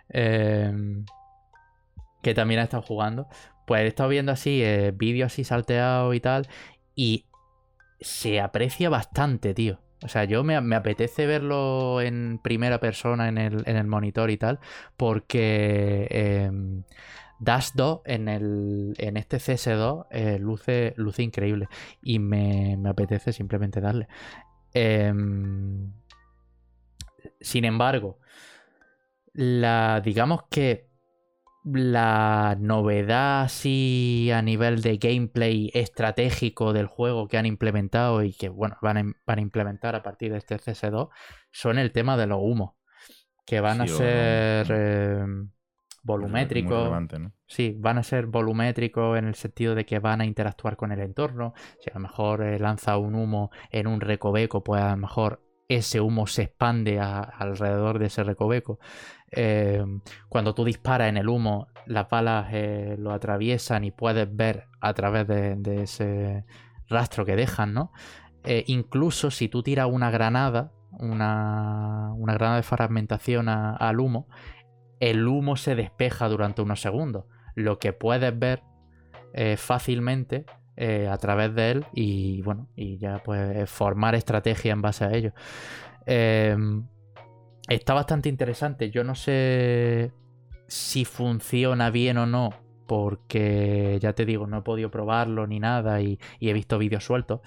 em, 0.09 1.05
que 2.25 2.35
también 2.35 2.59
ha 2.59 2.65
estado 2.65 2.83
jugando, 2.83 3.29
pues 3.65 3.83
he 3.83 3.87
estado 3.87 4.09
viendo 4.09 4.33
así 4.33 4.61
vídeos 4.95 5.33
así 5.33 5.45
salteados 5.45 6.13
y 6.13 6.19
tal, 6.19 6.49
y 6.97 7.28
se 8.01 8.41
aprecia 8.41 8.89
bastante, 8.91 9.55
tío. 9.55 9.81
O 10.03 10.09
sea, 10.09 10.25
yo 10.25 10.45
me, 10.45 10.55
apetece 10.55 11.27
verlo 11.27 12.01
en 12.01 12.39
primera 12.43 12.79
persona 12.79 13.29
en 13.29 13.39
el, 13.39 13.87
monitor 13.87 14.31
y 14.31 14.37
tal, 14.37 14.61
porque 14.97 16.07
eh, 16.11 16.51
Dash 17.41 17.71
2 17.75 18.03
en, 18.05 18.29
el, 18.29 18.95
en 18.99 19.17
este 19.17 19.39
CS2 19.39 20.07
eh, 20.11 20.39
luce, 20.39 20.95
luce 20.97 21.23
increíble 21.23 21.69
y 22.01 22.21
me, 22.21 22.79
apetece 22.87 23.33
simplemente 23.33 23.81
darle. 23.81 24.07
Em, 24.73 25.93
sin 27.41 27.65
embargo, 27.65 28.19
la, 29.33 30.01
digamos 30.01 30.43
que 30.51 30.88
la 31.65 32.57
novedad 32.59 33.43
así 33.43 34.31
a 34.33 34.43
nivel 34.43 34.81
de 34.81 34.97
gameplay 34.97 35.71
estratégico 35.75 36.73
del 36.73 36.87
juego 36.87 37.29
que 37.29 37.37
han 37.37 37.47
implementado 37.47 38.23
y 38.23 38.33
que 38.33 38.49
bueno 38.49 38.77
van 38.81 39.15
a, 39.27 39.41
implementar 39.41 39.95
a 39.95 40.03
partir 40.03 40.33
de 40.33 40.39
este 40.39 40.57
CS2 40.57 41.09
son 41.51 41.79
el 41.79 41.93
tema 41.93 42.17
de 42.17 42.27
los 42.27 42.39
humos 42.41 42.75
que 43.45 43.61
van 43.61 43.81
a 43.81 43.87
ser 43.87 44.67
eh, 44.71 45.27
volumétricos. 46.03 46.91
sí 47.47 47.75
van 47.79 47.99
a 47.99 48.03
ser 48.03 48.27
volumétricos 48.27 49.19
en 49.19 49.27
el 49.27 49.35
sentido 49.35 49.75
de 49.75 49.85
que 49.85 49.99
van 49.99 50.21
a 50.21 50.27
interactuar 50.27 50.77
con 50.77 50.93
el 50.93 51.01
entorno. 51.01 51.55
Si 51.81 51.91
a 51.91 51.95
lo 51.95 52.01
mejor 52.01 52.43
eh, 52.43 52.59
lanza 52.59 52.99
un 52.99 53.15
humo 53.15 53.51
en 53.71 53.87
un 53.87 54.01
recoveco 54.01 54.63
pues 54.63 54.83
a 54.83 54.91
lo 54.91 54.99
mejor 54.99 55.43
ese 55.69 56.01
humo 56.01 56.27
se 56.27 56.45
expande 56.45 56.99
alrededor 56.99 57.99
de 57.99 58.07
ese 58.07 58.25
recoveco 58.25 58.79
eh, 59.31 59.85
cuando 60.29 60.55
tú 60.55 60.65
disparas 60.65 61.09
en 61.09 61.17
el 61.17 61.29
humo, 61.29 61.69
las 61.87 62.09
balas 62.09 62.49
eh, 62.53 62.97
lo 62.99 63.13
atraviesan 63.13 63.85
y 63.85 63.91
puedes 63.91 64.35
ver 64.35 64.69
a 64.81 64.95
través 64.95 65.27
de, 65.27 65.83
ese 65.83 66.45
rastro 66.89 67.25
que 67.25 67.37
dejan, 67.37 67.75
¿no? 67.75 67.93
Eh, 68.45 68.65
incluso 68.67 69.31
si 69.31 69.49
tú 69.49 69.63
tiras 69.63 69.89
una 69.91 70.11
granada, 70.11 70.73
una, 70.93 72.13
granada 72.17 72.57
de 72.57 72.63
fragmentación 72.63 73.49
al 73.49 74.01
humo, 74.01 74.29
el 75.01 75.27
humo 75.27 75.57
se 75.57 75.75
despeja 75.75 76.29
durante 76.29 76.63
unos 76.63 76.81
segundos. 76.81 77.25
Lo 77.55 77.79
que 77.79 77.93
puedes 77.93 78.37
ver 78.39 78.63
fácilmente 79.57 80.47
a 81.11 81.17
través 81.19 81.55
de 81.55 81.71
él 81.73 81.87
y 81.93 82.41
bueno, 82.43 82.69
y 82.75 82.99
ya 82.99 83.21
pues 83.25 83.69
formar 83.69 84.15
estrategia 84.15 84.73
en 84.73 84.83
base 84.83 85.05
a 85.05 85.13
ello. 85.13 85.33
Está 87.69 87.93
bastante 87.93 88.29
interesante. 88.29 88.91
Yo 88.91 89.05
no 89.05 89.15
sé 89.15 90.13
si 90.67 91.05
funciona 91.05 91.91
bien 91.91 92.17
o 92.17 92.27
no, 92.27 92.51
porque 92.87 93.99
ya 94.01 94.15
te 94.15 94.25
digo, 94.25 94.47
no 94.47 94.59
he 94.59 94.63
podido 94.63 94.91
probarlo 94.91 95.47
ni 95.47 95.61
nada 95.61 96.01
y, 96.01 96.19
he 96.41 96.53
visto 96.55 96.79
vídeos 96.79 97.05
sueltos, 97.05 97.41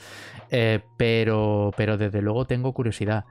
eh, 0.52 0.82
pero, 0.98 1.72
pero 1.76 1.98
desde 1.98 2.22
luego 2.22 2.46
tengo 2.46 2.74
curiosidad. 2.74 3.26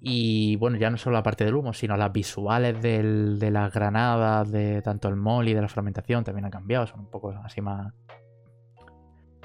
Y 0.00 0.56
bueno, 0.56 0.76
ya 0.76 0.90
no 0.90 0.98
solo 0.98 1.14
la 1.16 1.22
parte 1.22 1.44
del 1.44 1.54
humo, 1.54 1.72
sino 1.72 1.96
las 1.96 2.12
visuales 2.12 2.80
de 2.80 3.50
las 3.50 3.72
granadas, 3.72 4.52
de 4.52 4.80
tanto 4.82 5.08
el 5.08 5.16
mol 5.16 5.48
y 5.48 5.54
de 5.54 5.62
la 5.62 5.68
fragmentación 5.68 6.22
también 6.22 6.44
han 6.44 6.50
cambiado, 6.50 6.86
son 6.86 7.00
un 7.00 7.10
poco 7.10 7.30
así 7.42 7.60
más... 7.60 7.92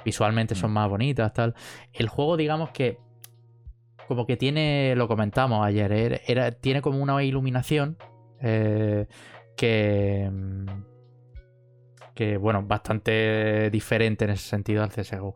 Visualmente 0.06 0.54
son 0.54 0.72
mm. 0.72 0.74
más 0.74 0.90
bonitas, 0.90 1.34
tal. 1.34 1.56
El 1.94 2.10
juego, 2.10 2.36
digamos 2.36 2.72
que 2.72 3.00
como 4.08 4.26
que 4.26 4.38
tiene, 4.38 4.96
lo 4.96 5.08
comentamos 5.08 5.66
ayer, 5.66 5.92
eh, 5.92 6.22
era, 6.28 6.52
tiene 6.52 6.82
como 6.82 7.02
una 7.02 7.24
iluminación 7.24 7.98
eh, 8.42 9.08
que, 9.56 10.30
mm, 10.32 10.66
que, 12.14 12.38
bueno, 12.38 12.64
bastante 12.64 13.70
diferente 13.72 14.26
en 14.26 14.32
ese 14.32 14.50
sentido 14.50 14.84
al 14.84 14.92
CSGO. 14.92 15.36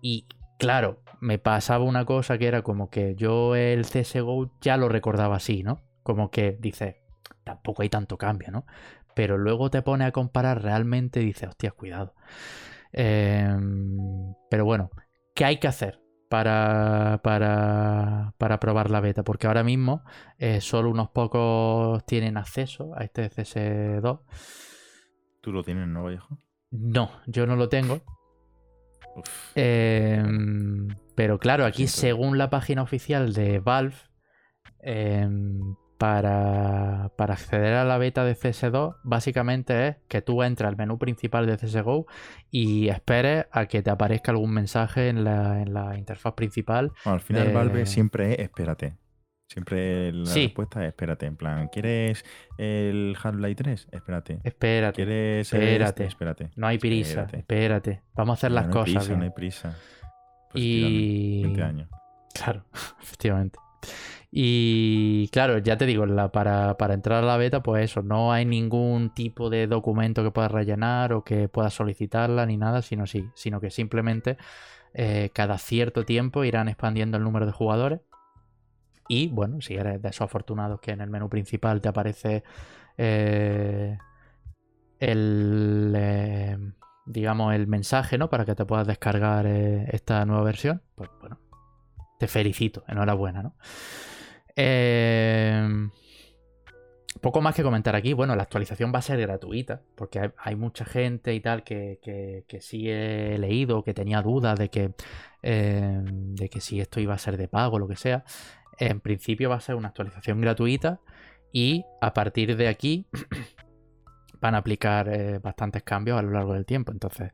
Y 0.00 0.26
claro, 0.58 1.02
me 1.20 1.38
pasaba 1.38 1.84
una 1.84 2.04
cosa 2.04 2.38
que 2.38 2.46
era 2.46 2.62
como 2.62 2.90
que 2.90 3.14
yo 3.16 3.56
el 3.56 3.84
CSGO 3.84 4.50
ya 4.60 4.76
lo 4.76 4.88
recordaba 4.88 5.36
así, 5.36 5.62
¿no? 5.62 5.80
Como 6.02 6.30
que 6.30 6.56
dice, 6.60 7.02
tampoco 7.44 7.82
hay 7.82 7.88
tanto 7.88 8.18
cambio, 8.18 8.50
¿no? 8.50 8.66
Pero 9.14 9.38
luego 9.38 9.70
te 9.70 9.82
pone 9.82 10.04
a 10.04 10.12
comparar 10.12 10.62
realmente 10.62 11.22
y 11.22 11.26
dices, 11.26 11.48
hostia, 11.48 11.70
cuidado. 11.70 12.14
Em, 12.92 14.34
pero 14.50 14.64
bueno, 14.64 14.90
¿qué 15.34 15.44
hay 15.44 15.58
que 15.58 15.68
hacer? 15.68 16.03
Para, 16.28 17.20
para, 17.22 18.60
probar 18.60 18.90
la 18.90 19.00
beta, 19.00 19.22
porque 19.22 19.46
ahora 19.46 19.62
mismo 19.62 20.04
eh, 20.38 20.60
solo 20.60 20.90
unos 20.90 21.10
pocos 21.10 22.04
tienen 22.06 22.36
acceso 22.36 22.92
a 22.96 23.04
este 23.04 23.30
CS2. 23.30 24.20
¿Tú 25.40 25.52
lo 25.52 25.62
tienes, 25.62 25.86
no, 25.88 26.04
Vallejo? 26.04 26.38
No, 26.70 27.10
yo 27.26 27.46
no 27.46 27.56
lo 27.56 27.68
tengo. 27.68 28.02
Em, 29.54 30.88
pero 31.14 31.38
claro, 31.38 31.64
aquí 31.64 31.86
según 31.86 32.38
la 32.38 32.50
página 32.50 32.82
oficial 32.82 33.32
de 33.32 33.60
Valve, 33.60 33.96
em, 34.80 35.76
para, 36.04 37.32
acceder 37.32 37.72
a 37.72 37.84
la 37.84 37.96
beta 37.96 38.24
de 38.24 38.36
CS2, 38.36 38.96
básicamente 39.04 39.88
es 39.88 39.96
que 40.06 40.20
tú 40.20 40.42
entras 40.42 40.68
al 40.68 40.76
menú 40.76 40.98
principal 40.98 41.46
de 41.46 41.56
CSGO 41.56 42.06
y 42.50 42.88
esperes 42.88 43.46
a 43.50 43.64
que 43.64 43.82
te 43.82 43.88
aparezca 43.88 44.30
algún 44.30 44.52
mensaje 44.52 45.08
en 45.08 45.24
la, 45.24 45.94
interfaz 45.96 46.34
principal. 46.34 46.92
al 47.04 47.20
final, 47.20 47.52
Valve 47.52 47.86
siempre 47.86 48.34
es 48.34 48.40
espérate. 48.40 48.98
Siempre 49.48 50.12
la 50.12 50.34
respuesta 50.34 50.82
es 50.82 50.88
espérate. 50.88 51.24
En 51.24 51.36
plan, 51.36 51.68
¿quieres 51.68 52.22
el 52.58 53.16
Half-Life 53.22 53.54
3? 53.54 53.88
Espérate. 53.92 54.40
Espérate. 54.44 54.96
¿Quieres 54.96 55.52
espérate. 55.52 56.04
espérate. 56.04 56.50
No 56.56 56.66
hay 56.66 56.76
prisa. 56.76 57.28
Espérate. 57.32 58.02
Vamos 58.14 58.32
a 58.32 58.36
hacer 58.40 58.50
las 58.50 58.66
cosas. 58.66 59.08
no 59.08 59.22
hay 59.22 59.30
prisa. 59.30 59.74
Pues 60.50 60.62
y. 60.64 61.42
20 61.44 61.62
años. 61.62 61.88
Claro, 62.34 62.66
efectivamente. 63.02 63.58
Y 64.36 65.28
claro, 65.28 65.58
ya 65.58 65.76
te 65.76 65.86
digo, 65.86 66.04
para, 66.32 66.76
entrar 66.92 67.22
a 67.22 67.26
la 67.26 67.36
beta, 67.36 67.62
pues 67.62 67.84
eso, 67.84 68.02
no 68.02 68.32
hay 68.32 68.44
ningún 68.44 69.14
tipo 69.14 69.48
de 69.48 69.68
documento 69.68 70.24
que 70.24 70.32
puedas 70.32 70.50
rellenar 70.50 71.12
o 71.12 71.22
que 71.22 71.48
puedas 71.48 71.72
solicitarla 71.72 72.44
ni 72.44 72.56
nada, 72.56 72.82
sino, 72.82 73.06
sí, 73.06 73.30
sino 73.36 73.60
que 73.60 73.70
simplemente 73.70 74.36
eh, 74.92 75.30
cada 75.32 75.56
cierto 75.56 76.04
tiempo 76.04 76.42
irán 76.42 76.66
expandiendo 76.66 77.16
el 77.16 77.22
número 77.22 77.46
de 77.46 77.52
jugadores. 77.52 78.00
Y 79.06 79.28
bueno, 79.28 79.60
si 79.60 79.74
eres 79.74 80.02
de 80.02 80.08
esos 80.08 80.22
afortunados 80.22 80.80
que 80.80 80.90
en 80.90 81.00
el 81.00 81.10
menú 81.10 81.28
principal 81.28 81.80
te 81.80 81.90
aparece 81.90 82.42
eh, 82.98 83.96
el, 84.98 85.94
eh, 85.96 86.58
digamos, 87.06 87.54
el 87.54 87.68
mensaje, 87.68 88.18
¿no? 88.18 88.30
Para 88.30 88.44
que 88.44 88.56
te 88.56 88.64
puedas 88.64 88.88
descargar 88.88 89.46
esta 89.46 90.24
nueva 90.24 90.42
versión, 90.42 90.82
pues 90.96 91.08
bueno, 91.20 91.38
te 92.18 92.26
felicito, 92.26 92.82
enhorabuena, 92.88 93.44
¿no? 93.44 93.54
Em, 94.56 95.90
poco 97.20 97.40
más 97.40 97.54
que 97.54 97.62
comentar 97.62 97.96
aquí. 97.96 98.12
Bueno, 98.12 98.36
la 98.36 98.42
actualización 98.42 98.92
va 98.94 98.98
a 98.98 99.02
ser 99.02 99.20
gratuita, 99.20 99.82
porque 99.94 100.32
hay, 100.36 100.56
mucha 100.56 100.84
gente 100.84 101.34
y 101.34 101.40
tal 101.40 101.64
que, 101.64 101.98
que, 102.46 102.60
sí 102.60 102.88
he 102.90 103.38
leído, 103.38 103.82
que 103.82 103.94
tenía 103.94 104.22
dudas 104.22 104.58
de 104.58 104.68
que, 104.68 104.94
eh, 105.42 106.00
de 106.04 106.48
que 106.48 106.60
si 106.60 106.80
esto 106.80 107.00
iba 107.00 107.14
a 107.14 107.18
ser 107.18 107.36
de 107.36 107.48
pago 107.48 107.76
o 107.76 107.78
lo 107.78 107.88
que 107.88 107.96
sea. 107.96 108.24
En 108.78 109.00
principio 109.00 109.50
va 109.50 109.56
a 109.56 109.60
ser 109.60 109.76
una 109.76 109.88
actualización 109.88 110.40
gratuita 110.40 111.00
y 111.52 111.84
a 112.00 112.12
partir 112.12 112.56
de 112.56 112.68
aquí 112.68 113.06
van 114.40 114.54
a 114.54 114.58
aplicar 114.58 115.08
eh, 115.08 115.38
bastantes 115.38 115.82
cambios 115.82 116.18
a 116.18 116.22
lo 116.22 116.32
largo 116.32 116.54
del 116.54 116.66
tiempo. 116.66 116.92
Entonces, 116.92 117.30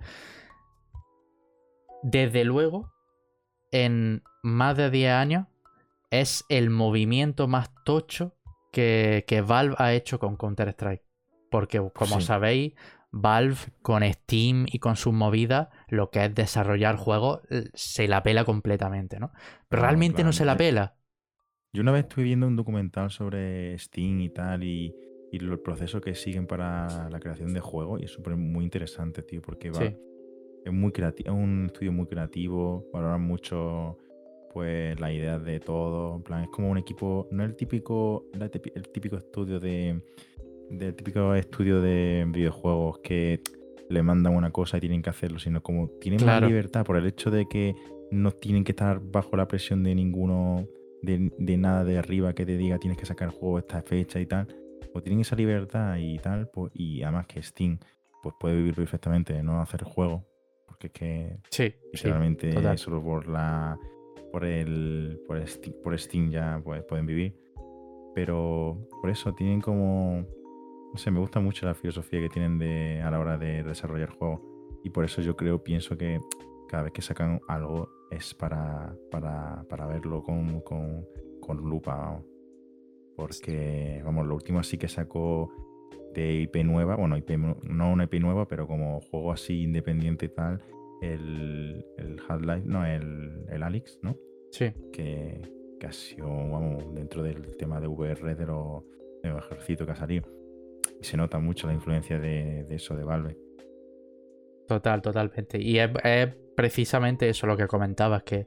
desde 2.02 2.44
luego, 2.44 2.92
en 3.72 4.22
más 4.42 4.76
de 4.76 4.90
10 4.90 5.12
años 5.12 5.46
es 6.10 6.44
el 6.48 6.70
movimiento 6.70 7.48
más 7.48 7.70
tocho 7.84 8.36
que, 8.72 9.44
Valve 9.46 9.74
ha 9.78 9.92
hecho 9.94 10.18
con 10.18 10.36
Counter-Strike. 10.36 11.02
Porque, 11.50 11.82
como 11.94 12.20
sabéis, 12.20 12.74
Valve 13.10 13.56
con 13.82 14.04
Steam 14.04 14.66
y 14.70 14.78
con 14.78 14.96
sus 14.96 15.12
movidas, 15.12 15.68
lo 15.88 16.10
que 16.10 16.24
es 16.24 16.34
desarrollar 16.34 16.96
juegos, 16.96 17.40
se 17.74 18.06
la 18.06 18.22
pela 18.22 18.44
completamente, 18.44 19.18
¿no? 19.18 19.32
Pero 19.68 19.82
realmente 19.82 20.22
no 20.22 20.32
se 20.32 20.44
la 20.44 20.56
pela. 20.56 20.96
Yo 21.72 21.82
una 21.82 21.92
vez 21.92 22.02
estuve 22.02 22.24
viendo 22.24 22.46
un 22.46 22.56
documental 22.56 23.10
sobre 23.10 23.76
Steam 23.78 24.20
y 24.20 24.30
tal, 24.30 24.62
y, 24.62 24.94
y 25.32 25.36
el 25.38 25.58
proceso 25.60 26.00
que 26.00 26.14
siguen 26.14 26.46
para 26.46 27.08
la 27.10 27.20
creación 27.20 27.52
de 27.52 27.60
juegos, 27.60 28.00
y 28.00 28.04
es 28.04 28.12
súper 28.12 28.36
muy 28.36 28.64
interesante, 28.64 29.22
tío, 29.22 29.42
porque 29.42 29.70
va, 29.70 29.84
es 29.84 30.72
muy 30.72 30.92
creativo, 30.92 31.30
es 31.30 31.34
un 31.34 31.66
estudio 31.66 31.92
muy 31.92 32.06
creativo, 32.06 32.88
valoran 32.92 33.22
mucho 33.22 33.98
pues 34.52 34.98
las 35.00 35.12
ideas 35.12 35.44
de 35.44 35.60
todo. 35.60 36.16
En 36.16 36.22
plan, 36.22 36.42
es 36.44 36.48
como 36.50 36.70
un 36.70 36.78
equipo, 36.78 37.28
no 37.30 37.44
el 37.44 37.56
típico, 37.56 38.26
el 38.32 38.88
típico 38.88 39.16
estudio 39.16 39.60
de 39.60 40.00
del 40.70 40.94
típico 40.94 41.34
estudio 41.34 41.80
de 41.80 42.24
videojuegos 42.28 43.00
que 43.00 43.40
le 43.88 44.02
mandan 44.02 44.34
una 44.34 44.50
cosa 44.52 44.76
y 44.76 44.80
tienen 44.80 45.02
que 45.02 45.10
hacerlo, 45.10 45.38
sino 45.38 45.62
como 45.62 45.88
tienen 46.00 46.24
más 46.24 46.40
libertad 46.42 46.84
por 46.84 46.96
el 46.96 47.06
hecho 47.06 47.30
de 47.30 47.46
que 47.46 47.74
no 48.12 48.30
tienen 48.30 48.64
que 48.64 48.72
estar 48.72 49.00
bajo 49.00 49.36
la 49.36 49.48
presión 49.48 49.82
de 49.82 49.94
ninguno, 49.94 50.66
de, 51.02 51.56
nada 51.56 51.84
de 51.84 51.98
arriba 51.98 52.32
que 52.34 52.46
te 52.46 52.56
diga 52.56 52.78
tienes 52.78 52.98
que 52.98 53.06
sacar 53.06 53.28
el 53.28 53.34
juego 53.34 53.58
esta 53.58 53.82
fecha 53.82 54.20
y 54.20 54.26
tal. 54.26 54.46
Pues 54.92 55.04
tienen 55.04 55.20
esa 55.20 55.36
libertad 55.36 55.96
y 55.98 56.18
tal, 56.18 56.48
pues, 56.48 56.72
y 56.74 57.02
además 57.02 57.26
que 57.26 57.42
Steam 57.42 57.78
pues 58.22 58.34
puede 58.38 58.56
vivir 58.56 58.74
perfectamente 58.74 59.32
de 59.32 59.42
no 59.42 59.60
hacer 59.60 59.82
juego, 59.82 60.24
porque 60.66 60.88
es 60.88 60.92
que 60.92 61.36
sí, 61.50 61.74
literalmente 61.92 62.76
solo 62.76 63.02
por 63.02 63.28
la 63.28 63.78
por 64.30 64.44
el 64.44 65.20
por, 65.26 65.46
Steam, 65.46 65.74
por 65.82 65.98
Steam 65.98 66.30
ya 66.30 66.60
pues, 66.64 66.82
pueden 66.84 67.06
vivir. 67.06 67.34
Pero 68.14 68.88
por 69.00 69.10
eso 69.10 69.32
tienen 69.34 69.60
como 69.60 70.26
no 70.92 70.98
sé, 70.98 71.10
me 71.10 71.20
gusta 71.20 71.40
mucho 71.40 71.66
la 71.66 71.74
filosofía 71.74 72.20
que 72.20 72.28
tienen 72.28 72.58
de, 72.58 73.00
a 73.00 73.10
la 73.10 73.20
hora 73.20 73.38
de 73.38 73.62
desarrollar 73.62 74.10
juegos. 74.10 74.40
Y 74.82 74.90
por 74.90 75.04
eso 75.04 75.22
yo 75.22 75.36
creo, 75.36 75.62
pienso 75.62 75.96
que 75.96 76.20
cada 76.68 76.84
vez 76.84 76.92
que 76.92 77.02
sacan 77.02 77.40
algo 77.48 77.88
es 78.10 78.34
para, 78.34 78.96
para, 79.10 79.64
para 79.68 79.86
verlo 79.86 80.22
con, 80.22 80.60
con, 80.62 81.06
con 81.40 81.58
lupa. 81.58 82.20
Porque, 83.16 84.00
vamos, 84.04 84.26
lo 84.26 84.34
último 84.34 84.62
sí 84.62 84.78
que 84.78 84.88
sacó 84.88 85.52
de 86.14 86.32
IP 86.40 86.64
nueva, 86.64 86.96
bueno, 86.96 87.16
IP, 87.16 87.30
no 87.62 87.92
una 87.92 88.04
IP 88.04 88.14
nueva, 88.14 88.48
pero 88.48 88.66
como 88.66 89.00
juego 89.00 89.32
así 89.32 89.62
independiente 89.62 90.26
y 90.26 90.30
tal, 90.30 90.60
el, 91.00 91.84
el 91.98 92.20
Half-Life, 92.28 92.62
no, 92.64 92.84
el, 92.84 93.44
el 93.48 93.62
Alex, 93.62 93.98
¿no? 94.02 94.16
Sí. 94.50 94.72
Que, 94.92 95.40
que 95.80 95.86
ha 95.86 95.92
sido, 95.92 96.28
vamos, 96.28 96.94
dentro 96.94 97.22
del 97.22 97.56
tema 97.56 97.80
de 97.80 97.88
VR 97.88 98.34
de 98.34 98.46
los, 98.46 98.84
de 99.22 99.30
los 99.30 99.44
ejércitos 99.46 99.86
que 99.86 99.92
ha 99.92 99.96
salido. 99.96 100.28
Y 101.00 101.04
se 101.04 101.16
nota 101.16 101.38
mucho 101.38 101.66
la 101.66 101.72
influencia 101.72 102.18
de, 102.18 102.66
eso 102.70 102.94
de 102.94 103.04
Valve. 103.04 103.36
Total, 104.68 105.00
totalmente. 105.02 105.58
Y 105.60 105.78
es, 105.78 105.90
precisamente 106.54 107.28
eso 107.28 107.46
lo 107.46 107.56
que 107.56 107.66
comentabas, 107.66 108.22
que, 108.22 108.46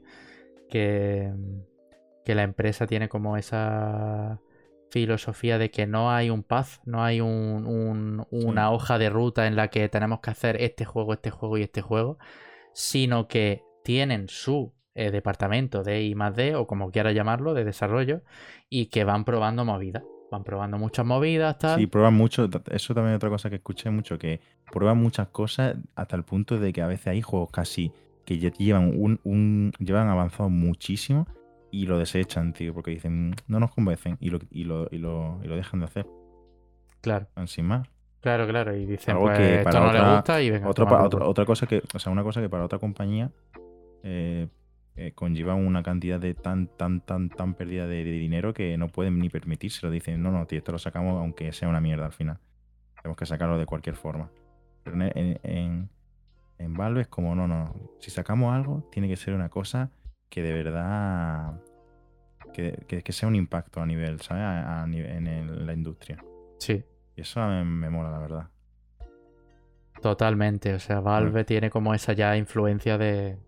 que, 0.68 1.32
que, 2.24 2.34
la 2.34 2.44
empresa 2.44 2.86
tiene 2.86 3.08
como 3.08 3.36
esa 3.36 4.40
filosofía 4.94 5.58
de 5.58 5.72
que 5.72 5.88
no 5.88 6.12
hay 6.12 6.30
un 6.30 6.44
path, 6.44 6.78
no 6.84 7.02
hay 7.02 7.20
un, 7.20 8.24
una 8.30 8.70
hoja 8.70 8.96
de 8.96 9.10
ruta 9.10 9.48
en 9.48 9.56
la 9.56 9.66
que 9.66 9.88
tenemos 9.88 10.20
que 10.20 10.30
hacer 10.30 10.56
este 10.62 10.84
juego, 10.84 11.14
este 11.14 11.30
juego 11.30 11.58
y 11.58 11.62
este 11.62 11.82
juego, 11.82 12.16
sino 12.72 13.26
que 13.26 13.64
tienen 13.82 14.28
su 14.28 14.72
eh, 14.94 15.10
departamento 15.10 15.82
de 15.82 16.04
I 16.04 16.14
más 16.14 16.36
D, 16.36 16.54
o 16.54 16.68
como 16.68 16.92
quiera 16.92 17.10
llamarlo, 17.10 17.54
de 17.54 17.64
desarrollo, 17.64 18.22
y 18.70 18.86
que 18.86 19.02
van 19.02 19.24
probando 19.24 19.64
movidas 19.64 20.04
van 20.30 20.42
probando 20.42 20.78
muchas 20.78 21.06
movidas, 21.06 21.58
tal. 21.58 21.78
Sí, 21.78 21.86
prueban 21.86 22.14
mucho. 22.14 22.48
Eso 22.70 22.92
también 22.92 23.12
es 23.12 23.16
otra 23.18 23.28
cosa 23.28 23.50
que 23.50 23.56
escuché 23.56 23.90
mucho, 23.90 24.18
que 24.18 24.40
prueban 24.72 24.98
muchas 24.98 25.28
cosas 25.28 25.76
hasta 25.94 26.16
el 26.16 26.24
punto 26.24 26.58
de 26.58 26.72
que 26.72 26.82
a 26.82 26.88
veces 26.88 27.06
hay 27.06 27.22
juegos 27.22 27.50
casi 27.52 27.92
que 28.24 28.38
llevan 28.38 28.92
un, 28.96 29.72
llevan 29.78 30.08
avanzado 30.08 30.48
muchísimo 30.48 31.28
y 31.74 31.86
lo 31.86 31.98
desechan, 31.98 32.52
tío, 32.52 32.72
porque 32.72 32.92
dicen, 32.92 33.34
no 33.48 33.58
nos 33.58 33.72
convencen 33.72 34.16
y 34.20 34.30
lo, 34.30 34.38
y 34.50 34.62
lo, 34.64 34.86
y 34.92 34.98
lo, 34.98 35.40
y 35.42 35.48
lo 35.48 35.56
dejan 35.56 35.80
de 35.80 35.86
hacer. 35.86 36.06
Claro. 37.00 37.26
Sin 37.46 37.66
más. 37.66 37.88
Claro, 38.20 38.46
claro. 38.46 38.76
Y 38.76 38.86
dicen, 38.86 39.18
pues, 39.18 39.36
que 39.36 39.60
esto 39.60 39.80
no 39.80 39.92
le 39.92 40.14
gusta 40.14 40.40
y 40.40 40.50
venga, 40.50 40.68
otra, 40.68 41.02
otra, 41.02 41.44
cosa 41.44 41.66
que, 41.66 41.82
o 41.92 41.98
sea, 41.98 42.12
una 42.12 42.22
cosa 42.22 42.40
que 42.40 42.48
para 42.48 42.64
otra 42.64 42.78
compañía 42.78 43.30
eh, 44.04 44.46
eh, 44.96 45.12
conlleva 45.16 45.54
una 45.54 45.82
cantidad 45.82 46.20
de 46.20 46.34
tan, 46.34 46.68
tan, 46.68 47.00
tan, 47.00 47.28
tan 47.28 47.54
pérdida 47.54 47.88
de, 47.88 48.04
dinero 48.04 48.54
que 48.54 48.78
no 48.78 48.88
pueden 48.88 49.18
ni 49.18 49.28
permitírselo. 49.28 49.90
Dicen, 49.90 50.22
no, 50.22 50.30
no, 50.30 50.46
tío, 50.46 50.58
esto 50.58 50.70
lo 50.70 50.78
sacamos 50.78 51.20
aunque 51.20 51.52
sea 51.52 51.68
una 51.68 51.80
mierda 51.80 52.06
al 52.06 52.12
final. 52.12 52.38
Tenemos 53.02 53.18
que 53.18 53.26
sacarlo 53.26 53.58
de 53.58 53.66
cualquier 53.66 53.96
forma. 53.96 54.30
Pero 54.84 54.96
en, 55.02 55.40
en, 55.42 55.90
en 56.58 56.74
Valve 56.74 57.02
es 57.02 57.08
como, 57.08 57.34
no, 57.34 57.48
no, 57.48 57.74
si 57.98 58.12
sacamos 58.12 58.54
algo, 58.54 58.88
tiene 58.92 59.08
que 59.08 59.16
ser 59.16 59.34
una 59.34 59.48
cosa 59.48 59.90
que 60.34 60.42
de 60.42 60.52
verdad 60.52 61.60
que, 62.52 63.02
que, 63.04 63.12
sea 63.12 63.28
un 63.28 63.36
impacto 63.36 63.80
a 63.80 63.86
nivel, 63.86 64.20
¿sabes? 64.20 64.42
A, 64.42 64.84
en, 64.84 65.66
la 65.66 65.72
industria. 65.72 66.24
Sí. 66.58 66.84
Y 67.14 67.20
eso 67.20 67.40
me, 67.46 67.64
me, 67.64 67.90
mola, 67.90 68.10
la 68.10 68.18
verdad. 68.18 68.48
Totalmente. 70.02 70.74
O 70.74 70.80
sea, 70.80 70.98
Valve 70.98 71.44
tiene 71.44 71.70
como 71.70 71.94
esa 71.94 72.14
ya 72.14 72.36
influencia 72.36 72.98
de, 72.98 73.38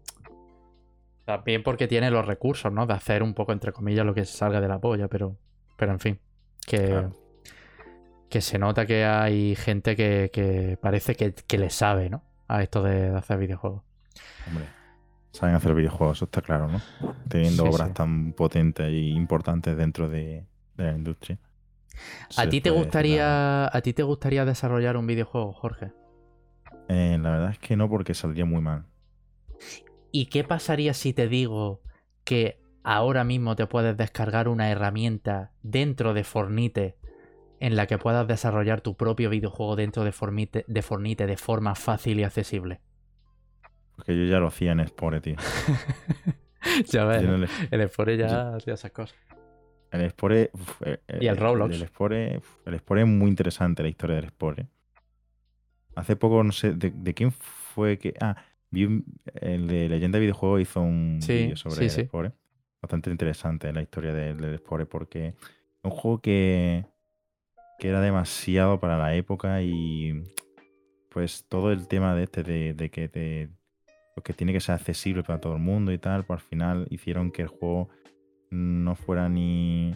también 1.27 1.65
porque 1.65 1.89
tiene 1.89 2.09
los 2.13 2.25
recursos, 2.25 2.73
¿no? 2.73 2.87
De 2.87 2.95
hacer 2.95 3.25
un 3.25 3.35
poco, 3.35 3.53
entre 3.53 3.73
comillas, 3.73 4.07
lo 4.07 4.15
que 4.15 4.25
salga 4.25 4.61
de 4.61 4.69
la 4.69 4.79
polla, 4.79 5.09
pero, 5.09 5.37
pero 5.77 5.91
en 5.91 5.99
fin, 5.99 6.21
que, 6.65 7.09
que 8.31 8.41
se 8.41 8.61
nota 8.61 8.87
que 8.87 9.05
hay 9.05 9.57
gente 9.57 9.97
que, 9.97 10.79
parece 10.81 11.17
que, 11.17 11.59
le 11.59 11.69
sabe, 11.69 12.11
¿no? 12.11 12.23
A 12.47 12.63
esto 12.63 12.85
de, 12.85 13.09
hacer 13.09 13.39
videojuegos. 13.39 13.83
Hombre, 14.47 14.67
saben 15.37 15.55
hacer 15.55 15.75
videojuegos, 15.75 16.19
eso 16.19 16.25
está 16.25 16.41
claro, 16.41 16.69
¿no? 16.69 16.81
Teniendo 17.29 17.65
obras 17.65 17.93
tan 17.93 18.33
potentes 18.33 18.87
e 18.87 19.09
importantes 19.09 19.77
dentro 19.77 20.09
de, 20.09 20.47
la 20.77 20.93
industria. 20.93 21.39
¿A 22.37 22.49
ti, 22.49 22.61
te 22.61 22.71
gustaría, 22.71 23.67
¿A 23.67 23.81
ti 23.83 23.93
te 23.93 24.03
gustaría 24.03 24.45
desarrollar 24.45 24.97
un 24.97 25.07
videojuego, 25.07 25.53
Jorge? 25.53 25.93
Eh, 26.89 27.19
la 27.21 27.31
verdad 27.31 27.51
es 27.51 27.59
que 27.59 27.77
no, 27.77 27.89
porque 27.89 28.15
saldría 28.15 28.47
muy 28.47 28.63
mal. 28.63 28.87
¿Y 30.11 30.27
qué 30.27 30.43
pasaría 30.43 30.95
si 30.95 31.13
te 31.13 31.29
digo 31.29 31.83
que 32.25 32.59
ahora 32.83 33.25
mismo 33.25 33.57
te 33.57 33.67
puedes 33.67 33.97
descargar 33.97 34.49
una 34.49 34.71
herramienta 34.71 35.53
dentro 35.63 36.15
de 36.15 36.25
Fornite 36.25 36.97
en 37.61 37.77
la 37.77 37.87
que 37.87 37.99
puedas 37.99 38.27
desarrollar 38.27 38.81
tu 38.81 38.97
propio 38.97 39.29
videojuego 39.29 39.77
dentro 39.77 40.05
de 40.05 40.13
Fornite 40.13 40.65
de, 40.67 40.83
Fornite 40.83 41.27
de 41.27 41.37
forma 41.37 41.75
fácil 41.75 42.21
y 42.21 42.25
accesible? 42.25 42.81
Porque 43.97 44.17
yo 44.17 44.25
ya 44.25 44.39
lo 44.39 44.49
hacía 44.49 44.73
en 44.73 44.87
Spore, 44.87 45.21
tío. 45.21 45.37
ya 46.87 47.05
ves, 47.05 47.51
el... 47.71 47.89
Spore 47.89 48.17
ya 48.17 48.55
hacía 48.55 48.75
esas 48.75 48.93
cosas. 48.93 49.17
El 49.91 50.11
Spore... 50.11 50.51
Eh, 50.85 50.99
y 51.21 51.27
el 51.27 51.37
Roblox. 51.37 51.75
El, 51.75 51.87
Spore, 51.89 52.41
el 52.67 52.79
Spore 52.79 53.01
es 53.03 53.09
muy 53.09 53.29
interesante, 53.29 53.83
la 53.83 53.89
historia 53.89 54.17
del 54.17 54.29
Spore. 54.29 54.67
Hace 55.95 56.17
poco, 56.17 56.45
no 56.45 56.53
sé, 56.53 56.75
de, 56.75 56.93
de 56.95 57.15
quién 57.15 57.33
fue 57.33 57.99
que... 57.99 58.15
Ah, 58.21 58.37
el 58.71 59.67
de 59.67 59.89
Leyenda 59.89 60.19
de 60.19 60.21
Videojuego 60.21 60.59
hizo 60.59 60.81
un 60.81 61.19
vídeo 61.27 61.57
sobre 61.57 61.85
el 61.85 61.91
Spore. 61.91 62.33
Bastante 62.83 63.11
interesante 63.11 63.73
la 63.73 63.83
historia 63.83 64.13
del, 64.13 64.37
del 64.39 64.59
Spore 64.59 64.87
porque 64.87 65.29
es 65.29 65.35
un 65.83 65.91
juego 65.91 66.21
que, 66.21 66.85
que 67.79 67.89
era 67.89 68.01
demasiado 68.01 68.79
para 68.81 68.99
la 68.99 69.15
época 69.15 69.63
y 69.63 70.23
pues 71.11 71.47
todo 71.49 71.73
el 71.73 71.89
tema 71.89 72.15
de 72.15 72.25
este 72.25 72.43
de, 72.43 72.91
que 72.91 73.09
te, 73.09 73.49
pues, 74.17 74.25
que 74.25 74.33
tiene 74.33 74.55
que 74.55 74.61
ser 74.61 74.75
accesible 74.75 75.23
para 75.23 75.43
todo 75.43 75.53
el 75.53 75.61
mundo 75.61 75.93
y 75.93 75.99
tal, 75.99 76.25
pues 76.25 76.41
al 76.41 76.49
final 76.49 76.87
hicieron 76.89 77.31
que 77.31 77.43
el 77.43 77.49
juego 77.49 77.91
no 78.51 78.97
fuera 78.97 79.29
ni, 79.29 79.95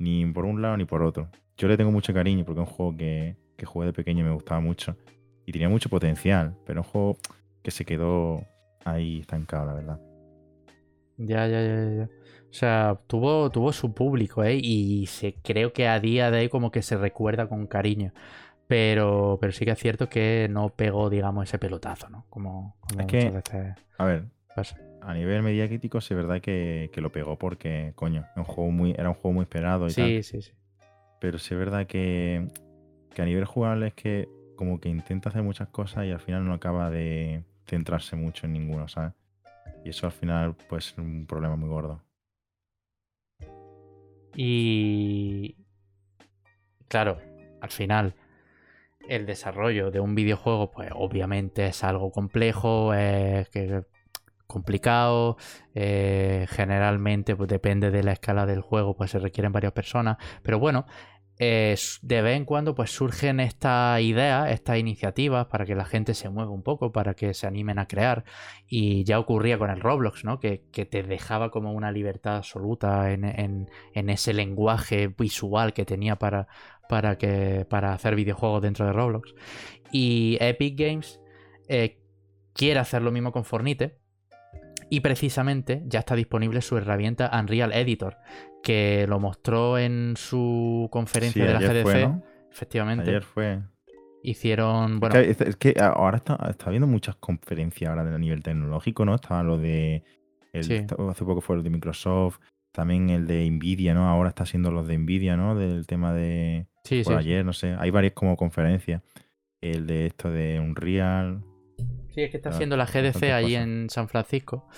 ni 0.00 0.26
por 0.26 0.44
un 0.44 0.60
lado 0.60 0.76
ni 0.76 0.84
por 0.84 1.04
otro. 1.04 1.28
Yo 1.56 1.68
le 1.68 1.76
tengo 1.76 1.92
mucho 1.92 2.12
cariño 2.12 2.44
porque 2.44 2.62
es 2.62 2.68
un 2.68 2.74
juego 2.74 2.96
que, 2.96 3.36
que 3.56 3.66
jugué 3.66 3.86
de 3.86 3.92
pequeño 3.92 4.22
y 4.22 4.28
me 4.28 4.34
gustaba 4.34 4.60
mucho 4.60 4.96
y 5.46 5.52
tenía 5.52 5.68
mucho 5.68 5.88
potencial, 5.88 6.56
pero 6.66 6.80
un 6.80 6.84
juego 6.84 7.18
que 7.62 7.70
se 7.70 7.84
quedó 7.84 8.44
ahí 8.84 9.20
estancado, 9.20 9.66
la 9.66 9.74
verdad. 9.74 10.00
Ya, 11.16 11.46
ya, 11.46 11.62
ya, 11.62 11.90
ya. 11.94 12.08
O 12.50 12.52
sea, 12.52 13.00
tuvo, 13.06 13.50
tuvo 13.50 13.72
su 13.72 13.94
público, 13.94 14.42
¿eh? 14.42 14.58
Y 14.60 15.06
se, 15.06 15.34
creo 15.34 15.72
que 15.72 15.86
a 15.86 16.00
día 16.00 16.32
de 16.32 16.40
hoy 16.40 16.48
como 16.48 16.72
que 16.72 16.82
se 16.82 16.96
recuerda 16.96 17.48
con 17.48 17.68
cariño. 17.68 18.12
Pero, 18.70 19.36
pero 19.40 19.52
sí 19.52 19.64
que 19.64 19.72
es 19.72 19.80
cierto 19.80 20.08
que 20.08 20.46
no 20.48 20.68
pegó, 20.68 21.10
digamos, 21.10 21.42
ese 21.42 21.58
pelotazo, 21.58 22.08
¿no? 22.08 22.24
Como, 22.30 22.76
como 22.78 23.00
Es 23.00 23.06
que- 23.06 23.30
veces 23.32 23.74
A 23.98 24.04
ver, 24.04 24.26
pasa. 24.54 24.78
a 25.02 25.12
nivel 25.12 25.42
media 25.42 25.66
crítico, 25.66 26.00
sí 26.00 26.14
es 26.14 26.18
verdad 26.18 26.40
que, 26.40 26.88
que 26.92 27.00
lo 27.00 27.10
pegó 27.10 27.36
porque, 27.36 27.90
coño, 27.96 28.20
era 28.20 28.42
un 28.42 28.44
juego 28.44 28.70
muy, 28.70 28.92
era 28.92 29.08
un 29.08 29.16
juego 29.16 29.32
muy 29.32 29.42
esperado 29.42 29.88
y 29.88 29.92
tal. 29.92 30.08
Sí, 30.08 30.22
sí, 30.22 30.40
sí. 30.42 30.52
Pero 31.20 31.38
sí 31.40 31.52
es 31.52 31.58
verdad 31.58 31.88
que, 31.88 32.46
que 33.12 33.22
a 33.22 33.24
nivel 33.24 33.44
jugable 33.44 33.88
es 33.88 33.94
que 33.94 34.28
como 34.54 34.80
que 34.80 34.88
intenta 34.88 35.30
hacer 35.30 35.42
muchas 35.42 35.66
cosas 35.70 36.06
y 36.06 36.12
al 36.12 36.20
final 36.20 36.46
no 36.46 36.54
acaba 36.54 36.90
de 36.90 37.42
centrarse 37.66 38.14
mucho 38.14 38.46
en 38.46 38.52
ninguno, 38.52 38.86
¿sabes? 38.86 39.14
Y 39.84 39.88
eso 39.88 40.06
al 40.06 40.12
final 40.12 40.54
puede 40.68 40.82
ser 40.82 41.00
un 41.00 41.26
problema 41.26 41.56
muy 41.56 41.68
gordo. 41.68 42.00
Y 44.36 45.56
claro, 46.86 47.18
al 47.60 47.70
final 47.70 48.14
el 49.10 49.26
desarrollo 49.26 49.90
de 49.90 50.00
un 50.00 50.14
videojuego, 50.14 50.70
pues 50.70 50.90
obviamente 50.94 51.66
es 51.66 51.84
algo 51.84 52.10
complejo, 52.12 52.94
es 52.94 53.48
que- 53.50 53.84
complicado, 54.46 55.36
eh, 55.74 56.46
generalmente 56.50 57.36
pues 57.36 57.48
depende 57.48 57.90
de 57.92 58.02
la 58.02 58.12
escala 58.12 58.46
del 58.46 58.62
juego, 58.62 58.96
pues 58.96 59.12
se 59.12 59.18
requieren 59.20 59.52
varias 59.52 59.72
personas, 59.72 60.16
pero 60.42 60.58
bueno, 60.58 60.86
de 62.02 62.22
vez 62.22 62.36
en 62.36 62.44
cuando 62.44 62.74
pues 62.74 62.90
surgen 62.90 63.40
estas 63.40 64.00
ideas, 64.02 64.50
estas 64.50 64.78
iniciativas 64.78 65.46
para 65.46 65.64
que 65.64 65.74
la 65.74 65.84
gente 65.86 66.14
se 66.14 66.28
mueva 66.28 66.50
un 66.50 66.62
poco, 66.62 66.92
para 66.92 67.14
que 67.14 67.32
se 67.32 67.46
animen 67.46 67.78
a 67.78 67.86
crear 67.88 68.24
y 68.68 69.04
ya 69.04 69.18
ocurría 69.18 69.56
con 69.58 69.70
el 69.70 69.80
Roblox, 69.80 70.24
¿no? 70.24 70.38
Que, 70.38 70.64
que 70.70 70.84
te 70.84 71.02
dejaba 71.02 71.50
como 71.50 71.72
una 71.72 71.92
libertad 71.92 72.36
absoluta 72.36 73.10
en- 73.12 73.68
en 73.94 74.10
ese 74.10 74.34
lenguaje 74.34 75.08
visual 75.08 75.72
que 75.72 75.84
tenía 75.86 76.16
para, 76.16 76.46
para, 76.90 77.16
que, 77.16 77.64
para 77.70 77.94
hacer 77.94 78.16
videojuegos 78.16 78.60
dentro 78.62 78.84
de 78.84 78.92
Roblox. 78.92 79.32
Y 79.92 80.36
Epic 80.40 80.78
Games 80.78 81.20
eh, 81.68 81.98
quiere 82.52 82.80
hacer 82.80 83.00
lo 83.02 83.12
mismo 83.12 83.32
con 83.32 83.44
Fornite. 83.44 83.96
Y 84.90 85.00
precisamente 85.00 85.82
ya 85.86 86.00
está 86.00 86.16
disponible 86.16 86.60
su 86.62 86.76
herramienta 86.76 87.30
Unreal 87.38 87.72
Editor, 87.72 88.16
que 88.62 89.06
lo 89.08 89.20
mostró 89.20 89.78
en 89.78 90.14
su 90.16 90.88
conferencia 90.90 91.42
Sí, 91.42 91.46
de 91.46 91.52
la 91.52 91.58
ayer 91.60 91.72
GDC. 91.72 91.82
fue, 91.82 92.02
¿no? 92.08 92.22
Efectivamente. 92.50 93.08
Ayer 93.08 93.22
fue. 93.22 93.60
Hicieron. 94.24 94.98
Bueno, 94.98 95.14
Es 95.16 95.36
que, 95.36 95.48
es 95.48 95.56
que 95.56 95.74
ahora 95.80 96.16
está, 96.16 96.36
está 96.50 96.66
habiendo 96.66 96.86
muchas 96.88 97.14
conferencias 97.16 97.88
ahora 97.88 98.02
a 98.14 98.18
nivel 98.18 98.42
tecnológico, 98.42 99.04
¿no? 99.04 99.14
Estaba 99.14 99.42
lo 99.44 99.56
de. 99.58 100.02
el- 100.52 100.64
Sí. 100.64 100.84
Hace 101.08 101.24
poco 101.24 101.40
fue 101.40 101.56
el 101.56 101.62
de 101.62 101.70
Microsoft. 101.70 102.40
También 102.72 103.10
el 103.10 103.26
de 103.26 103.48
Nvidia, 103.50 103.94
¿no? 103.94 104.08
Ahora 104.08 104.28
está 104.30 104.42
haciendo 104.42 104.70
los 104.72 104.86
de 104.88 104.98
Nvidia, 104.98 105.36
¿no? 105.36 105.54
Del 105.54 105.86
tema 105.86 106.12
de. 106.12 106.66
Sí, 106.84 107.02
Por 107.04 107.14
sí. 107.14 107.18
ayer, 107.18 107.44
no 107.44 107.52
sé. 107.52 107.74
Hay 107.78 107.90
varias 107.90 108.12
como 108.14 108.36
conferencias. 108.36 109.02
El 109.60 109.86
de 109.86 110.06
esto 110.06 110.30
de 110.30 110.58
Unreal. 110.60 111.42
Sí, 112.14 112.22
es 112.22 112.30
que 112.30 112.38
está 112.38 112.48
Ah, 112.50 112.52
haciendo 112.54 112.76
la 112.76 112.86
GDC 112.86 113.32
allí 113.32 113.52
cosas. 113.54 113.62
en 113.66 113.90
San 113.90 114.08
Francisco. 114.08 114.68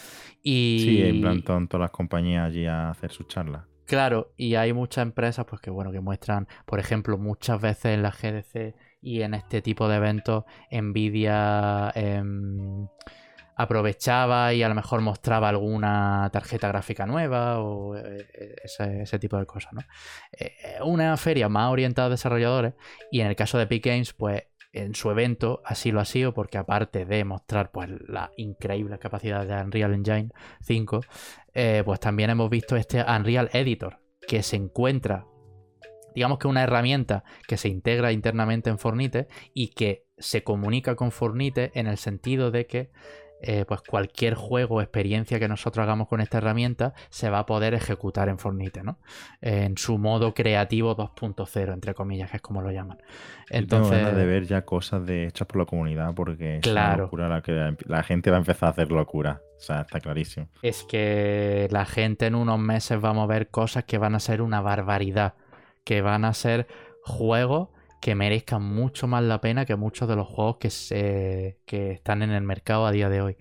Y. 0.42 0.80
Sí, 0.84 1.02
en 1.02 1.20
plan 1.20 1.42
ton- 1.42 1.68
todas 1.68 1.82
las 1.84 1.90
compañías 1.90 2.46
allí 2.46 2.66
a 2.66 2.90
hacer 2.90 3.10
sus 3.12 3.26
charlas. 3.28 3.64
Claro, 3.86 4.32
y 4.36 4.54
hay 4.54 4.72
muchas 4.72 5.02
empresas 5.02 5.44
pues 5.44 5.60
que 5.60 5.70
bueno, 5.70 5.92
que 5.92 6.00
muestran, 6.00 6.46
por 6.66 6.78
ejemplo, 6.78 7.18
muchas 7.18 7.60
veces 7.60 7.86
en 7.94 8.02
la 8.02 8.10
GDC 8.12 8.74
y 9.02 9.22
en 9.22 9.34
este 9.34 9.60
tipo 9.60 9.88
de 9.88 9.96
eventos, 9.96 10.44
Nvidia 10.70 11.90
em, 11.94 12.86
aprovechaba 13.56 14.54
y 14.54 14.62
a 14.62 14.68
lo 14.68 14.74
mejor 14.74 15.00
mostraba 15.00 15.48
alguna 15.48 16.30
tarjeta 16.32 16.68
gráfica 16.68 17.06
nueva 17.06 17.60
o 17.60 17.96
eh, 17.96 18.56
ese, 18.64 19.02
ese 19.02 19.18
tipo 19.18 19.36
de 19.36 19.46
cosas, 19.46 19.72
¿no? 19.72 19.82
Eh, 20.32 20.78
una 20.84 21.16
feria 21.16 21.48
más 21.48 21.70
orientada 21.70 22.06
a 22.06 22.10
desarrolladores 22.10 22.74
y 23.10 23.20
en 23.20 23.26
el 23.26 23.36
caso 23.36 23.58
de 23.58 23.64
Epic 23.64 23.84
Games, 23.86 24.12
pues 24.12 24.44
en 24.72 24.94
su 24.94 25.10
evento 25.10 25.60
así 25.64 25.92
lo 25.92 26.00
ha 26.00 26.04
sido 26.04 26.32
porque 26.32 26.58
aparte 26.58 27.04
de 27.04 27.24
mostrar 27.24 27.70
pues 27.70 27.90
la 28.08 28.32
increíble 28.36 28.98
capacidad 28.98 29.46
de 29.46 29.54
Unreal 29.54 29.94
Engine 29.94 30.30
5, 30.62 31.00
eh, 31.52 31.82
pues 31.84 32.00
también 32.00 32.30
hemos 32.30 32.48
visto 32.48 32.76
este 32.76 33.02
Unreal 33.02 33.50
Editor 33.52 33.98
que 34.26 34.42
se 34.42 34.56
encuentra, 34.56 35.26
digamos 36.14 36.38
que 36.38 36.48
una 36.48 36.62
herramienta 36.62 37.24
que 37.46 37.58
se 37.58 37.68
integra 37.68 38.12
internamente 38.12 38.70
en 38.70 38.78
Fornite 38.78 39.28
y 39.52 39.68
que 39.68 40.06
se 40.16 40.42
comunica 40.42 40.94
con 40.94 41.10
Fornite 41.10 41.72
en 41.74 41.86
el 41.86 41.98
sentido 41.98 42.50
de 42.50 42.66
que 42.66 42.90
eh, 43.42 43.64
pues 43.66 43.80
cualquier 43.82 44.34
juego 44.34 44.76
o 44.76 44.80
experiencia 44.80 45.38
que 45.40 45.48
nosotros 45.48 45.82
hagamos 45.82 46.08
con 46.08 46.20
esta 46.20 46.38
herramienta 46.38 46.94
se 47.10 47.28
va 47.28 47.40
a 47.40 47.46
poder 47.46 47.74
ejecutar 47.74 48.28
en 48.28 48.38
Fornite, 48.38 48.82
¿no? 48.82 48.98
En 49.40 49.76
su 49.76 49.98
modo 49.98 50.32
creativo 50.32 50.96
2.0, 50.96 51.72
entre 51.72 51.94
comillas, 51.94 52.30
que 52.30 52.36
es 52.38 52.42
como 52.42 52.62
lo 52.62 52.70
llaman. 52.70 52.98
Yo 52.98 53.04
tengo 53.04 53.58
Entonces, 53.58 53.98
ganas 53.98 54.16
de 54.16 54.24
ver 54.26 54.46
ya 54.46 54.64
cosas 54.64 55.04
de, 55.04 55.26
hechas 55.26 55.46
por 55.46 55.58
la 55.58 55.66
comunidad 55.66 56.14
porque 56.14 56.58
es 56.58 56.66
una 56.66 56.72
Claro. 56.72 57.02
locura 57.04 57.28
la 57.28 57.42
que 57.42 57.52
la, 57.52 57.76
la 57.86 58.02
gente 58.02 58.30
va 58.30 58.36
a 58.36 58.40
empezar 58.40 58.68
a 58.68 58.70
hacer 58.70 58.90
locura. 58.92 59.42
O 59.58 59.60
sea, 59.60 59.82
está 59.82 60.00
clarísimo. 60.00 60.48
es 60.62 60.82
que 60.84 61.68
la 61.70 61.84
gente 61.84 62.26
en 62.26 62.34
unos 62.34 62.58
meses 62.58 63.00
vamos 63.00 63.24
a 63.24 63.26
ver 63.26 63.48
cosas 63.48 63.84
que 63.84 63.98
van 63.98 64.14
a 64.14 64.20
ser 64.20 64.42
una 64.42 64.60
barbaridad, 64.60 65.34
que 65.84 66.00
van 66.02 66.24
a 66.24 66.32
ser 66.34 66.66
juegos 67.04 67.68
que 68.02 68.16
merezcan 68.16 68.62
mucho 68.62 69.06
más 69.06 69.22
la 69.22 69.40
pena 69.40 69.64
que 69.64 69.76
muchos 69.76 70.08
de 70.08 70.16
los 70.16 70.26
juegos 70.26 70.56
que, 70.58 70.70
se, 70.70 71.60
que 71.66 71.92
están 71.92 72.22
en 72.22 72.32
el 72.32 72.42
mercado 72.42 72.84
a 72.84 72.90
día 72.92 73.08
de 73.08 73.22
hoy. 73.22 73.36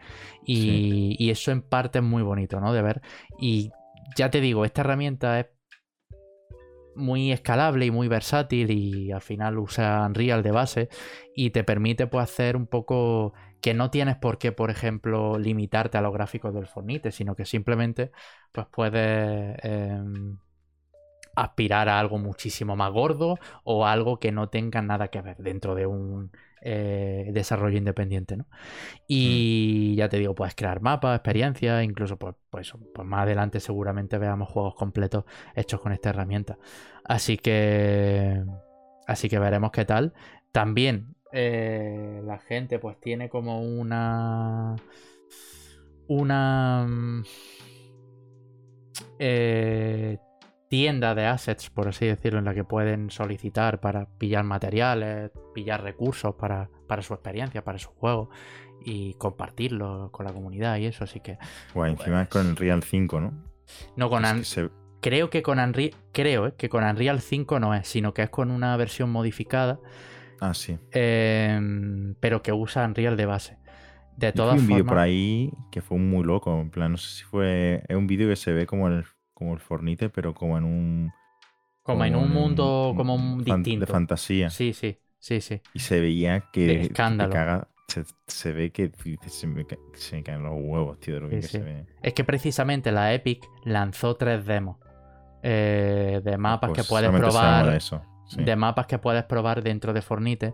Y, 0.45 1.15
y 1.19 1.31
eso 1.31 1.51
en 1.51 1.63
parte 1.63 1.97
es 1.99 2.05
muy 2.05 2.21
bonito, 2.21 2.61
¿no? 2.61 2.71
De 2.71 2.83
ver. 2.83 3.01
Y 3.39 3.71
ya 4.15 4.29
te 4.29 4.39
digo, 4.39 4.63
esta 4.63 4.81
herramienta 4.81 5.39
es 5.39 5.47
muy 6.95 7.31
escalable 7.31 7.88
y 7.88 7.91
muy 7.91 8.07
versátil 8.07 8.69
y 8.69 9.11
al 9.11 9.21
final 9.21 9.57
usa 9.57 10.05
Unreal 10.05 10.43
de 10.43 10.51
base 10.51 10.89
y 11.35 11.49
te 11.49 11.63
permite 11.63 12.05
pues 12.05 12.23
hacer 12.23 12.55
un 12.55 12.67
poco 12.67 13.33
que 13.61 13.73
no 13.73 13.89
tienes 13.89 14.17
por 14.17 14.38
qué, 14.38 14.51
por 14.51 14.69
ejemplo, 14.69 15.39
limitarte 15.39 15.97
a 15.97 16.01
los 16.01 16.13
gráficos 16.13 16.53
del 16.53 16.67
Fornite, 16.67 17.11
sino 17.11 17.35
que 17.35 17.45
simplemente 17.45 18.11
pues 18.51 18.67
puedes 18.71 19.57
em, 19.63 20.38
aspirar 21.35 21.89
a 21.89 21.99
algo 21.99 22.17
muchísimo 22.17 22.75
más 22.75 22.91
gordo 22.91 23.37
o 23.63 23.85
a 23.85 23.91
algo 23.91 24.19
que 24.19 24.31
no 24.31 24.49
tenga 24.49 24.81
nada 24.81 25.09
que 25.09 25.21
ver 25.21 25.37
dentro 25.37 25.75
de 25.75 25.85
un 25.85 26.31
eh, 26.61 27.29
desarrollo 27.33 27.77
independiente, 27.77 28.37
¿no? 28.37 28.45
Y 29.07 29.95
ya 29.95 30.09
te 30.09 30.19
digo, 30.19 30.35
puedes 30.35 30.55
crear 30.55 30.81
mapas, 30.81 31.15
experiencias, 31.15 31.83
incluso 31.83 32.17
pues, 32.17 32.35
pues, 32.49 32.73
pues 32.93 33.07
más 33.07 33.23
adelante 33.23 33.59
seguramente 33.59 34.17
veamos 34.17 34.49
juegos 34.49 34.75
completos 34.75 35.25
hechos 35.55 35.81
con 35.81 35.91
esta 35.91 36.09
herramienta. 36.09 36.57
Así 37.03 37.37
que 37.37 38.43
así 39.07 39.27
que 39.29 39.39
veremos 39.39 39.71
qué 39.71 39.85
tal. 39.85 40.13
También 40.51 41.15
eh, 41.31 42.21
la 42.25 42.37
gente 42.39 42.77
pues 42.77 42.99
tiene 42.99 43.29
como 43.29 43.61
una 43.61 44.75
una 46.07 46.85
mm, 46.87 47.23
eh, 49.17 50.17
tienda 50.72 51.14
de 51.15 51.26
assets, 51.26 51.69
por 51.69 51.89
así 51.89 52.06
decirlo, 52.06 52.39
en 52.39 52.45
la 52.45 52.53
que 52.53 52.64
pueden 52.64 53.10
solicitar 53.10 53.81
para 53.81 54.06
pillar 54.18 54.45
materiales, 54.45 55.30
pillar 55.53 55.84
recursos 55.84 56.34
para, 56.35 56.69
para 56.88 57.02
su 57.02 57.14
experiencia, 57.14 57.61
para 57.65 57.77
su 57.77 57.89
juego 57.89 58.30
y 58.85 59.14
compartirlo 59.15 60.10
con 60.14 60.26
la 60.26 60.31
comunidad 60.31 60.77
y 60.77 60.85
eso. 60.85 61.03
Así 61.03 61.19
que 61.19 61.38
Guay, 61.73 61.91
encima 61.91 62.22
es 62.22 62.30
con 62.30 62.48
el 62.48 62.56
Real 62.56 62.84
5, 62.84 63.19
¿no? 63.19 63.34
no 63.98 64.10
con 64.10 64.23
Es 64.23 64.31
que 64.34 64.43
se- 64.45 64.69
creo 65.02 65.30
que 65.30 65.41
con 65.43 65.60
Unreal 65.60 65.91
creo 66.14 66.48
eh, 66.48 66.53
que 66.57 66.69
con 66.69 66.85
Unreal 66.85 67.19
5 67.19 67.60
no 67.60 67.73
es, 67.76 67.89
sino 67.89 68.14
que 68.14 68.22
es 68.23 68.30
con 68.30 68.49
una 68.49 68.77
versión 68.77 69.10
modificada, 69.11 69.77
Ah, 70.39 70.53
sí. 70.53 70.77
em, 70.91 72.15
pero 72.22 72.41
que 72.41 72.53
usa 72.53 72.85
Unreal 72.85 73.18
de 73.18 73.26
base. 73.26 73.57
De 74.15 74.27
Yo 74.27 74.31
vi 74.31 74.38
todas 74.38 74.60
un 74.61 74.68
vídeo 74.68 74.85
por 74.85 74.99
ahí 74.99 75.52
que 75.69 75.81
fue 75.81 75.98
muy 75.98 76.23
loco. 76.23 76.60
En 76.61 76.69
plan, 76.69 76.91
no 76.93 76.98
sé 76.98 77.10
si 77.18 77.23
fue. 77.26 77.84
Es 77.89 77.95
un 77.98 78.07
vídeo 78.07 78.30
que 78.30 78.35
se 78.38 78.53
ve 78.53 78.65
como 78.65 78.88
el, 78.88 79.03
como 79.41 79.53
el 79.55 79.59
Fornite, 79.59 80.09
pero 80.09 80.35
como 80.35 80.55
en 80.59 80.63
un. 80.65 81.11
como 81.81 82.05
en 82.05 82.15
un 82.15 82.31
mundo 82.31 82.93
como 82.95 83.15
un 83.15 83.43
distinto. 83.43 83.85
De 83.85 83.91
fantasía. 83.91 84.51
Sí, 84.51 84.72
sí, 84.73 84.99
sí, 85.18 85.41
sí. 85.41 85.61
Y 85.73 85.80
se 85.80 85.99
veía 85.99 86.41
que. 86.53 86.68
De 86.68 86.76
que 86.77 86.81
escándalo. 86.84 87.34
caga- 87.34 87.68
se, 87.88 88.05
se 88.27 88.53
ve 88.53 88.72
que 88.72 88.91
se 89.27 89.47
me, 89.47 89.65
se 89.95 90.15
me 90.18 90.23
caen 90.23 90.43
los 90.43 90.53
huevos, 90.55 90.99
tío, 90.99 91.15
de 91.15 91.22
lo 91.22 91.27
bien 91.27 91.41
Sí, 91.41 91.47
que 91.47 91.51
sí. 91.51 91.57
se 91.57 91.63
ve. 91.63 91.85
Es 92.03 92.13
que 92.13 92.23
precisamente 92.23 92.91
la 92.91 93.13
Epic 93.13 93.43
lanzó 93.65 94.15
tres 94.15 94.45
demos 94.45 94.77
eh, 95.43 96.22
de 96.23 96.38
mapas 96.38 96.69
Pues 96.69 96.84
que 96.84 96.88
puedes 96.88 97.07
solamente 97.07 97.31
sabemos 97.31 97.51
probar. 97.61 97.72
de 97.72 97.77
eso. 97.77 98.01
sí. 98.27 98.43
de 98.43 98.55
mapas 98.55 98.85
que 98.85 98.97
puedes 98.99 99.23
probar 99.23 99.61
dentro 99.63 99.91
de 99.91 100.01
Fornite 100.03 100.53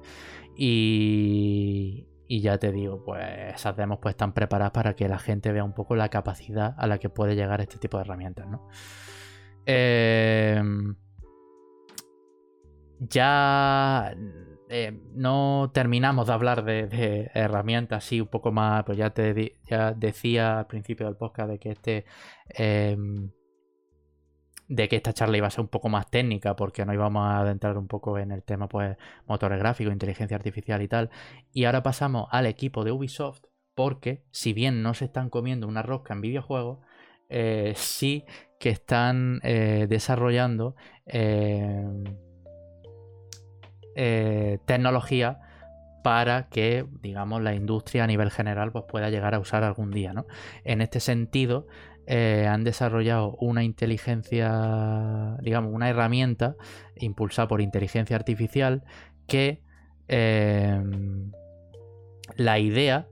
y, 0.56 2.08
y 2.28 2.42
ya 2.42 2.58
te 2.58 2.72
digo, 2.72 3.04
pues 3.04 3.24
esas 3.56 3.76
demos 3.78 4.00
pues 4.02 4.14
están 4.14 4.34
preparadas 4.34 4.72
para 4.72 4.96
que 4.96 5.08
la 5.08 5.20
gente 5.20 5.52
vea 5.52 5.64
un 5.64 5.74
poco 5.74 5.96
la 5.96 6.10
capacidad 6.10 6.76
a 6.78 6.88
la 6.88 6.98
que 6.98 7.10
puede 7.10 7.36
llegar 7.36 7.62
este 7.62 7.78
tipo 7.78 7.98
de 7.98 8.02
herramientas, 8.02 8.48
¿no? 8.48 8.68
Eh, 9.66 10.62
ya 13.00 14.14
no 15.14 15.72
terminamos 15.74 16.28
de 16.28 16.34
hablar 16.34 16.64
de, 16.64 17.32
herramientas 17.34 18.06
así 18.06 18.20
un 18.22 18.28
poco 18.28 18.52
más, 18.52 18.84
pues 18.84 18.98
ya 18.98 19.12
te 19.12 19.54
ya 19.66 19.94
decía 19.94 20.60
al 20.60 20.68
principio 20.68 21.06
del 21.06 21.16
podcast 21.16 21.50
de 21.52 21.60
que 21.60 21.70
este 21.72 22.06
em, 22.50 23.32
de 24.68 24.90
que 24.90 24.98
esta 24.98 25.14
charla 25.14 25.38
iba 25.38 25.48
a 25.48 25.52
ser 25.52 25.62
un 25.62 25.70
poco 25.70 25.90
más 25.90 26.10
técnica 26.10 26.56
porque 26.56 26.86
no 26.86 26.94
íbamos 26.94 27.26
a 27.26 27.40
adentrar 27.40 27.78
un 27.78 27.88
poco 27.88 28.18
en 28.18 28.32
el 28.32 28.44
tema 28.44 28.68
pues 28.68 28.98
motores 29.26 29.60
gráficos, 29.60 29.94
inteligencia 29.94 30.36
artificial 30.36 30.82
y 30.82 30.88
tal. 30.88 31.10
Y 31.54 31.66
ahora 31.66 31.84
pasamos 31.84 32.28
al 32.32 32.46
equipo 32.46 32.84
de 32.84 32.92
Ubisoft 32.92 33.42
porque 33.76 34.24
si 34.32 34.54
bien 34.54 34.82
no 34.82 34.94
se 34.94 35.06
están 35.06 35.30
comiendo 35.30 35.68
una 35.68 35.84
rosca 35.84 36.14
en 36.14 36.22
videojuegos, 36.22 36.80
eh, 37.30 37.74
sí 37.76 38.26
que 38.60 38.70
están 38.70 39.40
eh, 39.44 39.86
desarrollando 39.88 40.76
eh, 41.06 41.86
tecnología 44.66 45.40
para 46.04 46.48
que, 46.48 46.86
digamos, 47.02 47.42
la 47.42 47.54
industria 47.54 48.06
a 48.06 48.08
nivel 48.08 48.32
general 48.32 48.72
pues, 48.72 48.86
pueda 48.88 49.10
llegar 49.10 49.36
a 49.36 49.40
usar 49.40 49.64
algún 49.64 49.92
día. 49.92 50.14
¿no? 50.14 50.26
En 50.64 50.82
este 50.82 51.00
sentido, 51.00 51.68
eh, 52.08 52.48
han 52.50 52.64
desarrollado 52.64 53.36
una 53.42 53.64
inteligencia, 53.64 55.38
digamos, 55.42 55.74
una 55.74 55.90
herramienta 55.90 56.56
impulsada 56.96 57.48
por 57.48 57.62
inteligencia 57.62 58.16
artificial 58.16 58.84
que 59.28 59.62
em, 60.08 61.32
la 62.38 62.60
idea 62.60 63.08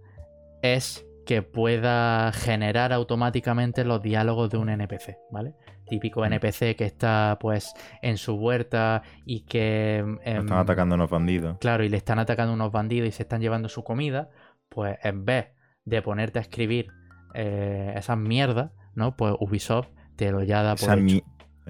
es 0.61 1.05
que 1.25 1.41
pueda 1.41 2.31
generar 2.31 2.93
automáticamente 2.93 3.83
los 3.83 4.01
diálogos 4.01 4.49
de 4.49 4.57
un 4.57 4.69
NPC, 4.69 5.17
¿vale? 5.29 5.55
típico 5.87 6.21
mm. 6.21 6.25
NPC 6.25 6.75
que 6.75 6.85
está 6.85 7.37
pues 7.39 7.73
en 8.01 8.17
su 8.17 8.35
huerta 8.35 9.03
y 9.25 9.41
que... 9.41 9.99
están 10.23 10.47
em, 10.47 10.53
atacando 10.53 10.95
unos 10.95 11.09
bandidos. 11.09 11.57
Claro, 11.59 11.83
y 11.83 11.89
le 11.89 11.97
están 11.97 12.19
atacando 12.19 12.53
unos 12.53 12.71
bandidos 12.71 13.09
y 13.09 13.11
se 13.11 13.23
están 13.23 13.41
llevando 13.41 13.69
su 13.69 13.83
comida, 13.83 14.29
pues 14.69 14.97
en 15.03 15.25
vez 15.25 15.47
de 15.83 16.01
ponerte 16.01 16.39
a 16.39 16.41
escribir 16.41 16.87
eh, 17.33 17.93
esas 17.95 18.17
mierdas, 18.17 18.71
¿no? 18.95 19.15
Pues 19.15 19.35
Ubisoft 19.39 19.89
te 20.15 20.31
lo 20.31 20.43
ya 20.43 20.63
da 20.63 20.75
por 20.75 20.97
Esa 20.97 21.21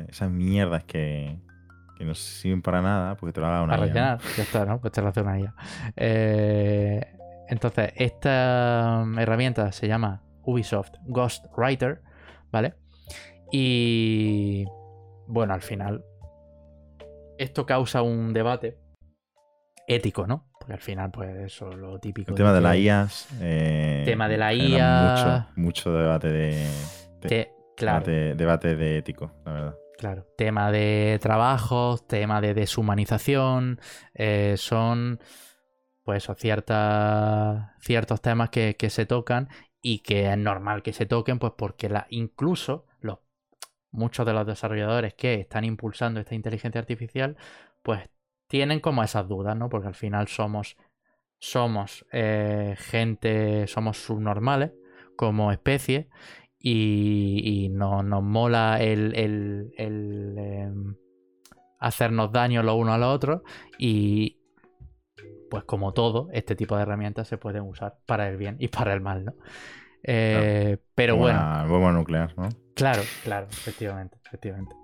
Esas 0.08 0.32
mierdas 0.32 0.84
que, 0.84 1.38
que 1.98 2.06
no 2.06 2.16
sirven 2.16 2.62
para 2.62 2.82
nada 2.82 3.16
porque 3.16 3.34
te 3.34 3.42
lo 3.42 3.48
haga 3.48 3.64
una 3.64 3.74
Para 3.74 3.84
rellenar, 3.84 4.20
ya 4.38 4.44
está, 4.44 4.66
¿no? 4.66 4.80
Pues 4.80 4.94
te 4.94 5.02
lo 5.02 5.10
hace 5.10 5.22
una 5.22 5.40
IA. 5.40 5.56
Eh, 5.96 7.02
entonces, 7.48 7.92
esta 7.96 9.06
herramienta 9.18 9.72
se 9.72 9.88
llama 9.88 10.22
Ubisoft 10.44 10.96
Ghost 11.06 11.46
Writer, 11.58 12.02
¿vale? 12.52 12.76
Y 13.52 14.66
bueno, 15.28 15.54
al 15.54 15.62
final 15.62 16.04
esto 17.38 17.66
causa 17.66 18.02
un 18.02 18.34
debate 18.34 18.78
ético, 19.88 20.26
¿no? 20.28 20.48
Porque 20.60 20.74
al 20.74 20.80
final, 20.80 21.12
pues 21.12 21.36
eso 21.38 21.70
es 21.70 21.78
lo 21.78 22.00
típico. 22.00 22.32
El 22.32 22.38
tema 22.38 22.54
de, 22.54 22.62
la 22.62 22.76
IAS. 22.76 23.28
Eh, 23.40 24.02
tema 24.06 24.28
de 24.28 24.38
la 24.38 24.54
IA. 24.54 25.48
Mucho, 25.56 25.62
mucho 25.62 25.94
debate 25.94 26.32
de. 26.32 26.68
Claro. 27.76 28.06
Debate, 28.06 28.76
de 28.76 28.98
ético, 28.98 29.32
la 29.46 29.52
verdad. 29.54 29.76
Claro. 29.98 30.28
Tema 30.38 30.72
de 30.72 31.20
trabajos, 31.22 32.08
tema 32.08 32.42
de 32.42 32.54
deshumanización. 32.54 33.80
Eh, 34.14 34.56
son. 34.58 35.20
Pues 36.04 36.24
eso, 36.24 36.36
ciertos 36.36 38.22
temas 38.22 38.50
que, 38.52 38.76
que, 38.78 38.92
se 38.92 39.08
tocan 39.08 39.50
y 39.82 40.00
que 40.00 40.32
es 40.32 40.38
normal 40.38 40.84
que 40.84 40.94
se 40.94 41.08
toquen, 41.08 41.40
pues 41.40 41.54
porque 41.58 41.90
la, 41.90 42.06
incluso 42.10 42.86
los 43.00 43.20
muchos 43.92 44.26
de 44.26 44.34
los 44.34 44.46
desarrolladores 44.46 45.16
que 45.16 45.36
están 45.36 45.64
impulsando 45.64 46.20
esta 46.20 46.36
inteligencia 46.36 46.80
artificial, 46.80 47.38
pues 47.82 48.08
tienen 48.48 48.80
como 48.80 49.04
esas 49.04 49.28
dudas, 49.28 49.56
¿no? 49.56 49.70
Porque 49.70 49.88
al 49.88 49.96
final 49.96 50.28
somos, 50.28 50.78
somos 51.40 52.06
eh, 52.12 52.76
gente, 52.78 53.68
somos 53.68 53.98
subnormales 53.98 54.74
como 55.16 55.52
especie 55.52 56.10
y, 56.68 57.70
no, 57.72 58.02
nos 58.02 58.24
mola 58.24 58.82
el, 58.82 59.14
el, 59.78 60.36
em, 60.38 60.96
hacernos 61.80 62.32
daño 62.32 62.64
lo 62.64 62.76
uno 62.76 62.94
a 62.94 62.98
lo 62.98 63.12
otro 63.12 63.44
y 63.78 64.40
pues 65.52 65.64
como 65.66 65.94
todo, 65.94 66.28
este 66.34 66.56
tipo 66.56 66.76
de 66.76 66.82
herramientas 66.82 67.28
se 67.28 67.38
pueden 67.38 67.62
usar 67.64 68.00
para 68.08 68.28
el 68.28 68.38
bien 68.38 68.56
y 68.60 68.68
para 68.70 68.94
el 68.94 69.02
mal, 69.02 69.26
¿no? 69.26 69.34
Eh, 70.02 70.78
pero 70.96 71.18
bueno. 71.18 71.68
Bomba 71.68 71.92
nuclear, 71.92 72.34
¿no? 72.36 72.50
Claro, 72.74 73.04
claro, 73.24 73.46
efectivamente, 73.52 74.18
efectivamente. 74.26 74.76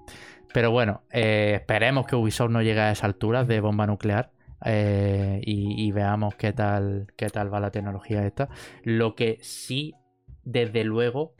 Pero 0.53 0.70
bueno, 0.70 1.02
eh, 1.12 1.53
esperemos 1.56 2.06
que 2.06 2.16
Ubisoft 2.16 2.52
no 2.52 2.62
llegue 2.62 2.80
a 2.80 2.91
esa 2.91 3.08
altura 3.08 3.44
de 3.44 3.60
bomba 3.60 3.88
nuclear. 3.88 4.32
Eh, 4.64 5.41
y, 5.44 5.91
veamos 5.91 6.36
qué 6.36 6.53
tal, 6.53 7.08
qué 7.18 7.30
tal 7.30 7.52
va 7.52 7.60
la 7.60 7.72
tecnología 7.72 8.26
esta. 8.28 8.49
Lo 8.84 9.16
que 9.16 9.40
sí, 9.41 9.95
desde 10.44 10.84
luego, 10.84 11.34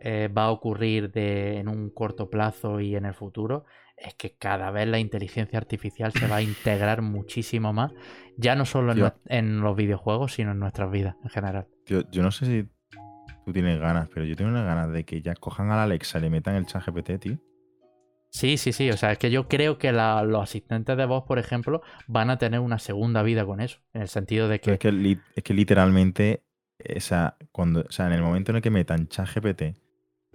eh, 0.00 0.28
va 0.28 0.44
a 0.44 0.50
ocurrir 0.50 1.10
en 1.14 1.68
un 1.68 1.90
corto 1.90 2.28
plazo 2.28 2.80
y 2.80 2.96
en 2.96 3.06
el 3.06 3.14
futuro 3.14 3.64
es 3.96 4.14
que 4.14 4.36
cada 4.36 4.70
vez 4.70 4.86
la 4.86 4.98
inteligencia 4.98 5.58
artificial 5.58 6.12
se 6.12 6.26
va 6.26 6.36
a 6.36 6.42
integrar 6.42 7.00
muchísimo 7.02 7.72
más, 7.72 7.92
ya 8.36 8.54
no 8.54 8.66
solo 8.66 8.92
en, 9.26 9.60
los 9.60 9.76
videojuegos, 9.76 10.34
sino 10.34 10.52
en 10.52 10.58
nuestras 10.58 10.90
vidas 10.90 11.16
en 11.22 11.30
general. 11.30 11.66
yo 11.86 12.22
no 12.22 12.30
sé 12.30 12.46
si 12.46 12.68
tú 13.44 13.52
tienes 13.52 13.80
ganas, 13.80 14.08
pero 14.12 14.26
yo 14.26 14.36
tengo 14.36 14.50
unas 14.50 14.66
ganas 14.66 14.90
de 14.92 15.04
que 15.04 15.22
ya 15.22 15.34
cojan 15.34 15.70
a 15.70 15.76
la 15.76 15.84
Alexa 15.84 16.18
y 16.18 16.22
le 16.22 16.30
metan 16.30 16.56
el 16.56 16.66
chat 16.66 16.84
GPT, 16.84 17.18
tío. 17.18 17.38
Sí, 18.28 18.58
sí, 18.58 18.72
sí. 18.72 18.90
O 18.90 18.96
sea, 18.98 19.12
es 19.12 19.18
que 19.18 19.30
yo 19.30 19.48
creo 19.48 19.78
que 19.78 19.92
los 19.92 20.42
asistentes 20.42 20.96
de 20.96 21.06
voz, 21.06 21.24
por 21.24 21.38
ejemplo, 21.38 21.80
van 22.06 22.28
a 22.28 22.36
tener 22.36 22.60
una 22.60 22.78
segunda 22.78 23.22
vida 23.22 23.46
con 23.46 23.60
eso. 23.60 23.78
En 23.94 24.02
el 24.02 24.08
sentido 24.08 24.48
de 24.48 24.60
que. 24.60 24.72
Es 24.72 24.78
que, 24.78 25.18
es 25.34 25.42
que 25.42 25.54
literalmente, 25.54 26.42
esa, 26.78 27.38
cuando, 27.50 27.86
o 27.88 27.90
sea, 27.90 28.08
en 28.08 28.12
el 28.12 28.22
momento 28.22 28.52
en 28.52 28.56
el 28.56 28.62
que 28.62 28.70
metan 28.70 29.08
chat 29.08 29.26
GPT 29.32 29.85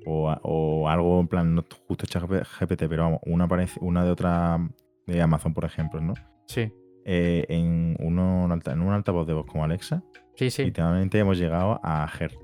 o, 0.05 0.87
algo 0.89 1.19
en 1.19 1.27
plan, 1.27 1.55
no 1.55 1.65
justo 1.87 2.05
chat 2.05 2.23
GPT, 2.23 2.87
pero 2.87 3.03
vamos, 3.03 3.19
una, 3.25 3.47
una 3.81 4.03
de 4.03 4.11
otra 4.11 4.59
de 5.07 5.21
Amazon, 5.21 5.53
por 5.53 5.65
ejemplo, 5.65 6.01
¿no? 6.01 6.13
Sí. 6.47 6.71
Eh, 7.03 7.45
en, 7.49 7.97
uno, 7.99 8.47
en 8.65 8.81
un 8.81 8.93
altavoz 8.93 9.25
de 9.25 9.33
voz 9.33 9.45
como 9.47 9.63
Alexa, 9.63 10.03
sí, 10.35 10.51
sí. 10.51 10.65
literalmente 10.65 11.19
hemos 11.19 11.37
llegado 11.37 11.79
a 11.83 12.07
Her. 12.19 12.37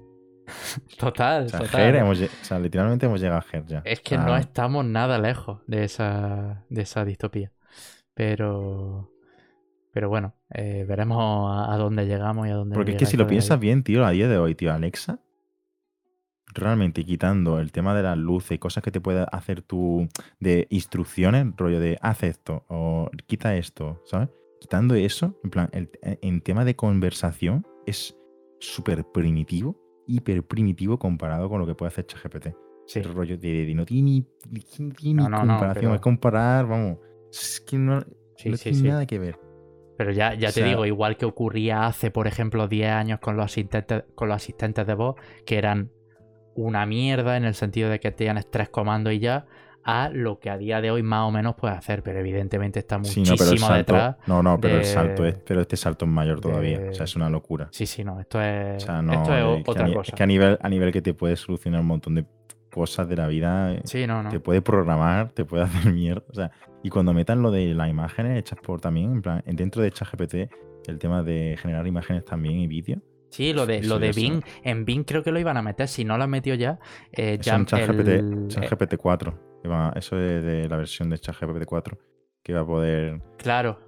Total, 0.98 1.46
o 1.46 1.50
sea, 1.50 1.60
total. 1.60 2.64
literalmente 2.64 3.06
hemos 3.06 3.20
llegado 3.20 3.42
a 3.42 3.46
Her 3.52 3.66
ya. 3.66 3.82
Es 3.86 4.00
que 4.00 4.18
no 4.18 4.36
estamos 4.38 4.86
nada 4.86 5.20
lejos 5.20 5.60
de 5.68 5.84
esa, 5.84 6.64
de 6.70 6.82
esa 6.82 7.06
distopía. 7.06 7.52
Pero. 8.14 9.12
Pero 9.94 10.10
bueno, 10.10 10.36
eh, 10.54 10.86
veremos 10.88 11.52
a, 11.52 11.76
dónde 11.78 12.06
llegamos 12.06 12.48
y 12.48 12.52
a 12.52 12.56
dónde. 12.56 12.76
Porque 12.76 12.92
es 12.92 12.98
que 12.98 13.06
si 13.06 13.18
lo 13.18 13.26
piensas 13.26 13.60
bien, 13.60 13.84
tío, 13.84 14.06
a 14.06 14.12
día 14.12 14.28
de 14.28 14.38
hoy, 14.38 14.54
tío, 14.54 14.72
Alexa, 14.72 15.20
realmente 16.58 17.04
quitando 17.06 17.60
el 17.60 17.72
tema 17.72 17.96
de 17.96 18.04
las 18.04 18.18
luces 18.18 18.52
y 18.52 18.60
cosas 18.60 18.84
que 18.84 18.92
te 18.92 19.02
puede 19.02 19.26
hacer 19.32 19.62
tú 19.62 20.08
de 20.40 20.68
instrucciones, 20.70 21.48
rollo 21.56 21.80
de 21.80 21.98
haz 22.02 22.24
esto 22.24 22.66
o 22.68 23.10
quita 23.28 23.56
esto, 23.56 24.02
¿sabes? 24.06 24.30
Quitando 24.60 24.96
eso, 24.96 25.40
en 25.44 25.50
plan, 25.50 25.70
en 25.72 26.42
tema 26.42 26.66
de 26.66 26.76
conversación, 26.76 27.66
es 27.86 28.18
súper 28.60 29.06
primitivo 29.12 29.78
hiper 30.08 30.44
primitivo 30.44 30.98
comparado 30.98 31.50
con 31.50 31.60
lo 31.60 31.68
que 31.68 31.76
puede 31.76 31.90
hacer 31.90 32.08
ChatGPT. 32.08 32.48
Sí. 32.88 33.00
El 33.00 33.14
rollo 33.14 33.38
de, 33.38 33.72
no 33.76 33.86
tiene 33.86 34.26
ni, 34.50 35.16
comparación. 35.16 35.94
Es 35.94 36.02
comparar, 36.02 36.66
vamos. 36.66 37.00
Es 37.30 37.62
que 37.62 37.78
no, 37.78 38.02
tiene 38.38 38.58
nada 38.84 39.06
que 39.06 39.20
ver. 39.20 39.40
Pero 39.98 40.12
ya, 40.12 40.36
ya 40.36 40.52
te 40.52 40.64
digo, 40.64 40.86
igual 40.86 41.18
que 41.18 41.26
ocurría 41.26 41.88
hace, 41.88 42.12
por 42.12 42.28
ejemplo, 42.28 42.68
10 42.68 42.92
años 42.92 43.20
con 43.20 43.36
los, 43.36 43.46
asistentes, 43.46 44.06
con 44.16 44.30
los 44.30 44.36
asistentes 44.36 44.86
de 44.88 44.94
voz, 44.94 45.16
que 45.46 45.58
eran 45.58 45.92
una 46.58 46.86
mierda 46.86 47.38
en 47.38 47.46
el 47.46 47.54
sentido 47.54 47.90
de 47.90 48.00
que 48.00 48.12
tenían 48.12 48.44
tres 48.50 48.70
comandos 48.70 49.14
y 49.14 49.20
ya, 49.20 49.46
a 49.84 50.10
lo 50.10 50.40
que 50.40 50.50
a 50.50 50.58
día 50.58 50.82
de 50.82 50.92
hoy 50.92 51.02
más 51.02 51.28
o 51.28 51.32
menos 51.32 51.56
puede 51.56 51.74
hacer, 51.74 52.04
pero 52.04 52.20
evidentemente 52.20 52.80
está 52.80 52.98
muchísimo 52.98 53.74
detrás. 53.74 54.18
No, 54.28 54.44
no, 54.44 54.60
pero 54.60 54.80
el 54.80 54.86
salto 54.86 55.26
es, 55.26 55.36
pero 55.36 55.62
este 55.62 55.78
salto 55.78 56.04
es 56.04 56.12
mayor 56.12 56.42
todavía. 56.42 56.90
o 56.90 56.94
sea, 56.94 57.06
es 57.06 57.16
una 57.16 57.30
locura. 57.30 57.70
Sí, 57.72 57.86
sí, 57.86 58.04
no, 58.04 58.20
esto 58.20 58.42
es, 58.42 58.84
esto 58.84 58.94
es 59.34 59.64
otra 59.66 59.94
cosa. 59.94 60.12
Es 60.12 60.14
que 60.14 60.24
a 60.24 60.28
nivel, 60.28 60.58
a 60.62 60.68
nivel 60.68 60.92
que 60.92 61.02
te 61.02 61.14
puede 61.14 61.38
solucionar 61.38 61.80
un 61.80 61.88
montón 61.88 62.16
de 62.16 62.26
cosas 62.70 63.08
de 63.08 63.16
la 63.16 63.28
vida, 63.28 63.74
eh, 63.74 63.82
sí, 63.86 64.06
no, 64.06 64.22
no. 64.22 64.30
te 64.30 64.42
puede 64.42 64.62
programar, 64.62 65.32
te 65.32 65.46
puede 65.46 65.64
hacer 65.66 65.94
mierda. 65.94 66.24
O 66.30 66.34
sea, 66.34 66.52
y 66.84 66.90
cuando 66.90 67.14
metan 67.14 67.42
lo 67.42 67.50
de 67.52 67.74
las 67.74 67.90
imágenes 67.90 68.38
hechas 68.38 68.60
por 68.60 68.82
también, 68.82 69.14
en 69.14 69.22
plan, 69.22 69.44
dentro 69.46 69.82
de 69.82 69.92
ChatGPT, 69.92 70.36
el 70.88 71.00
tema 71.00 71.24
de 71.24 71.58
generar 71.62 71.88
imágenes 71.88 72.26
también 72.26 72.60
y 72.60 72.68
vídeos. 72.68 73.00
Sí, 73.30 73.54
lo 73.54 73.66
de, 73.66 73.84
lo 73.84 74.00
de 74.00 74.12
Bing, 74.12 74.42
en 74.64 74.86
Bing 74.86 75.04
creo 75.04 75.24
que 75.24 75.32
lo 75.32 75.40
iban 75.40 75.58
a 75.58 75.62
meter, 75.62 75.88
si 75.88 76.06
no 76.06 76.18
lo 76.18 76.24
han 76.24 76.30
metido 76.30 76.56
ya, 76.56 76.80
eh, 77.12 77.38
ya 77.42 77.56
en 77.56 77.66
ChatGPT 77.66 78.96
4 78.98 79.48
eso 79.96 80.20
es 80.20 80.44
de 80.44 80.68
la 80.70 80.78
versión 80.78 81.10
de 81.10 81.18
ChatGPT 81.20 81.66
4, 81.66 81.98
que 82.44 82.54
va 82.54 82.62
a 82.62 82.66
poder 82.66 83.22
claro. 83.38 83.80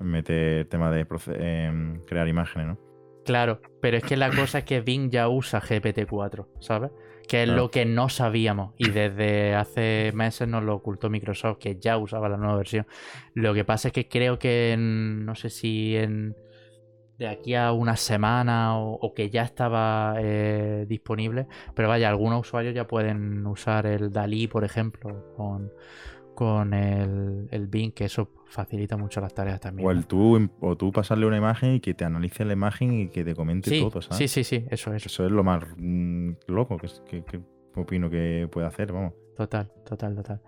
meter 0.00 0.66
tema 0.66 0.90
de 0.90 1.06
em, 1.38 2.00
crear 2.04 2.28
imágenes, 2.28 2.68
¿no? 2.68 2.78
Claro, 3.24 3.62
pero 3.80 3.96
es 3.96 4.04
que 4.04 4.18
la 4.18 4.30
cosa 4.30 4.58
es 4.58 4.64
que 4.64 4.82
Bing 4.82 5.10
ya 5.10 5.28
usa 5.28 5.60
GPT-4, 5.60 6.46
¿sabes? 6.60 6.90
que 7.26 7.40
es 7.42 7.46
Claro. 7.46 7.62
lo 7.62 7.70
que 7.70 7.86
no 7.86 8.10
sabíamos. 8.10 8.74
Y 8.76 8.90
desde 8.90 9.54
hace 9.54 10.12
meses 10.14 10.46
nos 10.46 10.62
lo 10.62 10.74
ocultó 10.74 11.08
Microsoft, 11.08 11.56
que 11.58 11.78
ya 11.80 11.96
usaba 11.96 12.28
la 12.28 12.36
nueva 12.36 12.56
versión. 12.56 12.86
Lo 13.32 13.54
que 13.54 13.64
pasa 13.64 13.88
es 13.88 13.94
que 13.94 14.08
creo 14.08 14.38
que 14.38 14.72
en- 14.72 15.24
no 15.24 15.34
sé 15.34 15.48
si 15.48 15.96
en 15.96 16.36
de 17.18 17.28
aquí 17.28 17.54
a 17.54 17.72
una 17.72 17.96
semana 17.96 18.78
o, 18.78 18.94
o 18.94 19.14
que 19.14 19.30
ya 19.30 19.42
estaba 19.42 20.16
eh, 20.18 20.84
disponible. 20.88 21.46
Pero 21.74 21.88
vaya, 21.88 22.08
algunos 22.08 22.40
usuarios 22.40 22.74
ya 22.74 22.86
pueden 22.86 23.46
usar 23.46 23.86
el 23.86 24.10
Dalí, 24.12 24.48
por 24.48 24.64
ejemplo, 24.64 25.32
con, 25.36 25.72
con 26.34 26.74
el, 26.74 27.48
el 27.50 27.66
Bing, 27.68 27.92
que 27.92 28.06
eso 28.06 28.30
facilita 28.46 28.96
mucho 28.96 29.20
las 29.20 29.34
tareas 29.34 29.60
también. 29.60 29.88
O, 29.88 29.90
el 29.92 30.06
tú, 30.06 30.48
o 30.60 30.76
tú 30.76 30.92
pasarle 30.92 31.26
una 31.26 31.36
imagen 31.36 31.74
y 31.74 31.80
que 31.80 31.94
te 31.94 32.04
analice 32.04 32.44
la 32.44 32.52
imagen 32.52 32.92
y 32.92 33.08
que 33.08 33.24
te 33.24 33.34
comente 33.34 33.70
sí, 33.70 33.80
todo, 33.80 34.02
¿sabes? 34.02 34.30
sí, 34.30 34.44
sí, 34.44 34.44
sí, 34.44 34.66
eso 34.70 34.92
es. 34.94 35.06
Eso 35.06 35.24
es 35.24 35.30
lo 35.32 35.44
más 35.44 35.62
mm, 35.76 36.30
loco 36.48 36.76
que, 36.78 36.88
que- 37.08 37.24
que 37.24 37.40
opino 37.76 38.08
que 38.10 38.48
puede 38.50 38.66
hacer, 38.66 38.92
vamos. 38.92 39.12
Total, 39.36 39.70
total, 39.84 40.14
total. 40.14 40.40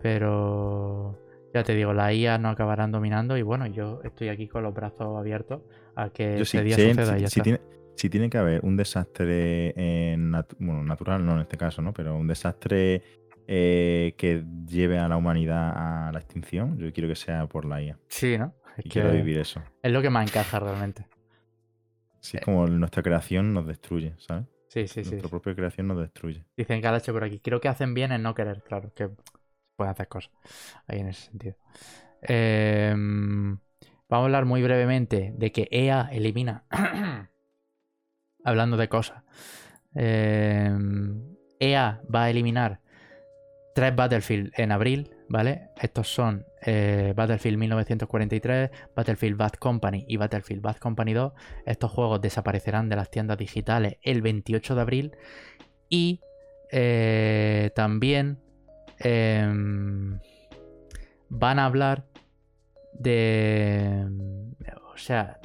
Pero 0.00 1.18
ya 1.54 1.62
te 1.62 1.74
digo, 1.74 1.92
la 1.92 2.12
IA 2.12 2.38
no 2.38 2.48
acabarán 2.48 2.92
dominando 2.92 3.36
y 3.36 3.42
bueno, 3.42 3.66
yo 3.66 4.00
estoy 4.04 4.28
aquí 4.28 4.48
con 4.48 4.62
los 4.62 4.74
brazos 4.74 5.16
abiertos 5.18 5.62
a 5.94 6.10
que 6.10 6.38
Yo 6.38 6.44
día 6.44 6.78
suceda 6.78 7.18
y 7.18 7.20
si, 7.20 7.22
ya 7.22 7.28
si 7.28 7.40
está. 7.40 7.42
tiene, 7.42 7.60
si 7.96 8.08
tiene 8.10 8.30
que 8.30 8.38
haber 8.38 8.64
un 8.64 8.76
desastre 8.76 9.74
nat- 10.18 10.54
bueno, 10.58 10.82
natural, 10.84 11.24
no 11.24 11.34
en 11.34 11.40
este 11.40 11.56
caso, 11.56 11.82
¿no? 11.82 11.92
Pero 11.92 12.16
un 12.16 12.26
desastre 12.26 13.02
eh, 13.46 14.14
que 14.16 14.44
lleve 14.66 14.98
a 14.98 15.08
la 15.08 15.16
humanidad 15.16 16.08
a 16.08 16.12
la 16.12 16.18
extinción, 16.18 16.78
yo 16.78 16.92
quiero 16.92 17.08
que 17.08 17.16
sea 17.16 17.46
por 17.46 17.64
la 17.64 17.82
IA. 17.82 17.98
Sí, 18.08 18.38
¿no? 18.38 18.54
Es 18.76 18.84
Y 18.84 18.88
que 18.88 18.90
quiero 18.90 19.12
vivir 19.12 19.38
eso. 19.38 19.62
es 19.82 19.92
lo 19.92 20.02
que 20.02 20.10
más 20.10 20.26
encaja 20.26 20.60
realmente. 20.60 21.06
Sí, 22.20 22.36
es 22.36 22.42
como 22.44 22.66
nuestra 22.66 23.02
creación 23.02 23.52
nos 23.52 23.66
destruye, 23.66 24.14
¿sabes? 24.18 24.46
Sí, 24.68 24.88
sí, 24.88 25.04
sí. 25.04 25.16
Nuestra 25.16 25.28
propia 25.28 25.54
creación 25.54 25.88
nos 25.88 25.98
destruye. 25.98 26.44
Dicen 26.56 26.80
Galache 26.80 27.12
por 27.12 27.24
aquí. 27.24 27.40
Creo 27.40 27.60
que 27.60 27.68
hacen 27.68 27.94
bien 27.94 28.12
en 28.12 28.22
no 28.22 28.34
querer, 28.34 28.62
claro, 28.62 28.92
que 28.94 29.10
pueden 29.76 29.92
hacer 29.92 30.08
cosas 30.08 30.32
ahí 30.86 31.00
en 31.00 31.08
ese 31.08 31.24
sentido. 31.30 31.56
Em, 32.22 33.58
vamos 34.12 34.24
a 34.24 34.26
hablar 34.26 34.44
muy 34.44 34.62
brevemente 34.62 35.32
de 35.34 35.52
que 35.52 35.68
EA 35.70 36.10
elimina. 36.12 36.64
Hablando 38.44 38.76
de 38.76 38.90
cosas. 38.90 39.22
EA 39.94 42.02
va 42.14 42.24
a 42.24 42.30
eliminar 42.30 42.80
tres 43.74 43.96
Battlefield 43.96 44.52
en 44.58 44.70
abril, 44.70 45.16
¿vale? 45.30 45.70
Estos 45.80 46.12
son 46.12 46.44
eh, 46.60 47.14
Battlefield 47.16 47.56
1943, 47.56 48.70
Battlefield 48.94 49.38
Bad 49.38 49.52
Company 49.52 50.04
y 50.06 50.18
Battlefield 50.18 50.60
Bad 50.60 50.76
Company 50.76 51.14
2. 51.14 51.32
Estos 51.64 51.90
juegos 51.90 52.20
desaparecerán 52.20 52.90
de 52.90 52.96
las 52.96 53.10
tiendas 53.10 53.38
digitales 53.38 53.96
el 54.02 54.20
28 54.20 54.74
de 54.74 54.80
abril. 54.82 55.16
Y 55.88 56.20
eh, 56.70 57.70
también 57.74 58.40
em, 58.98 60.20
van 61.30 61.58
a 61.58 61.64
hablar 61.64 62.11
de... 62.94 64.06
O 64.94 64.96
sea, 64.96 65.40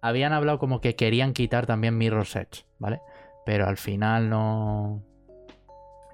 habían 0.00 0.32
hablado 0.32 0.58
como 0.58 0.80
que 0.80 0.96
querían 0.96 1.32
quitar 1.32 1.66
también 1.66 1.96
Mirror's 1.96 2.36
Edge, 2.36 2.64
¿vale? 2.78 3.00
Pero 3.46 3.66
al 3.66 3.76
final 3.76 4.28
no... 4.28 5.02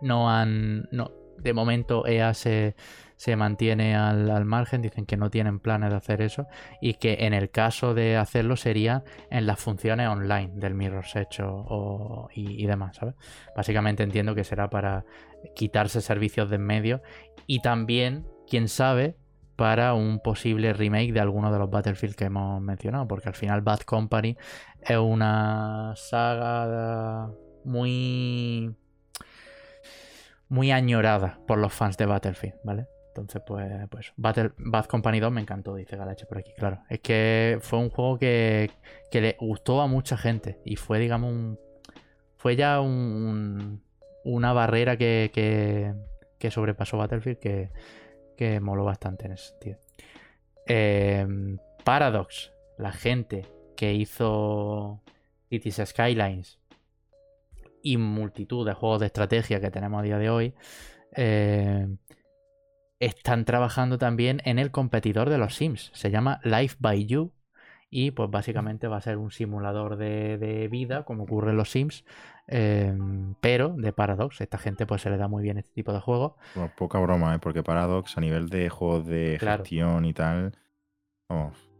No 0.01 0.31
han... 0.31 0.89
No, 0.93 1.11
de 1.39 1.53
momento 1.53 2.07
EA 2.07 2.35
se, 2.35 2.75
se 3.17 3.37
mantiene 3.37 3.95
al, 3.97 4.31
al 4.31 4.45
margen, 4.45 4.83
dicen 4.83 5.07
que 5.07 5.17
no 5.17 5.31
tienen 5.31 5.61
planes 5.61 5.91
de 5.91 5.97
hacer 5.97 6.21
eso 6.21 6.47
y 6.81 6.95
que 6.95 7.19
en 7.21 7.33
el 7.33 7.51
caso 7.51 7.95
de 7.95 8.17
hacerlo 8.17 8.57
sería 8.57 9.05
en 9.31 9.47
las 9.47 9.61
funciones 9.61 10.09
online 10.09 10.51
del 10.55 10.75
Mirror's 10.75 11.15
Edge 11.17 11.41
o- 11.45 12.29
y, 12.35 12.63
y 12.63 12.67
demás, 12.67 12.97
¿sabes? 12.97 13.15
Básicamente 13.57 14.03
entiendo 14.03 14.35
que 14.35 14.45
será 14.45 14.69
para 14.69 15.05
quitarse 15.55 16.01
servicios 16.01 16.51
de 16.51 16.57
en 16.57 16.63
medio 16.67 17.03
y 17.47 17.61
también, 17.61 18.27
quién 18.49 18.69
sabe, 18.69 19.17
para 19.59 19.93
un 19.95 20.21
posible 20.21 20.73
remake 20.73 21.13
de 21.13 21.21
alguno 21.21 21.53
de 21.53 21.59
los 21.59 21.69
Battlefield 21.69 22.15
que 22.15 22.27
hemos 22.27 22.63
mencionado, 22.63 23.09
porque 23.09 23.29
al 23.29 23.35
final 23.35 23.61
Bad 23.61 23.81
Company 23.81 24.37
es 24.81 24.97
una 24.97 25.95
saga 25.97 27.29
muy 27.65 28.73
muy 30.49 30.71
añorada 30.71 31.41
por 31.47 31.59
los 31.59 31.73
fans 31.75 31.97
de 31.97 32.07
Battlefield, 32.07 32.55
¿vale? 32.65 32.87
Entonces, 33.09 33.43
pues, 33.45 33.69
pues 33.91 34.13
Bad 34.17 34.87
Company 34.87 35.19
2 35.19 35.33
me 35.33 35.41
encantó, 35.41 35.75
dice 35.75 35.97
Galache 35.97 36.25
por 36.27 36.39
aquí, 36.39 36.53
claro. 36.57 36.79
Es 36.89 37.01
que 37.01 37.59
fue 37.61 37.81
un 37.81 37.91
juego 37.91 38.17
que, 38.17 38.71
que 39.11 39.21
le 39.21 39.37
gustó 39.41 39.81
a 39.81 39.89
mucha 39.89 40.17
gente 40.17 40.61
y 40.65 40.77
fue, 40.77 41.01
digamos, 41.01 41.33
un, 41.33 41.59
fue 42.37 42.55
ya 42.55 42.81
un- 42.81 42.89
un- 42.89 43.83
una 44.25 44.53
barrera 44.53 44.97
que, 44.97 45.31
que, 45.35 45.95
que 46.39 46.51
sobrepasó 46.53 46.97
Battlefield 46.97 47.39
que, 47.41 47.71
que 48.39 48.61
moló 48.61 48.85
bastante 48.85 49.27
en 49.27 49.33
ese 49.33 49.49
sentido. 49.49 49.79
Eh, 50.67 51.27
Paradox, 51.85 52.53
la 52.79 52.93
gente 52.93 53.45
que 53.77 53.93
hizo 53.93 55.03
Cities 55.51 55.83
Skylines 55.85 56.59
y 57.83 57.97
multitud 57.97 58.65
de 58.65 58.75
juegos 58.75 59.01
de 59.01 59.07
estrategia 59.07 59.61
que 59.61 59.71
tenemos 59.71 60.01
a 60.01 60.03
día 60.05 60.19
de 60.19 60.31
hoy, 60.31 60.55
eh, 61.17 61.89
están 63.01 63.45
trabajando 63.45 63.99
también 63.99 64.41
en 64.45 64.61
el 64.61 64.71
competidor 64.71 65.31
de 65.31 65.39
los 65.39 65.57
Sims. 65.57 65.91
Se 65.95 66.11
llama 66.11 66.41
Life 66.45 66.77
by 66.79 67.07
You. 67.07 67.33
Y 67.91 68.11
pues 68.11 68.31
básicamente 68.31 68.87
va 68.87 68.99
a 68.99 69.01
ser 69.01 69.17
un 69.17 69.31
simulador 69.31 69.97
de, 69.97 70.37
de 70.37 70.69
vida, 70.69 71.05
como 71.05 71.25
ocurre 71.25 71.51
en 71.53 71.57
los 71.57 71.71
Sims, 71.71 72.05
eh, 72.47 72.95
pero 73.41 73.71
de 73.71 73.93
Paradox. 73.95 74.41
Esta 74.43 74.59
gente 74.59 74.85
pues 74.87 75.03
se 75.03 75.11
le 75.11 75.17
da 75.17 75.27
muy 75.29 75.43
bien 75.43 75.57
este 75.59 75.73
tipo 75.73 75.93
de 75.93 76.01
juegos. 76.01 76.33
Bueno, 76.55 76.71
poca 76.77 76.99
broma, 76.99 77.35
¿eh? 77.35 77.39
Porque 77.39 77.63
Paradox 77.63 78.19
a 78.19 78.21
nivel 78.21 78.49
de 78.51 78.69
juegos 78.69 79.07
de 79.07 79.37
Claro. 79.41 79.63
gestión 79.65 80.05
y 80.05 80.13
tal, 80.13 80.53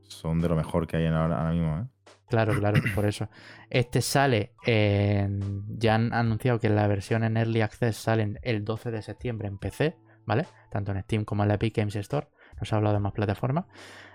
son 0.03 0.41
de 0.41 0.49
lo 0.49 0.57
mejor 0.57 0.87
que 0.87 0.97
hay 0.97 1.05
en 1.05 1.13
ahora, 1.15 1.39
ahora 1.41 1.53
mismo, 1.53 1.79
¿eh? 1.79 1.85
Claro, 2.29 2.55
claro, 2.59 2.81
por 2.95 3.07
eso. 3.07 3.29
Este 3.71 4.01
sale 4.01 4.53
en... 4.67 5.65
Ya 5.79 5.95
han 5.95 6.13
anunciado 6.15 6.59
que 6.59 6.69
la 6.69 6.87
versión 6.87 7.25
en 7.25 7.37
Early 7.37 7.61
Access 7.61 7.97
salen 7.97 8.39
el 8.43 8.65
12 8.65 8.91
de 8.91 9.03
septiembre 9.03 9.49
en 9.49 9.59
PC, 9.59 9.97
¿vale? 10.27 10.47
Tanto 10.71 10.93
en 10.93 11.03
Steam 11.03 11.25
como 11.25 11.43
en 11.43 11.49
la 11.49 11.55
Epic 11.55 11.77
Games 11.77 11.97
Store. 11.97 12.29
Nos 12.61 12.73
ha 12.73 12.77
hablado 12.77 12.95
de 12.95 13.01
más 13.01 13.13
plataformas. 13.13 13.67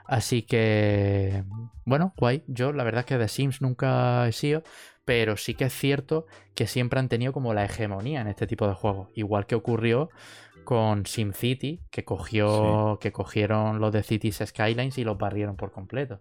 Así 0.06 0.42
que, 0.44 1.44
bueno, 1.86 2.14
guay. 2.18 2.44
Yo 2.48 2.74
la 2.74 2.84
verdad 2.84 3.02
es 3.02 3.06
que 3.06 3.18
de 3.18 3.28
Sims 3.28 3.62
nunca 3.62 4.28
he 4.28 4.32
sido, 4.32 4.64
pero 5.06 5.38
sí 5.38 5.54
que 5.54 5.66
es 5.66 5.74
cierto 5.74 6.26
que 6.56 6.68
siempre 6.68 7.00
han 7.00 7.10
tenido 7.10 7.34
como 7.34 7.54
la 7.54 7.66
hegemonía 7.66 8.22
en 8.22 8.28
este 8.28 8.48
tipo 8.48 8.68
de 8.68 8.74
juegos. 8.74 9.10
Igual 9.16 9.46
que 9.46 9.56
ocurrió 9.56 10.10
con 10.64 11.06
SimCity, 11.06 11.82
que 11.92 12.06
cogió, 12.06 12.98
que 13.02 13.12
cogieron 13.12 13.80
los 13.80 13.92
de 13.92 14.04
Cities 14.04 14.44
Skylines 14.46 14.98
y 14.98 15.04
los 15.04 15.18
barrieron 15.18 15.56
por 15.56 15.72
completo. 15.72 16.20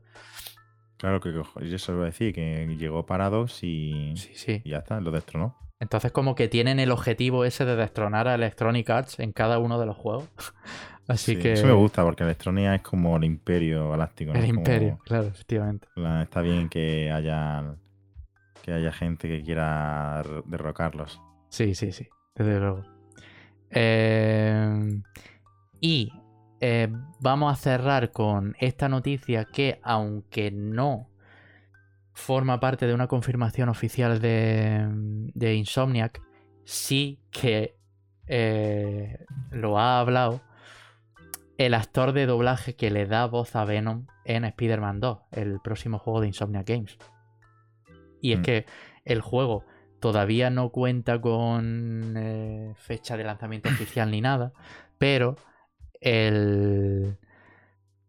Claro 0.96 1.20
que 1.20 1.32
yo 1.32 1.42
eso 1.60 1.92
iba 1.94 2.02
a 2.02 2.06
decir, 2.06 2.32
que 2.32 2.66
llegó 2.78 3.06
Paradox 3.06 3.64
y, 3.64 4.14
Sí, 4.16 4.30
sí. 4.34 4.62
y 4.64 4.70
ya 4.70 4.78
está, 4.78 5.00
lo 5.00 5.10
destronó. 5.10 5.56
Entonces 5.82 6.12
como 6.12 6.34
que 6.36 6.48
tienen 6.48 6.78
el 6.80 6.92
objetivo 6.92 7.44
ese 7.44 7.64
de 7.64 7.76
destronar 7.76 8.28
a 8.28 8.36
Electronic 8.36 8.88
Arts 8.88 9.18
en 9.18 9.32
cada 9.32 9.58
uno 9.58 9.80
de 9.80 9.86
los 9.86 9.96
juegos. 9.96 10.28
Así 11.08 11.34
Sí, 11.34 11.42
que... 11.42 11.54
Eso 11.54 11.66
me 11.66 11.72
gusta, 11.74 12.04
porque 12.04 12.24
Electronia 12.24 12.74
es 12.74 12.82
como 12.82 13.16
el 13.16 13.24
imperio 13.24 13.90
galáctico. 13.90 14.32
¿no? 14.32 14.38
El 14.38 14.46
Como 14.46 14.58
imperio, 14.58 14.98
claro, 15.04 15.28
efectivamente. 15.28 15.88
la- 15.96 16.22
está 16.22 16.40
bien 16.42 16.68
que 16.68 17.10
haya 17.10 17.76
que 18.62 18.72
haya 18.72 18.92
gente 18.92 19.28
que 19.28 19.42
quiera 19.42 20.22
derrocarlos. 20.46 21.20
Sí, 21.48 21.74
sí, 21.74 21.92
sí, 21.92 22.08
desde 22.34 22.58
luego. 22.60 22.84
Eh, 23.70 25.00
y 25.80 26.12
eh, 26.60 26.88
vamos 27.20 27.52
a 27.52 27.56
cerrar 27.56 28.12
con 28.12 28.56
esta 28.60 28.88
noticia 28.88 29.46
que, 29.46 29.80
aunque 29.82 30.50
no 30.50 31.08
forma 32.12 32.60
parte 32.60 32.86
de 32.86 32.94
una 32.94 33.06
confirmación 33.08 33.68
oficial 33.68 34.20
de, 34.20 34.86
de 35.34 35.54
Insomniac, 35.54 36.20
sí 36.64 37.20
que 37.30 37.76
eh, 38.26 39.18
lo 39.50 39.78
ha 39.78 39.98
hablado 40.00 40.40
el 41.58 41.74
actor 41.74 42.12
de 42.12 42.26
doblaje 42.26 42.76
que 42.76 42.90
le 42.90 43.06
da 43.06 43.26
voz 43.26 43.54
a 43.56 43.64
Venom 43.64 44.06
en 44.24 44.44
Spider-Man 44.44 45.00
2, 45.00 45.18
el 45.32 45.60
próximo 45.60 45.98
juego 45.98 46.20
de 46.20 46.28
Insomniac 46.28 46.66
Games. 46.68 46.98
Y 48.20 48.32
es 48.32 48.38
Mm. 48.40 48.42
que 48.42 48.66
el 49.04 49.20
juego 49.20 49.64
todavía 50.00 50.50
no 50.50 50.70
cuenta 50.70 51.20
con 51.20 52.14
eh, 52.16 52.72
fecha 52.76 53.16
de 53.16 53.24
lanzamiento 53.24 53.68
oficial 53.98 54.10
ni 54.10 54.20
nada, 54.20 54.52
pero 54.98 55.36
el, 56.00 57.16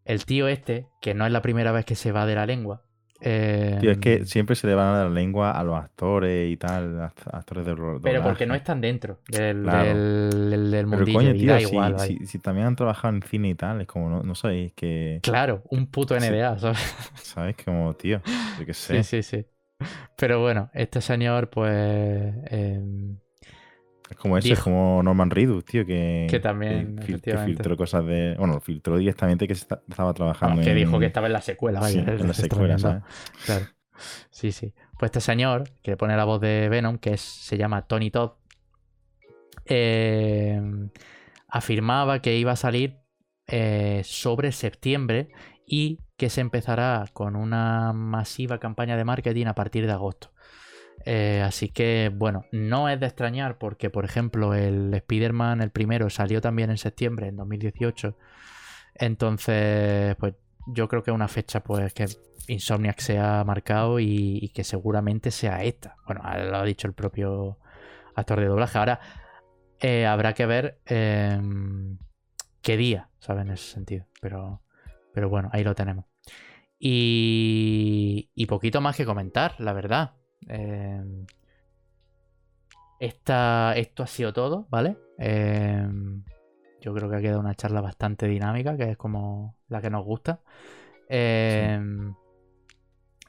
el 0.05 0.25
tío 0.25 0.47
este, 0.47 0.87
que 1.01 1.13
no 1.13 1.25
es 1.25 1.31
la 1.31 1.41
primera 1.41 1.71
vez 1.71 1.85
que 1.85 1.95
se 1.95 2.11
va 2.11 2.25
de 2.25 2.35
la 2.35 2.45
lengua, 2.45 2.83
eh, 3.23 3.77
Tío, 3.77 3.91
es 3.91 3.97
que 3.97 4.25
siempre 4.25 4.55
se 4.55 4.67
le 4.67 4.75
van 4.75 4.87
a 4.95 4.97
dar 4.99 5.07
la 5.07 5.13
lengua 5.13 5.51
a 5.51 5.63
los 5.63 5.75
actores 5.77 6.49
y 6.51 6.57
tal, 6.57 6.99
act- 7.01 7.27
actores 7.33 7.65
de 7.65 7.75
ro- 7.75 7.99
pero 8.01 8.21
porque 8.21 8.45
doblaje. 8.45 8.45
no 8.45 8.55
están 8.55 8.81
dentro 8.81 9.19
del, 9.27 9.63
Claro. 9.63 9.89
del, 9.89 10.49
del- 10.49 10.71
del 10.71 10.87
Pero 10.89 11.05
mundillo 11.05 11.13
coño, 11.13 11.33
y 11.33 11.39
tío, 11.39 11.53
da 11.53 11.59
si, 11.59 11.65
igual. 11.69 11.99
si- 11.99 12.25
si 12.27 12.39
también 12.39 12.67
han 12.67 12.75
trabajado 12.75 13.15
en 13.15 13.21
cine 13.23 13.49
y 13.49 13.55
tal, 13.55 13.81
es 13.81 13.87
como, 13.87 14.09
no, 14.09 14.23
no 14.23 14.35
sabéis 14.35 14.73
que... 14.73 15.21
Claro, 15.21 15.63
un 15.69 15.87
puto 15.89 16.15
Sí. 16.17 16.17
NDA, 16.17 16.57
¿sabes? 16.59 16.79
¿Sabes? 17.21 17.55
Como, 17.63 17.95
tío, 17.95 18.21
yo 18.57 18.65
qué 18.65 18.73
sé. 18.73 18.93
Sí, 18.93 19.03
sí, 19.03 19.23
sí. 19.23 19.45
Pero 20.17 20.41
bueno, 20.41 20.69
este 20.73 21.01
señor, 21.01 21.49
pues. 21.49 21.71
eh, 21.73 22.81
Es 24.09 24.17
como 24.17 24.37
ese, 24.37 24.53
es 24.53 24.59
como 24.59 25.01
Norman 25.01 25.29
Reedus, 25.29 25.63
tío, 25.65 25.85
que, 25.85 26.27
Que 26.29 26.39
también, 26.39 26.95
que, 26.97 27.17
fil- 27.17 27.21
que 27.21 27.37
filtró 27.37 27.75
cosas 27.77 28.05
de. 28.05 28.35
Bueno, 28.37 28.59
filtró 28.59 28.97
directamente 28.97 29.47
que 29.47 29.55
se 29.55 29.61
estaba 29.89 30.13
trabajando 30.13 30.51
Vamos, 30.57 30.65
que 30.65 30.71
en. 30.71 30.77
dijo 30.77 30.99
que 30.99 31.05
estaba 31.07 31.27
en 31.27 31.33
la 31.33 31.41
secuela, 31.41 31.79
vaya, 31.79 31.93
sí, 31.93 32.11
en 32.11 32.25
la 32.27 32.31
es 32.31 32.37
secuela. 32.37 32.77
¿sabes? 32.77 33.03
Claro. 33.45 33.65
Sí, 34.29 34.51
sí. 34.51 34.73
Pues 34.99 35.09
este 35.09 35.21
señor, 35.21 35.63
que 35.81 35.95
pone 35.97 36.17
la 36.17 36.25
voz 36.25 36.41
de 36.41 36.67
Venom, 36.69 36.97
que 36.97 37.13
es- 37.13 37.21
se 37.21 37.57
llama 37.57 37.83
Tony 37.87 38.11
Todd, 38.11 38.33
eh, 39.65 40.61
afirmaba 41.47 42.21
que 42.21 42.37
iba 42.37 42.51
a 42.51 42.55
salir 42.57 42.97
eh, 43.47 44.01
sobre 44.03 44.51
septiembre 44.51 45.29
y 45.65 45.99
que 46.17 46.29
se 46.29 46.41
empezará 46.41 47.05
con 47.13 47.35
una 47.35 47.93
masiva 47.93 48.59
campaña 48.59 48.97
de 48.97 49.05
marketing 49.05 49.45
a 49.47 49.55
partir 49.55 49.85
de 49.85 49.93
agosto. 49.93 50.31
Eh, 51.05 51.41
así 51.45 51.69
que, 51.69 52.11
bueno, 52.13 52.45
no 52.51 52.87
es 52.89 52.99
de 52.99 53.07
extrañar 53.07 53.57
porque, 53.57 53.89
por 53.89 54.05
ejemplo, 54.05 54.53
el 54.53 54.93
Spider-Man, 54.93 55.61
el 55.61 55.71
primero, 55.71 56.09
salió 56.09 56.41
también 56.41 56.69
en 56.69 56.77
septiembre, 56.77 57.27
en 57.27 57.35
2018. 57.35 58.17
Entonces, 58.95 60.15
pues 60.17 60.35
yo 60.67 60.87
creo 60.87 61.03
que 61.03 61.11
es 61.11 61.15
una 61.15 61.27
fecha 61.27 61.61
pues 61.61 61.93
que 61.93 62.05
Insomniac 62.47 62.99
se 62.99 63.17
ha 63.19 63.43
marcado 63.43 63.99
y, 63.99 64.51
que 64.53 64.63
seguramente 64.63 65.31
sea 65.31 65.63
esta. 65.63 65.95
Bueno, 66.05 66.21
lo 66.23 66.57
ha 66.57 66.63
dicho 66.63 66.87
el 66.87 66.93
propio 66.93 67.57
actor 68.15 68.39
de 68.39 68.47
doblaje. 68.47 68.77
Ahora 68.77 68.99
eh, 69.79 70.05
habrá 70.05 70.33
que 70.33 70.45
ver 70.45 70.79
eh, 70.85 71.39
qué 72.61 72.77
día, 72.77 73.09
¿sabes? 73.19 73.45
En 73.45 73.51
ese 73.51 73.71
sentido. 73.71 74.05
Pero, 74.21 74.61
pero 75.13 75.29
bueno, 75.29 75.49
ahí 75.53 75.63
lo 75.63 75.75
tenemos. 75.75 76.05
Y, 76.79 78.29
y 78.35 78.45
poquito 78.45 78.81
más 78.81 78.97
que 78.97 79.05
comentar, 79.05 79.55
la 79.59 79.73
verdad. 79.73 80.15
Eh, 80.49 81.25
esto 82.99 83.33
ha 83.33 84.07
sido 84.07 84.33
todo, 84.33 84.67
¿vale? 84.69 84.97
Eh, 85.17 85.85
yo 86.81 86.93
creo 86.93 87.09
que 87.09 87.15
ha 87.17 87.21
quedado 87.21 87.39
una 87.39 87.55
charla 87.55 87.81
bastante 87.81 88.27
dinámica, 88.27 88.77
que 88.77 88.91
es 88.91 88.97
como 88.97 89.57
la 89.67 89.81
que 89.81 89.89
nos 89.89 90.03
gusta. 90.05 90.41
Eh, 91.09 91.79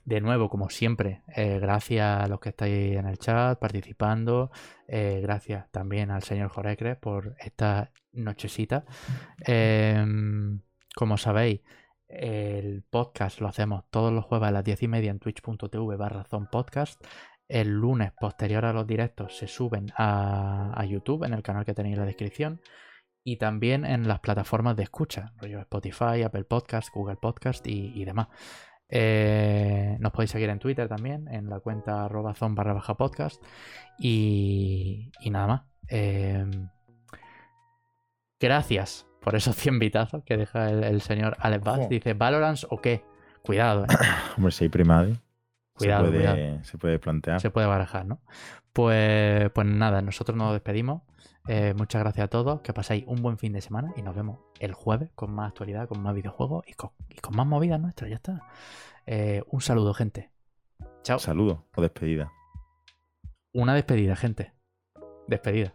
De 0.05 0.21
nuevo, 0.21 0.51
como 0.51 0.69
siempre, 0.69 1.23
eh, 1.35 1.59
gracias 1.59 2.23
a 2.23 2.29
los 2.29 2.39
que 2.39 2.51
estáis 2.51 2.97
en 2.97 3.07
el 3.07 3.19
chat 3.19 3.59
participando. 3.59 4.51
eh, 4.87 5.21
gracias 5.23 5.71
también 5.71 6.11
al 6.11 6.23
señor 6.23 6.49
Jorecres 6.51 6.97
por 6.99 7.35
esta 7.39 7.91
nochecita. 8.13 8.85
Como 10.95 11.17
sabéis, 11.19 11.61
el 12.15 12.83
podcast 12.89 13.41
lo 13.41 13.49
hacemos 13.49 13.85
todos 13.91 14.13
los 14.13 14.25
jueves 14.25 14.49
a 14.49 14.53
las 14.53 14.65
10 14.65 14.83
y 14.85 14.89
media 14.89 15.11
en 15.11 15.19
twitch.tv 15.19 15.97
barra 15.97 16.25
podcast. 16.51 17.03
El 17.49 17.69
lunes 17.69 18.13
posterior 18.19 18.65
a 18.65 18.73
los 18.73 18.87
directos 18.87 19.37
se 19.37 19.47
suben 19.47 19.93
a, 19.97 20.85
YouTube 20.89 21.25
en 21.25 21.35
el 21.35 21.43
canal 21.43 21.65
que 21.65 21.75
tenéis 21.75 21.95
en 21.95 22.01
la 22.01 22.07
descripción 22.07 22.61
y 23.23 23.37
también 23.37 23.85
en 23.85 24.09
las 24.09 24.21
plataformas 24.21 24.77
de 24.77 24.85
escucha, 24.85 25.33
Spotify, 25.43 26.23
Apple 26.25 26.45
Podcast, 26.45 26.89
Google 26.95 27.17
Podcast 27.17 27.67
y, 27.67 28.05
demás. 28.05 28.29
Eh, 28.89 29.97
nos 29.99 30.13
podéis 30.13 30.31
seguir 30.31 30.51
en 30.51 30.59
Twitter 30.59 30.89
también, 30.89 31.27
en 31.29 31.49
la 31.49 31.61
cuenta 31.61 32.05
arroba 32.05 32.35
zon 32.35 32.55
barra 32.55 32.81
podcast. 32.81 33.43
Y, 33.99 35.11
nada 35.31 35.47
más. 35.47 35.63
Eh, 35.89 36.45
gracias 38.39 39.07
por 39.25 39.35
esos 39.35 39.57
100 39.57 39.79
vitazos 39.79 40.23
que 40.23 40.37
deja 40.37 40.69
el, 40.69 40.85
el 40.85 41.01
señor 41.01 41.37
Alex 41.41 41.65
Bass. 41.65 41.89
Dice, 41.89 42.13
¿Valorant 42.13 42.59
o 42.69 42.81
qué? 42.81 43.03
Cuidado, 43.43 43.85
eh. 43.85 43.89
Hombre, 44.37 44.53
si 44.53 44.65
hay 44.65 44.69
primade, 44.69 45.17
Cuidado, 45.73 46.05
se, 46.05 46.11
puede, 46.11 46.25
cuidado. 46.25 46.65
se 46.65 46.79
puede 46.79 46.99
plantear. 46.99 47.41
se 47.41 47.51
puede 47.51 47.67
barajar, 47.67 48.07
¿no? 48.07 48.21
Pues, 48.73 49.51
pues 49.51 49.67
nada, 49.67 50.03
nosotros 50.03 50.37
nos 50.37 50.53
despedimos. 50.53 51.03
Eh, 51.49 51.75
muchas 51.77 52.03
gracias 52.03 52.25
a 52.25 52.29
todos, 52.29 52.61
que 52.61 52.73
paséis 52.73 53.05
un 53.07 53.23
buen 53.23 53.39
fin 53.39 53.53
de 53.53 53.61
semana 53.61 53.93
y 53.97 54.03
nos 54.03 54.15
vemos 54.15 54.39
el 54.61 54.73
jueves 54.73 55.11
con 55.15 55.35
más 55.35 55.49
actualidad, 55.49 55.89
con 55.89 56.03
más 56.03 56.15
videojuegos 56.15 56.65
y 56.67 56.75
con, 56.75 56.91
y 57.09 57.17
con 57.17 57.37
más 57.37 57.47
movidas 57.47 57.81
nuestras, 57.81 58.11
ya 58.11 58.17
está. 58.17 58.43
Eh, 59.07 59.43
un 59.49 59.61
saludo, 59.61 59.95
gente. 59.95 60.31
Chao. 61.03 61.19
Saludo 61.19 61.67
o 61.75 61.83
despedida. 61.83 62.31
Una 63.53 63.75
despedida, 63.75 64.17
gente. 64.17 64.53
Despedida. 65.29 65.75